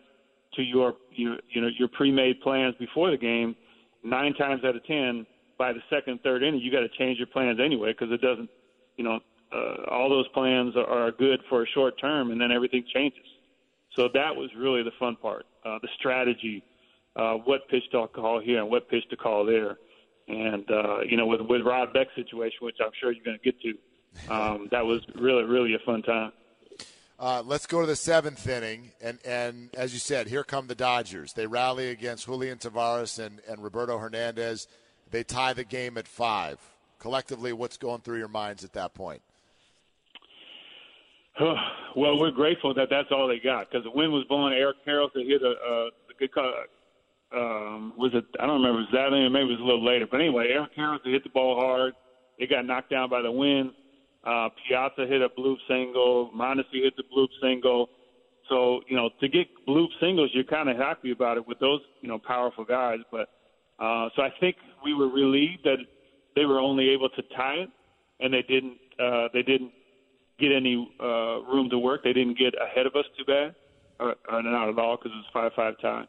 to 0.56 0.64
your 0.64 0.96
your 1.12 1.38
you 1.50 1.62
know 1.62 1.70
your 1.78 1.90
pre-made 1.90 2.42
plans 2.42 2.74
before 2.80 3.12
the 3.12 3.18
game. 3.18 3.56
Nine 4.04 4.34
times 4.34 4.64
out 4.64 4.76
of 4.76 4.84
ten, 4.86 5.28
by 5.60 5.74
the 5.74 5.80
second 5.92 6.22
third 6.24 6.42
inning, 6.42 6.60
you 6.60 6.72
got 6.72 6.82
to 6.82 6.90
change 6.98 7.20
your 7.20 7.28
plans 7.28 7.60
anyway 7.64 7.92
because 7.92 8.12
it 8.12 8.22
doesn't 8.22 8.50
you 8.96 9.04
know 9.04 9.20
uh, 9.52 9.90
all 9.90 10.10
those 10.10 10.28
plans 10.30 10.76
are 10.76 11.12
good 11.12 11.40
for 11.50 11.64
a 11.64 11.68
short 11.68 12.00
term, 12.00 12.32
and 12.32 12.40
then 12.40 12.52
everything 12.52 12.84
changes. 12.94 13.26
So 13.96 14.10
that 14.14 14.36
was 14.36 14.50
really 14.56 14.84
the 14.84 14.92
fun 15.00 15.16
part, 15.16 15.46
uh, 15.66 15.80
the 15.82 15.88
strategy, 15.98 16.64
uh, 17.16 17.34
what 17.34 17.68
pitch 17.70 17.84
to 17.92 18.08
call 18.08 18.40
here 18.40 18.60
and 18.60 18.70
what 18.70 18.90
pitch 18.90 19.04
to 19.10 19.18
call 19.18 19.46
there. 19.46 19.78
And 20.28 20.70
uh, 20.70 21.00
you 21.02 21.18
know, 21.18 21.26
with 21.26 21.42
with 21.42 21.62
Rod 21.62 21.94
Beck's 21.94 22.14
situation, 22.16 22.60
which 22.62 22.76
I'm 22.84 22.92
sure 23.00 23.12
you're 23.12 23.24
going 23.24 23.40
to 23.42 23.44
get 23.44 23.60
to, 23.62 24.34
um, 24.34 24.68
that 24.72 24.86
was 24.86 25.02
really 25.16 25.44
really 25.44 25.74
a 25.74 25.80
fun 25.86 26.04
time. 26.04 26.32
Uh, 27.20 27.42
let's 27.44 27.66
go 27.66 27.82
to 27.82 27.88
the 27.88 27.96
seventh 27.96 28.46
inning, 28.48 28.92
and 29.02 29.20
and 29.26 29.74
as 29.76 29.94
you 29.94 30.00
said, 30.00 30.28
here 30.28 30.44
come 30.44 30.68
the 30.68 30.76
Dodgers. 30.76 31.34
They 31.34 31.48
rally 31.48 31.90
against 31.90 32.26
Julian 32.26 32.58
Tavarez 32.58 33.18
and 33.18 33.40
and 33.48 33.64
Roberto 33.64 33.98
Hernandez. 33.98 34.68
They 35.10 35.24
tie 35.24 35.54
the 35.54 35.64
game 35.64 35.98
at 35.98 36.08
five. 36.08 36.60
Collectively, 37.00 37.54
what's 37.54 37.78
going 37.78 38.02
through 38.02 38.18
your 38.18 38.28
minds 38.28 38.64
at 38.64 38.74
that 38.74 38.94
point? 38.94 39.22
well, 41.96 42.20
we're 42.20 42.32
grateful 42.32 42.74
that 42.74 42.90
that's 42.90 43.10
all 43.12 43.28
they 43.28 43.40
got 43.40 43.70
because 43.70 43.84
the 43.84 43.92
wind 43.92 44.12
was 44.12 44.26
blowing. 44.28 44.54
Eric 44.54 44.78
Karros 44.88 45.14
to 45.14 45.20
hit 45.20 45.42
a, 45.44 45.50
a, 45.50 45.90
good 46.20 46.34
cut. 46.34 46.46
Um, 47.36 47.94
was 47.98 48.12
it? 48.14 48.26
I 48.40 48.48
don't 48.48 48.62
remember 48.62 48.82
exactly. 48.82 49.28
Maybe 49.30 49.50
it 49.50 49.60
was 49.60 49.60
a 49.60 49.64
little 49.64 49.86
later. 49.86 50.08
But 50.10 50.22
anyway, 50.22 50.48
Eric 50.52 50.76
Karros 50.76 51.00
hit 51.04 51.24
the 51.24 51.30
ball 51.30 51.60
hard. 51.60 51.94
It 52.40 52.50
got 52.50 52.66
knocked 52.66 52.90
down 52.90 53.10
by 53.10 53.22
the 53.22 53.32
wind. 53.32 53.72
Uh, 54.26 54.50
Piazza 54.68 55.06
hit 55.06 55.22
a 55.22 55.30
bloop 55.30 55.58
single. 55.68 56.32
Mondesi 56.36 56.84
hit 56.84 56.96
the 56.98 57.04
bloop 57.16 57.30
single. 57.42 57.90
So 58.50 58.82
you 58.88 58.96
know, 58.96 59.10
to 59.20 59.28
get 59.28 59.48
bloop 59.68 59.90
singles, 60.00 60.32
you're 60.34 60.44
kind 60.44 60.70
of 60.70 60.78
happy 60.78 61.12
about 61.12 61.38
it 61.38 61.48
with 61.48 61.60
those 61.60 61.82
you 62.02 62.08
know 62.08 62.18
powerful 62.18 62.66
guys. 62.66 63.00
But 63.12 63.30
uh, 63.80 64.10
so 64.16 64.24
I 64.24 64.30
think 64.40 64.56
we 64.84 64.96
were 64.96 65.10
relieved 65.10 65.66
that 65.66 65.78
they 66.36 66.46
were 66.46 66.60
only 66.60 66.90
able 66.90 67.10
to 67.10 67.22
tie 67.36 67.56
it, 67.56 67.70
and 68.22 68.34
they 68.34 68.42
didn't. 68.42 68.78
Uh, 69.00 69.28
they 69.34 69.44
didn't 69.44 69.72
get 70.40 70.52
any 70.52 70.76
uh, 71.00 71.42
room 71.42 71.70
to 71.70 71.80
work. 71.80 72.04
They 72.04 72.14
didn't 72.14 72.38
get 72.38 72.54
ahead 72.62 72.86
of 72.86 72.96
us 72.96 73.06
too 73.18 73.26
bad, 73.26 73.56
or 74.00 74.16
not 74.30 74.70
at 74.70 74.80
all, 74.80 74.98
because 74.98 75.12
it 75.12 75.18
was 75.18 75.26
five 75.34 75.52
five 75.56 75.76
tie. 75.82 76.06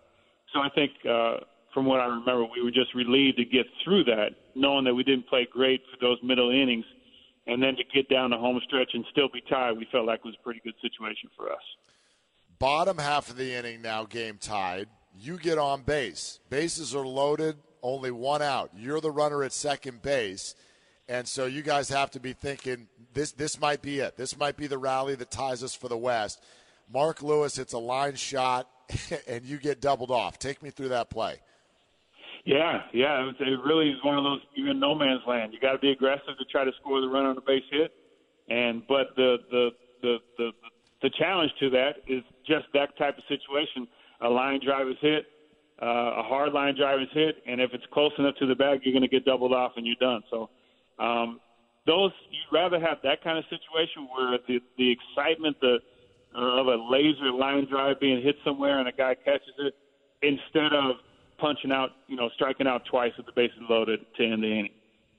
So 0.52 0.60
I 0.60 0.68
think, 0.74 0.92
uh, 1.08 1.44
from 1.74 1.86
what 1.86 2.00
I 2.00 2.06
remember, 2.06 2.44
we 2.44 2.62
were 2.62 2.70
just 2.70 2.94
relieved 2.94 3.36
to 3.38 3.44
get 3.44 3.66
through 3.84 4.04
that, 4.04 4.30
knowing 4.54 4.84
that 4.84 4.94
we 4.94 5.04
didn't 5.04 5.28
play 5.28 5.46
great 5.50 5.82
for 5.90 6.04
those 6.04 6.18
middle 6.22 6.50
innings, 6.50 6.84
and 7.46 7.62
then 7.62 7.76
to 7.76 7.84
get 7.94 8.08
down 8.08 8.30
the 8.30 8.38
home 8.38 8.60
stretch 8.66 8.90
and 8.94 9.04
still 9.10 9.28
be 9.32 9.42
tied. 9.48 9.72
We 9.76 9.86
felt 9.92 10.06
like 10.06 10.20
it 10.20 10.26
was 10.26 10.36
a 10.38 10.42
pretty 10.42 10.60
good 10.64 10.74
situation 10.82 11.30
for 11.36 11.50
us. 11.50 11.62
Bottom 12.58 12.98
half 12.98 13.30
of 13.30 13.36
the 13.36 13.54
inning 13.54 13.82
now, 13.82 14.04
game 14.04 14.38
tied. 14.40 14.88
You 15.16 15.38
get 15.38 15.58
on 15.58 15.82
base. 15.82 16.40
Bases 16.50 16.94
are 16.94 17.06
loaded, 17.06 17.56
only 17.82 18.10
one 18.10 18.42
out. 18.42 18.70
You're 18.76 19.00
the 19.00 19.10
runner 19.10 19.42
at 19.44 19.52
second 19.52 20.02
base. 20.02 20.54
And 21.08 21.26
so 21.26 21.46
you 21.46 21.62
guys 21.62 21.88
have 21.88 22.10
to 22.12 22.20
be 22.20 22.34
thinking 22.34 22.86
this 23.14 23.32
this 23.32 23.60
might 23.60 23.80
be 23.80 24.00
it. 24.00 24.16
This 24.16 24.38
might 24.38 24.56
be 24.56 24.66
the 24.66 24.78
rally 24.78 25.14
that 25.14 25.30
ties 25.30 25.62
us 25.62 25.74
for 25.74 25.88
the 25.88 25.96
West. 25.96 26.42
Mark 26.92 27.22
Lewis 27.22 27.56
hits 27.56 27.72
a 27.72 27.78
line 27.78 28.14
shot, 28.14 28.68
and 29.26 29.44
you 29.44 29.58
get 29.58 29.80
doubled 29.80 30.10
off. 30.10 30.38
Take 30.38 30.62
me 30.62 30.70
through 30.70 30.90
that 30.90 31.10
play. 31.10 31.36
Yeah, 32.44 32.82
yeah, 32.94 33.30
it 33.40 33.58
really 33.64 33.90
is 33.90 34.02
one 34.02 34.16
of 34.16 34.24
those 34.24 34.40
you're 34.54 34.70
in 34.70 34.80
no 34.80 34.94
man's 34.94 35.20
land. 35.26 35.52
You 35.52 35.60
got 35.60 35.72
to 35.72 35.78
be 35.78 35.90
aggressive 35.90 36.38
to 36.38 36.44
try 36.50 36.64
to 36.64 36.72
score 36.80 37.00
the 37.00 37.08
run 37.08 37.26
on 37.26 37.36
a 37.36 37.40
base 37.40 37.64
hit, 37.70 37.92
and 38.48 38.82
but 38.86 39.08
the 39.16 39.36
the 39.50 39.70
the 40.02 40.16
the 40.38 40.50
the 41.02 41.10
challenge 41.18 41.52
to 41.60 41.70
that 41.70 41.96
is 42.06 42.22
just 42.46 42.66
that 42.74 42.96
type 42.96 43.18
of 43.18 43.24
situation. 43.28 43.86
A 44.20 44.28
line 44.28 44.60
drive 44.64 44.88
is 44.88 44.96
hit, 45.00 45.26
uh, 45.80 45.86
a 46.18 46.22
hard 46.22 46.52
line 46.52 46.74
drive 46.76 47.00
is 47.00 47.08
hit, 47.12 47.36
and 47.46 47.60
if 47.60 47.72
it's 47.72 47.84
close 47.92 48.12
enough 48.18 48.34
to 48.36 48.46
the 48.46 48.54
bag, 48.54 48.80
you're 48.82 48.92
going 48.92 49.02
to 49.02 49.08
get 49.08 49.24
doubled 49.24 49.52
off 49.52 49.72
and 49.76 49.86
you're 49.86 49.96
done. 50.00 50.22
So 50.30 50.50
um, 50.98 51.40
those 51.86 52.12
you'd 52.30 52.56
rather 52.56 52.78
have 52.78 52.98
that 53.02 53.22
kind 53.24 53.38
of 53.38 53.44
situation 53.50 54.08
where 54.14 54.38
the 54.46 54.60
the 54.76 54.92
excitement 54.92 55.56
the 55.60 55.78
uh, 56.36 56.60
of 56.60 56.66
a 56.66 56.76
laser 56.90 57.32
line 57.32 57.66
drive 57.70 57.98
being 58.00 58.22
hit 58.22 58.36
somewhere 58.44 58.78
and 58.78 58.88
a 58.88 58.92
guy 58.92 59.14
catches 59.14 59.54
it 59.58 59.74
instead 60.22 60.72
of 60.72 60.96
punching 61.38 61.72
out, 61.72 61.90
you 62.06 62.16
know, 62.16 62.28
striking 62.34 62.66
out 62.66 62.82
twice 62.90 63.12
with 63.16 63.26
the 63.26 63.32
bases 63.32 63.58
loaded 63.70 64.00
to 64.16 64.24
end 64.24 64.42
the 64.42 64.46
inning. 64.46 64.72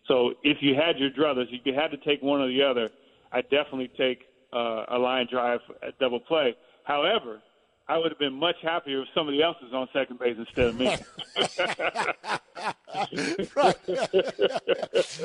So 0.08 0.34
if 0.44 0.58
you 0.62 0.76
had 0.76 0.98
your 0.98 1.10
druthers, 1.10 1.48
if 1.52 1.62
you 1.66 1.74
had 1.74 1.92
to 1.92 1.98
take 1.98 2.22
one 2.22 2.42
or 2.42 2.48
the 2.48 2.62
other, 2.62 2.90
I'd 3.32 3.50
definitely 3.50 3.90
take 3.98 4.24
uh, 4.54 4.86
a 4.90 4.98
line 4.98 5.28
drive 5.32 5.60
at 5.86 5.98
double 6.00 6.20
play. 6.20 6.56
However, 6.84 7.42
I 7.90 7.98
would 7.98 8.12
have 8.12 8.20
been 8.20 8.36
much 8.36 8.58
happier 8.62 9.02
if 9.02 9.08
somebody 9.16 9.42
else 9.42 9.58
was 9.64 9.74
on 9.74 9.90
second 9.92 10.20
base 10.20 10.38
instead 10.38 10.68
of 10.68 10.78
me. 10.78 10.96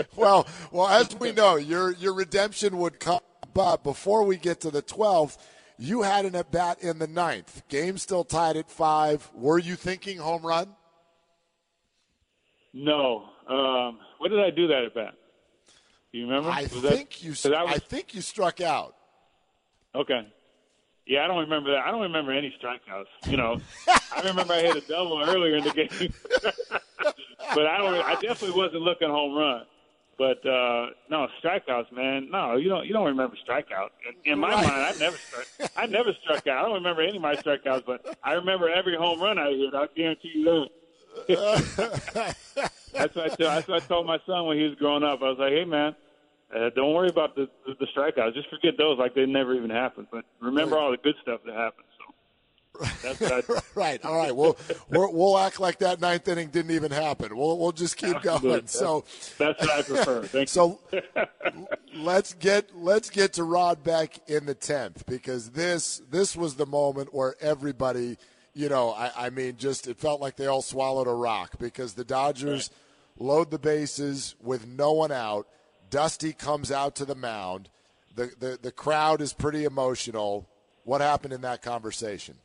well, 0.17 0.47
well, 0.73 0.89
as 0.89 1.15
we 1.17 1.33
know, 1.33 1.57
your 1.57 1.93
your 1.93 2.15
redemption 2.15 2.79
would 2.79 2.99
come. 2.99 3.21
But 3.53 3.85
before 3.85 4.25
we 4.25 4.39
get 4.39 4.62
to 4.62 4.71
the 4.71 4.83
12th, 4.83 5.37
you 5.79 6.03
had 6.03 6.25
an 6.25 6.35
at 6.35 6.51
bat 6.51 6.83
in 6.83 6.99
the 6.99 7.07
ninth. 7.07 7.62
Game 7.69 7.99
still 7.99 8.25
tied 8.25 8.57
at 8.57 8.71
five. 8.71 9.31
Were 9.35 9.59
you 9.59 9.77
thinking 9.77 10.17
home 10.17 10.43
run? 10.43 10.75
No. 12.73 13.29
Um, 13.47 13.99
what 14.19 14.31
did 14.31 14.41
I 14.41 14.49
do 14.51 14.69
that 14.69 14.85
at 14.85 14.95
bat? 14.95 15.15
Do 16.12 16.19
you 16.19 16.27
remember? 16.27 16.49
I 16.49 16.62
was 16.62 16.71
think 16.73 17.11
that, 17.11 17.23
you. 17.23 17.31
Was, 17.31 17.47
I 17.47 17.79
think 17.79 18.15
you 18.15 18.23
struck 18.23 18.62
out. 18.62 18.97
Okay. 19.95 20.27
Yeah, 21.07 21.24
I 21.24 21.26
don't 21.26 21.40
remember 21.40 21.70
that. 21.72 21.84
I 21.84 21.90
don't 21.90 22.02
remember 22.02 22.32
any 22.32 22.55
strikeouts. 22.62 23.30
You 23.30 23.36
know, 23.36 23.61
I 23.88 24.22
remember 24.24 24.55
I 24.55 24.62
hit 24.62 24.76
a 24.76 24.80
double 24.80 25.22
earlier 25.22 25.57
in 25.57 25.64
the 25.64 25.70
game, 25.70 25.88
but 27.55 27.66
I 27.66 27.78
don't. 27.78 27.94
I 27.94 28.14
definitely 28.14 28.57
wasn't 28.57 28.82
looking 28.82 29.09
home 29.09 29.34
run. 29.34 29.64
But 30.16 30.46
uh 30.46 30.90
no 31.11 31.28
strikeouts, 31.42 31.92
man. 31.92 32.30
No, 32.30 32.57
you 32.57 32.68
don't. 32.68 32.86
You 32.86 32.92
don't 32.92 33.07
remember 33.07 33.36
strikeouts. 33.46 33.90
In, 34.24 34.32
in 34.32 34.38
my 34.38 34.50
right. 34.52 34.66
mind, 34.66 34.72
I 34.72 34.92
never 34.98 35.16
struck. 35.16 35.70
I 35.76 35.86
never 35.86 36.12
struck 36.22 36.46
out. 36.46 36.59
I 36.59 36.62
don't 36.62 36.74
remember 36.74 37.02
any 37.02 37.16
of 37.16 37.22
my 37.22 37.34
strikeouts, 37.34 37.84
but 37.84 38.16
I 38.22 38.34
remember 38.34 38.70
every 38.70 38.96
home 38.96 39.20
run 39.20 39.38
I 39.38 39.50
hit. 39.50 39.74
I 39.74 39.86
guarantee 39.94 40.32
you 40.34 40.44
that. 40.44 40.68
that's 42.92 43.14
what 43.14 43.24
I. 43.24 43.28
Tell, 43.34 43.50
that's 43.50 43.68
what 43.68 43.82
I 43.82 43.86
told 43.86 44.07
my 44.07 44.18
son 44.26 44.46
when 44.46 44.57
he 44.57 44.64
was 44.64 44.74
growing 44.76 45.02
up. 45.02 45.20
I 45.20 45.30
was 45.30 45.38
like, 45.38 45.52
"Hey, 45.52 45.64
man, 45.64 45.94
uh, 46.55 46.70
don't 46.74 46.92
worry 46.92 47.09
about 47.09 47.34
the, 47.34 47.49
the, 47.66 47.74
the 47.78 47.86
strikeouts. 47.86 48.34
Just 48.34 48.49
forget 48.51 48.74
those, 48.78 48.99
like 48.99 49.14
they 49.14 49.26
never 49.26 49.55
even 49.55 49.70
happened. 49.70 50.09
But 50.11 50.24
remember 50.40 50.78
all 50.78 50.90
the 50.90 50.97
good 50.97 51.16
stuff 51.22 51.40
that 51.47 51.55
happened. 51.55 51.86
So 51.99 52.14
right. 53.74 54.05
All 54.05 54.16
right. 54.16 54.34
We'll 54.34 54.57
we'll 54.90 55.38
act 55.38 55.61
like 55.61 55.78
that 55.78 56.01
ninth 56.01 56.26
inning 56.26 56.49
didn't 56.49 56.72
even 56.72 56.90
happen. 56.90 57.36
We'll 57.36 57.59
we'll 57.59 57.72
just 57.72 57.97
keep 57.97 58.16
Absolutely. 58.16 58.51
going. 58.51 58.66
So 58.66 59.05
that's 59.38 59.61
what 59.61 59.70
I 59.70 59.82
prefer. 59.82 60.22
Thank 60.24 60.49
so 60.49 60.80
let's 61.95 62.34
get 62.34 62.76
let's 62.76 63.11
get 63.11 63.34
to 63.34 63.45
Rod 63.45 63.84
Beck 63.84 64.18
in 64.28 64.47
the 64.47 64.55
tenth 64.55 65.07
because 65.07 65.51
this 65.51 66.03
this 66.11 66.34
was 66.34 66.57
the 66.57 66.66
moment 66.66 67.14
where 67.14 67.36
everybody, 67.40 68.16
you 68.55 68.68
know, 68.68 68.90
I, 68.90 69.26
I 69.26 69.30
mean, 69.30 69.57
just 69.57 69.86
it 69.86 69.99
felt 69.99 70.20
like 70.20 70.36
they 70.36 70.47
all 70.47 70.62
swallowed 70.62 71.07
a 71.07 71.14
rock 71.14 71.59
because 71.61 71.95
the 71.95 72.05
Dodgers 72.05 72.70
right. 73.20 73.26
load 73.26 73.51
the 73.53 73.59
bases 73.59 74.34
with 74.42 74.66
no 74.66 74.92
one 74.92 75.12
out. 75.12 75.47
Dusty 75.91 76.32
comes 76.32 76.70
out 76.70 76.97
to 76.97 77.05
the 77.05 77.14
mound. 77.14 77.68
The, 78.14 78.30
the 78.39 78.59
the 78.62 78.72
crowd 78.72 79.20
is 79.20 79.32
pretty 79.32 79.64
emotional. 79.64 80.49
What 80.85 81.01
happened 81.01 81.32
in 81.32 81.41
that 81.43 81.62
conversation? 81.62 82.37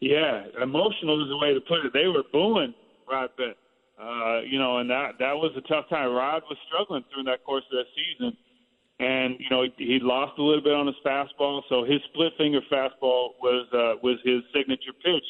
Yeah, 0.00 0.44
emotional 0.62 1.22
is 1.22 1.28
the 1.28 1.36
way 1.36 1.54
to 1.54 1.60
put 1.60 1.84
it. 1.84 1.92
They 1.92 2.06
were 2.06 2.22
booing 2.32 2.74
Rod 3.10 3.30
Beck. 3.36 3.56
Uh, 4.00 4.40
you 4.40 4.58
know, 4.58 4.78
and 4.78 4.90
that 4.90 5.12
that 5.18 5.32
was 5.32 5.52
a 5.56 5.62
tough 5.62 5.88
time. 5.88 6.12
Rod 6.12 6.42
was 6.48 6.58
struggling 6.68 7.04
through 7.12 7.24
that 7.24 7.44
course 7.44 7.64
of 7.72 7.78
that 7.78 7.88
season, 7.96 8.36
and 9.00 9.36
you 9.40 9.48
know 9.50 9.62
he, 9.62 9.72
he 9.78 9.98
lost 10.00 10.38
a 10.38 10.42
little 10.42 10.62
bit 10.62 10.74
on 10.74 10.86
his 10.86 10.96
fastball. 11.04 11.62
So 11.68 11.84
his 11.84 12.00
split 12.12 12.32
finger 12.36 12.60
fastball 12.70 13.40
was 13.40 13.66
uh, 13.72 13.96
was 14.02 14.18
his 14.22 14.42
signature 14.54 14.92
pitch. 15.02 15.24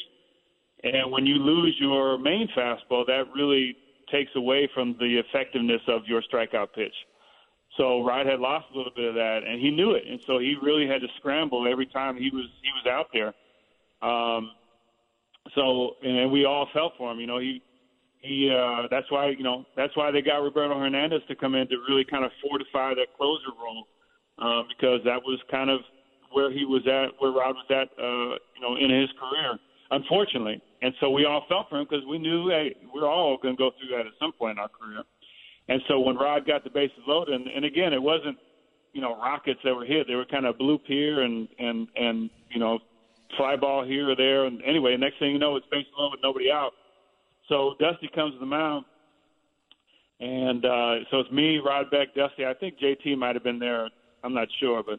And 0.83 1.11
when 1.11 1.27
you 1.27 1.37
lose 1.37 1.77
your 1.81 2.19
main 2.19 2.49
fastball, 2.57 3.07
that 3.07 3.25
really 3.35 3.77
takes 4.11 4.31
away 4.37 4.69
from 4.75 4.97
the 4.99 5.19
effectiveness 5.19 5.83
of 5.89 6.03
your 6.07 6.23
strikeout 6.23 6.73
pitch. 6.75 6.95
So 7.77 8.03
Rod 8.05 8.27
had 8.27 8.41
lost 8.41 8.67
a 8.73 8.77
little 8.77 8.93
bit 8.95 9.09
of 9.09 9.15
that, 9.15 9.41
and 9.47 9.61
he 9.61 9.71
knew 9.71 9.93
it, 9.93 10.05
and 10.09 10.21
so 10.27 10.39
he 10.39 10.57
really 10.63 10.87
had 10.87 11.01
to 11.03 11.09
scramble 11.19 11.67
every 11.71 11.87
time 11.87 12.17
he 12.17 12.31
was 12.31 12.47
he 12.63 12.71
was 12.73 12.87
out 12.91 13.09
there. 13.13 13.35
Um, 14.09 14.51
so 15.55 15.97
and 16.03 16.31
we 16.31 16.45
all 16.45 16.69
felt 16.73 16.95
for 16.97 17.13
him. 17.13 17.21
You 17.21 17.27
know, 17.27 17.39
he 17.39 17.63
he 18.21 18.51
uh, 18.51 18.89
that's 18.91 19.11
why 19.11 19.29
you 19.31 19.43
know 19.43 19.65
that's 19.77 19.97
why 19.97 20.11
they 20.11 20.23
got 20.23 20.39
Roberto 20.39 20.79
Hernandez 20.79 21.21
to 21.29 21.37
come 21.37 21.55
in 21.55 21.69
to 21.69 21.77
really 21.89 22.05
kind 22.05 22.25
of 22.25 22.31
fortify 22.43 22.95
that 22.95 23.09
closer 23.17 23.53
role 23.63 23.87
uh, 24.39 24.63
because 24.69 25.01
that 25.05 25.21
was 25.23 25.39
kind 25.51 25.71
of 25.71 25.81
where 26.33 26.51
he 26.51 26.65
was 26.65 26.87
at, 26.87 27.13
where 27.19 27.33
Rod 27.33 27.55
was 27.57 27.67
at, 27.71 27.89
uh, 28.03 28.37
you 28.55 28.61
know, 28.61 28.77
in 28.77 28.91
his 28.91 29.09
career. 29.19 29.59
Unfortunately, 29.91 30.61
and 30.83 30.93
so 31.01 31.11
we 31.11 31.25
all 31.25 31.45
felt 31.49 31.69
for 31.69 31.79
him 31.79 31.87
because 31.89 32.05
we 32.09 32.19
knew, 32.19 32.49
hey, 32.49 32.75
we're 32.95 33.09
all 33.09 33.39
going 33.41 33.57
to 33.57 33.59
go 33.59 33.71
through 33.79 33.97
that 33.97 34.07
at 34.07 34.13
some 34.21 34.33
point 34.33 34.53
in 34.53 34.59
our 34.59 34.69
career. 34.69 35.03
And 35.69 35.81
so 35.89 36.01
when 36.01 36.17
Rod 36.17 36.47
got 36.47 36.65
the 36.65 36.71
bases 36.71 36.99
loaded, 37.07 37.35
and, 37.35 37.49
and 37.49 37.65
again, 37.65 37.93
it 37.93 38.03
wasn't, 38.03 38.39
you 38.93 39.01
know, 39.01 39.17
rockets 39.17 39.61
that 39.65 39.75
were 39.75 39.85
hit; 39.85 40.07
they 40.07 40.15
were 40.15 40.25
kind 40.25 40.47
of 40.47 40.57
bloop 40.57 40.81
here 40.87 41.23
and 41.23 41.49
and 41.59 41.89
and 41.97 42.31
you 42.51 42.61
know, 42.61 42.79
fly 43.37 43.57
ball 43.57 43.85
here 43.85 44.11
or 44.11 44.17
there. 44.17 44.45
And 44.47 44.63
anyway, 44.63 44.97
next 44.97 45.19
thing 45.19 45.33
you 45.33 45.39
know, 45.39 45.57
it's 45.57 45.67
bases 45.71 45.93
loaded 45.99 46.19
with 46.19 46.23
nobody 46.23 46.51
out 46.51 46.73
so 47.49 47.75
Dusty 47.79 48.09
comes 48.15 48.35
to 48.35 48.41
the 48.41 48.47
mound, 48.47 48.85
and 50.21 50.65
uh, 50.65 50.95
so 51.11 51.21
it's 51.21 51.31
me, 51.31 51.59
Rod 51.59 51.91
Beck, 51.91 52.15
Dusty. 52.15 52.45
I 52.45 52.55
think 52.55 52.79
JT 52.79 53.17
might 53.17 53.37
have 53.37 53.45
been 53.45 53.59
there. 53.59 53.89
I'm 54.25 54.35
not 54.35 54.49
sure, 54.59 54.83
but 54.83 54.99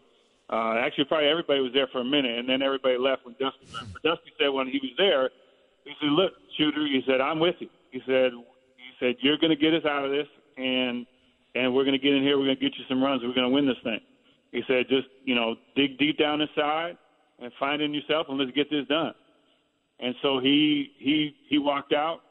uh, 0.50 0.76
actually, 0.80 1.06
probably 1.06 1.28
everybody 1.28 1.60
was 1.60 1.74
there 1.74 1.88
for 1.88 2.00
a 2.00 2.06
minute, 2.06 2.40
and 2.40 2.48
then 2.48 2.62
everybody 2.62 2.98
left 2.98 3.26
when 3.26 3.36
Dusty 3.40 3.68
left. 3.74 3.92
But 3.94 4.04
Dusty 4.04 4.32
said 4.40 4.48
when 4.50 4.68
he 4.68 4.80
was 4.82 4.92
there, 4.98 5.30
he 5.88 5.94
said, 6.00 6.12
"Look, 6.12 6.34
shooter," 6.58 6.86
he 6.86 7.02
said, 7.08 7.22
"I'm 7.22 7.40
with 7.40 7.56
you." 7.60 7.70
He 7.92 8.02
said, 8.06 8.32
"He 8.32 8.92
said 9.00 9.16
you're 9.20 9.38
going 9.38 9.52
to 9.52 9.56
get 9.56 9.74
us 9.74 9.86
out 9.86 10.06
of 10.06 10.12
this, 10.12 10.28
and 10.58 11.06
and 11.56 11.74
we're 11.74 11.84
going 11.84 11.98
to 11.98 12.04
get 12.04 12.14
in 12.14 12.24
here. 12.24 12.38
We're 12.38 12.46
going 12.46 12.58
to 12.58 12.62
get 12.62 12.78
you 12.78 12.86
some 12.88 13.02
runs. 13.02 13.22
We're 13.24 13.34
going 13.34 13.50
to 13.50 13.54
win 13.54 13.66
this 13.66 13.82
thing." 13.84 14.00
He 14.52 14.62
said, 14.68 14.88
"Just 14.90 15.08
you 15.26 15.36
know, 15.36 15.56
dig 15.76 15.98
deep 15.98 16.18
down 16.18 16.42
inside 16.42 16.98
and 17.40 17.52
find 17.60 17.82
in 17.82 17.94
yourself, 17.94 18.28
and 18.30 18.38
let's 18.38 18.52
get 18.52 18.70
this 18.70 18.88
done." 18.88 19.14
And 20.00 20.14
so 20.22 20.40
he 20.40 20.92
he 21.00 21.36
he 21.50 21.58
walked 21.58 21.94
out 21.94 22.22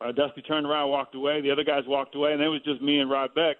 uh, 0.00 0.12
Dusty 0.12 0.42
turned 0.42 0.66
around, 0.66 0.90
walked 0.90 1.14
away. 1.14 1.40
The 1.40 1.50
other 1.50 1.64
guys 1.64 1.84
walked 1.86 2.14
away, 2.14 2.32
and 2.32 2.42
it 2.42 2.48
was 2.48 2.60
just 2.64 2.82
me 2.82 2.98
and 2.98 3.10
Rod 3.10 3.34
Beck. 3.34 3.56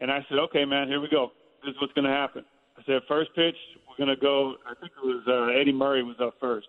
And 0.00 0.10
I 0.10 0.24
said, 0.28 0.38
"Okay, 0.38 0.64
man, 0.64 0.88
here 0.88 1.00
we 1.00 1.08
go. 1.08 1.32
This 1.64 1.70
is 1.70 1.80
what's 1.80 1.92
going 1.94 2.06
to 2.06 2.10
happen." 2.10 2.44
I 2.78 2.82
said, 2.86 3.02
first 3.08 3.34
pitch, 3.34 3.56
we're 3.88 4.04
going 4.04 4.14
to 4.14 4.20
go. 4.20 4.54
I 4.64 4.74
think 4.78 4.92
it 4.92 5.04
was 5.04 5.24
uh, 5.26 5.60
Eddie 5.60 5.72
Murray 5.72 6.04
was 6.04 6.16
up 6.22 6.34
first, 6.40 6.68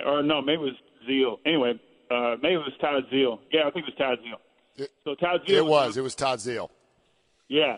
and 0.00 0.08
or 0.08 0.22
no, 0.22 0.40
maybe 0.40 0.62
it 0.62 0.64
was 0.64 0.74
Zeile. 1.08 1.38
Anyway, 1.46 1.80
uh, 2.10 2.36
maybe 2.42 2.54
it 2.54 2.58
was 2.58 2.72
Todd 2.80 3.04
Zeile. 3.12 3.38
Yeah, 3.52 3.62
I 3.66 3.70
think 3.70 3.86
it 3.86 3.94
was 3.94 3.98
Todd 3.98 4.18
Zeile. 4.18 4.82
It, 4.82 4.90
so 5.04 5.14
Todd 5.14 5.40
Zeile. 5.46 5.56
It 5.56 5.66
was. 5.66 5.86
Was 5.88 5.96
it 5.96 6.02
was 6.02 6.14
Todd 6.14 6.38
Zeile. 6.38 6.68
Yeah. 7.48 7.76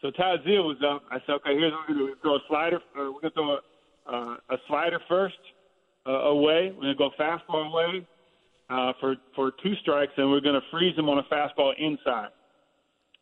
So 0.00 0.10
Todd 0.10 0.40
Zeile 0.46 0.64
was 0.64 0.78
up. 0.86 1.02
I 1.10 1.18
said, 1.26 1.32
okay, 1.42 1.54
here's 1.54 1.72
what 1.72 1.88
we're 1.88 1.94
going 1.94 1.98
to 1.98 2.06
do. 2.06 2.16
We 2.16 2.20
Throw 2.22 2.36
a 2.36 2.40
slider. 2.48 2.76
Uh, 2.76 3.10
we're 3.12 3.20
going 3.20 3.22
to 3.22 3.30
throw 3.30 3.50
a, 3.50 3.60
uh, 4.10 4.36
a 4.50 4.56
slider 4.68 5.00
first 5.08 5.38
uh, 6.06 6.12
away. 6.12 6.72
We're 6.74 6.94
going 6.94 6.96
to 6.96 6.98
go 6.98 7.10
fastball 7.18 7.66
away 7.66 8.06
uh, 8.70 8.92
for 9.00 9.16
for 9.34 9.52
two 9.62 9.74
strikes, 9.82 10.12
and 10.16 10.30
we're 10.30 10.40
going 10.40 10.54
to 10.54 10.66
freeze 10.70 10.96
him 10.96 11.08
on 11.08 11.18
a 11.18 11.24
fastball 11.24 11.72
inside. 11.78 12.28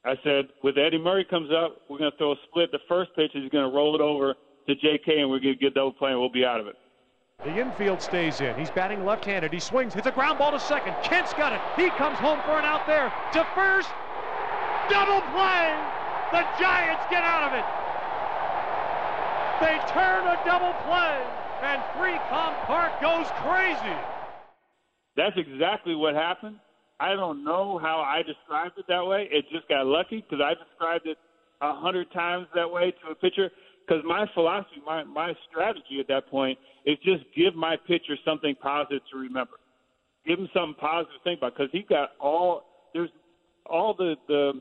I 0.05 0.15
said, 0.23 0.45
with 0.63 0.79
Eddie 0.79 0.99
Murray 0.99 1.25
comes 1.29 1.51
up, 1.51 1.79
we're 1.89 1.99
going 1.99 2.13
to 2.13 2.17
throw 2.17 2.33
a 2.33 2.37
split. 2.49 2.71
The 2.71 2.79
first 2.89 3.11
pitch 3.17 3.33
is 3.35 3.51
going 3.51 3.69
to 3.69 3.75
roll 3.75 3.97
it 3.97 4.01
over 4.01 4.35
to 4.69 4.75
J.K. 4.77 5.19
and 5.19 5.29
we're 5.29 5.41
going 5.41 5.55
to 5.55 5.61
get 5.61 5.75
double 5.75 5.93
play, 5.93 6.11
and 6.13 6.21
we'll 6.21 6.31
be 6.31 6.45
out 6.45 6.61
of 6.61 6.69
it. 6.69 6.77
The 7.45 7.61
infield 7.61 8.03
stays 8.03 8.41
in. 8.41 8.59
He's 8.59 8.71
batting 8.71 9.05
left-handed. 9.05 9.53
He 9.53 9.61
swings, 9.61 9.95
hits 9.95 10.07
a 10.07 10.11
ground 10.11 10.39
ball 10.39 10.51
to 10.51 10.59
second. 10.59 10.97
Kent's 11.05 11.33
got 11.35 11.53
it. 11.53 11.61
He 11.77 11.91
comes 11.91 12.19
home 12.19 12.41
for 12.45 12.59
an 12.59 12.65
out 12.65 12.87
there 12.89 13.13
to 13.35 13.47
first. 13.55 13.89
Double 14.91 15.21
play. 15.31 15.71
The 16.33 16.43
Giants 16.59 17.05
get 17.09 17.23
out 17.23 17.47
of 17.47 17.55
it. 17.55 17.63
They 19.63 19.79
turn 19.93 20.27
a 20.27 20.37
double 20.45 20.75
play, 20.85 21.23
and 21.63 21.81
3Com 21.95 22.67
Park 22.67 23.01
goes 23.01 23.27
crazy. 23.47 23.97
That's 25.17 25.37
exactly 25.37 25.95
what 25.95 26.15
happened. 26.15 26.59
I 26.99 27.15
don't 27.15 27.45
know 27.45 27.79
how 27.79 28.01
I 28.01 28.23
described 28.23 28.77
it 28.79 28.87
that 28.89 29.07
way. 29.07 29.29
It 29.31 29.45
just 29.53 29.69
got 29.69 29.87
lucky 29.87 30.25
because 30.29 30.45
I 30.45 30.55
described 30.55 31.07
it 31.07 31.17
a 31.61 31.75
hundred 31.75 32.11
times 32.13 32.49
that 32.55 32.71
way 32.71 32.93
to 33.03 33.13
a 33.13 33.15
pitcher. 33.15 33.51
Because 33.87 34.03
my 34.05 34.27
philosophy, 34.35 34.83
my 34.85 35.05
my 35.05 35.33
strategy 35.49 36.01
at 36.01 36.09
that 36.09 36.29
point 36.29 36.59
is 36.85 36.97
just 37.05 37.25
give 37.37 37.55
my 37.55 37.77
pitcher 37.87 38.17
something 38.25 38.55
positive 38.61 39.03
to 39.13 39.19
remember. 39.19 39.55
Give 40.27 40.39
him 40.39 40.49
something 40.53 40.75
positive 40.81 41.15
to 41.15 41.25
think 41.25 41.39
about 41.39 41.55
because 41.57 41.71
he 41.73 41.83
got 41.83 42.11
all 42.21 42.65
there's 42.93 43.11
all 43.65 43.95
the 43.95 44.17
the 44.27 44.53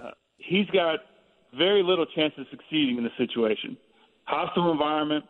uh, 0.00 0.10
he's 0.38 0.66
got 0.70 1.00
very 1.56 1.82
little 1.82 2.06
chance 2.06 2.32
of 2.38 2.46
succeeding 2.50 2.98
in 2.98 3.04
the 3.04 3.10
situation. 3.16 3.76
Hostile 4.24 4.72
environment, 4.72 5.24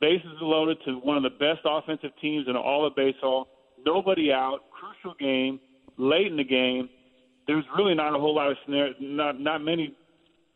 bases 0.00 0.26
loaded 0.40 0.78
to 0.84 0.94
one 0.98 1.16
of 1.16 1.22
the 1.22 1.30
best 1.30 1.60
offensive 1.64 2.10
teams 2.20 2.46
in 2.48 2.56
all 2.56 2.86
of 2.86 2.94
baseball. 2.94 3.48
Nobody 3.86 4.32
out, 4.32 4.60
crucial 4.70 5.16
game, 5.18 5.58
late 5.96 6.26
in 6.26 6.36
the 6.36 6.44
game. 6.44 6.88
There's 7.46 7.64
really 7.76 7.94
not 7.94 8.14
a 8.14 8.18
whole 8.18 8.34
lot 8.34 8.50
of 8.50 8.56
scenario, 8.64 8.94
not 9.00 9.40
not 9.40 9.62
many, 9.62 9.94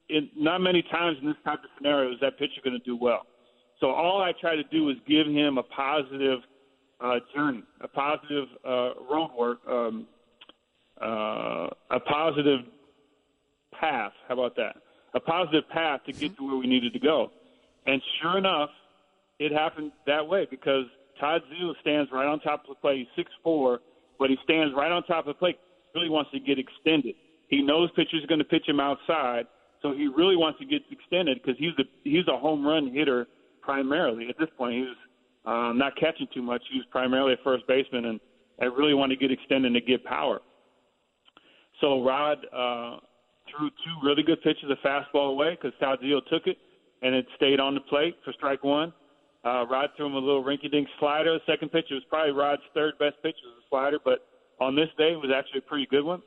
in, 0.08 0.30
not 0.36 0.60
many 0.60 0.82
times 0.82 1.18
in 1.20 1.26
this 1.26 1.36
type 1.44 1.60
of 1.64 1.70
scenario 1.76 2.12
is 2.12 2.20
that 2.20 2.38
pitcher 2.38 2.60
going 2.64 2.78
to 2.78 2.84
do 2.84 2.96
well. 2.96 3.22
So 3.80 3.90
all 3.90 4.22
I 4.22 4.32
try 4.40 4.56
to 4.56 4.64
do 4.64 4.88
is 4.90 4.96
give 5.06 5.26
him 5.26 5.58
a 5.58 5.62
positive 5.62 6.40
uh, 7.00 7.16
journey, 7.34 7.62
a 7.80 7.88
positive 7.88 8.48
uh, 8.64 8.90
road 9.10 9.30
work, 9.38 9.58
um, 9.68 10.06
uh, 11.00 11.68
a 11.90 12.00
positive 12.06 12.60
path. 13.78 14.12
How 14.28 14.34
about 14.34 14.56
that? 14.56 14.76
A 15.14 15.20
positive 15.20 15.68
path 15.68 16.00
to 16.06 16.12
get 16.12 16.36
to 16.36 16.46
where 16.46 16.56
we 16.56 16.66
needed 16.66 16.92
to 16.94 16.98
go. 16.98 17.30
And 17.86 18.00
sure 18.20 18.38
enough, 18.38 18.70
it 19.38 19.52
happened 19.52 19.92
that 20.06 20.26
way 20.26 20.46
because 20.50 20.86
Todd 21.20 21.42
Zeile 21.52 21.74
stands 21.80 22.10
right 22.12 22.26
on 22.26 22.40
top 22.40 22.62
of 22.62 22.68
the 22.70 22.74
plate. 22.76 22.98
He's 22.98 23.06
six 23.16 23.30
four, 23.42 23.80
but 24.18 24.30
he 24.30 24.36
stands 24.44 24.74
right 24.74 24.90
on 24.90 25.02
top 25.04 25.26
of 25.26 25.34
the 25.34 25.38
plate. 25.38 25.58
Really 25.94 26.10
wants 26.10 26.30
to 26.32 26.40
get 26.40 26.58
extended. 26.58 27.14
He 27.48 27.62
knows 27.62 27.90
pitchers 27.94 28.24
are 28.24 28.26
going 28.26 28.40
to 28.40 28.44
pitch 28.44 28.66
him 28.66 28.80
outside, 28.80 29.46
so 29.86 29.94
he 29.96 30.08
really 30.08 30.36
wants 30.36 30.58
to 30.58 30.66
get 30.66 30.82
extended 30.90 31.38
because 31.40 31.56
he's 31.58 31.72
a 31.78 31.84
he's 32.02 32.26
a 32.26 32.36
home 32.36 32.66
run 32.66 32.92
hitter 32.92 33.28
primarily. 33.62 34.28
At 34.28 34.36
this 34.38 34.48
point, 34.58 34.74
he 34.74 34.80
was 34.80 34.96
um, 35.44 35.78
not 35.78 35.94
catching 35.96 36.26
too 36.34 36.42
much. 36.42 36.62
He 36.72 36.78
was 36.78 36.86
primarily 36.90 37.34
a 37.34 37.36
first 37.44 37.66
baseman, 37.68 38.06
and 38.06 38.20
I 38.60 38.64
really 38.64 38.94
wanted 38.94 39.20
to 39.20 39.28
get 39.28 39.30
extended 39.30 39.72
to 39.74 39.80
get 39.80 40.04
power. 40.04 40.40
So 41.80 42.02
Rod 42.02 42.38
uh, 42.52 42.98
threw 43.50 43.68
two 43.70 43.96
really 44.02 44.24
good 44.24 44.42
pitches, 44.42 44.64
a 44.70 44.86
fastball 44.86 45.30
away 45.30 45.56
because 45.60 45.72
Zeile 45.80 46.26
took 46.26 46.46
it, 46.46 46.56
and 47.02 47.14
it 47.14 47.26
stayed 47.36 47.60
on 47.60 47.74
the 47.74 47.80
plate 47.82 48.16
for 48.24 48.32
strike 48.32 48.64
one. 48.64 48.92
Uh, 49.44 49.66
Rod 49.66 49.90
threw 49.96 50.06
him 50.06 50.14
a 50.14 50.18
little 50.18 50.42
rinky-dink 50.42 50.88
slider. 50.98 51.34
The 51.34 51.52
second 51.52 51.70
pitch 51.70 51.84
it 51.90 51.94
was 51.94 52.02
probably 52.08 52.32
Rod's 52.32 52.62
third 52.74 52.94
best 52.98 53.16
pitch 53.22 53.36
was 53.44 53.62
a 53.62 53.64
slider, 53.68 53.98
but 54.04 54.26
on 54.58 54.74
this 54.74 54.88
day 54.98 55.12
it 55.12 55.20
was 55.20 55.30
actually 55.32 55.58
a 55.58 55.68
pretty 55.68 55.86
good 55.86 56.04
one. 56.04 56.22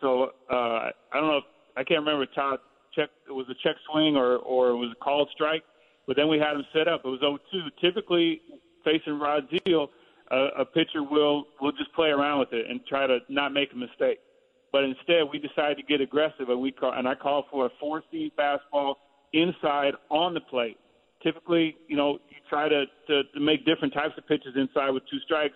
So 0.00 0.30
uh, 0.50 0.54
I 0.54 0.92
don't 1.14 1.26
know 1.26 1.38
if 1.38 1.44
I 1.76 1.82
can't 1.82 2.00
remember 2.00 2.26
Todd 2.26 2.60
check 2.94 3.10
it 3.28 3.32
was 3.32 3.46
a 3.50 3.54
check 3.62 3.76
swing 3.90 4.16
or 4.16 4.36
or 4.36 4.70
it 4.70 4.76
was 4.76 4.90
a 4.92 5.04
called 5.04 5.28
strike, 5.32 5.62
but 6.06 6.16
then 6.16 6.28
we 6.28 6.38
had 6.38 6.54
him 6.54 6.64
set 6.72 6.88
up. 6.88 7.02
It 7.04 7.08
was 7.08 7.20
0-2. 7.20 7.70
Typically, 7.80 8.40
facing 8.84 9.18
Rod 9.18 9.48
Zeile, 9.50 9.88
uh, 10.30 10.48
a 10.58 10.64
pitcher 10.64 11.02
will 11.02 11.44
will 11.60 11.72
just 11.72 11.92
play 11.94 12.08
around 12.08 12.40
with 12.40 12.52
it 12.52 12.66
and 12.68 12.80
try 12.86 13.06
to 13.06 13.18
not 13.28 13.52
make 13.52 13.72
a 13.72 13.76
mistake. 13.76 14.20
But 14.72 14.84
instead, 14.84 15.24
we 15.30 15.38
decided 15.38 15.76
to 15.78 15.82
get 15.82 16.00
aggressive, 16.00 16.48
and 16.48 16.60
we 16.60 16.70
call, 16.70 16.92
and 16.92 17.08
I 17.08 17.14
called 17.14 17.46
for 17.50 17.66
a 17.66 17.70
four-seam 17.80 18.30
fastball 18.38 18.94
inside 19.32 19.94
on 20.10 20.34
the 20.34 20.40
plate. 20.40 20.78
Typically, 21.22 21.76
you 21.88 21.96
know, 21.96 22.18
you 22.30 22.36
try 22.48 22.68
to, 22.68 22.84
to, 23.08 23.22
to 23.34 23.40
make 23.40 23.66
different 23.66 23.92
types 23.92 24.14
of 24.16 24.26
pitches 24.26 24.54
inside 24.56 24.90
with 24.90 25.02
two 25.10 25.18
strikes, 25.24 25.54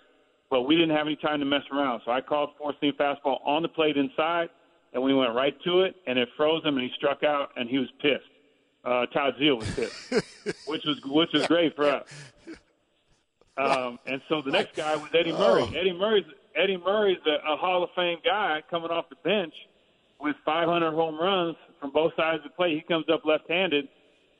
but 0.51 0.63
we 0.63 0.75
didn't 0.75 0.95
have 0.97 1.07
any 1.07 1.17
time 1.17 1.39
to 1.39 1.47
mess 1.47 1.63
around. 1.73 2.03
So 2.05 2.11
I 2.11 2.21
called 2.21 2.51
four 2.59 2.75
seam 2.81 2.93
fastball 2.99 3.39
on 3.47 3.63
the 3.63 3.69
plate 3.69 3.97
inside, 3.97 4.49
and 4.95 5.03
we 5.03 5.13
went 5.13 5.35
right 5.35 5.55
to 5.65 5.83
it, 5.83 5.97
and 6.07 6.19
it 6.19 6.29
froze 6.37 6.65
him, 6.65 6.79
and 6.79 6.89
he 6.89 6.93
struck 6.97 7.23
out, 7.23 7.51
and 7.57 7.69
he 7.69 7.79
was 7.79 7.89
pissed. 8.01 8.25
Uh, 8.85 9.07
Todd 9.07 9.35
Zeile 9.41 9.59
was 9.59 9.71
pissed, 9.75 10.13
which 10.67 10.85
was 10.85 11.01
which 11.05 11.33
was 11.33 11.47
great 11.47 11.75
for 11.75 11.89
us. 11.89 12.09
Um, 13.57 13.99
and 14.07 14.21
so 14.29 14.43
the 14.43 14.51
next 14.51 14.77
guy 14.77 14.97
was 14.97 15.09
Eddie 15.15 15.33
Murray. 15.33 15.63
Oh. 15.63 15.73
Eddie 15.75 15.93
Murray's 15.93 16.25
Eddie 16.57 16.77
Murray's 16.77 17.19
a, 17.27 17.53
a 17.53 17.57
Hall 17.57 17.83
of 17.83 17.91
Fame 17.97 18.19
guy 18.25 18.63
coming 18.71 18.91
off 18.91 19.09
the 19.09 19.17
bench 19.25 19.55
with 20.21 20.37
500 20.45 20.93
home 20.93 21.19
runs 21.19 21.57
from 21.81 21.91
both 21.91 22.13
sides 22.17 22.39
of 22.45 22.51
the 22.51 22.57
plate. 22.57 22.75
He 22.75 22.83
comes 22.83 23.07
up 23.13 23.25
left-handed, 23.25 23.89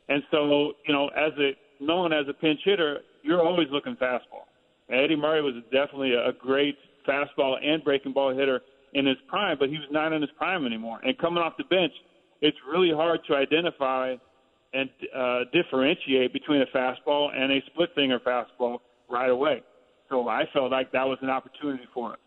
and 0.09 0.23
so 0.31 0.73
you 0.87 0.93
know, 0.93 1.09
as 1.09 1.33
a 1.39 1.53
known 1.83 2.13
as 2.13 2.27
a 2.29 2.35
pinch 2.35 2.61
hitter, 2.65 3.01
you're 3.23 3.43
always 3.43 3.69
looking 3.71 3.97
fastball. 3.97 4.47
And 4.89 5.01
Eddie 5.01 5.17
Murray 5.17 5.43
was 5.43 5.55
definitely 5.73 6.13
a 6.13 6.33
great 6.33 6.77
fastball 7.09 7.57
and 7.65 7.83
breaking 7.83 8.13
ball 8.13 8.37
hitter 8.37 8.61
in 8.95 9.07
his 9.07 9.17
prime, 9.29 9.57
but 9.59 9.69
he 9.69 9.77
was 9.77 9.89
not 9.91 10.13
in 10.13 10.23
his 10.23 10.31
prime 10.39 10.67
anymore. 10.67 11.01
And 11.03 11.17
coming 11.19 11.43
off 11.43 11.55
the 11.59 11.65
bench, 11.65 11.93
it's 12.41 12.57
really 12.71 12.93
hard 12.93 13.21
to 13.29 13.35
identify 13.35 14.15
and 14.73 14.91
uh, 15.17 15.41
differentiate 15.53 16.33
between 16.33 16.63
a 16.63 16.67
fastball 16.77 17.35
and 17.35 17.53
a 17.53 17.61
split 17.67 17.91
finger 17.95 18.19
fastball 18.21 18.79
right 19.09 19.31
away. 19.31 19.63
So 20.11 20.29
I 20.29 20.45
felt 20.53 20.71
like 20.71 20.93
that 20.93 21.05
was 21.05 21.19
an 21.23 21.31
opportunity 21.31 21.85
for 21.93 22.13
us. 22.13 22.19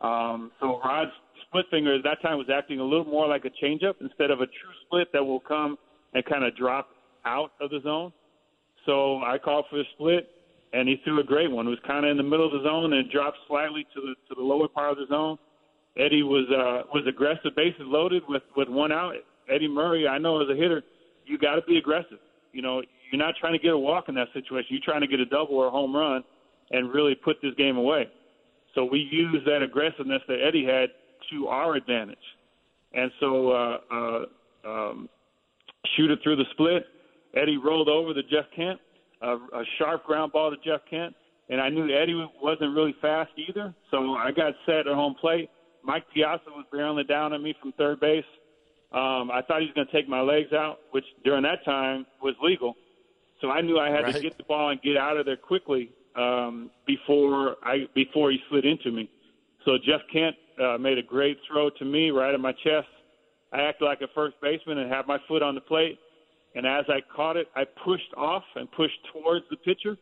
Um, 0.00 0.52
so 0.60 0.80
Rod's 0.84 1.10
split 1.48 1.66
finger 1.70 1.94
at 1.94 2.04
that 2.04 2.22
time 2.22 2.38
was 2.38 2.46
acting 2.52 2.80
a 2.80 2.84
little 2.84 3.04
more 3.04 3.26
like 3.26 3.44
a 3.44 3.64
changeup 3.64 3.94
instead 4.00 4.30
of 4.30 4.40
a 4.40 4.46
true 4.46 4.74
split 4.86 5.08
that 5.12 5.24
will 5.24 5.40
come 5.40 5.76
and 6.14 6.24
kind 6.24 6.44
of 6.44 6.56
drop 6.56 6.88
out 7.24 7.52
of 7.60 7.70
the 7.70 7.80
zone. 7.82 8.12
So 8.86 9.18
I 9.22 9.38
called 9.38 9.66
for 9.70 9.80
a 9.80 9.84
split, 9.94 10.28
and 10.72 10.88
he 10.88 11.00
threw 11.04 11.20
a 11.20 11.24
great 11.24 11.50
one. 11.50 11.66
It 11.66 11.70
was 11.70 11.78
kind 11.86 12.04
of 12.04 12.10
in 12.10 12.16
the 12.16 12.22
middle 12.22 12.46
of 12.46 12.52
the 12.52 12.62
zone 12.68 12.92
and 12.92 13.10
dropped 13.10 13.38
slightly 13.48 13.86
to 13.94 14.00
the 14.00 14.14
to 14.28 14.34
the 14.36 14.42
lower 14.42 14.68
part 14.68 14.92
of 14.92 14.98
the 14.98 15.06
zone. 15.08 15.38
Eddie 15.98 16.22
was 16.22 16.46
uh, 16.50 16.88
was 16.94 17.04
aggressive, 17.08 17.54
bases 17.56 17.82
loaded 17.82 18.22
with 18.28 18.42
with 18.56 18.68
one 18.68 18.92
out. 18.92 19.14
Eddie 19.52 19.68
Murray, 19.68 20.06
I 20.06 20.18
know 20.18 20.40
as 20.40 20.48
a 20.48 20.54
hitter, 20.54 20.82
you 21.26 21.38
got 21.38 21.56
to 21.56 21.62
be 21.62 21.78
aggressive. 21.78 22.18
You 22.52 22.62
know, 22.62 22.82
you're 23.10 23.18
not 23.18 23.34
trying 23.40 23.54
to 23.54 23.58
get 23.58 23.72
a 23.72 23.78
walk 23.78 24.08
in 24.08 24.14
that 24.14 24.28
situation. 24.32 24.68
You're 24.70 24.84
trying 24.84 25.00
to 25.00 25.06
get 25.06 25.20
a 25.20 25.26
double 25.26 25.56
or 25.56 25.68
a 25.68 25.70
home 25.70 25.94
run 25.94 26.22
and 26.70 26.92
really 26.92 27.14
put 27.14 27.36
this 27.42 27.54
game 27.56 27.76
away. 27.76 28.08
So 28.74 28.84
we 28.84 29.08
used 29.10 29.46
that 29.46 29.62
aggressiveness 29.62 30.22
that 30.28 30.38
Eddie 30.46 30.64
had 30.64 30.90
to 31.30 31.48
our 31.48 31.74
advantage. 31.74 32.18
And 32.92 33.10
so 33.20 33.50
uh, 33.50 33.78
uh, 33.92 34.24
um, 34.66 35.08
shoot 35.96 36.10
it 36.10 36.20
through 36.22 36.36
the 36.36 36.44
split. 36.52 36.84
Eddie 37.34 37.56
rolled 37.56 37.88
over 37.88 38.14
to 38.14 38.22
Jeff 38.22 38.46
Kent, 38.54 38.78
a, 39.22 39.34
a 39.34 39.64
sharp 39.78 40.04
ground 40.04 40.32
ball 40.32 40.50
to 40.50 40.56
Jeff 40.64 40.80
Kent, 40.88 41.14
and 41.48 41.60
I 41.60 41.68
knew 41.68 41.84
Eddie 41.84 42.26
wasn't 42.42 42.74
really 42.74 42.94
fast 43.00 43.30
either. 43.36 43.74
So 43.90 44.14
I 44.14 44.30
got 44.30 44.54
set 44.66 44.86
at 44.86 44.86
home 44.86 45.14
plate. 45.20 45.50
Mike 45.84 46.04
Piazza 46.14 46.44
was 46.48 46.64
barreling 46.72 47.08
down 47.08 47.32
on 47.32 47.42
me 47.42 47.54
from 47.60 47.72
third 47.72 48.00
base. 48.00 48.24
Um, 48.92 49.30
I 49.30 49.42
thought 49.46 49.60
he 49.60 49.66
was 49.66 49.74
going 49.74 49.86
to 49.86 49.92
take 49.92 50.08
my 50.08 50.20
legs 50.20 50.52
out, 50.52 50.78
which 50.92 51.04
during 51.24 51.42
that 51.42 51.64
time 51.64 52.06
was 52.22 52.34
legal. 52.42 52.74
So 53.40 53.50
I 53.50 53.60
knew 53.60 53.78
I 53.78 53.90
had 53.90 54.04
Right. 54.04 54.14
to 54.14 54.20
get 54.20 54.36
the 54.38 54.44
ball 54.44 54.70
and 54.70 54.80
get 54.82 54.96
out 54.96 55.16
of 55.16 55.26
there 55.26 55.36
quickly 55.36 55.90
um, 56.16 56.70
before 56.86 57.56
I 57.62 57.86
before 57.94 58.30
he 58.30 58.38
slid 58.48 58.64
into 58.64 58.90
me. 58.90 59.08
So 59.64 59.76
Jeff 59.84 60.00
Kent 60.12 60.34
uh, 60.60 60.78
made 60.78 60.98
a 60.98 61.02
great 61.02 61.38
throw 61.46 61.70
to 61.70 61.84
me 61.84 62.10
right 62.10 62.32
at 62.34 62.40
my 62.40 62.52
chest. 62.52 62.88
I 63.52 63.62
acted 63.62 63.84
like 63.84 64.00
a 64.00 64.08
first 64.14 64.36
baseman 64.42 64.78
and 64.78 64.90
had 64.90 65.06
my 65.06 65.18
foot 65.28 65.42
on 65.42 65.54
the 65.54 65.60
plate. 65.60 65.98
And 66.54 66.66
as 66.66 66.84
I 66.88 67.00
caught 67.14 67.36
it, 67.36 67.46
I 67.54 67.64
pushed 67.84 68.12
off 68.16 68.42
and 68.56 68.70
pushed 68.72 68.98
towards 69.12 69.44
the 69.50 69.56
pitcher, 69.56 69.96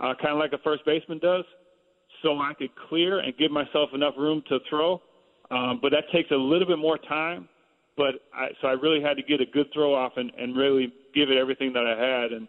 uh, 0.00 0.14
kind 0.14 0.32
of 0.32 0.38
like 0.38 0.52
a 0.52 0.58
first 0.58 0.84
baseman 0.86 1.18
does, 1.18 1.44
so 2.22 2.38
I 2.38 2.54
could 2.54 2.70
clear 2.88 3.18
and 3.18 3.36
give 3.36 3.50
myself 3.50 3.90
enough 3.92 4.14
room 4.16 4.42
to 4.48 4.58
throw. 4.70 5.02
Um, 5.50 5.78
but 5.80 5.90
that 5.92 6.04
takes 6.12 6.30
a 6.30 6.36
little 6.36 6.66
bit 6.66 6.78
more 6.78 6.98
time. 6.98 7.48
But 7.96 8.14
I, 8.32 8.48
so 8.60 8.68
I 8.68 8.72
really 8.72 9.02
had 9.02 9.16
to 9.16 9.22
get 9.22 9.40
a 9.40 9.46
good 9.46 9.66
throw 9.72 9.94
off 9.94 10.12
and, 10.16 10.30
and 10.38 10.56
really 10.56 10.92
give 11.14 11.30
it 11.30 11.36
everything 11.36 11.72
that 11.72 11.84
I 11.84 11.98
had. 12.00 12.32
And 12.32 12.48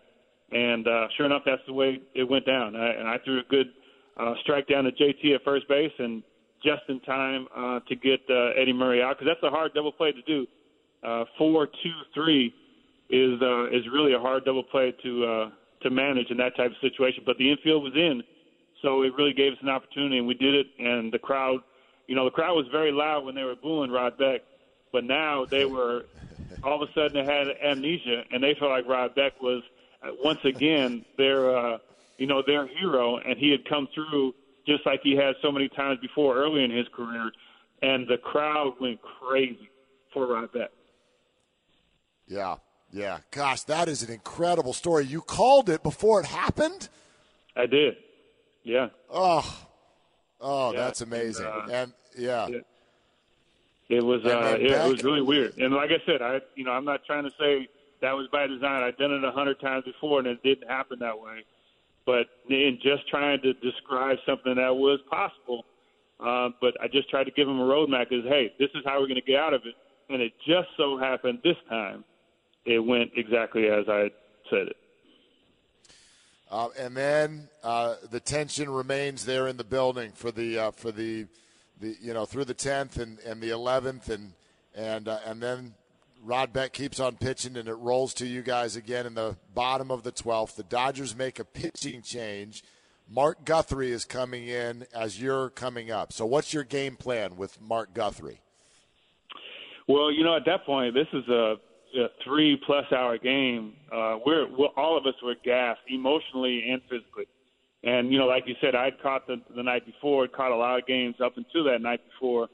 and 0.52 0.88
uh, 0.88 1.08
sure 1.16 1.26
enough, 1.26 1.44
that's 1.46 1.62
the 1.68 1.74
way 1.74 2.02
it 2.16 2.24
went 2.24 2.46
down. 2.46 2.76
I, 2.76 2.90
and 2.90 3.08
I 3.08 3.18
threw 3.24 3.40
a 3.40 3.44
good 3.50 3.68
uh, 4.18 4.34
strike 4.42 4.68
down 4.68 4.84
to 4.84 4.92
JT 4.92 5.36
at 5.36 5.44
first 5.44 5.68
base, 5.68 5.92
and 5.98 6.24
just 6.64 6.82
in 6.90 7.00
time 7.02 7.48
uh, 7.56 7.80
to 7.88 7.96
get 7.96 8.20
uh, 8.30 8.60
Eddie 8.60 8.74
Murray 8.74 9.02
out 9.02 9.18
because 9.18 9.34
that's 9.34 9.44
a 9.48 9.56
hard 9.56 9.74
double 9.74 9.92
play 9.92 10.12
to 10.12 10.22
do. 10.24 10.46
Uh, 11.04 11.24
four, 11.38 11.68
two, 11.68 11.94
three 12.14 12.54
is 13.10 13.42
uh, 13.42 13.68
is 13.68 13.84
really 13.94 14.14
a 14.14 14.20
hard 14.20 14.44
double 14.46 14.64
play 14.64 14.94
to 15.04 15.26
uh, 15.26 15.50
to 15.84 15.90
manage 15.90 16.30
in 16.30 16.38
that 16.38 16.56
type 16.58 16.72
of 16.72 16.78
situation. 16.82 17.24
But 17.26 17.38
the 17.38 17.50
infield 17.50 17.84
was 17.84 17.94
in, 17.96 18.22
so 18.82 19.04
it 19.04 19.14
really 19.18 19.34
gave 19.34 19.54
us 19.54 19.60
an 19.62 19.70
opportunity, 19.70 20.18
and 20.18 20.28
we 20.28 20.34
did 20.34 20.54
it. 20.54 20.68
And 20.78 21.12
the 21.12 21.20
crowd, 21.20 21.60
you 22.10 22.16
know, 22.16 22.26
the 22.26 22.32
crowd 22.32 22.56
was 22.56 22.66
very 22.72 22.92
loud 22.92 23.24
when 23.24 23.36
they 23.36 23.44
were 23.44 23.56
booing 23.56 23.92
Rod 23.92 24.18
Beck, 24.18 24.42
but 24.92 25.04
now 25.04 25.46
they 25.46 25.66
were 25.66 26.06
all 26.64 26.82
of 26.82 26.90
a 26.90 26.92
sudden 26.94 27.14
they 27.14 27.32
had 27.32 27.48
amnesia, 27.64 28.24
and 28.32 28.44
they 28.44 28.56
felt 28.56 28.72
like 28.72 28.88
Rod 28.88 29.14
Beck 29.14 29.40
was 29.40 29.62
uh, 30.02 30.10
once 30.24 30.40
again 30.44 31.06
their 31.20 31.56
uh, 31.56 31.78
you 32.18 32.26
know 32.26 32.42
their 32.46 32.66
hero, 32.66 33.18
and 33.18 33.38
he 33.38 33.52
had 33.52 33.64
come 33.70 33.88
through 33.94 34.34
just 34.66 34.88
like 34.88 35.02
he 35.04 35.16
had 35.16 35.36
so 35.44 35.52
many 35.52 35.70
times 35.70 36.00
before 36.00 36.36
early 36.36 36.64
in 36.64 36.72
his 36.72 36.88
career, 36.96 37.32
and 37.84 38.08
the 38.08 38.18
crowd 38.18 38.74
went 38.82 39.00
crazy 39.04 39.70
for 40.12 40.26
Rod 40.26 40.52
Beck. 40.52 40.72
Yeah, 42.26 42.56
yeah. 42.92 43.20
Gosh, 43.30 43.62
that 43.66 43.88
is 43.88 44.02
an 44.02 44.12
incredible 44.12 44.74
story. 44.74 45.06
You 45.06 45.22
called 45.22 45.70
it 45.70 45.84
before 45.84 46.22
it 46.22 46.26
happened. 46.26 46.90
I 47.56 47.68
did, 47.68 47.98
yeah. 48.64 48.88
Oh, 49.12 49.68
oh, 50.42 50.72
Yeah, 50.74 50.80
that's 50.80 51.02
amazing. 51.02 51.46
and, 51.46 51.72
uh, 51.72 51.74
and 51.74 51.94
yeah, 52.18 52.48
yeah. 52.48 52.58
It 53.90 54.04
was 54.06 54.24
uh, 54.24 54.30
yeah, 54.60 54.74
back- 54.74 54.86
it 54.88 54.92
was 54.92 55.04
really 55.04 55.22
weird. 55.22 55.58
And 55.58 55.74
like 55.74 55.90
I 55.90 56.02
said, 56.06 56.22
I 56.22 56.40
you 56.56 56.64
know 56.64 56.72
I'm 56.72 56.86
not 56.86 57.06
trying 57.06 57.24
to 57.24 57.32
say 57.40 57.68
that 58.02 58.12
was 58.14 58.28
by 58.32 58.48
design. 58.48 58.84
I've 58.84 58.98
done 58.98 59.12
it 59.12 59.24
a 59.24 59.32
hundred 59.32 59.60
times 59.60 59.86
before, 59.86 60.20
and 60.20 60.28
it 60.28 60.42
didn't 60.44 60.68
happen 60.70 61.00
that 61.00 61.20
way. 61.20 61.44
But 62.06 62.28
in 62.50 62.80
just 62.82 63.08
trying 63.08 63.42
to 63.42 63.54
describe 63.54 64.18
something 64.26 64.56
that 64.56 64.76
was 64.76 65.00
possible, 65.10 65.66
uh, 66.20 66.50
but 66.62 66.80
I 66.82 66.88
just 66.88 67.10
tried 67.10 67.26
to 67.26 67.32
give 67.32 67.48
them 67.48 67.60
a 67.60 67.64
roadmap. 67.64 68.12
Is 68.12 68.24
hey, 68.26 68.54
this 68.60 68.70
is 68.76 68.82
how 68.86 69.00
we're 69.00 69.08
going 69.08 69.22
to 69.22 69.22
get 69.22 69.40
out 69.40 69.54
of 69.54 69.62
it. 69.66 69.76
And 70.12 70.22
it 70.22 70.34
just 70.48 70.70
so 70.76 70.98
happened 70.98 71.40
this 71.44 71.58
time, 71.68 72.04
it 72.66 72.80
went 72.80 73.12
exactly 73.16 73.68
as 73.68 73.86
I 73.88 74.10
said 74.50 74.68
it. 74.70 74.78
Uh, 76.52 76.70
and 76.78 76.98
then 76.98 77.48
uh, 77.64 77.96
the 78.10 78.20
tension 78.20 78.70
remains 78.70 79.26
there 79.26 79.48
in 79.48 79.58
the 79.58 79.64
building 79.64 80.12
for 80.14 80.32
the 80.32 80.58
uh, 80.58 80.72
for 80.72 80.92
the 80.92 81.28
the 81.80 81.96
you 82.02 82.14
know 82.14 82.26
through 82.26 82.46
the 82.46 82.54
tenth 82.54 82.98
and, 82.98 83.20
and 83.20 83.40
the 83.42 83.52
eleventh 83.52 84.10
and 84.10 84.34
and 84.74 85.08
uh, 85.08 85.20
and 85.26 85.42
then 85.42 85.76
Rod 86.24 86.52
Beck 86.52 86.74
keeps 86.74 87.00
on 87.00 87.18
pitching 87.18 87.56
and 87.56 87.70
it 87.70 87.76
rolls 87.76 88.14
to 88.16 88.26
you 88.26 88.42
guys 88.42 88.76
again 88.76 89.06
in 89.06 89.14
the 89.14 89.38
bottom 89.54 89.92
of 89.92 90.04
the 90.04 90.12
twelfth. 90.12 90.56
The 90.56 90.64
Dodgers 90.64 91.16
make 91.16 91.38
a 91.38 91.46
pitching 91.46 92.02
change. 92.02 92.64
Mark 93.12 93.46
Guthrie 93.46 93.92
is 93.92 94.06
coming 94.06 94.48
in 94.48 94.86
as 94.94 95.22
you're 95.22 95.50
coming 95.50 95.92
up. 95.92 96.14
So 96.14 96.26
what's 96.26 96.54
your 96.54 96.64
game 96.64 96.96
plan 96.96 97.38
with 97.38 97.60
Mark 97.62 97.94
Guthrie? 97.94 98.42
Well, 99.88 100.12
you 100.12 100.24
know, 100.24 100.36
at 100.36 100.46
that 100.46 100.64
point, 100.66 100.94
this 100.94 101.08
is 101.14 101.28
a, 101.28 101.56
a 101.96 102.08
three-plus 102.24 102.86
hour 102.92 103.18
game. 103.18 103.74
Uh, 103.92 104.18
we're, 104.26 104.48
we're 104.56 104.68
all 104.78 104.98
of 104.98 105.06
us 105.06 105.16
were 105.24 105.36
gassed 105.44 105.82
emotionally 105.88 106.70
and 106.70 106.82
physically. 106.84 107.26
And 107.84 108.12
you 108.12 108.20
know, 108.20 108.26
like 108.26 108.44
you 108.46 108.56
said, 108.60 108.76
I'd 108.76 109.02
caught 109.02 109.26
the 109.26 109.42
the 109.56 109.64
night 109.64 109.86
before, 109.86 110.28
caught 110.28 110.52
a 110.52 110.56
lot 110.56 110.80
of 110.80 110.86
games 110.86 111.16
up 111.24 111.38
until 111.38 111.64
that 111.66 111.82
night 111.82 112.02
before, 112.12 112.50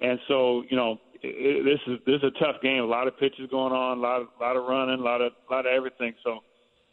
and 0.00 0.18
so 0.28 0.62
you 0.68 0.76
know, 0.76 1.00
it, 1.22 1.64
this 1.64 1.80
is 1.86 1.98
this 2.04 2.16
is 2.16 2.24
a 2.36 2.44
tough 2.44 2.60
game. 2.62 2.82
A 2.82 2.86
lot 2.86 3.08
of 3.08 3.18
pitches 3.18 3.48
going 3.50 3.72
on, 3.72 3.98
a 3.98 4.00
lot 4.00 4.20
of 4.20 4.28
lot 4.38 4.56
of 4.56 4.64
running, 4.66 5.00
a 5.00 5.02
lot 5.02 5.22
of 5.22 5.32
lot 5.50 5.64
of 5.64 5.72
everything. 5.72 6.12
So 6.22 6.40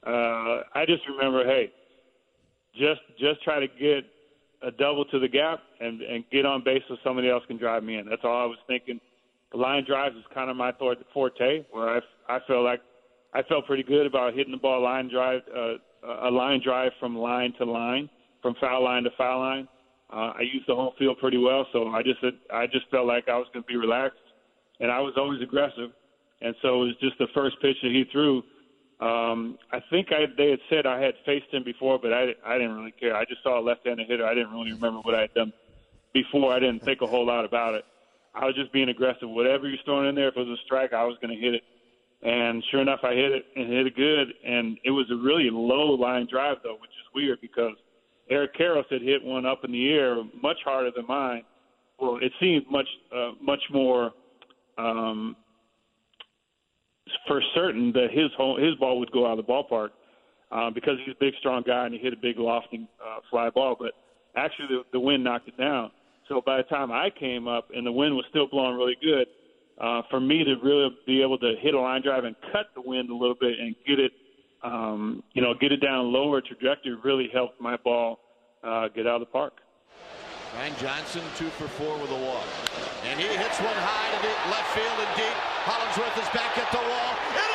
uh, 0.07 0.63
I 0.73 0.85
just 0.87 1.01
remember, 1.09 1.43
hey, 1.43 1.73
just 2.75 3.01
just 3.19 3.43
try 3.43 3.59
to 3.59 3.67
get 3.67 4.05
a 4.61 4.71
double 4.71 5.03
to 5.05 5.19
the 5.19 5.27
gap 5.27 5.59
and 5.81 6.01
and 6.01 6.23
get 6.31 6.45
on 6.45 6.63
base 6.63 6.81
so 6.87 6.95
somebody 7.03 7.29
else 7.29 7.43
can 7.45 7.57
drive 7.57 7.83
me 7.83 7.97
in. 7.97 8.07
That's 8.07 8.23
all 8.23 8.41
I 8.41 8.45
was 8.45 8.57
thinking. 8.67 9.01
Line 9.55 9.85
drives 9.85 10.15
is 10.15 10.23
kind 10.33 10.49
of 10.49 10.57
my 10.57 10.71
forte, 11.13 11.65
where 11.71 11.89
I 11.89 11.99
I 12.27 12.39
felt 12.47 12.63
like 12.63 12.81
I 13.33 13.43
felt 13.43 13.65
pretty 13.65 13.83
good 13.83 14.05
about 14.05 14.33
hitting 14.33 14.51
the 14.51 14.57
ball 14.57 14.81
line 14.81 15.09
drive, 15.09 15.41
uh, 15.55 15.75
a 16.27 16.31
line 16.31 16.61
drive 16.63 16.91
from 16.99 17.17
line 17.17 17.53
to 17.59 17.65
line, 17.65 18.09
from 18.41 18.55
foul 18.59 18.83
line 18.83 19.03
to 19.03 19.09
foul 19.17 19.39
line. 19.39 19.67
Uh, 20.11 20.33
I 20.37 20.41
used 20.41 20.67
the 20.67 20.75
whole 20.75 20.93
field 20.99 21.17
pretty 21.19 21.37
well, 21.37 21.65
so 21.73 21.87
I 21.87 22.03
just 22.03 22.19
I 22.53 22.67
just 22.67 22.89
felt 22.91 23.07
like 23.07 23.27
I 23.27 23.37
was 23.37 23.47
going 23.53 23.63
to 23.63 23.67
be 23.67 23.77
relaxed, 23.77 24.19
and 24.79 24.91
I 24.91 24.99
was 24.99 25.13
always 25.17 25.41
aggressive, 25.41 25.91
and 26.41 26.55
so 26.61 26.83
it 26.83 26.85
was 26.85 26.95
just 27.01 27.17
the 27.17 27.27
first 27.33 27.55
pitch 27.61 27.77
that 27.81 27.91
he 27.91 28.05
threw. 28.11 28.43
Um, 28.99 29.57
I 29.73 29.79
think 29.89 30.07
I, 30.11 30.25
they 30.37 30.51
had 30.51 30.59
said 30.69 30.85
I 30.85 31.01
had 31.01 31.15
faced 31.25 31.51
him 31.51 31.63
before, 31.63 31.99
but 31.99 32.13
I 32.13 32.33
I 32.45 32.57
didn't 32.57 32.77
really 32.77 32.93
care. 32.99 33.15
I 33.15 33.25
just 33.25 33.41
saw 33.43 33.59
a 33.59 33.63
left-handed 33.63 34.07
hitter. 34.07 34.25
I 34.25 34.33
didn't 34.33 34.51
really 34.51 34.73
remember 34.73 34.99
what 35.01 35.15
I 35.15 35.21
had 35.21 35.33
done 35.33 35.53
before. 36.13 36.53
I 36.53 36.59
didn't 36.59 36.83
think 36.83 37.01
a 37.01 37.07
whole 37.07 37.25
lot 37.25 37.45
about 37.45 37.73
it. 37.73 37.85
I 38.35 38.45
was 38.45 38.55
just 38.55 38.73
being 38.73 38.89
aggressive. 38.89 39.29
Whatever 39.29 39.67
you're 39.67 39.77
throwing 39.85 40.09
in 40.09 40.15
there, 40.15 40.27
if 40.27 40.35
it 40.35 40.39
was 40.39 40.59
a 40.59 40.65
strike, 40.65 40.93
I 40.93 41.05
was 41.05 41.17
going 41.21 41.35
to 41.35 41.41
hit 41.41 41.55
it. 41.55 41.63
And 42.21 42.63
sure 42.71 42.81
enough, 42.81 42.99
I 43.03 43.13
hit 43.13 43.31
it 43.31 43.45
and 43.55 43.71
hit 43.71 43.87
it 43.87 43.95
good. 43.95 44.27
And 44.45 44.77
it 44.83 44.91
was 44.91 45.05
a 45.11 45.15
really 45.15 45.49
low 45.51 45.93
line 45.93 46.27
drive, 46.29 46.57
though, 46.63 46.77
which 46.81 46.91
is 46.91 47.13
weird 47.13 47.39
because 47.41 47.75
Eric 48.29 48.55
Karros 48.55 48.85
had 48.89 49.01
hit 49.01 49.23
one 49.23 49.45
up 49.45 49.63
in 49.63 49.71
the 49.71 49.89
air 49.89 50.17
much 50.41 50.57
harder 50.65 50.91
than 50.95 51.05
mine. 51.07 51.43
Well, 51.99 52.19
it 52.21 52.31
seemed 52.39 52.65
much 52.69 52.87
uh, 53.15 53.31
much 53.41 53.61
more 53.71 54.11
um, 54.77 55.35
for 57.27 57.41
certain 57.53 57.91
that 57.93 58.07
his 58.11 58.31
home, 58.35 58.61
his 58.61 58.75
ball 58.75 58.99
would 58.99 59.11
go 59.11 59.25
out 59.25 59.39
of 59.39 59.45
the 59.45 59.51
ballpark 59.51 59.89
uh, 60.51 60.69
because 60.71 60.97
he's 61.05 61.15
a 61.15 61.19
big, 61.19 61.33
strong 61.39 61.63
guy 61.65 61.85
and 61.85 61.93
he 61.93 61.99
hit 61.99 62.13
a 62.13 62.17
big 62.17 62.37
lofting 62.37 62.87
uh, 63.01 63.19
fly 63.29 63.49
ball. 63.49 63.75
But 63.79 63.93
actually, 64.35 64.67
the, 64.69 64.81
the 64.91 64.99
wind 64.99 65.23
knocked 65.23 65.47
it 65.47 65.57
down. 65.57 65.91
So 66.27 66.41
by 66.45 66.57
the 66.57 66.63
time 66.63 66.91
I 66.91 67.09
came 67.09 67.47
up 67.47 67.69
and 67.75 67.85
the 67.85 67.91
wind 67.91 68.15
was 68.15 68.25
still 68.29 68.47
blowing 68.47 68.75
really 68.75 68.97
good, 69.01 69.27
uh, 69.79 70.01
for 70.09 70.19
me 70.19 70.43
to 70.43 70.55
really 70.63 70.89
be 71.05 71.21
able 71.21 71.37
to 71.39 71.53
hit 71.61 71.73
a 71.73 71.79
line 71.79 72.01
drive 72.01 72.23
and 72.23 72.35
cut 72.51 72.67
the 72.75 72.81
wind 72.81 73.09
a 73.09 73.15
little 73.15 73.35
bit 73.39 73.59
and 73.59 73.75
get 73.85 73.99
it, 73.99 74.11
um, 74.63 75.21
you 75.33 75.41
know, 75.41 75.53
get 75.53 75.71
it 75.71 75.81
down 75.81 76.11
lower 76.11 76.41
trajectory 76.41 76.95
really 77.03 77.29
helped 77.33 77.59
my 77.59 77.77
ball 77.77 78.19
uh, 78.63 78.87
get 78.89 79.05
out 79.05 79.21
of 79.21 79.27
the 79.27 79.31
park. 79.31 79.53
Brian 80.53 80.73
Johnson, 80.79 81.21
two 81.35 81.51
for 81.59 81.67
four 81.67 81.99
with 81.99 82.09
a 82.09 82.21
walk. 82.23 82.47
And 83.03 83.19
he 83.19 83.27
hits 83.27 83.59
one 83.59 83.75
high 83.75 84.07
to 84.15 84.19
the 84.23 84.33
left 84.49 84.71
field 84.71 84.97
and 85.03 85.11
deep. 85.19 85.37
Hollandsworth 85.67 86.15
is 86.15 86.29
back 86.31 86.57
at 86.57 86.71
the 86.71 86.79
wall. 86.79 87.11
It 87.35 87.54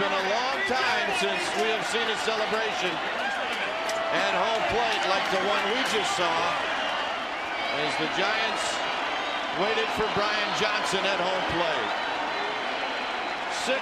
been 0.00 0.12
a 0.12 0.28
long 0.32 0.58
time 0.64 1.08
since 1.20 1.44
we 1.60 1.68
have 1.68 1.84
seen 1.92 2.08
a 2.08 2.16
celebration 2.24 2.88
at 2.88 4.32
home 4.32 4.64
plate 4.72 5.02
like 5.12 5.26
the 5.28 5.44
one 5.44 5.60
we 5.76 5.80
just 5.92 6.16
saw 6.16 6.40
as 7.84 7.92
the 8.00 8.08
Giants 8.16 8.64
waited 9.60 9.84
for 10.00 10.08
Brian 10.16 10.50
Johnson 10.56 11.04
at 11.04 11.20
home 11.20 11.44
plate. 11.52 11.92
6-5 13.68 13.76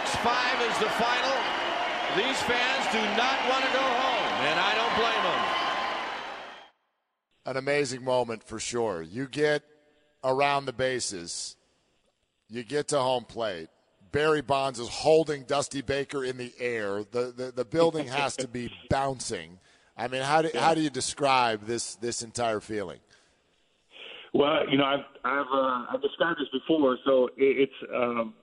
is 0.66 0.78
the 0.82 0.90
final. 0.98 1.38
These 2.18 2.42
fans 2.42 2.84
do 2.90 2.98
not 3.14 3.38
want 3.48 3.62
to 3.62 3.70
go 3.70 3.78
home, 3.78 4.32
and 4.42 4.58
I 4.58 4.74
don't 4.74 4.94
blame 4.98 5.22
them. 5.22 5.42
An 7.46 7.56
amazing 7.58 8.02
moment 8.02 8.42
for 8.42 8.58
sure. 8.58 9.02
You 9.02 9.28
get 9.28 9.62
around 10.24 10.64
the 10.64 10.72
bases, 10.72 11.54
you 12.48 12.64
get 12.64 12.88
to 12.88 12.98
home 12.98 13.24
plate. 13.24 13.68
Barry 14.12 14.42
Bonds 14.42 14.78
is 14.78 14.88
holding 14.88 15.42
Dusty 15.44 15.82
Baker 15.82 16.24
in 16.24 16.36
the 16.36 16.52
air. 16.58 17.04
The 17.10 17.32
the, 17.36 17.52
the 17.54 17.64
building 17.64 18.06
has 18.08 18.36
to 18.36 18.48
be 18.48 18.72
bouncing. 18.90 19.58
I 19.96 20.06
mean, 20.06 20.22
how 20.22 20.42
do, 20.42 20.50
how 20.54 20.74
do 20.74 20.80
you 20.80 20.90
describe 20.90 21.64
this 21.66 21.96
this 21.96 22.22
entire 22.22 22.60
feeling? 22.60 23.00
Well, 24.34 24.68
you 24.70 24.78
know, 24.78 24.84
I've 24.84 25.04
I've 25.24 25.46
uh, 25.52 25.86
I've 25.92 26.02
described 26.02 26.40
this 26.40 26.48
before, 26.52 26.96
so 27.04 27.26
it, 27.36 27.68
it's 27.68 27.90
um, 27.94 28.34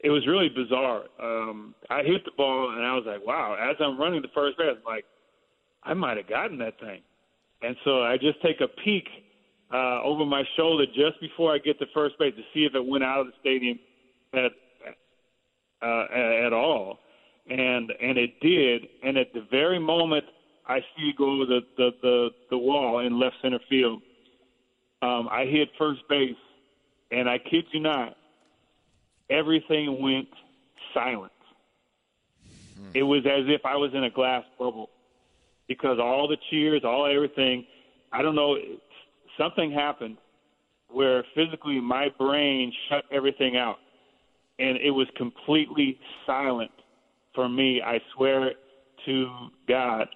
it 0.00 0.10
was 0.10 0.26
really 0.26 0.48
bizarre. 0.48 1.04
Um, 1.20 1.74
I 1.90 2.02
hit 2.02 2.24
the 2.24 2.30
ball 2.36 2.72
and 2.76 2.84
I 2.84 2.94
was 2.94 3.04
like, 3.06 3.26
wow. 3.26 3.56
As 3.58 3.76
I'm 3.80 3.98
running 3.98 4.22
the 4.22 4.28
first 4.34 4.56
base, 4.56 4.76
I'm 4.76 4.84
like, 4.84 5.04
I 5.82 5.94
might 5.94 6.16
have 6.16 6.28
gotten 6.28 6.58
that 6.58 6.78
thing, 6.78 7.00
and 7.62 7.76
so 7.84 8.02
I 8.02 8.16
just 8.16 8.40
take 8.42 8.60
a 8.60 8.68
peek 8.84 9.08
uh, 9.72 10.02
over 10.02 10.24
my 10.24 10.44
shoulder 10.56 10.86
just 10.86 11.20
before 11.20 11.52
I 11.54 11.58
get 11.58 11.78
to 11.80 11.86
first 11.92 12.18
base 12.18 12.34
to 12.36 12.42
see 12.54 12.64
if 12.64 12.74
it 12.74 12.84
went 12.84 13.04
out 13.04 13.20
of 13.20 13.26
the 13.26 13.32
stadium 13.40 13.78
at 14.34 14.52
uh, 15.82 16.04
at 16.46 16.52
all, 16.52 16.98
and 17.48 17.92
and 18.00 18.18
it 18.18 18.40
did. 18.40 18.88
And 19.02 19.16
at 19.16 19.32
the 19.32 19.46
very 19.50 19.78
moment 19.78 20.24
I 20.66 20.80
see 20.80 21.10
it 21.10 21.16
go 21.16 21.34
over 21.34 21.46
the 21.46 21.60
the 21.76 21.90
the, 22.02 22.28
the 22.50 22.58
wall 22.58 23.00
in 23.00 23.18
left 23.18 23.36
center 23.42 23.60
field, 23.68 24.02
um, 25.02 25.28
I 25.30 25.44
hit 25.44 25.68
first 25.78 26.00
base, 26.08 26.36
and 27.10 27.28
I 27.28 27.38
kid 27.38 27.64
you 27.72 27.80
not, 27.80 28.16
everything 29.30 30.02
went 30.02 30.28
silent. 30.94 31.32
Hmm. 32.76 32.90
It 32.94 33.02
was 33.02 33.24
as 33.26 33.44
if 33.46 33.64
I 33.64 33.76
was 33.76 33.92
in 33.94 34.04
a 34.04 34.10
glass 34.10 34.44
bubble 34.58 34.90
because 35.68 35.98
all 36.00 36.28
the 36.28 36.36
cheers, 36.50 36.82
all 36.84 37.06
everything. 37.06 37.66
I 38.12 38.22
don't 38.22 38.34
know. 38.34 38.56
Something 39.38 39.70
happened 39.70 40.16
where 40.90 41.24
physically 41.34 41.80
my 41.80 42.08
brain 42.18 42.72
shut 42.88 43.04
everything 43.12 43.56
out 43.56 43.76
and 44.58 44.76
it 44.78 44.90
was 44.90 45.06
completely 45.16 45.98
silent 46.26 46.70
for 47.34 47.48
me. 47.48 47.80
I 47.84 48.00
swear 48.14 48.52
to 49.06 49.28
God 49.68 50.08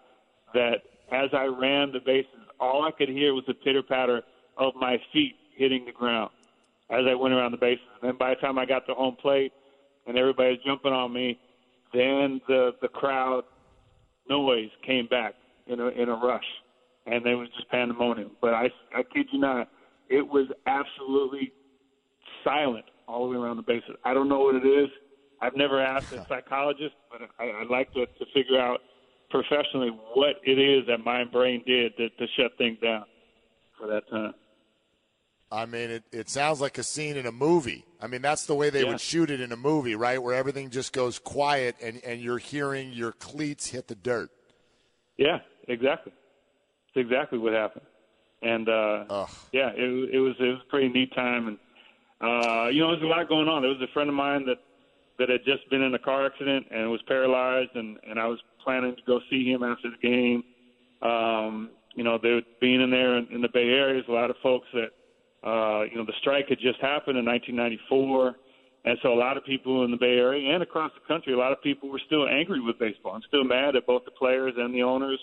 that 0.55 0.83
as 1.13 1.31
I 1.33 1.45
ran 1.45 1.93
the 1.93 2.01
bases, 2.01 2.31
all 2.59 2.85
I 2.85 2.91
could 2.91 3.09
hear 3.09 3.35
was 3.35 3.45
the 3.47 3.55
pitter 3.55 3.83
patter 3.83 4.23
of 4.57 4.75
my 4.75 4.99
feet 5.13 5.37
hitting 5.55 5.85
the 5.85 5.93
ground 5.93 6.31
as 6.91 7.05
I 7.09 7.15
went 7.15 7.35
around 7.35 7.53
the 7.53 7.59
bases. 7.59 7.85
And 8.01 8.11
then 8.11 8.19
by 8.19 8.31
the 8.31 8.41
time 8.41 8.59
I 8.59 8.67
got 8.67 8.87
to 8.87 8.95
home 8.95 9.17
plate 9.17 9.53
and 10.07 10.19
everybody 10.19 10.51
was 10.51 10.59
jumping 10.65 10.93
on 10.93 11.13
me, 11.13 11.39
then 11.93 12.41
the 12.49 12.73
the 12.81 12.89
crowd 12.89 13.45
noise 14.29 14.71
came 14.85 15.07
back 15.07 15.35
in 15.67 15.81
a 15.81 15.89
in 15.89 16.09
a 16.09 16.15
rush, 16.15 16.45
and 17.07 17.25
there 17.25 17.37
was 17.37 17.49
just 17.57 17.69
pandemonium. 17.69 18.31
But 18.41 18.55
I 18.55 18.71
I 18.95 19.03
kid 19.03 19.27
you 19.31 19.39
not, 19.39 19.69
it 20.09 20.27
was 20.27 20.47
absolutely 20.67 21.53
silent 22.43 22.87
all 23.09 23.29
the 23.29 23.39
way 23.39 23.45
around 23.45 23.57
the 23.57 23.63
bases. 23.63 23.97
I 24.05 24.15
don't 24.15 24.29
know 24.29 24.41
what 24.41 24.55
it 24.55 24.67
is. 24.67 24.89
I've 25.41 25.57
never 25.57 25.81
asked 25.81 26.13
a 26.13 26.25
psychologist, 26.29 26.95
but 27.11 27.23
I, 27.39 27.51
I'd 27.61 27.69
like 27.69 27.93
to, 27.95 28.07
to 28.07 28.25
figure 28.33 28.61
out 28.61 28.81
professionally 29.31 29.91
what 30.15 30.37
it 30.45 30.59
is 30.59 30.87
that 30.87 31.05
my 31.05 31.25
brain 31.25 31.63
did 31.67 31.97
to, 31.97 32.09
to 32.11 32.27
shut 32.37 32.53
things 32.59 32.79
down 32.81 33.05
for 33.79 33.89
that 33.89 34.09
time. 34.09 34.35
I 35.51 35.67
mean, 35.67 35.91
it, 35.91 36.05
it 36.13 36.31
sounds 36.31 36.61
like 36.61 36.79
a 36.79 36.83
scene 36.83 37.17
in 37.17 37.27
a 37.27 37.33
movie. 37.33 37.85
I 38.01 38.07
mean, 38.07 38.23
that's 38.23 38.47
the 38.47 38.55
way 38.55 38.71
they 38.71 38.85
yeah. 38.85 38.89
would 38.89 39.01
shoot 39.01 39.31
it 39.31 39.41
in 39.41 39.53
a 39.53 39.57
movie, 39.57 39.95
right? 39.95 40.23
Where 40.23 40.35
everything 40.35 40.71
just 40.71 40.93
goes 40.93 41.19
quiet 41.19 41.77
and, 41.83 42.01
and 42.05 42.21
you're 42.21 42.39
hearing 42.39 42.93
your 42.93 43.13
cleats 43.13 43.67
hit 43.67 43.89
the 43.89 43.95
dirt. 43.95 44.31
Yeah, 45.19 45.39
exactly. 45.69 46.13
It's 46.89 47.07
exactly 47.07 47.39
what 47.39 47.53
happened. 47.53 47.85
And 48.43 48.69
uh, 48.69 49.27
yeah, 49.53 49.71
it, 49.75 50.15
it 50.15 50.19
was 50.19 50.35
it 50.41 50.45
was 50.45 50.61
a 50.67 50.69
pretty 50.69 50.89
neat 50.89 51.15
time, 51.15 51.47
and 51.47 51.59
uh, 52.23 52.69
you 52.69 52.81
know, 52.81 52.93
there's 52.93 53.03
a 53.03 53.07
lot 53.07 53.29
going 53.29 53.49
on. 53.49 53.63
There 53.63 53.71
was 53.71 53.81
a 53.83 53.93
friend 53.93 54.09
of 54.09 54.15
mine 54.15 54.47
that 54.47 54.59
that 55.19 55.29
had 55.29 55.45
just 55.45 55.69
been 55.71 55.83
in 55.83 55.95
a 55.95 55.99
car 55.99 56.27
accident 56.27 56.67
and 56.71 56.91
was 56.91 57.01
paralyzed, 57.07 57.71
and 57.75 57.99
and 58.09 58.19
I 58.19 58.27
was 58.27 58.39
planning 58.65 58.95
to 58.97 59.03
go 59.07 59.21
see 59.29 59.45
him 59.45 59.63
after 59.63 59.91
the 59.91 59.99
game. 59.99 60.45
Um, 61.03 61.71
you 61.95 62.05
know, 62.05 62.19
there 62.23 62.41
being 62.61 62.81
in 62.81 62.91
there 62.91 63.19
in, 63.19 63.27
in 63.31 63.43
the 63.43 63.49
Bay 63.53 63.69
Area, 63.69 63.95
there's 63.95 64.09
a 64.09 64.13
lot 64.13 64.31
of 64.31 64.37
folks 64.43 64.67
that, 64.73 64.91
uh, 65.47 65.83
you 65.85 65.97
know, 65.97 66.07
the 66.07 66.15
strike 66.21 66.49
had 66.49 66.59
just 66.59 66.81
happened 66.81 67.19
in 67.19 67.25
1994, 67.27 68.35
and 68.85 68.99
so 69.03 69.13
a 69.13 69.19
lot 69.19 69.37
of 69.37 69.45
people 69.45 69.85
in 69.85 69.91
the 69.91 69.97
Bay 69.97 70.17
Area 70.17 70.55
and 70.55 70.63
across 70.63 70.91
the 70.95 71.07
country, 71.07 71.33
a 71.33 71.37
lot 71.37 71.53
of 71.53 71.61
people 71.63 71.91
were 71.91 72.01
still 72.07 72.29
angry 72.29 72.61
with 72.61 72.79
baseball 72.79 73.15
and 73.15 73.25
still 73.29 73.45
mad 73.45 73.77
at 73.77 73.87
both 73.87 74.05
the 74.05 74.11
players 74.13 74.55
and 74.57 74.75
the 74.75 74.83
owners 74.83 75.19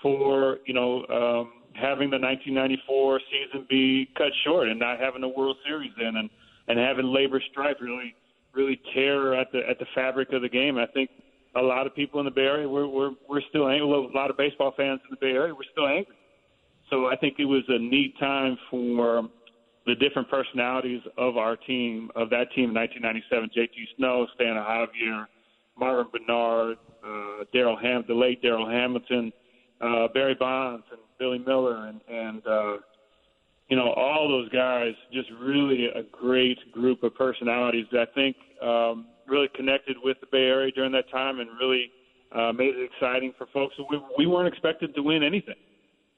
for, 0.00 0.58
you 0.66 0.74
know, 0.74 1.04
um, 1.10 1.59
having 1.80 2.10
the 2.10 2.18
1994 2.18 3.20
season 3.30 3.66
be 3.68 4.08
cut 4.16 4.32
short 4.44 4.68
and 4.68 4.78
not 4.78 5.00
having 5.00 5.20
the 5.20 5.28
World 5.28 5.56
Series 5.66 5.92
then, 5.98 6.16
and 6.16 6.30
and 6.68 6.78
having 6.78 7.06
labor 7.06 7.42
strife 7.50 7.76
really 7.80 8.14
really 8.54 8.80
tear 8.94 9.34
at 9.34 9.50
the 9.52 9.60
at 9.68 9.78
the 9.78 9.86
fabric 9.94 10.32
of 10.32 10.42
the 10.42 10.48
game. 10.48 10.78
I 10.78 10.86
think 10.86 11.10
a 11.56 11.62
lot 11.62 11.86
of 11.86 11.94
people 11.94 12.20
in 12.20 12.26
the 12.26 12.30
Bay 12.30 12.42
Area 12.42 12.68
we're 12.68 12.86
we're 12.86 13.12
we're 13.28 13.42
still 13.48 13.68
angry. 13.68 13.88
A 13.88 14.16
lot 14.16 14.30
of 14.30 14.36
baseball 14.36 14.72
fans 14.76 15.00
in 15.04 15.10
the 15.10 15.16
Bay 15.20 15.32
Area 15.32 15.54
we're 15.54 15.70
still 15.72 15.86
angry. 15.86 16.14
So 16.90 17.06
I 17.06 17.16
think 17.16 17.36
it 17.38 17.44
was 17.44 17.62
a 17.68 17.78
neat 17.78 18.18
time 18.18 18.58
for 18.70 19.28
the 19.86 19.94
different 19.94 20.28
personalities 20.28 21.00
of 21.16 21.36
our 21.36 21.56
team, 21.56 22.10
of 22.16 22.30
that 22.30 22.52
team 22.52 22.70
in 22.70 22.74
1997, 22.74 23.50
J.T. 23.54 23.72
Snow, 23.96 24.26
Stan 24.34 24.56
Javier, 24.56 25.26
Marvin 25.78 26.06
Benard, 26.12 26.74
uh, 27.04 27.44
Darryl 27.54 27.80
Ham, 27.80 28.04
the 28.06 28.14
late 28.14 28.42
Darryl 28.42 28.70
Hamilton, 28.70 29.32
uh, 29.80 30.08
Barry 30.12 30.34
Bonds, 30.34 30.84
and 30.90 31.00
Billy 31.20 31.38
Mueller, 31.38 31.86
and 31.86 32.00
and 32.08 32.44
uh, 32.46 32.76
you 33.68 33.76
know 33.76 33.92
all 33.92 34.28
those 34.28 34.48
guys. 34.48 34.94
Just 35.12 35.28
really 35.40 35.86
a 35.94 36.02
great 36.10 36.58
group 36.72 37.04
of 37.04 37.14
personalities 37.14 37.86
that 37.92 38.08
I 38.08 38.14
think 38.14 38.36
um, 38.60 39.06
really 39.28 39.48
connected 39.54 39.96
with 40.02 40.16
the 40.20 40.26
Bay 40.32 40.46
Area 40.46 40.72
during 40.72 40.90
that 40.92 41.08
time, 41.12 41.38
and 41.38 41.48
really 41.60 41.92
uh, 42.34 42.52
made 42.52 42.74
it 42.74 42.90
exciting 42.92 43.32
for 43.38 43.46
folks. 43.52 43.76
We, 43.90 44.00
we 44.18 44.26
weren't 44.26 44.48
expected 44.48 44.94
to 44.96 45.02
win 45.02 45.22
anything, 45.22 45.60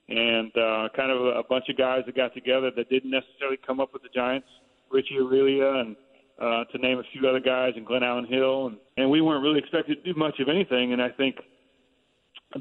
and 0.09 0.51
uh, 0.57 0.89
kind 0.97 1.11
of 1.11 1.21
a, 1.21 1.41
a 1.41 1.43
bunch 1.51 1.65
of 1.69 1.77
guys 1.77 2.03
that 2.07 2.17
got 2.17 2.33
together 2.33 2.71
that 2.75 2.89
didn't 2.89 3.11
necessarily 3.11 3.59
come 3.67 3.81
up 3.81 3.93
with 3.93 4.03
the 4.03 4.11
Giants. 4.15 4.49
Richie 4.91 5.17
Aurilia 5.19 5.81
and 5.81 5.97
uh, 6.41 6.65
to 6.65 6.79
name 6.79 6.99
a 6.99 7.03
few 7.13 7.29
other 7.29 7.41
guys, 7.41 7.73
and 7.77 7.87
Glenallen 7.87 8.29
Hill, 8.29 8.69
and, 8.69 8.77
and 8.97 9.11
we 9.11 9.21
weren't 9.21 9.43
really 9.43 9.59
expected 9.59 10.03
to 10.03 10.13
do 10.13 10.19
much 10.19 10.39
of 10.41 10.49
anything. 10.49 10.93
And 10.93 11.03
I 11.03 11.09
think 11.11 11.37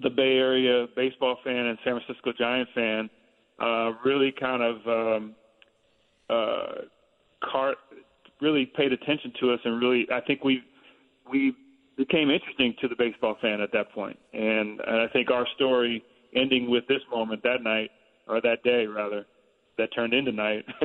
the 0.01 0.09
Bay 0.09 0.37
Area 0.37 0.87
baseball 0.95 1.37
fan 1.43 1.67
and 1.67 1.77
San 1.83 1.99
Francisco 1.99 2.31
Giant 2.37 2.69
fan 2.73 3.09
uh, 3.59 3.91
really 4.03 4.33
kind 4.39 4.63
of 4.63 4.87
um, 4.87 5.35
uh, 6.29 7.71
really 8.41 8.65
paid 8.65 8.91
attention 8.91 9.31
to 9.39 9.51
us, 9.51 9.59
and 9.63 9.79
really 9.79 10.07
I 10.11 10.21
think 10.21 10.43
we 10.43 10.61
we 11.29 11.53
became 11.97 12.31
interesting 12.31 12.73
to 12.81 12.87
the 12.87 12.95
baseball 12.97 13.37
fan 13.41 13.61
at 13.61 13.71
that 13.73 13.91
point. 13.91 14.17
And, 14.33 14.79
and 14.79 15.01
I 15.01 15.07
think 15.13 15.29
our 15.29 15.45
story 15.55 16.03
ending 16.35 16.69
with 16.69 16.87
this 16.87 17.01
moment 17.11 17.43
that 17.43 17.61
night 17.61 17.91
or 18.27 18.41
that 18.41 18.63
day 18.63 18.87
rather 18.87 19.25
that 19.77 19.93
turned 19.93 20.13
into 20.13 20.31
night. 20.31 20.65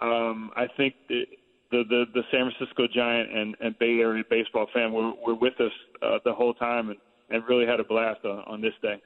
um, 0.00 0.50
I 0.56 0.66
think 0.76 0.94
the 1.08 1.24
the, 1.70 2.04
the 2.12 2.22
San 2.30 2.50
Francisco 2.50 2.86
Giant 2.86 3.32
and, 3.32 3.56
and 3.60 3.78
Bay 3.78 3.98
Area 4.00 4.22
baseball 4.28 4.66
fan 4.72 4.92
were 4.92 5.12
were 5.26 5.34
with 5.34 5.58
us 5.60 5.72
uh, 6.02 6.18
the 6.24 6.32
whole 6.32 6.54
time 6.54 6.90
and 6.90 6.98
and 7.32 7.42
really 7.48 7.66
had 7.66 7.80
a 7.80 7.84
blast 7.84 8.24
on, 8.24 8.44
on 8.46 8.60
this 8.60 8.74
day. 8.82 9.00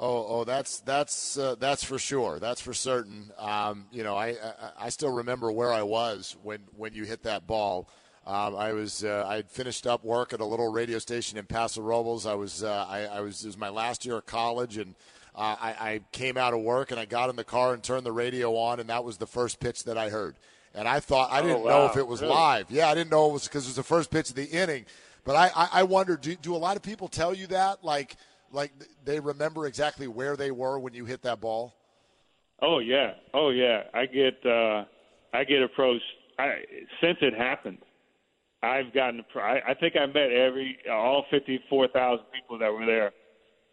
Oh, 0.00 0.26
oh, 0.28 0.44
that's 0.44 0.80
that's 0.80 1.36
uh, 1.36 1.56
that's 1.58 1.82
for 1.82 1.98
sure. 1.98 2.38
That's 2.38 2.60
for 2.60 2.72
certain. 2.72 3.32
Um, 3.36 3.86
you 3.90 4.04
know, 4.04 4.14
I, 4.14 4.28
I, 4.28 4.36
I 4.82 4.88
still 4.90 5.10
remember 5.10 5.50
where 5.50 5.72
I 5.72 5.82
was 5.82 6.36
when 6.42 6.60
when 6.76 6.94
you 6.94 7.04
hit 7.04 7.24
that 7.24 7.46
ball. 7.46 7.88
Um, 8.24 8.54
I 8.54 8.74
was 8.74 9.02
uh, 9.02 9.24
I 9.26 9.36
had 9.36 9.50
finished 9.50 9.86
up 9.86 10.04
work 10.04 10.32
at 10.32 10.40
a 10.40 10.44
little 10.44 10.70
radio 10.70 10.98
station 10.98 11.36
in 11.36 11.46
Paso 11.46 11.80
Robles. 11.80 12.26
I 12.26 12.34
was 12.34 12.62
uh, 12.62 12.86
I, 12.88 13.06
I, 13.06 13.20
was 13.20 13.42
it 13.42 13.48
was 13.48 13.56
my 13.56 13.70
last 13.70 14.04
year 14.04 14.18
of 14.18 14.26
college, 14.26 14.76
and 14.76 14.94
uh, 15.34 15.56
I, 15.60 15.70
I 15.80 16.00
came 16.12 16.36
out 16.36 16.54
of 16.54 16.60
work 16.60 16.90
and 16.90 17.00
I 17.00 17.04
got 17.04 17.30
in 17.30 17.36
the 17.36 17.44
car 17.44 17.72
and 17.72 17.82
turned 17.82 18.04
the 18.04 18.12
radio 18.12 18.54
on, 18.54 18.78
and 18.78 18.90
that 18.90 19.02
was 19.02 19.16
the 19.16 19.26
first 19.26 19.58
pitch 19.58 19.84
that 19.84 19.96
I 19.96 20.10
heard. 20.10 20.36
And 20.74 20.86
I 20.86 21.00
thought 21.00 21.32
I 21.32 21.40
didn't 21.40 21.56
oh, 21.56 21.60
wow. 21.60 21.70
know 21.70 21.86
if 21.86 21.96
it 21.96 22.06
was 22.06 22.20
really? 22.20 22.34
live. 22.34 22.70
Yeah, 22.70 22.88
I 22.88 22.94
didn't 22.94 23.10
know 23.10 23.30
it 23.30 23.32
was 23.32 23.48
because 23.48 23.64
it 23.64 23.70
was 23.70 23.76
the 23.76 23.82
first 23.82 24.10
pitch 24.10 24.28
of 24.28 24.36
the 24.36 24.44
inning. 24.44 24.84
But 25.28 25.36
I 25.36 25.50
I, 25.54 25.68
I 25.72 25.82
wonder 25.82 26.16
do 26.16 26.34
do 26.36 26.56
a 26.56 26.62
lot 26.66 26.76
of 26.76 26.82
people 26.82 27.06
tell 27.06 27.34
you 27.34 27.48
that 27.48 27.84
like 27.84 28.16
like 28.50 28.72
they 29.04 29.20
remember 29.20 29.66
exactly 29.66 30.08
where 30.08 30.38
they 30.38 30.50
were 30.50 30.78
when 30.78 30.94
you 30.94 31.04
hit 31.04 31.20
that 31.24 31.38
ball? 31.38 31.74
Oh 32.62 32.78
yeah, 32.78 33.10
oh 33.34 33.50
yeah. 33.50 33.82
I 33.92 34.06
get 34.06 34.38
uh, 34.46 34.84
I 35.34 35.44
get 35.44 35.62
approached 35.62 36.02
I, 36.38 36.64
since 37.02 37.18
it 37.20 37.34
happened. 37.34 37.76
I've 38.62 38.94
gotten. 38.94 39.22
I, 39.36 39.58
I 39.68 39.74
think 39.74 39.96
I 39.96 40.06
met 40.06 40.32
every 40.32 40.78
all 40.90 41.26
fifty 41.30 41.60
four 41.68 41.88
thousand 41.88 42.24
people 42.34 42.58
that 42.60 42.72
were 42.72 42.86
there. 42.86 43.12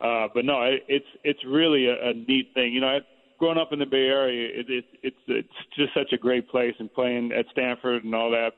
Uh, 0.02 0.28
but 0.34 0.44
no, 0.44 0.62
it, 0.64 0.84
it's 0.90 1.08
it's 1.24 1.40
really 1.48 1.88
a, 1.88 2.10
a 2.10 2.14
neat 2.14 2.50
thing. 2.54 2.74
You 2.74 2.82
know, 2.82 2.98
I, 2.98 3.00
growing 3.40 3.58
up 3.58 3.72
in 3.72 3.80
the 3.80 3.86
Bay 3.86 4.08
Area, 4.08 4.50
it, 4.60 4.70
it, 4.70 4.86
it's 5.04 5.16
it's 5.28 5.48
just 5.78 5.94
such 5.94 6.12
a 6.12 6.18
great 6.18 6.50
place, 6.50 6.76
and 6.80 6.94
playing 6.94 7.32
at 7.32 7.46
Stanford 7.54 8.04
and 8.04 8.14
all 8.14 8.30
that. 8.32 8.52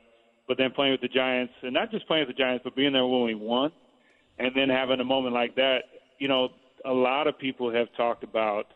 But 0.48 0.58
then 0.58 0.72
playing 0.72 0.94
with 0.94 1.02
the 1.02 1.08
Giants, 1.10 1.54
and 1.62 1.74
not 1.74 1.92
just 1.92 2.08
playing 2.08 2.26
with 2.28 2.36
the 2.36 2.42
Giants, 2.42 2.64
but 2.64 2.76
being 2.76 2.94
there 2.94 3.06
when 3.06 3.24
we 3.24 3.36
won, 3.36 3.72
and 4.40 4.52
then 4.56 4.70
having 4.70 5.00
a 5.00 5.04
moment 5.04 5.34
like 5.34 5.56
that, 5.56 5.80
you 6.20 6.28
know, 6.28 6.50
a 6.86 6.92
lot 6.92 7.28
of 7.28 7.38
people 7.38 7.74
have 7.74 7.88
talked 7.98 8.24
about 8.24 8.68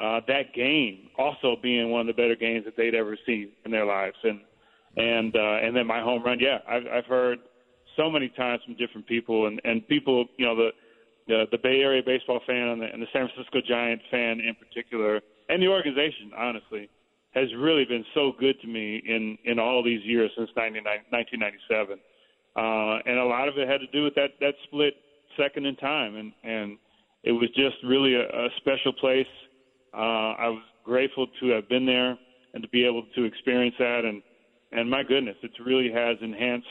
uh, 0.00 0.20
that 0.28 0.54
game 0.54 1.08
also 1.18 1.56
being 1.62 1.90
one 1.90 2.02
of 2.02 2.06
the 2.06 2.12
better 2.12 2.36
games 2.36 2.64
that 2.64 2.76
they'd 2.76 2.94
ever 2.94 3.18
seen 3.26 3.50
in 3.64 3.70
their 3.70 3.84
lives, 3.84 4.16
and 4.22 4.40
and 4.96 5.36
uh, 5.36 5.66
and 5.66 5.76
then 5.76 5.86
my 5.86 6.00
home 6.00 6.22
run. 6.22 6.38
Yeah, 6.40 6.58
I've, 6.68 6.86
I've 6.92 7.06
heard 7.06 7.38
so 7.96 8.10
many 8.10 8.28
times 8.30 8.62
from 8.64 8.76
different 8.76 9.06
people, 9.06 9.46
and 9.46 9.60
and 9.64 9.86
people, 9.88 10.26
you 10.36 10.46
know, 10.46 10.56
the 10.56 10.70
the, 11.26 11.44
the 11.52 11.58
Bay 11.58 11.80
Area 11.80 12.02
baseball 12.04 12.40
fan 12.46 12.68
and 12.68 12.82
the, 12.82 12.86
and 12.86 13.02
the 13.02 13.06
San 13.12 13.28
Francisco 13.28 13.60
Giant 13.66 14.00
fan 14.10 14.40
in 14.40 14.54
particular, 14.54 15.20
and 15.48 15.62
the 15.62 15.68
organization, 15.68 16.32
honestly, 16.36 16.88
has 17.32 17.48
really 17.56 17.84
been 17.84 18.04
so 18.14 18.32
good 18.38 18.60
to 18.60 18.66
me 18.66 19.02
in 19.06 19.38
in 19.44 19.58
all 19.58 19.82
these 19.82 20.04
years 20.04 20.30
since 20.36 20.50
1997. 20.54 21.98
Uh, 22.56 22.98
and 23.06 23.18
a 23.18 23.24
lot 23.24 23.48
of 23.48 23.56
it 23.58 23.68
had 23.68 23.78
to 23.78 23.86
do 23.88 24.02
with 24.02 24.14
that 24.14 24.30
that 24.40 24.54
split 24.64 24.94
second 25.36 25.66
in 25.66 25.76
time, 25.76 26.16
and 26.16 26.32
and 26.42 26.78
it 27.22 27.32
was 27.32 27.48
just 27.50 27.76
really 27.84 28.14
a, 28.14 28.22
a 28.22 28.48
special 28.56 28.92
place. 28.92 29.26
Uh, 29.94 30.34
I 30.38 30.48
was 30.48 30.62
grateful 30.84 31.26
to 31.40 31.48
have 31.50 31.68
been 31.68 31.86
there 31.86 32.18
and 32.54 32.62
to 32.62 32.68
be 32.70 32.84
able 32.84 33.04
to 33.14 33.24
experience 33.24 33.76
that, 33.78 34.04
and 34.04 34.22
and 34.72 34.90
my 34.90 35.02
goodness, 35.02 35.36
it 35.42 35.52
really 35.64 35.90
has 35.92 36.16
enhanced, 36.20 36.66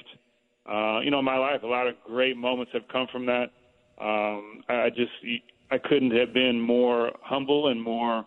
uh, 0.70 1.00
you 1.00 1.12
know, 1.12 1.22
my 1.22 1.38
life. 1.38 1.64
A 1.64 1.68
lot 1.68 1.88
of 1.88 1.96
great 2.06 2.38
moments 2.38 2.72
have 2.74 2.88
come 2.92 3.08
from 3.12 3.26
that. 3.26 3.52
Um, 4.02 4.64
I 4.70 4.90
just 4.90 5.12
I 5.72 5.78
couldn't 5.78 6.12
have 6.12 6.34
been 6.34 6.60
more 6.60 7.12
humble 7.22 7.68
and 7.68 7.82
more 7.82 8.26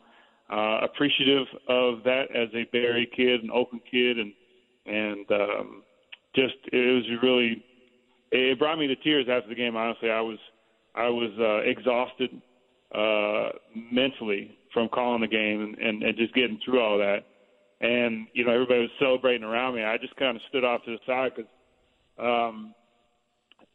uh, 0.50 0.80
appreciative 0.82 1.46
of 1.68 2.02
that 2.04 2.24
as 2.34 2.48
a 2.54 2.64
Barry 2.72 3.08
kid, 3.14 3.42
an 3.42 3.50
Oakland 3.50 3.82
kid, 3.90 4.18
and 4.18 4.32
and 4.86 5.30
um, 5.30 5.82
just 6.34 6.54
it 6.72 6.94
was 6.94 7.04
really 7.22 7.64
it 8.32 8.58
brought 8.58 8.78
me 8.78 8.86
to 8.86 8.96
tears 8.96 9.26
after 9.30 9.48
the 9.48 9.54
game. 9.54 9.76
Honestly, 9.76 10.10
I 10.10 10.20
was 10.20 10.38
I 10.94 11.08
was 11.08 11.30
uh, 11.38 11.68
exhausted 11.68 12.30
uh, 12.94 13.50
mentally 13.92 14.56
from 14.72 14.88
calling 14.88 15.20
the 15.20 15.28
game 15.28 15.62
and, 15.62 15.78
and, 15.78 16.02
and 16.02 16.16
just 16.16 16.34
getting 16.34 16.58
through 16.64 16.80
all 16.80 16.98
that. 16.98 17.24
And 17.80 18.26
you 18.32 18.44
know, 18.44 18.52
everybody 18.52 18.80
was 18.80 18.90
celebrating 18.98 19.44
around 19.44 19.74
me. 19.74 19.82
I 19.82 19.98
just 19.98 20.16
kind 20.16 20.36
of 20.36 20.42
stood 20.48 20.64
off 20.64 20.84
to 20.84 20.92
the 20.92 20.98
side 21.06 21.32
because 21.36 21.50
um, 22.18 22.74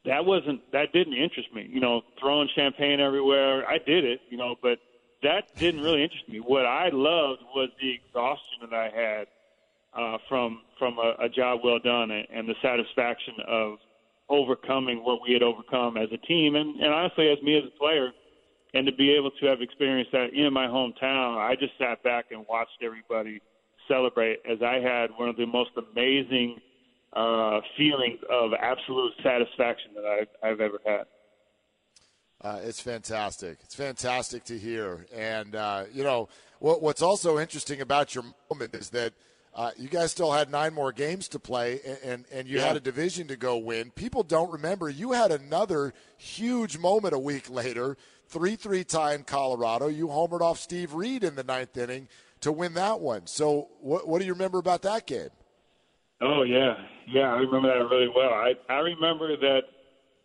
that 0.05 0.23
wasn't 0.23 0.61
that 0.71 0.93
didn't 0.93 1.13
interest 1.13 1.49
me. 1.53 1.67
You 1.69 1.81
know, 1.81 2.01
throwing 2.19 2.47
champagne 2.55 2.99
everywhere. 2.99 3.67
I 3.67 3.77
did 3.77 4.05
it, 4.05 4.21
you 4.29 4.37
know, 4.37 4.55
but 4.61 4.79
that 5.23 5.55
didn't 5.55 5.81
really 5.81 6.03
interest 6.03 6.27
me. 6.29 6.39
What 6.39 6.65
I 6.65 6.89
loved 6.89 7.41
was 7.55 7.69
the 7.81 7.93
exhaustion 7.93 8.69
that 8.69 8.73
I 8.73 8.89
had 8.89 9.27
uh, 9.93 10.17
from 10.29 10.61
from 10.77 10.97
a, 10.99 11.25
a 11.25 11.29
job 11.29 11.61
well 11.63 11.79
done 11.79 12.11
and, 12.11 12.27
and 12.31 12.47
the 12.47 12.55
satisfaction 12.61 13.35
of 13.47 13.77
overcoming 14.29 15.03
what 15.03 15.21
we 15.25 15.33
had 15.33 15.41
overcome 15.41 15.97
as 15.97 16.09
a 16.11 16.17
team 16.17 16.55
and, 16.55 16.75
and 16.81 16.93
honestly 16.93 17.29
as 17.29 17.41
me 17.41 17.57
as 17.57 17.63
a 17.63 17.79
player 17.79 18.11
and 18.73 18.85
to 18.85 18.91
be 18.91 19.11
able 19.11 19.31
to 19.31 19.45
have 19.45 19.61
experienced 19.61 20.11
that 20.11 20.33
in 20.33 20.51
my 20.51 20.67
hometown 20.67 21.37
i 21.37 21.55
just 21.57 21.71
sat 21.79 22.03
back 22.03 22.25
and 22.31 22.45
watched 22.49 22.77
everybody 22.83 23.41
celebrate 23.87 24.39
as 24.47 24.61
i 24.61 24.75
had 24.75 25.09
one 25.15 25.29
of 25.29 25.37
the 25.37 25.45
most 25.45 25.71
amazing 25.77 26.59
uh, 27.13 27.61
feelings 27.77 28.19
of 28.29 28.51
absolute 28.59 29.13
satisfaction 29.23 29.91
that 29.95 30.05
I've, 30.05 30.27
I've 30.43 30.61
ever 30.61 30.79
had 30.85 31.05
uh, 32.47 32.59
it's 32.63 32.79
fantastic. 32.79 33.59
It's 33.63 33.75
fantastic 33.75 34.43
to 34.45 34.57
hear. 34.57 35.05
And, 35.13 35.55
uh, 35.55 35.85
you 35.93 36.03
know, 36.03 36.29
what, 36.59 36.81
what's 36.81 37.01
also 37.01 37.39
interesting 37.39 37.81
about 37.81 38.15
your 38.15 38.23
moment 38.49 38.75
is 38.75 38.89
that– 38.91 39.13
uh, 39.57 39.71
you 39.75 39.89
guys 39.89 40.11
still 40.11 40.31
had 40.31 40.51
nine 40.51 40.71
more 40.71 40.91
games 40.91 41.27
to 41.27 41.39
play, 41.39 41.79
and, 41.83 41.97
and, 42.03 42.25
and 42.31 42.47
you 42.47 42.59
yeah. 42.59 42.67
had 42.67 42.77
a 42.77 42.79
division 42.79 43.27
to 43.27 43.35
go 43.35 43.57
win. 43.57 43.89
People 43.89 44.21
don't 44.21 44.51
remember 44.51 44.87
you 44.87 45.13
had 45.13 45.31
another 45.31 45.95
huge 46.15 46.77
moment 46.77 47.15
a 47.15 47.19
week 47.19 47.49
later, 47.49 47.97
3 48.27 48.55
3 48.55 48.83
tie 48.83 49.15
in 49.15 49.23
Colorado. 49.23 49.87
You 49.87 50.09
homered 50.09 50.41
off 50.41 50.59
Steve 50.59 50.93
Reed 50.93 51.23
in 51.23 51.33
the 51.33 51.43
ninth 51.43 51.75
inning 51.75 52.07
to 52.41 52.51
win 52.51 52.75
that 52.75 52.99
one. 52.99 53.25
So, 53.25 53.69
what, 53.81 54.07
what 54.07 54.19
do 54.19 54.25
you 54.25 54.33
remember 54.33 54.59
about 54.59 54.83
that 54.83 55.07
game? 55.07 55.29
Oh, 56.21 56.43
yeah. 56.43 56.75
Yeah, 57.07 57.33
I 57.33 57.37
remember 57.37 57.67
that 57.69 57.89
really 57.89 58.09
well. 58.15 58.29
I, 58.29 58.53
I 58.69 58.77
remember 58.77 59.35
that 59.37 59.61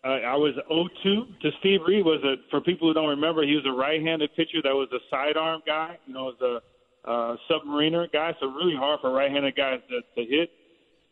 uh, 0.05 0.09
I 0.09 0.35
was 0.35 0.55
0-2 0.71 1.41
to 1.41 1.51
Steve 1.61 1.81
Reed. 1.87 2.05
Was 2.05 2.23
a 2.25 2.35
for 2.51 2.61
people 2.61 2.89
who 2.89 2.95
don't 2.95 3.09
remember, 3.09 3.45
he 3.45 3.55
was 3.55 3.65
a 3.67 3.71
right-handed 3.71 4.31
pitcher 4.35 4.59
that 4.65 4.75
was 4.75 4.89
a 4.93 4.99
sidearm 5.11 5.63
guy. 5.65 5.99
You 6.07 6.15
know, 6.15 6.33
was 6.37 6.61
a 7.05 7.09
uh, 7.09 7.37
submariner 7.51 8.11
guy, 8.13 8.35
so 8.41 8.47
really 8.47 8.75
hard 8.77 9.01
for 9.01 9.13
right-handed 9.13 9.55
guys 9.55 9.81
to, 9.91 10.01
to 10.01 10.29
hit. 10.29 10.51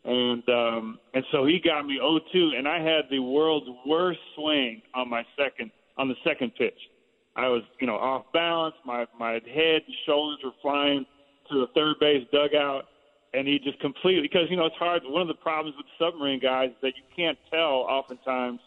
And 0.03 0.43
um, 0.49 0.99
and 1.13 1.23
so 1.31 1.45
he 1.45 1.61
got 1.63 1.85
me 1.85 1.99
0-2, 2.01 2.57
and 2.57 2.67
I 2.67 2.81
had 2.81 3.05
the 3.09 3.19
world's 3.19 3.67
worst 3.85 4.19
swing 4.35 4.81
on 4.93 5.09
my 5.09 5.23
second 5.37 5.71
on 5.97 6.09
the 6.09 6.15
second 6.25 6.51
pitch. 6.57 6.77
I 7.35 7.47
was, 7.47 7.63
you 7.79 7.87
know, 7.87 7.95
off 7.95 8.25
balance. 8.33 8.75
My 8.85 9.05
my 9.17 9.33
head 9.33 9.81
and 9.85 9.95
shoulders 10.05 10.39
were 10.43 10.51
flying 10.61 11.05
to 11.49 11.59
the 11.59 11.67
third 11.75 11.95
base 11.99 12.27
dugout, 12.33 12.85
and 13.33 13.47
he 13.47 13.59
just 13.59 13.79
completely 13.79 14.23
because 14.23 14.47
you 14.49 14.57
know 14.57 14.65
it's 14.65 14.75
hard. 14.75 15.03
One 15.05 15.21
of 15.21 15.29
the 15.29 15.35
problems 15.35 15.77
with 15.77 15.85
submarine 15.97 16.41
guys 16.41 16.71
is 16.71 16.75
that 16.81 16.93
you 16.97 17.03
can't 17.15 17.37
tell 17.49 17.87
oftentimes 17.87 18.59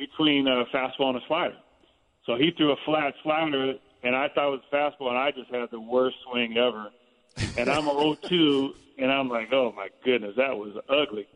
between 0.00 0.48
a 0.48 0.64
fastball 0.74 1.10
and 1.10 1.18
a 1.18 1.26
slider. 1.28 1.56
So 2.26 2.34
he 2.36 2.50
threw 2.56 2.72
a 2.72 2.76
flat 2.84 3.14
slider 3.22 3.74
and 4.02 4.16
I 4.16 4.28
thought 4.34 4.54
it 4.54 4.60
was 4.60 4.62
fastball, 4.72 5.08
and 5.10 5.18
I 5.18 5.30
just 5.30 5.50
had 5.50 5.70
the 5.70 5.80
worst 5.80 6.16
swing 6.24 6.56
ever. 6.56 6.88
And 7.56 7.68
I'm 7.68 7.86
a 7.86 7.92
0-2, 7.94 8.70
and 8.98 9.12
I'm 9.12 9.28
like, 9.28 9.52
oh 9.52 9.72
my 9.76 9.88
goodness, 10.04 10.34
that 10.36 10.56
was 10.56 10.74
ugly. 10.88 11.26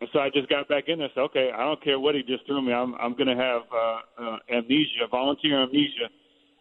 And 0.00 0.08
so 0.12 0.20
I 0.20 0.30
just 0.30 0.48
got 0.48 0.68
back 0.68 0.84
in 0.88 0.98
there. 0.98 1.06
And 1.06 1.14
said, 1.14 1.20
okay, 1.22 1.50
I 1.54 1.64
don't 1.64 1.82
care 1.82 1.98
what 1.98 2.14
he 2.14 2.22
just 2.22 2.46
threw 2.46 2.62
me. 2.62 2.72
I'm 2.72 2.94
I'm 2.96 3.14
going 3.14 3.26
to 3.26 3.36
have 3.36 3.62
uh, 3.72 4.00
uh, 4.22 4.38
amnesia, 4.50 5.06
volunteer 5.10 5.62
amnesia, 5.62 6.08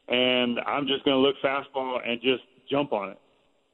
and 0.07 0.59
I'm 0.65 0.87
just 0.87 1.05
going 1.05 1.15
to 1.15 1.21
look 1.21 1.35
fastball 1.43 1.99
and 2.07 2.19
just 2.21 2.43
jump 2.69 2.93
on 2.93 3.09
it. 3.09 3.19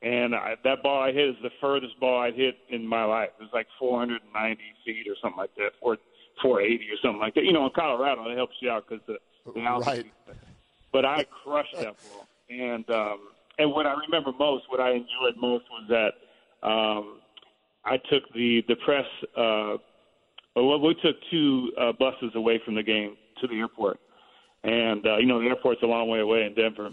And 0.01 0.35
I, 0.35 0.55
that 0.65 0.83
ball 0.83 1.01
I 1.01 1.13
hit 1.13 1.29
is 1.29 1.35
the 1.41 1.49
furthest 1.61 1.97
ball 1.99 2.19
I'd 2.19 2.35
hit 2.35 2.55
in 2.69 2.85
my 2.85 3.05
life. 3.05 3.29
It 3.39 3.43
was 3.43 3.51
like 3.53 3.67
490 3.79 4.61
feet 4.85 5.07
or 5.07 5.15
something 5.21 5.37
like 5.37 5.55
that, 5.55 5.71
480 6.41 6.85
or 6.85 6.97
something 7.01 7.19
like 7.19 7.35
that. 7.35 7.43
You 7.43 7.53
know, 7.53 7.65
in 7.65 7.71
Colorado, 7.75 8.29
it 8.29 8.35
helps 8.35 8.55
you 8.59 8.69
out 8.69 8.85
because 8.87 9.03
the, 9.07 9.17
the 9.53 9.61
altitude. 9.61 10.11
Right 10.27 10.37
but 10.93 11.05
I 11.05 11.25
crushed 11.43 11.75
that 11.75 11.95
ball. 11.97 12.27
And 12.49 12.89
um, 12.91 13.19
and 13.57 13.71
what 13.71 13.85
I 13.85 13.95
remember 14.05 14.31
most, 14.37 14.65
what 14.69 14.79
I 14.79 14.91
enjoyed 14.91 15.35
most, 15.37 15.65
was 15.69 15.85
that 15.89 16.67
um, 16.67 17.19
I 17.83 17.97
took 17.97 18.31
the 18.33 18.63
the 18.67 18.75
press. 18.85 19.05
Uh, 19.35 19.77
well, 20.55 20.79
we 20.79 20.95
took 21.01 21.15
two 21.31 21.71
uh, 21.81 21.91
buses 21.93 22.31
away 22.35 22.61
from 22.63 22.75
the 22.75 22.83
game 22.83 23.17
to 23.41 23.47
the 23.47 23.55
airport, 23.55 23.99
and 24.63 25.05
uh, 25.05 25.17
you 25.17 25.25
know 25.25 25.41
the 25.41 25.47
airport's 25.47 25.81
a 25.81 25.87
long 25.87 26.07
way 26.07 26.19
away 26.19 26.43
in 26.43 26.53
Denver. 26.53 26.91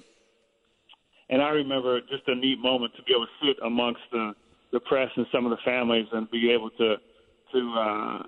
And 1.29 1.41
I 1.41 1.51
remember 1.51 2.01
just 2.01 2.27
a 2.27 2.35
neat 2.35 2.59
moment 2.59 2.93
to 2.97 3.03
be 3.05 3.13
able 3.13 3.27
to 3.27 3.47
sit 3.47 3.57
amongst 3.65 4.01
the 4.11 4.33
the 4.73 4.81
press 4.81 5.11
and 5.17 5.27
some 5.31 5.45
of 5.45 5.51
the 5.51 5.59
families 5.65 6.07
and 6.13 6.31
be 6.31 6.51
able 6.51 6.71
to 6.71 6.97
to 7.53 7.75
uh, 7.79 8.23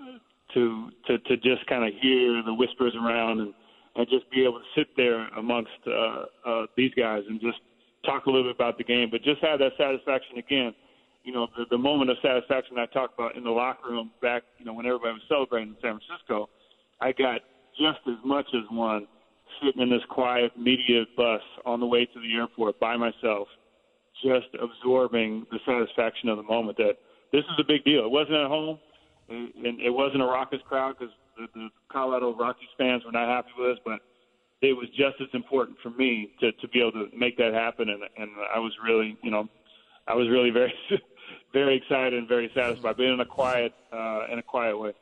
to 0.53 0.89
to 1.07 1.17
to 1.19 1.37
just 1.37 1.65
kind 1.67 1.83
of 1.83 1.93
hear 2.01 2.41
the 2.43 2.53
whispers 2.53 2.93
around 2.95 3.39
and 3.39 3.53
and 3.95 4.07
just 4.09 4.29
be 4.31 4.43
able 4.43 4.59
to 4.59 4.65
sit 4.75 4.87
there 4.97 5.27
amongst 5.37 5.71
uh, 5.85 6.25
uh, 6.45 6.65
these 6.75 6.91
guys 6.97 7.21
and 7.29 7.39
just 7.39 7.59
talk 8.05 8.25
a 8.25 8.29
little 8.29 8.49
bit 8.49 8.55
about 8.55 8.77
the 8.77 8.83
game, 8.83 9.07
but 9.11 9.21
just 9.21 9.41
have 9.41 9.59
that 9.59 9.71
satisfaction 9.77 10.37
again 10.37 10.73
you 11.23 11.31
know, 11.31 11.47
the, 11.57 11.65
the 11.71 11.77
moment 11.77 12.11
of 12.11 12.17
satisfaction 12.21 12.77
I 12.77 12.85
talked 12.87 13.17
about 13.17 13.35
in 13.35 13.43
the 13.43 13.49
locker 13.49 13.89
room 13.89 14.11
back, 14.21 14.43
you 14.59 14.65
know, 14.65 14.73
when 14.73 14.85
everybody 14.85 15.13
was 15.13 15.21
celebrating 15.27 15.69
in 15.69 15.75
San 15.81 15.99
Francisco, 15.99 16.49
I 17.01 17.13
got 17.13 17.41
just 17.79 17.99
as 18.07 18.19
much 18.25 18.45
as 18.53 18.63
one 18.69 19.07
sitting 19.63 19.81
in 19.81 19.89
this 19.89 20.03
quiet 20.09 20.51
media 20.57 21.03
bus 21.15 21.41
on 21.65 21.79
the 21.79 21.85
way 21.85 22.05
to 22.05 22.19
the 22.19 22.35
airport 22.35 22.79
by 22.79 22.97
myself, 22.97 23.47
just 24.21 24.47
absorbing 24.61 25.45
the 25.51 25.59
satisfaction 25.65 26.29
of 26.29 26.37
the 26.37 26.43
moment 26.43 26.77
that 26.77 26.97
this 27.31 27.41
is 27.41 27.55
a 27.59 27.63
big 27.65 27.83
deal. 27.83 28.05
It 28.05 28.11
wasn't 28.11 28.35
at 28.35 28.47
home, 28.47 28.79
and 29.33 29.81
it 29.81 29.89
wasn't 29.89 30.21
a 30.21 30.25
raucous 30.25 30.61
crowd 30.67 30.95
because 30.97 31.13
the, 31.37 31.47
the 31.53 31.69
Colorado 31.91 32.35
Rockies 32.35 32.69
fans 32.77 33.03
were 33.05 33.11
not 33.11 33.27
happy 33.27 33.49
with 33.57 33.71
us, 33.71 33.79
but 33.85 33.99
it 34.61 34.73
was 34.73 34.87
just 34.89 35.19
as 35.21 35.27
important 35.33 35.77
for 35.81 35.89
me 35.91 36.31
to 36.39 36.51
to 36.53 36.67
be 36.69 36.79
able 36.79 36.91
to 36.93 37.07
make 37.15 37.37
that 37.37 37.53
happen, 37.53 37.89
and 37.89 38.03
and 38.17 38.31
I 38.53 38.59
was 38.59 38.73
really, 38.83 39.17
you 39.21 39.31
know, 39.31 39.47
I 40.07 40.15
was 40.15 40.29
really 40.29 40.49
very 40.49 40.73
very 41.53 41.77
excited 41.77 42.13
and 42.13 42.27
very 42.27 42.51
satisfied, 42.55 42.97
but 42.97 43.03
in 43.03 43.19
a 43.19 43.25
quiet 43.25 43.73
uh, 43.91 44.27
in 44.31 44.39
a 44.39 44.43
quiet 44.43 44.77
way. 44.77 44.93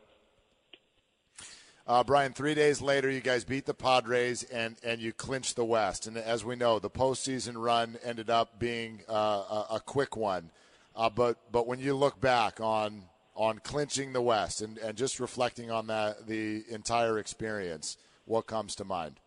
Uh, 1.88 2.04
Brian, 2.04 2.32
three 2.32 2.54
days 2.54 2.82
later, 2.82 3.10
you 3.10 3.22
guys 3.22 3.44
beat 3.44 3.66
the 3.66 3.74
Padres 3.74 4.44
and, 4.44 4.78
and 4.84 5.02
you 5.02 5.12
clinched 5.12 5.56
the 5.56 5.66
West. 5.66 6.06
And 6.06 6.16
as 6.16 6.46
we 6.46 6.56
know, 6.56 6.78
the 6.78 6.92
postseason 6.92 7.54
run 7.56 7.98
ended 8.04 8.30
up 8.30 8.60
being 8.60 9.02
uh, 9.10 9.14
a, 9.14 9.66
a, 9.72 9.80
quick 9.80 10.16
one. 10.16 10.52
Uh, 10.96 11.10
but 11.10 11.38
but 11.52 11.68
when 11.68 11.80
you 11.80 11.96
look 11.96 12.22
back 12.22 12.62
on 12.62 13.04
on 13.36 13.60
clinching 13.60 14.14
the 14.14 14.22
West 14.22 14.62
and, 14.62 14.78
and 14.78 14.98
just 14.98 15.20
reflecting 15.20 15.72
on 15.72 15.88
that 15.88 16.28
the 16.28 16.64
entire 16.70 17.18
experience, 17.18 17.98
what 18.26 18.48
comes 18.48 18.76
to 18.76 18.86
mind? 18.86 19.20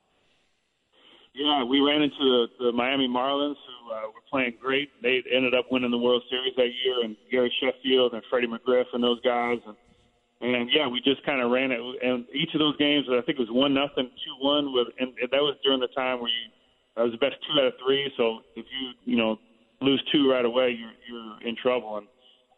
Yeah, 1.35 1.65
we 1.65 1.81
ran 1.81 2.03
into 2.03 2.17
the, 2.17 2.47
the 2.67 2.73
Miami 2.73 3.09
Marlins, 3.09 3.57
who 3.59 3.93
uh, 3.93 4.07
were 4.07 4.23
playing 4.31 4.55
great. 4.61 4.91
They 5.03 5.23
ended 5.35 5.53
up 5.53 5.67
winning 5.71 5.91
the 5.91 5.99
World 5.99 6.23
Series 6.31 6.55
that 6.57 6.71
year, 6.85 7.03
and 7.03 7.17
Gary 7.31 7.53
Sheffield 7.61 8.15
and 8.15 8.23
Freddie 8.31 8.47
McGriff 8.47 8.85
and 8.93 9.03
those 9.03 9.21
guys. 9.23 9.59
And, 9.67 9.75
and 10.55 10.71
yeah, 10.73 10.87
we 10.87 11.01
just 11.01 11.25
kind 11.27 11.43
of 11.43 11.51
ran 11.51 11.73
it. 11.73 11.81
And 11.81 12.25
each 12.33 12.55
of 12.55 12.61
those 12.61 12.77
games, 12.77 13.07
I 13.11 13.21
think 13.23 13.41
it 13.41 13.49
was 13.49 13.51
one 13.51 13.75
nothing, 13.75 14.11
two 14.25 14.45
one, 14.47 14.73
with, 14.73 14.89
and, 15.01 15.13
that 15.19 15.43
was 15.43 15.57
during 15.65 15.81
the 15.81 15.89
time 15.89 16.21
where 16.21 16.31
you 16.31 16.51
that 16.97 17.03
was 17.03 17.13
the 17.13 17.19
best 17.19 17.35
two 17.43 17.61
out 17.61 17.67
of 17.67 17.73
three. 17.85 18.13
So 18.17 18.41
if 18.55 18.65
you 18.71 19.13
you 19.13 19.17
know 19.17 19.39
lose 19.81 20.03
two 20.13 20.31
right 20.31 20.45
away, 20.45 20.71
you're 20.79 20.95
you're 21.09 21.49
in 21.49 21.57
trouble. 21.57 21.99
And 21.99 22.07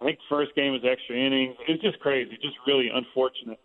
I 0.01 0.05
think 0.05 0.19
first 0.29 0.55
game 0.55 0.73
was 0.73 0.83
extra 0.85 1.17
innings. 1.17 1.57
It's 1.69 1.83
just 1.83 1.99
crazy, 2.01 2.33
just 2.43 2.57
really 2.67 2.89
unfortunate. 2.93 3.59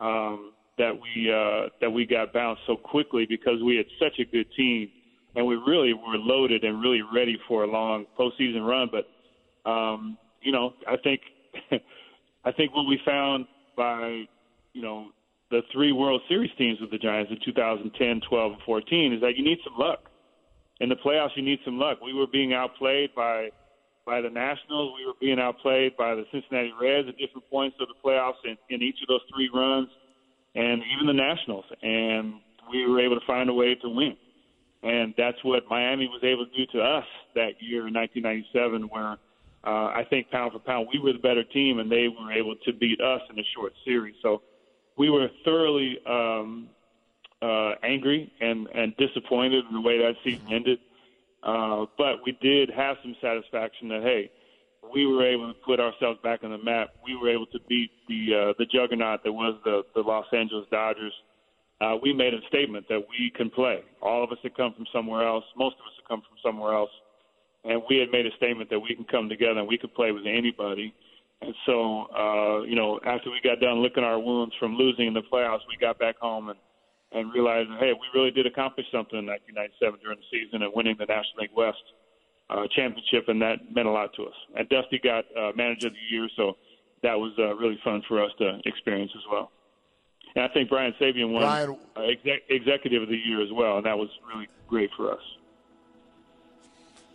Um, 0.00 0.52
that 0.78 0.92
we 0.94 1.30
uh, 1.30 1.68
that 1.80 1.90
we 1.90 2.06
got 2.06 2.32
bounced 2.32 2.62
so 2.66 2.74
quickly 2.76 3.26
because 3.28 3.62
we 3.62 3.76
had 3.76 3.86
such 3.98 4.18
a 4.18 4.24
good 4.24 4.46
team 4.56 4.88
and 5.36 5.46
we 5.46 5.54
really 5.54 5.92
were 5.92 6.16
loaded 6.16 6.64
and 6.64 6.82
really 6.82 7.02
ready 7.14 7.38
for 7.46 7.64
a 7.64 7.66
long 7.66 8.06
postseason 8.18 8.66
run. 8.66 8.88
But 8.90 9.70
um, 9.70 10.18
you 10.42 10.52
know, 10.52 10.74
I 10.88 10.96
think 10.96 11.20
I 12.44 12.52
think 12.52 12.74
what 12.74 12.86
we 12.86 12.98
found 13.04 13.46
by 13.76 14.24
you 14.72 14.82
know 14.82 15.08
the 15.50 15.60
three 15.72 15.92
World 15.92 16.22
Series 16.28 16.50
teams 16.56 16.80
with 16.80 16.90
the 16.90 16.98
Giants 16.98 17.30
in 17.30 17.38
2010, 17.44 18.20
12, 18.28 18.52
and 18.52 18.62
14 18.62 19.12
is 19.12 19.20
that 19.20 19.36
you 19.36 19.44
need 19.44 19.58
some 19.64 19.74
luck. 19.78 19.98
In 20.80 20.88
the 20.88 20.94
playoffs, 20.94 21.30
you 21.34 21.42
need 21.42 21.58
some 21.64 21.78
luck. 21.78 21.98
We 22.00 22.14
were 22.14 22.26
being 22.26 22.54
outplayed 22.54 23.14
by 23.14 23.50
by 24.06 24.20
the 24.20 24.30
Nationals. 24.30 24.94
We 24.98 25.06
were 25.06 25.18
being 25.20 25.38
outplayed 25.38 25.96
by 25.96 26.14
the 26.14 26.24
Cincinnati 26.32 26.72
Reds 26.80 27.08
at 27.08 27.16
different 27.18 27.48
points 27.50 27.76
of 27.80 27.88
the 27.88 27.94
playoffs 28.04 28.42
in, 28.44 28.56
in 28.68 28.82
each 28.82 28.96
of 29.02 29.08
those 29.08 29.22
three 29.34 29.50
runs 29.52 29.88
and 30.54 30.82
even 30.94 31.06
the 31.06 31.12
Nationals, 31.12 31.64
and 31.82 32.34
we 32.70 32.86
were 32.86 33.00
able 33.00 33.18
to 33.18 33.26
find 33.26 33.48
a 33.48 33.54
way 33.54 33.74
to 33.76 33.88
win. 33.88 34.16
And 34.82 35.14
that's 35.16 35.36
what 35.44 35.64
Miami 35.68 36.06
was 36.06 36.22
able 36.24 36.46
to 36.46 36.56
do 36.56 36.66
to 36.72 36.80
us 36.80 37.04
that 37.34 37.60
year 37.60 37.86
in 37.86 37.94
1997, 37.94 38.88
where 38.88 39.18
uh, 39.62 39.92
I 39.92 40.06
think 40.08 40.30
pound 40.30 40.52
for 40.52 40.58
pound 40.58 40.88
we 40.92 40.98
were 40.98 41.12
the 41.12 41.18
better 41.18 41.44
team, 41.44 41.78
and 41.78 41.90
they 41.90 42.08
were 42.08 42.32
able 42.32 42.56
to 42.56 42.72
beat 42.72 43.00
us 43.00 43.20
in 43.30 43.38
a 43.38 43.44
short 43.54 43.74
series. 43.84 44.14
So 44.22 44.42
we 44.96 45.10
were 45.10 45.28
thoroughly 45.44 45.98
um, 46.06 46.68
uh, 47.42 47.72
angry 47.82 48.32
and, 48.40 48.68
and 48.74 48.96
disappointed 48.96 49.64
in 49.68 49.74
the 49.74 49.80
way 49.80 49.98
that 49.98 50.14
season 50.24 50.46
ended. 50.50 50.78
Uh, 51.42 51.86
but 51.96 52.16
we 52.24 52.36
did 52.42 52.70
have 52.70 52.96
some 53.02 53.16
satisfaction 53.20 53.88
that 53.88 54.02
hey, 54.02 54.30
we 54.92 55.06
were 55.06 55.26
able 55.26 55.52
to 55.52 55.58
put 55.64 55.80
ourselves 55.80 56.18
back 56.22 56.40
on 56.42 56.50
the 56.50 56.58
map. 56.58 56.88
We 57.04 57.16
were 57.16 57.30
able 57.30 57.46
to 57.46 57.58
beat 57.68 57.90
the 58.08 58.50
uh, 58.50 58.52
the 58.58 58.66
juggernaut 58.66 59.22
that 59.24 59.32
was 59.32 59.58
the 59.64 59.82
the 59.94 60.00
Los 60.00 60.26
Angeles 60.32 60.66
Dodgers. 60.70 61.12
Uh, 61.80 61.96
we 62.02 62.12
made 62.12 62.34
a 62.34 62.40
statement 62.48 62.86
that 62.88 63.00
we 63.08 63.32
can 63.34 63.48
play. 63.48 63.80
All 64.02 64.22
of 64.22 64.30
us 64.30 64.38
had 64.42 64.54
come 64.54 64.74
from 64.74 64.84
somewhere 64.92 65.26
else. 65.26 65.44
Most 65.56 65.76
of 65.80 65.86
us 65.86 65.92
had 65.96 66.08
come 66.08 66.20
from 66.20 66.36
somewhere 66.44 66.74
else, 66.74 66.90
and 67.64 67.80
we 67.88 67.96
had 67.96 68.10
made 68.10 68.26
a 68.26 68.36
statement 68.36 68.68
that 68.68 68.78
we 68.78 68.94
can 68.94 69.04
come 69.04 69.28
together 69.28 69.60
and 69.60 69.68
we 69.68 69.78
could 69.78 69.94
play 69.94 70.12
with 70.12 70.26
anybody. 70.26 70.92
And 71.40 71.54
so, 71.64 72.04
uh, 72.14 72.62
you 72.64 72.76
know, 72.76 73.00
after 73.06 73.30
we 73.30 73.40
got 73.42 73.60
done 73.60 73.82
licking 73.82 74.04
our 74.04 74.18
wounds 74.18 74.54
from 74.60 74.76
losing 74.76 75.06
in 75.06 75.14
the 75.14 75.22
playoffs, 75.32 75.60
we 75.68 75.76
got 75.80 75.98
back 75.98 76.18
home 76.18 76.50
and 76.50 76.58
and 77.12 77.32
realizing, 77.32 77.76
hey, 77.80 77.92
we 77.92 78.06
really 78.14 78.30
did 78.30 78.46
accomplish 78.46 78.86
something 78.92 79.18
in 79.18 79.26
1997 79.26 80.00
during 80.00 80.18
the 80.18 80.28
season 80.30 80.62
and 80.62 80.72
winning 80.74 80.96
the 80.98 81.06
National 81.06 81.42
League 81.42 81.56
West 81.56 81.82
uh, 82.50 82.66
championship, 82.74 83.28
and 83.28 83.40
that 83.42 83.58
meant 83.74 83.86
a 83.86 83.90
lot 83.90 84.10
to 84.14 84.24
us. 84.24 84.34
And 84.56 84.68
Dusty 84.68 85.00
got 85.02 85.24
uh, 85.36 85.52
manager 85.56 85.88
of 85.88 85.94
the 85.94 86.06
year, 86.10 86.28
so 86.36 86.56
that 87.02 87.14
was 87.14 87.32
uh, 87.38 87.54
really 87.56 87.78
fun 87.82 88.02
for 88.06 88.22
us 88.22 88.30
to 88.38 88.60
experience 88.64 89.12
as 89.14 89.22
well. 89.30 89.50
And 90.34 90.44
I 90.44 90.48
think 90.48 90.68
Brian 90.68 90.94
Sabean 91.00 91.32
won 91.32 91.42
Brian, 91.42 91.76
uh, 91.96 92.02
exec- 92.02 92.46
executive 92.48 93.02
of 93.02 93.08
the 93.08 93.16
year 93.16 93.42
as 93.42 93.50
well, 93.52 93.78
and 93.78 93.86
that 93.86 93.98
was 93.98 94.08
really 94.32 94.48
great 94.68 94.90
for 94.96 95.12
us. 95.12 95.22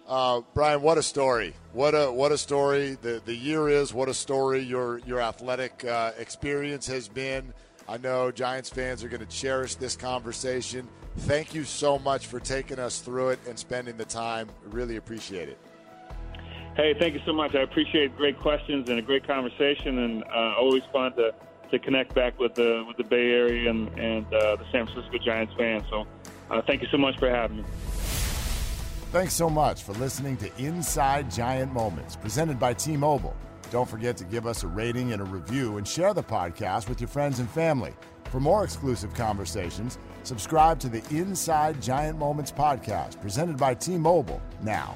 Uh, 0.07 0.41
Brian, 0.53 0.81
what 0.81 0.97
a 0.97 1.03
story! 1.03 1.53
What 1.73 1.95
a 1.95 2.11
what 2.11 2.31
a 2.31 2.38
story! 2.38 2.95
The 3.01 3.22
the 3.26 3.35
year 3.35 3.69
is 3.69 3.93
what 3.93 4.07
a 4.07 4.13
story 4.13 4.59
your 4.59 4.99
your 4.99 5.19
athletic 5.19 5.84
uh, 5.84 6.11
experience 6.17 6.85
has 6.88 7.07
been. 7.07 7.53
I 7.87 7.97
know 7.97 8.31
Giants 8.31 8.69
fans 8.69 9.03
are 9.03 9.09
going 9.09 9.25
to 9.25 9.27
cherish 9.27 9.75
this 9.75 9.95
conversation. 9.95 10.87
Thank 11.19 11.53
you 11.53 11.63
so 11.63 11.99
much 11.99 12.27
for 12.27 12.39
taking 12.39 12.79
us 12.79 12.99
through 12.99 13.29
it 13.29 13.39
and 13.47 13.57
spending 13.57 13.95
the 13.95 14.05
time. 14.05 14.49
Really 14.65 14.97
appreciate 14.97 15.49
it. 15.49 15.59
Hey, 16.75 16.93
thank 16.99 17.13
you 17.13 17.21
so 17.25 17.31
much. 17.31 17.55
I 17.55 17.61
appreciate 17.61 18.17
great 18.17 18.39
questions 18.39 18.89
and 18.89 18.99
a 18.99 19.01
great 19.01 19.25
conversation, 19.25 19.99
and 19.99 20.23
uh, 20.25 20.55
always 20.57 20.83
fun 20.91 21.15
to, 21.15 21.33
to 21.71 21.79
connect 21.79 22.13
back 22.13 22.37
with 22.37 22.55
the 22.55 22.83
with 22.85 22.97
the 22.97 23.03
Bay 23.03 23.31
Area 23.31 23.69
and, 23.69 23.87
and 23.97 24.25
uh, 24.33 24.57
the 24.57 24.65
San 24.71 24.85
Francisco 24.85 25.17
Giants 25.23 25.53
fans. 25.57 25.83
So, 25.89 26.05
uh, 26.49 26.61
thank 26.63 26.81
you 26.81 26.87
so 26.91 26.97
much 26.97 27.17
for 27.17 27.29
having 27.29 27.57
me. 27.57 27.63
Thanks 29.11 29.33
so 29.33 29.49
much 29.49 29.83
for 29.83 29.93
listening 29.93 30.35
to 30.37 30.51
Inside 30.57 31.31
Giant 31.31 31.71
Moments, 31.71 32.17
presented 32.17 32.59
by 32.59 32.73
T-Mobile. 32.73 33.33
Don't 33.76 33.89
forget 33.89 34.15
to 34.15 34.23
give 34.23 34.47
us 34.47 34.64
a 34.64 34.68
rating 34.68 35.11
and 35.11 35.22
a 35.22 35.26
review, 35.26 35.76
and 35.76 35.85
share 35.85 36.14
the 36.14 36.23
podcast 36.23 36.88
with 36.88 37.02
your 37.02 37.10
friends 37.10 37.39
and 37.39 37.49
family. 37.49 37.93
For 38.31 38.39
more 38.39 38.64
exclusive 38.64 39.14
conversations 39.14 39.99
Subscribe 40.26 40.80
to 40.80 40.89
the 40.89 41.03
Inside 41.11 41.81
Giant 41.81 42.18
Moments 42.18 42.52
podcast 42.52 43.22
presented 43.22 43.57
by 43.57 43.76
T 43.76 43.97
Mobile 43.97 44.41
now. 44.64 44.95